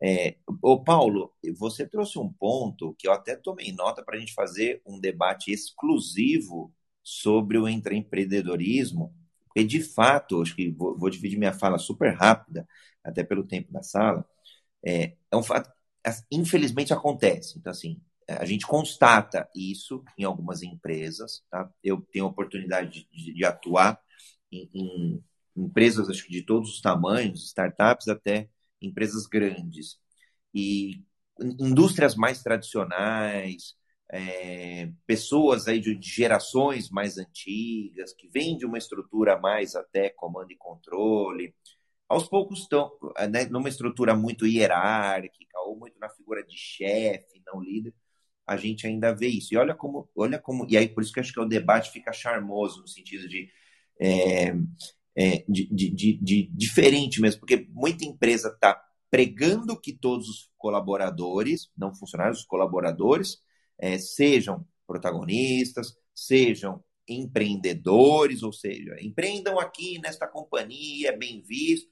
É, 0.01 0.35
ô 0.61 0.83
Paulo, 0.83 1.33
você 1.57 1.87
trouxe 1.87 2.19
um 2.19 2.31
ponto 2.31 2.95
que 2.97 3.07
eu 3.07 3.11
até 3.11 3.35
tomei 3.35 3.71
nota 3.71 4.03
para 4.03 4.17
a 4.17 4.19
gente 4.19 4.33
fazer 4.33 4.81
um 4.85 4.99
debate 4.99 5.51
exclusivo 5.51 6.73
sobre 7.03 7.57
o 7.57 7.67
empreendedorismo, 7.67 9.13
e 9.55 9.63
de 9.63 9.81
fato, 9.81 10.41
acho 10.41 10.55
que 10.55 10.69
vou, 10.71 10.97
vou, 10.97 11.09
dividir 11.09 11.37
minha 11.37 11.53
fala 11.53 11.77
super 11.77 12.15
rápida, 12.15 12.67
até 13.03 13.23
pelo 13.23 13.43
tempo 13.43 13.71
da 13.71 13.83
sala, 13.83 14.25
é, 14.85 15.15
é 15.31 15.37
um 15.37 15.43
fato, 15.43 15.69
infelizmente 16.31 16.93
acontece. 16.93 17.57
Então, 17.57 17.71
assim, 17.71 17.99
a 18.27 18.45
gente 18.45 18.65
constata 18.65 19.49
isso 19.55 20.03
em 20.17 20.23
algumas 20.23 20.63
empresas, 20.63 21.43
tá? 21.49 21.69
Eu 21.83 22.01
tenho 22.11 22.25
a 22.25 22.29
oportunidade 22.29 23.07
de, 23.11 23.33
de 23.33 23.45
atuar 23.45 23.99
em, 24.51 24.69
em 24.73 25.23
empresas, 25.55 26.09
acho 26.09 26.25
que 26.25 26.31
de 26.31 26.43
todos 26.43 26.69
os 26.69 26.81
tamanhos, 26.81 27.45
startups 27.47 28.07
até 28.07 28.49
empresas 28.81 29.27
grandes. 29.27 29.99
E 30.53 31.03
indústrias 31.39 32.15
mais 32.15 32.41
tradicionais, 32.43 33.75
é, 34.11 34.91
pessoas 35.07 35.67
aí 35.67 35.79
de, 35.79 35.97
gerações 36.01 36.89
mais 36.89 37.17
antigas, 37.17 38.13
que 38.13 38.27
vêm 38.27 38.57
de 38.57 38.65
uma 38.65 38.77
estrutura 38.77 39.39
mais 39.39 39.75
até 39.75 40.09
comando 40.09 40.51
e 40.51 40.57
controle, 40.57 41.55
aos 42.09 42.27
poucos 42.27 42.61
estão 42.61 42.91
né, 43.31 43.45
numa 43.45 43.69
estrutura 43.69 44.15
muito 44.15 44.45
hierárquica 44.45 45.57
ou 45.65 45.77
muito 45.77 45.97
na 45.99 46.09
figura 46.09 46.43
de 46.43 46.57
chefe, 46.57 47.41
não 47.45 47.61
líder, 47.61 47.93
a 48.45 48.57
gente 48.57 48.85
ainda 48.85 49.13
vê 49.15 49.27
isso. 49.27 49.53
E 49.53 49.57
olha 49.57 49.73
como, 49.73 50.09
olha 50.15 50.37
como, 50.39 50.65
e 50.69 50.77
aí 50.77 50.89
por 50.89 51.03
isso 51.03 51.13
que 51.13 51.19
acho 51.21 51.33
que 51.33 51.39
o 51.39 51.45
debate 51.45 51.91
fica 51.91 52.11
charmoso 52.11 52.81
no 52.81 52.87
sentido 52.87 53.29
de, 53.29 53.49
é, 53.99 54.53
é, 55.15 55.43
de, 55.47 55.67
de, 55.67 56.17
de, 56.21 56.49
diferente 56.53 57.21
mesmo, 57.21 57.39
porque 57.41 57.67
muita 57.71 58.05
empresa 58.05 58.49
está 58.49 58.81
pregando 59.09 59.79
que 59.79 59.93
todos 59.93 60.29
os 60.29 60.51
colaboradores, 60.57 61.69
não 61.77 61.93
funcionários, 61.93 62.39
os 62.39 62.45
colaboradores, 62.45 63.41
é, 63.77 63.97
sejam 63.97 64.65
protagonistas, 64.87 65.95
sejam 66.15 66.83
empreendedores, 67.07 68.43
ou 68.43 68.53
seja, 68.53 68.95
empreendam 69.01 69.59
aqui 69.59 69.99
nesta 69.99 70.27
companhia, 70.27 71.09
é 71.09 71.17
bem 71.17 71.41
visto. 71.41 71.89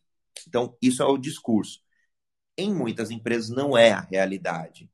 Então, 0.47 0.77
isso 0.81 1.03
é 1.03 1.05
o 1.05 1.17
discurso. 1.17 1.81
Em 2.57 2.73
muitas 2.73 3.11
empresas 3.11 3.49
não 3.49 3.77
é 3.77 3.91
a 3.91 4.01
realidade. 4.01 4.89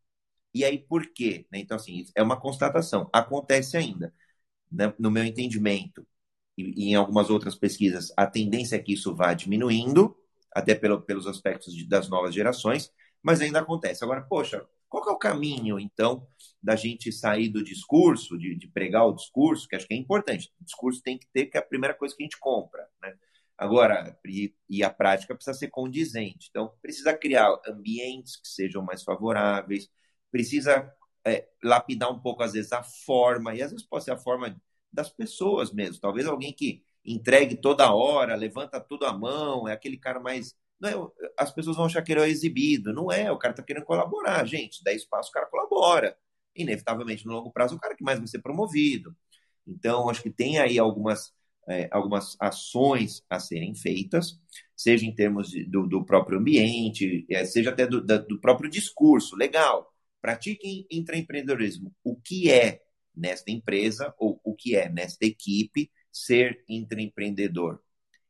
E 0.54 0.64
aí, 0.66 0.80
por 0.80 1.14
quê? 1.14 1.46
Né? 1.52 1.60
Então, 1.60 1.78
assim, 1.78 2.06
é 2.16 2.24
uma 2.24 2.40
constatação. 2.40 3.10
Acontece 3.14 3.78
ainda. 3.78 4.14
Né? 4.72 4.94
No 5.00 5.12
meu 5.12 5.24
entendimento, 5.26 6.08
e, 6.58 6.90
em 6.92 6.96
algumas 6.96 7.30
outras 7.30 7.56
pesquisas, 7.56 8.12
a 8.16 8.26
tendência 8.26 8.76
é 8.76 8.80
que 8.80 8.94
isso 8.94 9.16
vá 9.16 9.34
diminuindo, 9.34 10.16
até 10.52 10.74
pelo, 10.74 11.02
pelos 11.02 11.28
aspectos 11.28 11.74
de, 11.74 11.88
das 11.88 12.10
novas 12.10 12.34
gerações, 12.34 12.92
mas 13.22 13.42
ainda 13.42 13.60
acontece. 13.60 14.04
Agora, 14.04 14.22
poxa, 14.22 14.66
qual 14.88 15.10
é 15.10 15.12
o 15.12 15.18
caminho, 15.18 15.80
então, 15.80 16.28
da 16.62 16.76
gente 16.76 17.12
sair 17.12 17.50
do 17.50 17.64
discurso, 17.64 18.38
de, 18.38 18.56
de, 18.56 18.68
pregar 18.68 19.06
o 19.06 19.14
discurso, 19.14 19.68
que 19.68 19.76
acho 19.76 19.88
que 19.88 19.94
é 19.94 19.98
importante. 19.98 20.52
O 20.62 20.64
discurso 20.64 21.02
tem 21.02 21.18
que 21.18 21.28
ter, 21.34 21.48
que 21.48 21.58
é 21.58 21.60
a 21.60 21.66
primeira 21.66 21.94
coisa 21.94 22.16
que 22.16 22.24
a 22.24 22.26
gente 22.26 22.40
compra, 22.40 22.88
né? 23.02 23.14
Agora, 23.58 24.18
e, 24.26 24.54
e 24.70 24.84
a 24.84 24.90
prática 24.90 25.34
precisa 25.34 25.58
ser 25.58 25.70
condizente. 25.70 26.48
Então, 26.50 26.74
precisa 26.82 27.14
criar 27.14 27.50
ambientes 27.68 28.36
que 28.36 28.48
sejam 28.48 28.82
mais 28.82 29.04
favoráveis, 29.04 29.90
precisa 30.32 30.92
é, 31.26 31.48
lapidar 31.64 32.12
um 32.12 32.20
pouco, 32.20 32.44
às 32.44 32.54
vezes, 32.54 32.72
a 32.74 32.84
forma, 32.84 33.56
e 33.56 33.62
às 33.62 33.72
vezes 33.72 33.86
pode 33.86 34.04
ser 34.04 34.12
a 34.12 34.18
forma 34.18 34.56
das 34.96 35.10
pessoas 35.10 35.72
mesmo. 35.72 36.02
Talvez 36.02 36.26
alguém 36.26 36.54
que 36.54 36.84
entregue 37.06 37.56
toda 37.56 37.94
hora, 37.94 38.36
levanta 38.36 38.80
tudo 38.80 39.06
à 39.06 39.14
mão, 39.14 39.68
é 39.68 39.74
aquele 39.74 39.98
cara 39.98 40.20
mais. 40.20 40.56
Não 40.80 40.90
é, 40.90 41.30
as 41.38 41.52
pessoas 41.52 41.78
vão 41.78 41.86
achar 41.86 42.02
que 42.02 42.12
ele 42.12 42.22
é 42.22 42.30
exibido. 42.30 42.94
Não 42.94 43.12
é, 43.12 43.32
o 43.32 43.38
cara 43.38 43.54
está 43.54 43.64
querendo 43.64 43.86
colaborar. 43.86 44.46
Gente, 44.46 44.84
dá 44.84 44.94
espaço, 44.94 45.30
o 45.30 45.34
cara 45.34 45.48
colabora. 45.48 46.18
Inevitavelmente, 46.56 47.26
no 47.26 47.34
longo 47.34 47.52
prazo, 47.52 47.76
o 47.76 47.80
cara 47.80 47.96
que 47.96 48.04
mais 48.04 48.18
vai 48.20 48.28
ser 48.28 48.40
promovido. 48.40 49.16
Então, 49.68 50.10
acho 50.10 50.24
que 50.24 50.30
tem 50.30 50.60
aí 50.60 50.80
algumas 50.80 51.34
é, 51.68 51.88
algumas 51.92 52.36
ações 52.40 53.24
a 53.30 53.40
serem 53.40 53.74
feitas, 53.74 54.40
seja 54.76 55.06
em 55.06 55.14
termos 55.14 55.50
de, 55.50 55.66
do, 55.66 55.88
do, 55.88 56.06
próprio 56.06 56.40
ambiente, 56.40 57.26
é, 57.30 57.44
seja 57.46 57.72
até 57.72 57.88
do, 57.88 58.02
do 58.02 58.40
próprio 58.40 58.70
discurso. 58.70 59.36
Legal, 59.36 59.92
pratiquem 60.22 60.86
intraempreendedorismo. 60.92 61.94
O 62.04 62.16
que 62.16 62.52
é 62.52 62.82
nesta 63.18 63.52
empresa 63.52 64.14
ou 64.18 64.40
o 64.44 64.56
que 64.56 64.76
é 64.76 64.90
nesta 64.90 65.26
equipe 65.26 65.92
ser 66.12 66.64
intraempreendedor? 66.68 67.80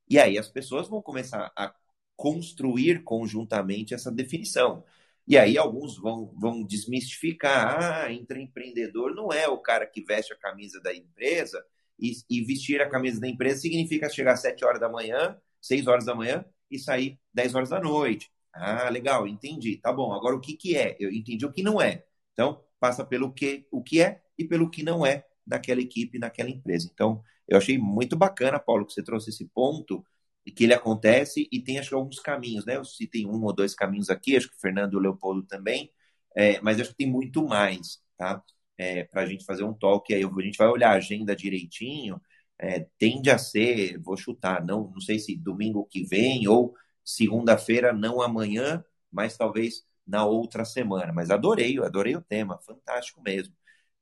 E 0.09 0.19
aí 0.19 0.37
as 0.37 0.49
pessoas 0.49 0.87
vão 0.87 1.01
começar 1.01 1.51
a 1.57 1.73
construir 2.15 3.03
conjuntamente 3.03 3.93
essa 3.93 4.11
definição. 4.11 4.83
E 5.27 5.37
aí 5.37 5.57
alguns 5.57 5.97
vão, 5.97 6.31
vão 6.37 6.63
desmistificar, 6.63 8.05
ah, 8.05 8.11
intraempreendedor 8.11 9.15
não 9.15 9.33
é 9.33 9.47
o 9.47 9.57
cara 9.57 9.85
que 9.87 10.03
veste 10.03 10.33
a 10.33 10.37
camisa 10.37 10.79
da 10.81 10.93
empresa 10.93 11.65
e, 11.99 12.13
e, 12.29 12.43
vestir 12.43 12.81
a 12.81 12.89
camisa 12.89 13.19
da 13.19 13.27
empresa 13.27 13.61
significa 13.61 14.09
chegar 14.09 14.33
às 14.33 14.41
7 14.41 14.63
horas 14.65 14.79
da 14.79 14.89
manhã, 14.89 15.39
6 15.61 15.87
horas 15.87 16.05
da 16.05 16.13
manhã 16.13 16.45
e 16.69 16.77
sair 16.77 17.19
10 17.33 17.55
horas 17.55 17.69
da 17.69 17.79
noite. 17.79 18.31
Ah, 18.53 18.89
legal, 18.89 19.27
entendi. 19.27 19.77
Tá 19.77 19.91
bom. 19.91 20.13
Agora 20.13 20.35
o 20.35 20.41
que, 20.41 20.55
que 20.55 20.77
é? 20.77 20.95
Eu 20.99 21.11
entendi 21.11 21.45
o 21.45 21.51
que 21.51 21.63
não 21.63 21.81
é. 21.81 22.05
Então, 22.33 22.63
passa 22.79 23.05
pelo 23.05 23.33
que, 23.33 23.67
o 23.71 23.81
que 23.83 24.01
é 24.01 24.21
e 24.37 24.45
pelo 24.45 24.69
que 24.69 24.83
não 24.83 25.05
é 25.05 25.25
daquela 25.45 25.81
equipe, 25.81 26.19
naquela 26.19 26.49
empresa. 26.49 26.89
Então, 26.93 27.21
eu 27.47 27.57
achei 27.57 27.77
muito 27.77 28.15
bacana, 28.15 28.59
Paulo, 28.59 28.85
que 28.85 28.93
você 28.93 29.03
trouxe 29.03 29.29
esse 29.29 29.45
ponto 29.45 30.05
e 30.45 30.51
que 30.51 30.63
ele 30.63 30.73
acontece 30.73 31.47
e 31.51 31.61
tem 31.61 31.79
acho 31.79 31.89
que 31.89 31.95
alguns 31.95 32.19
caminhos, 32.19 32.65
né? 32.65 32.77
Eu 32.77 32.85
citei 32.85 33.25
um 33.25 33.43
ou 33.43 33.53
dois 33.53 33.73
caminhos 33.75 34.09
aqui, 34.09 34.35
acho 34.37 34.49
que 34.49 34.55
o 34.55 34.59
Fernando 34.59 34.93
e 34.93 34.95
o 34.97 34.99
Leopoldo 34.99 35.43
também, 35.43 35.91
é, 36.35 36.59
mas 36.61 36.79
acho 36.79 36.91
que 36.91 36.97
tem 36.97 37.09
muito 37.11 37.45
mais, 37.47 38.01
tá? 38.17 38.43
é, 38.77 39.03
para 39.03 39.21
a 39.23 39.25
gente 39.25 39.45
fazer 39.45 39.63
um 39.63 39.73
toque. 39.73 40.13
Aí 40.13 40.23
a 40.23 40.41
gente 40.41 40.57
vai 40.57 40.67
olhar 40.67 40.91
a 40.91 40.95
agenda 40.95 41.35
direitinho. 41.35 42.21
É, 42.59 42.87
tende 42.97 43.29
a 43.29 43.37
ser, 43.37 43.99
vou 43.99 44.15
chutar, 44.15 44.63
não, 44.65 44.89
não 44.91 45.01
sei 45.01 45.19
se 45.19 45.35
domingo 45.35 45.85
que 45.85 46.03
vem 46.05 46.47
ou 46.47 46.73
segunda-feira, 47.03 47.91
não 47.93 48.21
amanhã, 48.21 48.83
mas 49.11 49.37
talvez 49.37 49.83
na 50.05 50.25
outra 50.25 50.65
semana. 50.65 51.11
Mas 51.13 51.31
adorei, 51.31 51.79
adorei 51.79 52.15
o 52.15 52.21
tema, 52.21 52.59
fantástico 52.61 53.21
mesmo. 53.21 53.53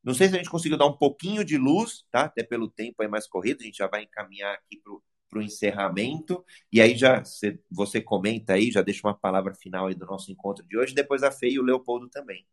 Não 0.03 0.13
sei 0.13 0.27
se 0.27 0.35
a 0.35 0.37
gente 0.37 0.49
conseguiu 0.49 0.77
dar 0.77 0.85
um 0.85 0.97
pouquinho 0.97 1.45
de 1.45 1.57
luz, 1.57 2.05
tá? 2.11 2.25
Até 2.25 2.43
pelo 2.43 2.69
tempo 2.69 3.01
aí 3.01 3.07
mais 3.07 3.25
corrido, 3.27 3.61
a 3.61 3.63
gente 3.63 3.77
já 3.77 3.87
vai 3.87 4.03
encaminhar 4.03 4.53
aqui 4.53 4.81
para 5.29 5.39
o 5.39 5.41
encerramento. 5.41 6.43
E 6.71 6.81
aí 6.81 6.95
já 6.95 7.23
você, 7.23 7.59
você 7.71 8.01
comenta 8.01 8.53
aí, 8.53 8.69
já 8.69 8.81
deixa 8.81 9.07
uma 9.07 9.17
palavra 9.17 9.55
final 9.55 9.87
aí 9.87 9.95
do 9.95 10.05
nosso 10.05 10.31
encontro 10.31 10.65
de 10.65 10.77
hoje, 10.77 10.93
depois 10.93 11.23
a 11.23 11.31
Fê 11.31 11.49
e 11.49 11.59
o 11.59 11.63
Leopoldo 11.63 12.09
também. 12.09 12.45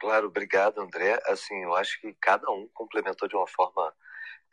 Claro, 0.00 0.28
obrigado, 0.28 0.80
André. 0.80 1.18
Assim, 1.26 1.62
eu 1.62 1.74
acho 1.74 2.00
que 2.00 2.14
cada 2.20 2.50
um 2.50 2.68
complementou 2.72 3.28
de 3.28 3.36
uma 3.36 3.46
forma 3.46 3.92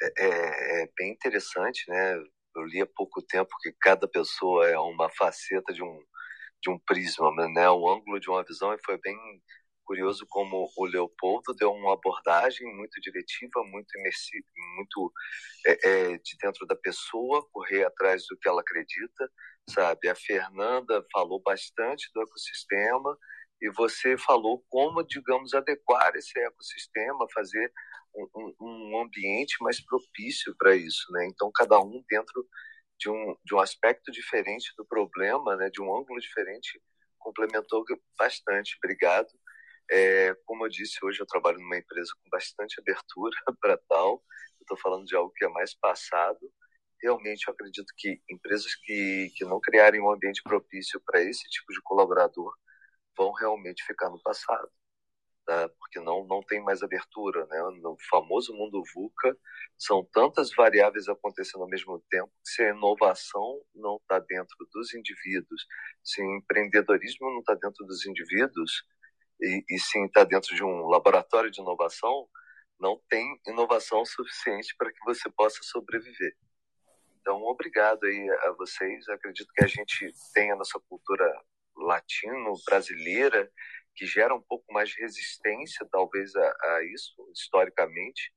é, 0.02 0.26
é, 0.26 0.84
é, 0.84 0.90
bem 0.98 1.12
interessante, 1.12 1.86
né? 1.88 2.16
Eu 2.56 2.64
li 2.66 2.82
há 2.82 2.88
pouco 2.88 3.22
tempo 3.22 3.50
que 3.62 3.72
cada 3.80 4.08
pessoa 4.08 4.68
é 4.68 4.78
uma 4.78 5.10
faceta 5.10 5.74
de 5.74 5.84
um 5.84 6.04
de 6.64 6.70
um 6.70 6.80
prisma, 6.80 7.30
né? 7.50 7.70
Um 7.70 7.90
ângulo 7.90 8.20
de 8.20 8.30
uma 8.30 8.44
visão 8.44 8.74
e 8.74 8.84
foi 8.84 8.98
bem 8.98 9.18
curioso 9.84 10.26
como 10.30 10.72
o 10.78 10.86
Leopoldo 10.86 11.54
deu 11.54 11.72
uma 11.74 11.94
abordagem 11.94 12.66
muito 12.74 13.02
diretiva, 13.02 13.64
muito 13.66 13.98
imersiva, 14.00 14.48
muito 14.78 15.14
é, 15.68 15.90
é, 15.90 16.18
de 16.18 16.38
dentro 16.42 16.66
da 16.66 16.76
pessoa, 16.76 17.46
correr 17.52 17.84
atrás 17.84 18.26
do 18.30 18.38
que 18.38 18.48
ela 18.48 18.62
acredita, 18.62 19.30
sabe? 19.70 20.08
A 20.08 20.16
Fernanda 20.16 21.06
falou 21.12 21.42
bastante 21.42 22.10
do 22.14 22.22
ecossistema 22.22 23.18
e 23.62 23.70
você 23.70 24.18
falou 24.18 24.64
como, 24.70 25.04
digamos, 25.04 25.54
adequar 25.54 26.16
esse 26.16 26.40
ecossistema, 26.40 27.28
fazer 27.34 27.72
um, 28.16 28.54
um 28.62 29.02
ambiente 29.02 29.58
mais 29.62 29.84
propício 29.84 30.56
para 30.58 30.76
isso, 30.76 31.12
né? 31.12 31.28
Então, 31.28 31.52
cada 31.54 31.78
um 31.80 32.02
dentro 32.10 32.48
de 33.00 33.10
um, 33.10 33.36
de 33.44 33.56
um 33.56 33.60
aspecto 33.60 34.12
diferente 34.12 34.74
do 34.78 34.86
problema, 34.86 35.56
né? 35.56 35.70
De 35.70 35.82
um 35.82 35.96
ângulo 35.96 36.20
diferente, 36.20 36.82
complementou 37.20 37.84
bastante. 38.18 38.78
Obrigado. 38.84 39.30
É, 39.92 40.34
como 40.46 40.66
eu 40.66 40.70
disse, 40.70 41.04
hoje 41.04 41.20
eu 41.20 41.26
trabalho 41.26 41.60
numa 41.60 41.78
empresa 41.78 42.12
com 42.22 42.30
bastante 42.30 42.80
abertura 42.80 43.36
para 43.62 43.78
tal. 43.90 44.24
Estou 44.62 44.78
falando 44.78 45.06
de 45.06 45.16
algo 45.16 45.34
que 45.36 45.46
é 45.46 45.50
mais 45.50 45.74
passado. 45.76 46.40
Realmente, 47.02 47.48
eu 47.48 47.54
acredito 47.54 47.94
que 47.98 48.22
empresas 48.30 48.76
que, 48.76 49.32
que 49.36 49.44
não 49.44 49.60
criarem 49.60 50.02
um 50.02 50.12
ambiente 50.12 50.42
propício 50.44 51.02
para 51.06 51.22
esse 51.22 51.44
tipo 51.50 51.74
de 51.74 51.82
colaborador 51.82 52.54
vão 53.18 53.32
realmente 53.34 53.84
ficar 53.86 54.10
no 54.10 54.22
passado, 54.22 54.72
tá? 55.46 55.70
porque 55.80 56.00
não, 56.00 56.26
não 56.26 56.42
tem 56.42 56.62
mais 56.64 56.82
abertura. 56.84 57.46
Né? 57.48 57.60
No 57.82 57.98
famoso 58.10 58.54
mundo 58.54 58.84
VUCA, 58.94 59.38
são 59.78 60.04
tantas 60.12 60.54
variáveis 60.54 61.08
acontecendo 61.08 61.62
ao 61.64 61.70
mesmo 61.70 62.04
tempo 62.10 62.32
que 62.44 62.52
se 62.52 62.64
a 62.64 62.70
inovação 62.70 63.62
não 63.76 63.98
está 63.98 64.20
dentro 64.20 64.56
dos 64.72 64.94
indivíduos, 64.94 65.66
se 66.04 66.22
o 66.22 66.38
empreendedorismo 66.38 67.30
não 67.30 67.40
está 67.40 67.54
dentro 67.54 67.86
dos 67.86 68.06
indivíduos, 68.06 68.84
e, 69.42 69.64
e 69.70 69.80
sim 69.80 70.06
está 70.06 70.24
dentro 70.24 70.56
de 70.56 70.64
um 70.64 70.88
laboratório 70.88 71.52
de 71.52 71.62
inovação, 71.62 72.28
não 72.80 73.00
tem 73.10 73.40
inovação 73.48 74.06
suficiente 74.06 74.76
para 74.78 74.92
que 74.92 75.00
você 75.06 75.30
possa 75.32 75.60
sobreviver. 75.62 76.36
Então, 77.22 77.42
obrigado 77.44 78.04
aí 78.04 78.30
a 78.42 78.52
vocês. 78.52 79.08
Acredito 79.08 79.48
que 79.56 79.64
a 79.64 79.68
gente 79.68 80.12
tem 80.34 80.52
a 80.52 80.56
nossa 80.56 80.80
cultura 80.90 81.26
latino, 81.76 82.54
brasileira, 82.66 83.50
que 83.96 84.06
gera 84.06 84.34
um 84.34 84.42
pouco 84.42 84.72
mais 84.74 84.90
de 84.90 85.02
resistência, 85.02 85.88
talvez, 85.92 86.36
a, 86.36 86.42
a 86.42 86.84
isso, 86.94 87.14
historicamente, 87.32 88.34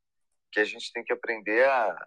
que 0.52 0.60
a 0.60 0.64
gente 0.64 0.92
tem 0.92 1.04
que 1.04 1.12
aprender 1.12 1.64
a 1.64 2.06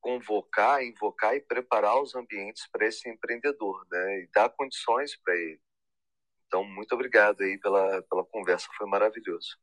convocar, 0.00 0.84
invocar 0.84 1.34
e 1.34 1.40
preparar 1.40 2.00
os 2.00 2.14
ambientes 2.14 2.68
para 2.70 2.86
esse 2.86 3.08
empreendedor, 3.08 3.86
né? 3.90 4.20
E 4.20 4.28
dar 4.34 4.50
condições 4.50 5.16
para 5.16 5.34
ele. 5.34 5.60
Então, 6.46 6.62
muito 6.62 6.92
obrigado 6.94 7.40
aí 7.42 7.58
pela, 7.58 8.02
pela 8.02 8.24
conversa, 8.24 8.68
foi 8.76 8.86
maravilhoso. 8.86 9.58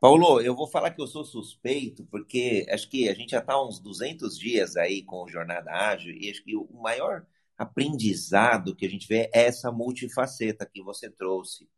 Paulo, 0.00 0.40
eu 0.40 0.56
vou 0.56 0.66
falar 0.66 0.90
que 0.90 1.00
eu 1.00 1.06
sou 1.06 1.24
suspeito, 1.24 2.04
porque 2.06 2.66
acho 2.70 2.88
que 2.88 3.08
a 3.08 3.14
gente 3.14 3.30
já 3.30 3.38
está 3.38 3.62
uns 3.62 3.78
200 3.78 4.38
dias 4.38 4.76
aí 4.76 5.04
com 5.04 5.28
Jornada 5.28 5.70
Ágil, 5.70 6.14
e 6.14 6.30
acho 6.30 6.42
que 6.42 6.56
o 6.56 6.66
maior 6.82 7.26
aprendizado 7.56 8.74
que 8.74 8.86
a 8.86 8.88
gente 8.88 9.06
vê 9.06 9.30
é 9.34 9.44
essa 9.44 9.70
multifaceta 9.70 10.64
que 10.66 10.82
você 10.82 11.10
trouxe. 11.10 11.68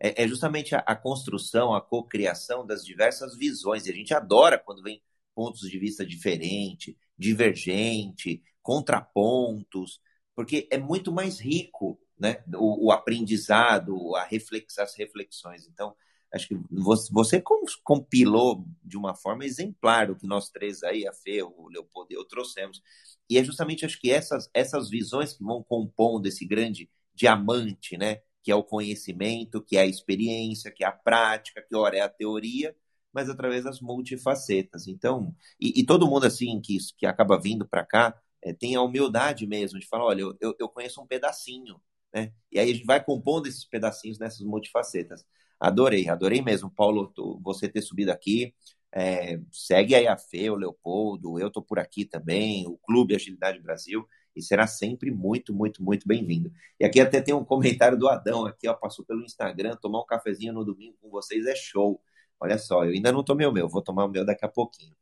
É, 0.00 0.24
é 0.24 0.28
justamente 0.28 0.74
a, 0.74 0.78
a, 0.78 0.96
construção, 0.96 1.74
a 1.74 1.80
cocriação 1.80 2.66
das 2.66 2.84
diversas 2.84 3.36
visões. 3.36 3.86
E 3.86 3.90
a 3.90 3.94
gente 3.94 4.14
adora 4.14 4.58
quando 4.58 4.82
vem 4.82 5.02
pontos 5.34 5.68
de 5.68 5.78
vista 5.78 6.04
diferente, 6.04 6.96
divergente, 7.16 8.42
contrapontos, 8.62 10.00
porque 10.34 10.68
é 10.70 10.78
muito 10.78 11.12
mais 11.12 11.40
rico 11.40 11.98
né? 12.18 12.42
o, 12.54 12.86
o 12.86 12.92
aprendizado, 12.92 14.14
a 14.16 14.24
reflex, 14.24 14.78
as 14.78 14.94
reflexões. 14.96 15.66
Então, 15.66 15.94
acho 16.32 16.48
que 16.48 16.56
você, 16.70 17.42
compilou 17.82 18.66
de 18.84 18.96
uma 18.96 19.14
forma 19.14 19.44
exemplar 19.44 20.10
o 20.10 20.16
que 20.16 20.26
nós 20.26 20.50
três 20.50 20.82
aí, 20.82 21.06
a 21.06 21.12
Fê, 21.12 21.42
o 21.42 21.68
Leopoldo 21.68 22.12
e 22.12 22.16
eu 22.16 22.24
trouxemos. 22.24 22.82
E 23.30 23.38
é 23.38 23.44
justamente, 23.44 23.86
acho 23.86 24.00
que 24.00 24.10
essas, 24.10 24.50
essas 24.52 24.90
visões 24.90 25.32
que 25.32 25.44
vão 25.44 25.62
compondo 25.62 26.26
esse 26.26 26.44
grande 26.44 26.90
diamante, 27.14 27.96
né? 27.96 28.20
Que 28.48 28.52
é 28.52 28.54
o 28.54 28.64
conhecimento, 28.64 29.60
que 29.60 29.76
é 29.76 29.82
a 29.82 29.86
experiência, 29.86 30.70
que 30.70 30.82
é 30.82 30.86
a 30.86 30.90
prática, 30.90 31.60
que 31.60 31.76
ora 31.76 31.98
é 31.98 32.00
a 32.00 32.08
teoria, 32.08 32.74
mas 33.12 33.28
através 33.28 33.64
das 33.64 33.78
multifacetas. 33.78 34.86
Então, 34.88 35.36
e, 35.60 35.78
e 35.78 35.84
todo 35.84 36.08
mundo 36.08 36.24
assim 36.24 36.58
que, 36.58 36.78
que 36.96 37.04
acaba 37.04 37.38
vindo 37.38 37.68
para 37.68 37.84
cá 37.84 38.18
é, 38.42 38.54
tem 38.54 38.74
a 38.74 38.80
humildade 38.80 39.46
mesmo 39.46 39.78
de 39.78 39.86
falar, 39.86 40.06
olha, 40.06 40.22
eu, 40.40 40.56
eu 40.58 40.66
conheço 40.66 40.98
um 41.02 41.06
pedacinho, 41.06 41.78
né? 42.10 42.32
E 42.50 42.58
aí 42.58 42.70
a 42.70 42.74
gente 42.74 42.86
vai 42.86 43.04
compondo 43.04 43.48
esses 43.48 43.66
pedacinhos 43.66 44.18
nessas 44.18 44.40
multifacetas. 44.40 45.26
Adorei, 45.60 46.08
adorei 46.08 46.40
mesmo, 46.40 46.70
Paulo, 46.70 47.12
você 47.42 47.68
ter 47.68 47.82
subido 47.82 48.10
aqui. 48.10 48.54
É, 48.92 49.38
segue 49.52 49.94
aí 49.94 50.06
a 50.06 50.16
Fê, 50.16 50.50
o 50.50 50.56
Leopoldo, 50.56 51.38
eu 51.38 51.50
tô 51.50 51.62
por 51.62 51.78
aqui 51.78 52.04
também, 52.04 52.66
o 52.66 52.78
Clube 52.78 53.14
Agilidade 53.14 53.60
Brasil, 53.60 54.08
e 54.34 54.42
será 54.42 54.66
sempre 54.66 55.10
muito, 55.10 55.52
muito, 55.54 55.82
muito 55.82 56.06
bem-vindo. 56.06 56.50
E 56.80 56.84
aqui 56.84 57.00
até 57.00 57.20
tem 57.20 57.34
um 57.34 57.44
comentário 57.44 57.98
do 57.98 58.08
Adão, 58.08 58.46
aqui, 58.46 58.68
ó, 58.68 58.74
passou 58.74 59.04
pelo 59.04 59.22
Instagram, 59.24 59.76
tomar 59.76 60.00
um 60.00 60.06
cafezinho 60.06 60.52
no 60.52 60.64
domingo 60.64 60.96
com 61.00 61.10
vocês 61.10 61.46
é 61.46 61.54
show. 61.54 62.00
Olha 62.40 62.56
só, 62.58 62.84
eu 62.84 62.92
ainda 62.92 63.12
não 63.12 63.24
tomei 63.24 63.46
o 63.46 63.52
meu, 63.52 63.68
vou 63.68 63.82
tomar 63.82 64.04
o 64.04 64.08
meu 64.08 64.24
daqui 64.24 64.44
a 64.44 64.48
pouquinho. 64.48 64.94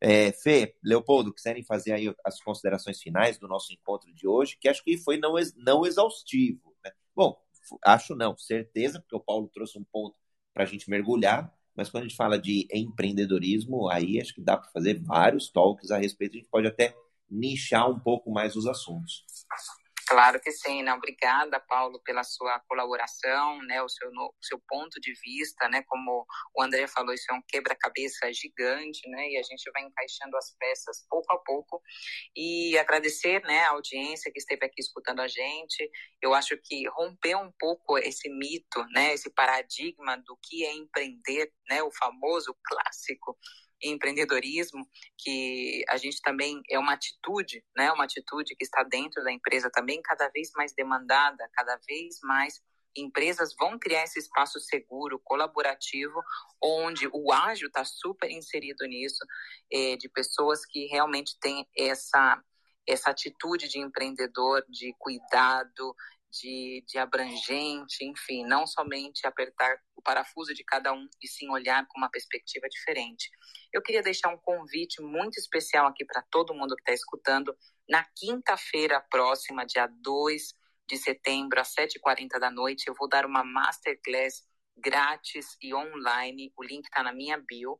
É, 0.00 0.32
Fê, 0.32 0.74
Leopoldo, 0.82 1.32
quiserem 1.32 1.62
fazer 1.62 1.92
aí 1.92 2.12
as 2.24 2.40
considerações 2.42 3.00
finais 3.00 3.38
do 3.38 3.46
nosso 3.46 3.72
encontro 3.72 4.12
de 4.12 4.26
hoje, 4.26 4.58
que 4.60 4.68
acho 4.68 4.82
que 4.82 4.98
foi 4.98 5.16
não, 5.16 5.34
não 5.56 5.86
exaustivo. 5.86 6.74
Né? 6.84 6.90
Bom, 7.14 7.40
acho 7.84 8.16
não, 8.16 8.36
certeza, 8.36 9.00
porque 9.00 9.14
o 9.14 9.20
Paulo 9.20 9.48
trouxe 9.54 9.78
um 9.78 9.84
ponto 9.84 10.16
para 10.52 10.64
a 10.64 10.66
gente 10.66 10.90
mergulhar, 10.90 11.54
mas 11.76 11.88
quando 11.88 12.04
a 12.04 12.08
gente 12.08 12.16
fala 12.16 12.38
de 12.38 12.66
empreendedorismo, 12.72 13.88
aí 13.88 14.20
acho 14.20 14.34
que 14.34 14.40
dá 14.40 14.56
para 14.56 14.70
fazer 14.70 15.02
vários 15.02 15.50
talks 15.50 15.90
a 15.90 15.98
respeito, 15.98 16.36
a 16.36 16.38
gente 16.38 16.50
pode 16.50 16.66
até 16.66 16.94
nichar 17.30 17.90
um 17.90 17.98
pouco 17.98 18.30
mais 18.30 18.56
os 18.56 18.66
assuntos. 18.66 19.24
Claro 20.06 20.40
que 20.40 20.50
sim, 20.50 20.82
né? 20.82 20.92
Obrigada, 20.94 21.60
Paulo, 21.60 22.00
pela 22.02 22.24
sua 22.24 22.58
colaboração, 22.68 23.62
né? 23.62 23.82
O 23.82 23.88
seu, 23.88 24.08
o 24.10 24.34
seu 24.40 24.60
ponto 24.68 25.00
de 25.00 25.12
vista, 25.24 25.68
né? 25.68 25.82
Como 25.86 26.26
o 26.56 26.62
André 26.62 26.86
falou, 26.88 27.14
isso 27.14 27.30
é 27.30 27.34
um 27.34 27.42
quebra-cabeça 27.46 28.32
gigante, 28.32 29.08
né? 29.08 29.28
E 29.28 29.38
a 29.38 29.42
gente 29.42 29.70
vai 29.72 29.82
encaixando 29.82 30.36
as 30.36 30.54
peças 30.58 31.06
pouco 31.08 31.32
a 31.32 31.38
pouco. 31.38 31.80
E 32.36 32.76
agradecer, 32.78 33.42
né, 33.44 33.60
a 33.64 33.70
audiência 33.70 34.30
que 34.32 34.38
esteve 34.38 34.66
aqui 34.66 34.80
escutando 34.80 35.20
a 35.20 35.28
gente. 35.28 35.90
Eu 36.20 36.34
acho 36.34 36.56
que 36.62 36.88
romper 36.88 37.36
um 37.36 37.52
pouco 37.58 37.98
esse 37.98 38.28
mito, 38.28 38.84
né? 38.92 39.14
Esse 39.14 39.30
paradigma 39.30 40.16
do 40.18 40.36
que 40.42 40.64
é 40.64 40.72
empreender, 40.72 41.52
né? 41.68 41.82
O 41.82 41.92
famoso 41.92 42.56
clássico 42.64 43.36
empreendedorismo, 43.82 44.86
que 45.18 45.84
a 45.88 45.96
gente 45.96 46.20
também 46.22 46.60
é 46.70 46.78
uma 46.78 46.94
atitude, 46.94 47.64
né? 47.76 47.90
Uma 47.92 48.04
atitude 48.04 48.54
que 48.56 48.64
está 48.64 48.82
dentro 48.82 49.22
da 49.24 49.32
empresa 49.32 49.70
também 49.70 50.00
cada 50.02 50.28
vez 50.28 50.50
mais 50.56 50.72
demandada, 50.72 51.48
cada 51.52 51.78
vez 51.86 52.18
mais 52.22 52.60
empresas 52.96 53.54
vão 53.58 53.78
criar 53.78 54.04
esse 54.04 54.18
espaço 54.18 54.60
seguro, 54.60 55.20
colaborativo, 55.24 56.22
onde 56.62 57.08
o 57.12 57.32
ágil 57.32 57.68
está 57.68 57.84
super 57.84 58.30
inserido 58.30 58.86
nisso, 58.86 59.24
é, 59.72 59.96
de 59.96 60.08
pessoas 60.08 60.64
que 60.66 60.86
realmente 60.86 61.38
têm 61.40 61.66
essa 61.76 62.42
essa 62.84 63.10
atitude 63.10 63.68
de 63.68 63.78
empreendedor, 63.78 64.64
de 64.68 64.92
cuidado, 64.98 65.94
de, 66.32 66.82
de 66.86 66.98
abrangente, 66.98 68.04
enfim, 68.04 68.44
não 68.44 68.66
somente 68.66 69.26
apertar 69.26 69.76
o 69.94 70.02
parafuso 70.02 70.54
de 70.54 70.64
cada 70.64 70.92
um 70.92 71.06
e 71.22 71.28
sim 71.28 71.50
olhar 71.50 71.86
com 71.86 71.98
uma 71.98 72.10
perspectiva 72.10 72.66
diferente. 72.68 73.30
Eu 73.72 73.82
queria 73.82 74.02
deixar 74.02 74.30
um 74.30 74.38
convite 74.38 75.02
muito 75.02 75.38
especial 75.38 75.86
aqui 75.86 76.04
para 76.04 76.22
todo 76.30 76.54
mundo 76.54 76.74
que 76.74 76.82
está 76.82 76.92
escutando. 76.92 77.54
Na 77.88 78.04
quinta-feira 78.16 79.00
próxima, 79.10 79.66
dia 79.66 79.86
2 79.86 80.54
de 80.88 80.96
setembro, 80.96 81.60
às 81.60 81.74
7h40 81.74 82.38
da 82.40 82.50
noite, 82.50 82.88
eu 82.88 82.94
vou 82.94 83.08
dar 83.08 83.26
uma 83.26 83.44
masterclass 83.44 84.42
grátis 84.76 85.56
e 85.60 85.74
online. 85.74 86.52
O 86.56 86.64
link 86.64 86.84
está 86.84 87.02
na 87.02 87.12
minha 87.12 87.38
bio. 87.38 87.78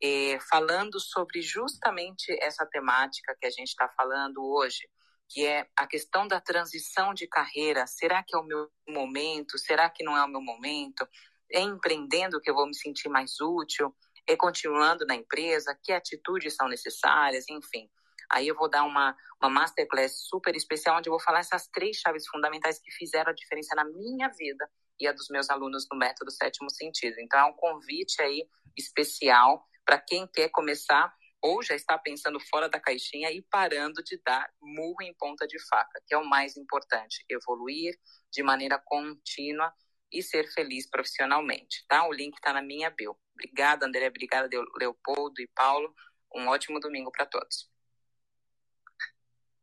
Eh, 0.00 0.38
falando 0.48 1.00
sobre 1.00 1.42
justamente 1.42 2.30
essa 2.40 2.64
temática 2.64 3.36
que 3.40 3.46
a 3.46 3.50
gente 3.50 3.68
está 3.68 3.88
falando 3.88 4.44
hoje, 4.44 4.88
que 5.28 5.46
é 5.46 5.68
a 5.76 5.86
questão 5.86 6.26
da 6.28 6.40
transição 6.40 7.14
de 7.14 7.26
carreira. 7.26 7.86
Será 7.86 8.22
que 8.22 8.34
é 8.34 8.38
o 8.38 8.44
meu 8.44 8.68
momento? 8.88 9.58
Será 9.58 9.88
que 9.90 10.04
não 10.04 10.16
é 10.16 10.24
o 10.24 10.28
meu 10.28 10.40
momento? 10.40 11.06
É 11.50 11.60
empreendendo 11.60 12.40
que 12.40 12.50
eu 12.50 12.54
vou 12.54 12.66
me 12.66 12.74
sentir 12.74 13.08
mais 13.08 13.40
útil? 13.40 13.94
É 14.26 14.36
continuando 14.36 15.04
na 15.06 15.14
empresa? 15.14 15.78
Que 15.82 15.92
atitudes 15.92 16.54
são 16.54 16.68
necessárias? 16.68 17.48
Enfim. 17.48 17.88
Aí 18.30 18.48
eu 18.48 18.54
vou 18.54 18.68
dar 18.68 18.84
uma, 18.84 19.16
uma 19.40 19.50
masterclass 19.50 20.26
super 20.28 20.54
especial, 20.56 20.98
onde 20.98 21.08
eu 21.08 21.12
vou 21.12 21.20
falar 21.20 21.40
essas 21.40 21.66
três 21.68 21.96
chaves 21.96 22.26
fundamentais 22.26 22.78
que 22.78 22.90
fizeram 22.92 23.30
a 23.30 23.34
diferença 23.34 23.74
na 23.74 23.84
minha 23.84 24.28
vida 24.28 24.68
e 24.98 25.06
a 25.06 25.12
dos 25.12 25.28
meus 25.28 25.50
alunos 25.50 25.86
no 25.90 25.98
método 25.98 26.30
sétimo 26.30 26.70
sentido. 26.70 27.16
Então 27.18 27.38
é 27.38 27.44
um 27.44 27.52
convite 27.52 28.20
aí 28.22 28.48
especial 28.76 29.64
para 29.84 29.98
quem 29.98 30.26
quer 30.26 30.48
começar 30.48 31.14
ou 31.44 31.62
já 31.62 31.74
está 31.74 31.98
pensando 31.98 32.40
fora 32.40 32.70
da 32.70 32.80
caixinha 32.80 33.30
e 33.30 33.42
parando 33.42 34.02
de 34.02 34.18
dar 34.24 34.50
murro 34.62 35.02
em 35.02 35.12
ponta 35.12 35.46
de 35.46 35.58
faca, 35.68 36.02
que 36.06 36.14
é 36.14 36.16
o 36.16 36.24
mais 36.24 36.56
importante, 36.56 37.22
evoluir 37.28 37.94
de 38.32 38.42
maneira 38.42 38.80
contínua 38.82 39.70
e 40.10 40.22
ser 40.22 40.50
feliz 40.54 40.88
profissionalmente, 40.88 41.84
tá? 41.86 42.08
O 42.08 42.12
link 42.14 42.34
está 42.34 42.50
na 42.54 42.62
minha 42.62 42.88
bio. 42.88 43.14
Obrigada, 43.34 43.84
André, 43.84 44.08
obrigada, 44.08 44.48
Leopoldo 44.78 45.38
e 45.42 45.46
Paulo. 45.48 45.94
Um 46.34 46.48
ótimo 46.48 46.80
domingo 46.80 47.12
para 47.12 47.26
todos. 47.26 47.70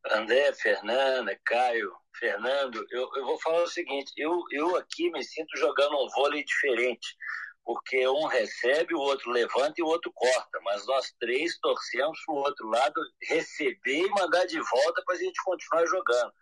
André, 0.06 0.52
Fernanda, 0.52 1.36
Caio, 1.44 1.92
Fernando, 2.16 2.86
eu, 2.92 3.10
eu 3.16 3.24
vou 3.24 3.40
falar 3.40 3.60
o 3.60 3.68
seguinte, 3.68 4.12
eu, 4.16 4.40
eu 4.52 4.76
aqui 4.76 5.10
me 5.10 5.24
sinto 5.24 5.56
jogando 5.58 5.96
um 5.96 6.08
vôlei 6.10 6.44
diferente 6.44 7.16
porque 7.64 8.06
um 8.08 8.26
recebe, 8.26 8.94
o 8.94 9.00
outro 9.00 9.30
levanta 9.30 9.74
e 9.78 9.82
o 9.82 9.86
outro 9.86 10.12
corta, 10.12 10.60
mas 10.62 10.86
nós 10.86 11.12
três 11.18 11.58
torcemos 11.58 12.18
para 12.24 12.34
o 12.34 12.38
outro 12.38 12.68
lado 12.68 13.00
receber 13.22 14.06
e 14.06 14.10
mandar 14.10 14.44
de 14.46 14.58
volta 14.58 15.02
para 15.04 15.14
a 15.14 15.18
gente 15.18 15.42
continuar 15.44 15.86
jogando. 15.86 16.32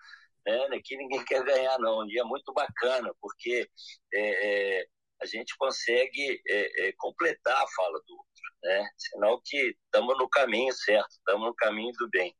Né? 0.46 0.76
Aqui 0.76 0.96
ninguém 0.96 1.22
quer 1.26 1.44
ganhar, 1.44 1.78
não. 1.78 2.08
E 2.08 2.18
é 2.18 2.24
muito 2.24 2.52
bacana, 2.52 3.12
porque 3.20 3.68
é, 4.12 4.78
é, 4.78 4.86
a 5.22 5.26
gente 5.26 5.56
consegue 5.58 6.42
é, 6.48 6.88
é 6.88 6.92
completar 6.96 7.62
a 7.62 7.68
fala 7.68 8.00
do 8.06 8.16
outro, 8.16 8.42
né? 8.62 8.88
sinal 8.96 9.40
que 9.44 9.76
estamos 9.84 10.16
no 10.18 10.28
caminho 10.28 10.72
certo, 10.72 11.10
estamos 11.10 11.46
no 11.46 11.54
caminho 11.54 11.92
do 11.92 12.08
bem. 12.08 12.34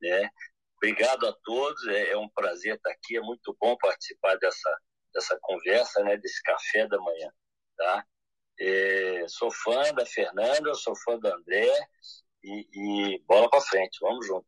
Né? 0.00 0.28
Obrigado 0.76 1.26
a 1.26 1.32
todos, 1.44 1.86
é, 1.88 2.10
é, 2.10 2.16
um 2.16 2.28
prazer 2.30 2.74
estar 2.76 2.90
aqui, 2.90 3.16
é 3.16 3.20
muito 3.20 3.56
bom 3.60 3.76
participar 3.76 4.36
dessa, 4.36 4.78
dessa 5.14 5.38
conversa, 5.40 6.02
né? 6.02 6.16
desse 6.16 6.42
café 6.42 6.86
da 6.88 6.98
manhã. 6.98 7.30
Tá? 7.76 8.04
É, 8.58 9.24
sou 9.28 9.50
fã 9.50 9.92
da 9.94 10.06
Fernanda, 10.06 10.74
sou 10.74 10.94
fã 10.96 11.18
do 11.18 11.28
André 11.28 11.68
e, 12.42 12.68
e 13.14 13.22
bola 13.26 13.48
para 13.50 13.60
frente, 13.60 13.98
vamos 14.00 14.26
junto. 14.26 14.46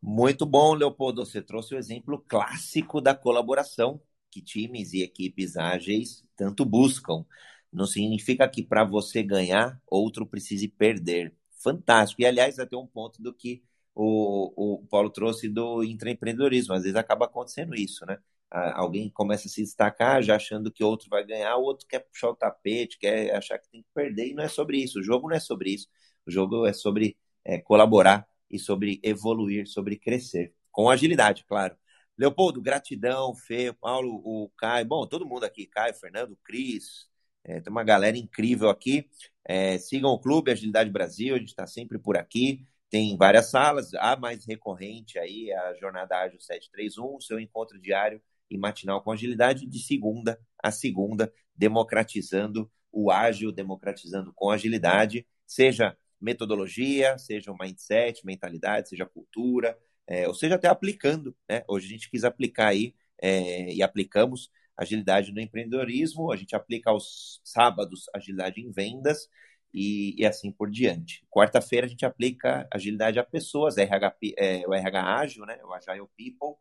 Muito 0.00 0.44
bom, 0.44 0.74
Leopoldo. 0.74 1.24
Você 1.24 1.40
trouxe 1.40 1.74
o 1.74 1.78
exemplo 1.78 2.18
clássico 2.28 3.00
da 3.00 3.14
colaboração 3.14 4.00
que 4.30 4.42
times 4.42 4.92
e 4.92 5.02
equipes 5.02 5.56
ágeis 5.56 6.24
tanto 6.36 6.64
buscam. 6.64 7.24
Não 7.72 7.86
significa 7.86 8.48
que 8.48 8.62
para 8.62 8.84
você 8.84 9.22
ganhar, 9.22 9.80
outro 9.86 10.26
precise 10.26 10.68
perder. 10.68 11.34
Fantástico. 11.62 12.20
E, 12.22 12.26
aliás, 12.26 12.58
até 12.58 12.76
um 12.76 12.86
ponto 12.86 13.22
do 13.22 13.32
que 13.32 13.62
o, 13.94 14.74
o 14.80 14.86
Paulo 14.88 15.10
trouxe 15.10 15.48
do 15.48 15.84
intraempreendedorismo. 15.84 16.74
Às 16.74 16.82
vezes 16.82 16.96
acaba 16.96 17.26
acontecendo 17.26 17.74
isso, 17.74 18.04
né? 18.06 18.18
Alguém 18.52 19.08
começa 19.10 19.48
a 19.48 19.50
se 19.50 19.62
destacar 19.62 20.22
já 20.22 20.36
achando 20.36 20.70
que 20.70 20.84
outro 20.84 21.08
vai 21.08 21.24
ganhar, 21.24 21.56
o 21.56 21.62
outro 21.62 21.86
quer 21.86 22.00
puxar 22.00 22.30
o 22.30 22.36
tapete, 22.36 22.98
quer 22.98 23.34
achar 23.34 23.58
que 23.58 23.68
tem 23.70 23.82
que 23.82 23.88
perder, 23.94 24.28
e 24.28 24.34
não 24.34 24.44
é 24.44 24.48
sobre 24.48 24.78
isso. 24.78 25.00
O 25.00 25.02
jogo 25.02 25.28
não 25.28 25.36
é 25.36 25.40
sobre 25.40 25.70
isso. 25.70 25.88
O 26.26 26.30
jogo 26.30 26.66
é 26.66 26.72
sobre 26.72 27.16
é, 27.44 27.58
colaborar 27.58 28.26
e 28.50 28.58
sobre 28.58 29.00
evoluir, 29.02 29.66
sobre 29.66 29.96
crescer. 29.96 30.54
Com 30.70 30.90
agilidade, 30.90 31.44
claro. 31.44 31.76
Leopoldo, 32.16 32.60
gratidão, 32.60 33.34
Fê, 33.34 33.72
Paulo, 33.72 34.20
o 34.24 34.50
Caio, 34.56 34.86
bom, 34.86 35.06
todo 35.06 35.26
mundo 35.26 35.44
aqui, 35.44 35.66
Caio, 35.66 35.94
Fernando, 35.94 36.38
Cris, 36.44 37.08
é, 37.44 37.60
tem 37.60 37.70
uma 37.70 37.82
galera 37.82 38.16
incrível 38.18 38.68
aqui. 38.68 39.08
É, 39.44 39.78
sigam 39.78 40.10
o 40.10 40.18
Clube 40.20 40.52
Agilidade 40.52 40.90
Brasil, 40.90 41.34
a 41.34 41.38
gente 41.38 41.48
está 41.48 41.66
sempre 41.66 41.98
por 41.98 42.16
aqui. 42.16 42.64
Tem 42.90 43.16
várias 43.16 43.50
salas, 43.50 43.94
a 43.94 44.14
mais 44.16 44.44
recorrente 44.46 45.18
aí, 45.18 45.50
a 45.52 45.74
Jornada 45.74 46.18
Ágil 46.18 46.38
731, 46.40 47.20
seu 47.20 47.40
encontro 47.40 47.80
diário 47.80 48.20
e 48.52 48.58
matinal 48.58 49.02
com 49.02 49.10
agilidade 49.10 49.66
de 49.66 49.78
segunda 49.78 50.38
a 50.62 50.70
segunda, 50.70 51.32
democratizando 51.56 52.70
o 52.92 53.10
ágil, 53.10 53.50
democratizando 53.50 54.32
com 54.34 54.50
agilidade, 54.50 55.26
seja 55.46 55.96
metodologia, 56.20 57.18
seja 57.18 57.50
o 57.50 57.58
mindset, 57.58 58.24
mentalidade, 58.24 58.90
seja 58.90 59.04
cultura, 59.04 59.76
é, 60.06 60.28
ou 60.28 60.34
seja, 60.34 60.54
até 60.54 60.68
aplicando. 60.68 61.34
Né? 61.48 61.64
Hoje 61.66 61.86
a 61.86 61.88
gente 61.88 62.10
quis 62.10 62.22
aplicar 62.22 62.68
aí 62.68 62.94
é, 63.20 63.72
e 63.72 63.82
aplicamos 63.82 64.50
agilidade 64.76 65.32
no 65.32 65.40
empreendedorismo, 65.40 66.30
a 66.30 66.36
gente 66.36 66.54
aplica 66.54 66.90
aos 66.90 67.40
sábados 67.44 68.06
agilidade 68.14 68.60
em 68.60 68.70
vendas 68.70 69.28
e, 69.74 70.14
e 70.20 70.24
assim 70.24 70.52
por 70.52 70.70
diante. 70.70 71.24
Quarta-feira 71.30 71.86
a 71.86 71.90
gente 71.90 72.04
aplica 72.04 72.68
agilidade 72.72 73.18
a 73.18 73.24
pessoas, 73.24 73.76
RH, 73.78 74.14
é, 74.36 74.66
o 74.66 74.74
RH 74.74 75.16
ágil, 75.16 75.46
né? 75.46 75.58
o 75.64 75.72
Agile 75.72 76.06
People, 76.16 76.56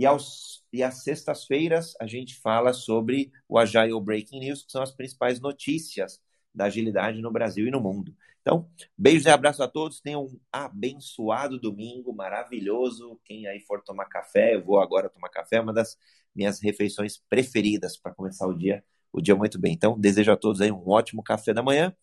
e, 0.00 0.06
aos, 0.06 0.64
e 0.72 0.82
às 0.82 1.02
sextas-feiras 1.02 1.94
a 2.00 2.06
gente 2.06 2.34
fala 2.40 2.72
sobre 2.72 3.30
o 3.46 3.58
Agile 3.58 4.00
Breaking 4.00 4.40
News, 4.40 4.62
que 4.62 4.72
são 4.72 4.82
as 4.82 4.90
principais 4.90 5.38
notícias 5.38 6.18
da 6.54 6.64
agilidade 6.64 7.20
no 7.20 7.30
Brasil 7.30 7.66
e 7.68 7.70
no 7.70 7.82
mundo. 7.82 8.16
Então, 8.40 8.66
beijos 8.96 9.26
e 9.26 9.28
abraços 9.28 9.60
a 9.60 9.68
todos. 9.68 10.00
Tenham 10.00 10.24
um 10.24 10.40
abençoado 10.50 11.60
domingo, 11.60 12.14
maravilhoso. 12.14 13.20
Quem 13.26 13.46
aí 13.46 13.60
for 13.60 13.82
tomar 13.82 14.06
café, 14.06 14.54
eu 14.54 14.64
vou 14.64 14.80
agora 14.80 15.10
tomar 15.10 15.28
café, 15.28 15.56
é 15.56 15.60
uma 15.60 15.74
das 15.74 15.98
minhas 16.34 16.62
refeições 16.62 17.18
preferidas 17.28 17.98
para 17.98 18.14
começar 18.14 18.46
o 18.46 18.56
dia, 18.56 18.82
o 19.12 19.20
dia 19.20 19.36
muito 19.36 19.60
bem. 19.60 19.74
Então, 19.74 20.00
desejo 20.00 20.32
a 20.32 20.36
todos 20.36 20.62
aí 20.62 20.72
um 20.72 20.88
ótimo 20.88 21.22
café 21.22 21.52
da 21.52 21.62
manhã 21.62 21.94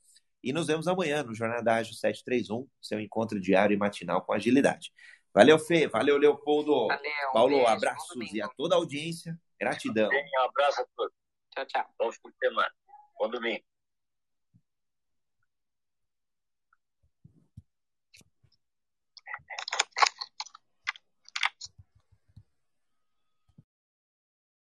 e 0.43 0.53
nos 0.53 0.67
vemos 0.67 0.87
amanhã 0.87 1.23
no 1.23 1.33
Jornada 1.33 1.73
Ágil 1.73 1.95
731, 1.95 2.67
seu 2.79 2.99
encontro 2.99 3.39
diário 3.39 3.73
e 3.73 3.77
matinal 3.77 4.21
com 4.21 4.33
agilidade. 4.33 4.91
Valeu, 5.37 5.59
Fê. 5.59 5.87
Valeu, 5.87 6.17
Leopoldo. 6.17 6.87
Valeu, 6.87 7.11
Paulo, 7.31 7.57
beijo, 7.57 7.67
abraços 7.67 8.33
e 8.33 8.41
a 8.41 8.47
toda 8.47 8.73
a 8.73 8.77
audiência. 8.79 9.39
Gratidão. 9.59 10.09
Um 10.09 10.45
abraço 10.45 10.81
a 10.81 10.85
todos. 10.95 11.13
Tchau, 11.51 11.65
tchau. 11.67 11.85
Bom 11.99 12.11
fim 12.11 12.29
de 12.29 12.37
semana. 12.39 12.71
Bom 13.19 13.29
domingo. 13.29 13.63